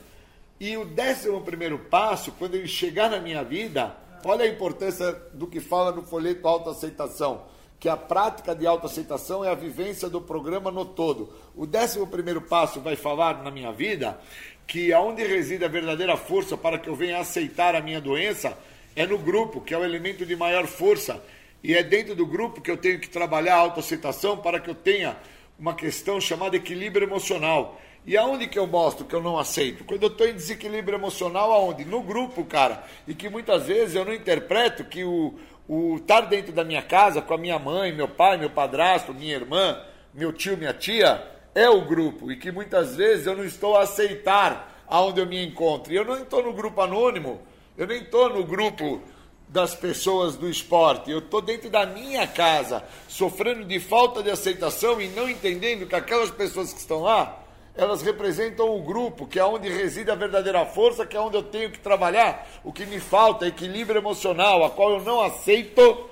E 0.58 0.76
o 0.76 0.84
décimo 0.84 1.42
primeiro 1.42 1.78
passo, 1.78 2.32
quando 2.32 2.54
ele 2.54 2.66
chegar 2.66 3.10
na 3.10 3.20
minha 3.20 3.44
vida, 3.44 3.94
olha 4.24 4.44
a 4.44 4.48
importância 4.48 5.12
do 5.34 5.46
que 5.46 5.60
fala 5.60 5.92
no 5.92 6.02
folheto 6.02 6.48
autoaceitação, 6.48 7.42
que 7.78 7.88
a 7.88 7.96
prática 7.96 8.54
de 8.54 8.66
autoaceitação 8.66 9.44
é 9.44 9.50
a 9.50 9.54
vivência 9.54 10.08
do 10.08 10.20
programa 10.20 10.70
no 10.70 10.86
todo. 10.86 11.30
O 11.54 11.66
décimo 11.66 12.06
primeiro 12.06 12.40
passo 12.40 12.80
vai 12.80 12.96
falar 12.96 13.42
na 13.42 13.50
minha 13.50 13.72
vida 13.72 14.18
que 14.66 14.92
aonde 14.92 15.22
reside 15.22 15.64
a 15.64 15.68
verdadeira 15.68 16.16
força 16.16 16.56
para 16.56 16.78
que 16.78 16.88
eu 16.88 16.94
venha 16.94 17.18
aceitar 17.18 17.74
a 17.74 17.82
minha 17.82 18.00
doença 18.00 18.56
é 18.96 19.06
no 19.06 19.18
grupo, 19.18 19.60
que 19.60 19.74
é 19.74 19.78
o 19.78 19.84
elemento 19.84 20.24
de 20.24 20.36
maior 20.36 20.66
força. 20.66 21.20
E 21.64 21.74
é 21.74 21.82
dentro 21.82 22.14
do 22.14 22.26
grupo 22.26 22.60
que 22.60 22.70
eu 22.70 22.76
tenho 22.76 23.00
que 23.00 23.08
trabalhar 23.08 23.54
a 23.54 23.60
autoaceitação 23.60 24.36
para 24.36 24.60
que 24.60 24.68
eu 24.68 24.74
tenha 24.74 25.16
uma 25.58 25.72
questão 25.72 26.20
chamada 26.20 26.54
equilíbrio 26.56 27.06
emocional. 27.06 27.80
E 28.04 28.18
aonde 28.18 28.46
que 28.46 28.58
eu 28.58 28.66
mostro 28.66 29.06
que 29.06 29.14
eu 29.14 29.22
não 29.22 29.38
aceito? 29.38 29.82
Quando 29.82 30.02
eu 30.02 30.10
estou 30.10 30.28
em 30.28 30.34
desequilíbrio 30.34 30.98
emocional, 30.98 31.50
aonde? 31.50 31.86
No 31.86 32.02
grupo, 32.02 32.44
cara. 32.44 32.84
E 33.08 33.14
que 33.14 33.30
muitas 33.30 33.66
vezes 33.66 33.94
eu 33.94 34.04
não 34.04 34.12
interpreto 34.12 34.84
que 34.84 35.04
o, 35.04 35.36
o 35.66 35.96
estar 35.96 36.20
dentro 36.20 36.52
da 36.52 36.62
minha 36.62 36.82
casa 36.82 37.22
com 37.22 37.32
a 37.32 37.38
minha 37.38 37.58
mãe, 37.58 37.94
meu 37.94 38.08
pai, 38.08 38.36
meu 38.36 38.50
padrasto, 38.50 39.14
minha 39.14 39.34
irmã, 39.34 39.82
meu 40.12 40.34
tio, 40.34 40.58
minha 40.58 40.74
tia, 40.74 41.26
é 41.54 41.66
o 41.66 41.80
grupo. 41.86 42.30
E 42.30 42.36
que 42.36 42.52
muitas 42.52 42.94
vezes 42.94 43.26
eu 43.26 43.34
não 43.34 43.44
estou 43.44 43.74
a 43.74 43.84
aceitar 43.84 44.84
aonde 44.86 45.18
eu 45.18 45.26
me 45.26 45.42
encontro. 45.42 45.90
E 45.90 45.96
eu 45.96 46.04
não 46.04 46.18
estou 46.18 46.42
no 46.42 46.52
grupo 46.52 46.82
anônimo 46.82 47.40
eu 47.76 47.86
nem 47.88 48.02
estou 48.02 48.28
no 48.30 48.44
grupo 48.44 49.02
das 49.48 49.74
pessoas 49.74 50.36
do 50.36 50.48
esporte, 50.48 51.10
eu 51.10 51.18
estou 51.18 51.40
dentro 51.40 51.70
da 51.70 51.86
minha 51.86 52.26
casa, 52.26 52.82
sofrendo 53.08 53.64
de 53.64 53.78
falta 53.78 54.22
de 54.22 54.30
aceitação 54.30 55.00
e 55.00 55.08
não 55.08 55.28
entendendo 55.28 55.86
que 55.86 55.94
aquelas 55.94 56.30
pessoas 56.30 56.72
que 56.72 56.80
estão 56.80 57.02
lá, 57.02 57.40
elas 57.76 58.02
representam 58.02 58.74
o 58.76 58.82
grupo, 58.82 59.26
que 59.26 59.38
é 59.38 59.44
onde 59.44 59.68
reside 59.68 60.10
a 60.10 60.14
verdadeira 60.14 60.64
força, 60.64 61.04
que 61.04 61.16
é 61.16 61.20
onde 61.20 61.36
eu 61.36 61.42
tenho 61.42 61.70
que 61.70 61.78
trabalhar. 61.78 62.46
O 62.62 62.72
que 62.72 62.86
me 62.86 63.00
falta 63.00 63.44
é 63.44 63.48
equilíbrio 63.48 63.98
emocional, 63.98 64.64
a 64.64 64.70
qual 64.70 64.92
eu 64.92 65.00
não 65.02 65.20
aceito 65.20 66.08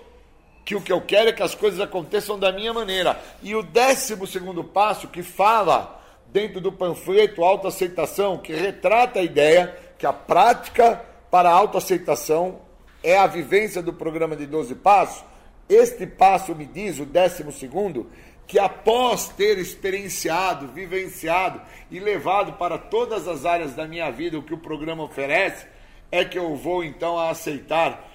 que 0.65 0.75
o 0.75 0.81
que 0.81 0.93
eu 0.93 1.01
quero 1.01 1.31
é 1.31 1.33
que 1.33 1.43
as 1.43 1.55
coisas 1.55 1.81
aconteçam 1.81 2.39
da 2.39 2.53
minha 2.53 2.73
maneira. 2.73 3.21
E 3.43 3.55
o 3.55 3.63
décimo 3.63 4.27
segundo 4.27 4.63
passo, 4.63 5.09
que 5.09 5.23
fala 5.23 6.01
dentro 6.27 6.61
do 6.61 6.73
panfleto 6.73 7.45
Autoaceitação, 7.45 8.39
que 8.39 8.53
retrata 8.53 9.21
a 9.21 9.23
ideia 9.23 9.77
que 9.99 10.07
a 10.07 10.13
prática 10.13 11.05
para 11.31 11.49
a 11.49 11.55
autoaceitação 11.55 12.61
é 13.03 13.17
a 13.17 13.27
vivência 13.27 13.83
do 13.83 13.93
programa 13.93 14.37
de 14.37 14.47
12 14.47 14.77
passos. 14.77 15.25
Este 15.69 16.07
passo 16.07 16.55
me 16.55 16.67
diz, 16.67 16.99
o 16.99 17.07
décimo 17.07 17.51
segundo, 17.51 18.11
que 18.47 18.59
após 18.59 19.29
ter 19.29 19.59
experienciado, 19.59 20.69
vivenciado 20.69 21.61
e 21.91 21.99
levado 21.99 22.55
para 22.55 22.79
todas 22.79 23.27
as 23.27 23.45
áreas 23.45 23.75
da 23.75 23.87
minha 23.87 24.11
vida 24.11 24.39
o 24.39 24.43
que 24.43 24.55
o 24.55 24.59
programa 24.59 25.05
oferece, 25.05 25.67
é 26.11 26.25
que 26.25 26.39
eu 26.39 26.55
vou 26.55 26.85
então 26.85 27.19
a 27.19 27.31
aceitar 27.31 28.09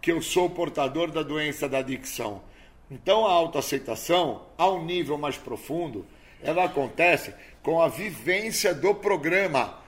que 0.00 0.10
eu 0.10 0.20
sou 0.22 0.50
portador 0.50 1.10
da 1.10 1.22
doença 1.22 1.68
da 1.68 1.78
adicção. 1.78 2.42
Então 2.90 3.26
a 3.26 3.32
autoaceitação, 3.32 4.42
a 4.56 4.68
um 4.68 4.84
nível 4.84 5.16
mais 5.16 5.36
profundo, 5.36 6.06
ela 6.42 6.64
acontece 6.64 7.32
com 7.62 7.80
a 7.80 7.88
vivência 7.88 8.74
do 8.74 8.94
programa 8.94 9.81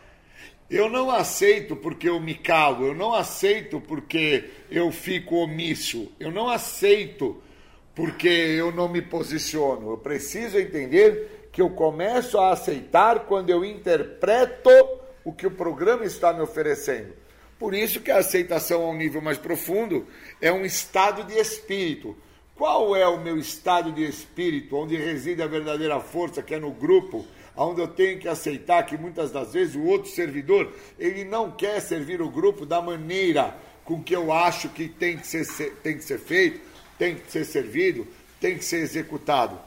eu 0.71 0.89
não 0.89 1.11
aceito 1.11 1.77
porque 1.77 2.09
eu 2.09 2.19
me 2.19 2.35
calo, 2.35 2.87
eu 2.87 2.95
não 2.95 3.15
aceito 3.15 3.81
porque 3.81 4.45
eu 4.71 4.91
fico 4.91 5.37
omisso, 5.37 6.11
eu 6.19 6.31
não 6.31 6.49
aceito 6.49 7.43
porque 7.95 8.29
eu 8.29 8.73
não 8.73 8.89
me 8.89 9.01
posiciono. 9.01 9.91
Eu 9.91 9.99
preciso 9.99 10.59
entender 10.59 11.49
que 11.53 11.63
eu 11.63 11.71
começo 11.71 12.39
a 12.39 12.51
aceitar 12.51 13.21
quando 13.27 13.51
eu 13.51 13.65
interpreto 13.65 14.71
o 15.25 15.33
que 15.33 15.47
o 15.47 15.51
programa 15.51 16.05
está 16.05 16.33
me 16.33 16.41
oferecendo. 16.41 17.15
Por 17.59 17.73
isso 17.75 18.01
que 18.01 18.11
a 18.11 18.19
aceitação 18.19 18.83
a 18.83 18.91
um 18.91 18.97
nível 18.97 19.23
mais 19.23 19.39
profundo 19.39 20.07
é 20.41 20.53
um 20.53 20.65
estado 20.65 21.23
de 21.25 21.35
espírito. 21.39 22.17
Qual 22.57 22.95
é 22.95 23.07
o 23.07 23.21
meu 23.21 23.39
estado 23.39 23.93
de 23.93 24.05
espírito, 24.05 24.77
onde 24.77 24.97
reside 24.97 25.43
a 25.43 25.47
verdadeira 25.47 25.99
força, 26.01 26.43
que 26.43 26.55
é 26.55 26.59
no 26.59 26.71
grupo, 26.71 27.25
onde 27.57 27.81
eu 27.81 27.89
tenho 27.89 28.19
que 28.19 28.29
aceitar 28.29 28.83
que 28.85 28.97
muitas 28.97 29.31
das 29.31 29.53
vezes 29.53 29.75
o 29.75 29.85
outro 29.85 30.11
servidor, 30.11 30.73
ele 30.99 31.25
não 31.25 31.51
quer 31.51 31.81
servir 31.81 32.21
o 32.21 32.31
grupo 32.31 32.67
da 32.67 32.83
maneira 32.83 33.55
com 33.85 34.03
que 34.03 34.15
eu 34.15 34.33
acho 34.33 34.69
que 34.71 34.89
tem 34.89 35.19
que 35.19 35.27
ser, 35.27 35.73
tem 35.83 35.97
que 35.97 36.05
ser 36.05 36.19
feito, 36.19 36.61
tem 36.99 37.17
que 37.17 37.31
ser 37.31 37.45
servido, 37.45 38.07
tem 38.41 38.57
que 38.57 38.65
ser 38.65 38.79
executado. 38.79 39.59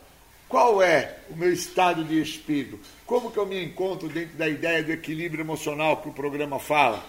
Qual 0.49 0.81
é 0.81 1.17
o 1.29 1.35
meu 1.35 1.51
estado 1.51 2.03
de 2.03 2.21
espírito? 2.21 2.79
Como 3.05 3.31
que 3.31 3.37
eu 3.37 3.45
me 3.45 3.63
encontro 3.63 4.07
dentro 4.07 4.37
da 4.37 4.47
ideia 4.47 4.81
do 4.81 4.91
equilíbrio 4.91 5.41
emocional 5.41 5.97
que 5.97 6.09
o 6.09 6.13
programa 6.13 6.57
fala? 6.57 7.03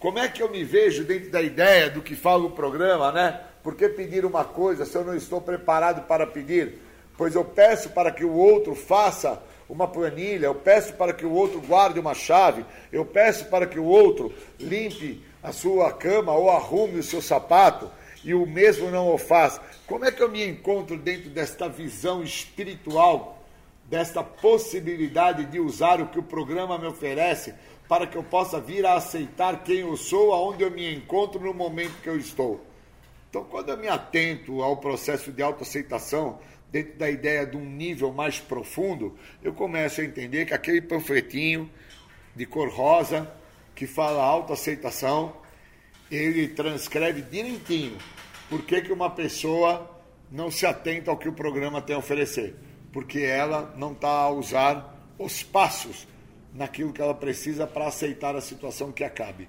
Como 0.00 0.18
é 0.18 0.28
que 0.28 0.42
eu 0.42 0.50
me 0.50 0.64
vejo 0.64 1.04
dentro 1.04 1.30
da 1.30 1.40
ideia 1.40 1.88
do 1.88 2.02
que 2.02 2.16
fala 2.16 2.44
o 2.44 2.50
programa, 2.50 3.12
né? 3.12 3.40
Por 3.62 3.76
que 3.76 3.88
pedir 3.88 4.24
uma 4.24 4.44
coisa 4.44 4.84
se 4.84 4.96
eu 4.96 5.04
não 5.04 5.14
estou 5.14 5.40
preparado 5.40 6.08
para 6.08 6.26
pedir? 6.26 6.74
Pois 7.16 7.36
eu 7.36 7.44
peço 7.44 7.90
para 7.90 8.10
que 8.10 8.24
o 8.24 8.32
outro 8.32 8.74
faça 8.74 9.40
uma 9.72 9.88
planilha, 9.88 10.44
eu 10.44 10.54
peço 10.54 10.92
para 10.92 11.14
que 11.14 11.24
o 11.24 11.32
outro 11.32 11.58
guarde 11.62 11.98
uma 11.98 12.12
chave, 12.12 12.62
eu 12.92 13.06
peço 13.06 13.46
para 13.46 13.66
que 13.66 13.78
o 13.78 13.86
outro 13.86 14.30
limpe 14.60 15.24
a 15.42 15.50
sua 15.50 15.90
cama 15.90 16.30
ou 16.32 16.50
arrume 16.50 16.98
o 16.98 17.02
seu 17.02 17.22
sapato 17.22 17.90
e 18.22 18.34
o 18.34 18.46
mesmo 18.46 18.90
não 18.90 19.08
o 19.08 19.16
faz. 19.16 19.58
Como 19.86 20.04
é 20.04 20.12
que 20.12 20.22
eu 20.22 20.28
me 20.28 20.46
encontro 20.46 20.98
dentro 20.98 21.30
desta 21.30 21.70
visão 21.70 22.22
espiritual, 22.22 23.42
desta 23.86 24.22
possibilidade 24.22 25.46
de 25.46 25.58
usar 25.58 26.02
o 26.02 26.08
que 26.08 26.18
o 26.18 26.22
programa 26.22 26.76
me 26.76 26.86
oferece 26.86 27.54
para 27.88 28.06
que 28.06 28.16
eu 28.16 28.22
possa 28.22 28.60
vir 28.60 28.84
a 28.84 28.96
aceitar 28.96 29.64
quem 29.64 29.78
eu 29.78 29.96
sou, 29.96 30.34
aonde 30.34 30.62
eu 30.62 30.70
me 30.70 30.94
encontro 30.94 31.40
no 31.40 31.54
momento 31.54 32.02
que 32.02 32.10
eu 32.10 32.18
estou? 32.18 32.60
Então, 33.30 33.44
quando 33.44 33.70
eu 33.70 33.78
me 33.78 33.88
atento 33.88 34.62
ao 34.62 34.76
processo 34.76 35.32
de 35.32 35.42
autoaceitação, 35.42 36.38
dentro 36.72 36.98
da 36.98 37.10
ideia 37.10 37.46
de 37.46 37.54
um 37.54 37.64
nível 37.64 38.10
mais 38.10 38.40
profundo, 38.40 39.14
eu 39.42 39.52
começo 39.52 40.00
a 40.00 40.04
entender 40.04 40.46
que 40.46 40.54
aquele 40.54 40.80
panfletinho 40.80 41.70
de 42.34 42.46
cor 42.46 42.70
rosa 42.70 43.30
que 43.74 43.86
fala 43.86 44.24
autoaceitação, 44.24 45.36
ele 46.10 46.48
transcreve 46.48 47.20
direitinho 47.20 47.98
por 48.48 48.64
que, 48.64 48.80
que 48.80 48.92
uma 48.92 49.10
pessoa 49.10 49.90
não 50.30 50.50
se 50.50 50.64
atenta 50.64 51.10
ao 51.10 51.18
que 51.18 51.28
o 51.28 51.32
programa 51.32 51.82
tem 51.82 51.94
a 51.94 51.98
oferecer. 51.98 52.56
Porque 52.90 53.20
ela 53.20 53.74
não 53.76 53.92
está 53.92 54.08
a 54.08 54.30
usar 54.30 54.98
os 55.18 55.42
passos 55.42 56.06
naquilo 56.54 56.92
que 56.92 57.00
ela 57.00 57.14
precisa 57.14 57.66
para 57.66 57.86
aceitar 57.86 58.34
a 58.34 58.40
situação 58.40 58.92
que 58.92 59.04
acabe. 59.04 59.48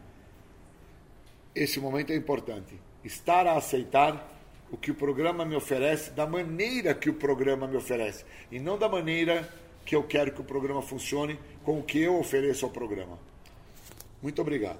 Esse 1.55 1.79
momento 1.79 2.11
é 2.11 2.15
importante 2.15 2.79
estar 3.03 3.45
a 3.47 3.57
aceitar 3.57 4.32
o 4.73 4.77
que 4.77 4.89
o 4.89 4.95
programa 4.95 5.45
me 5.45 5.55
oferece 5.55 6.09
da 6.09 6.25
maneira 6.25 6.95
que 6.95 7.07
o 7.07 7.13
programa 7.13 7.67
me 7.67 7.77
oferece 7.77 8.25
e 8.51 8.59
não 8.59 8.75
da 8.75 8.89
maneira 8.89 9.47
que 9.85 9.95
eu 9.95 10.01
quero 10.01 10.31
que 10.31 10.41
o 10.41 10.43
programa 10.43 10.81
funcione 10.81 11.39
com 11.63 11.77
o 11.77 11.83
que 11.83 12.01
eu 12.01 12.17
ofereço 12.17 12.65
ao 12.65 12.71
programa. 12.71 13.19
Muito 14.19 14.41
obrigado. 14.41 14.79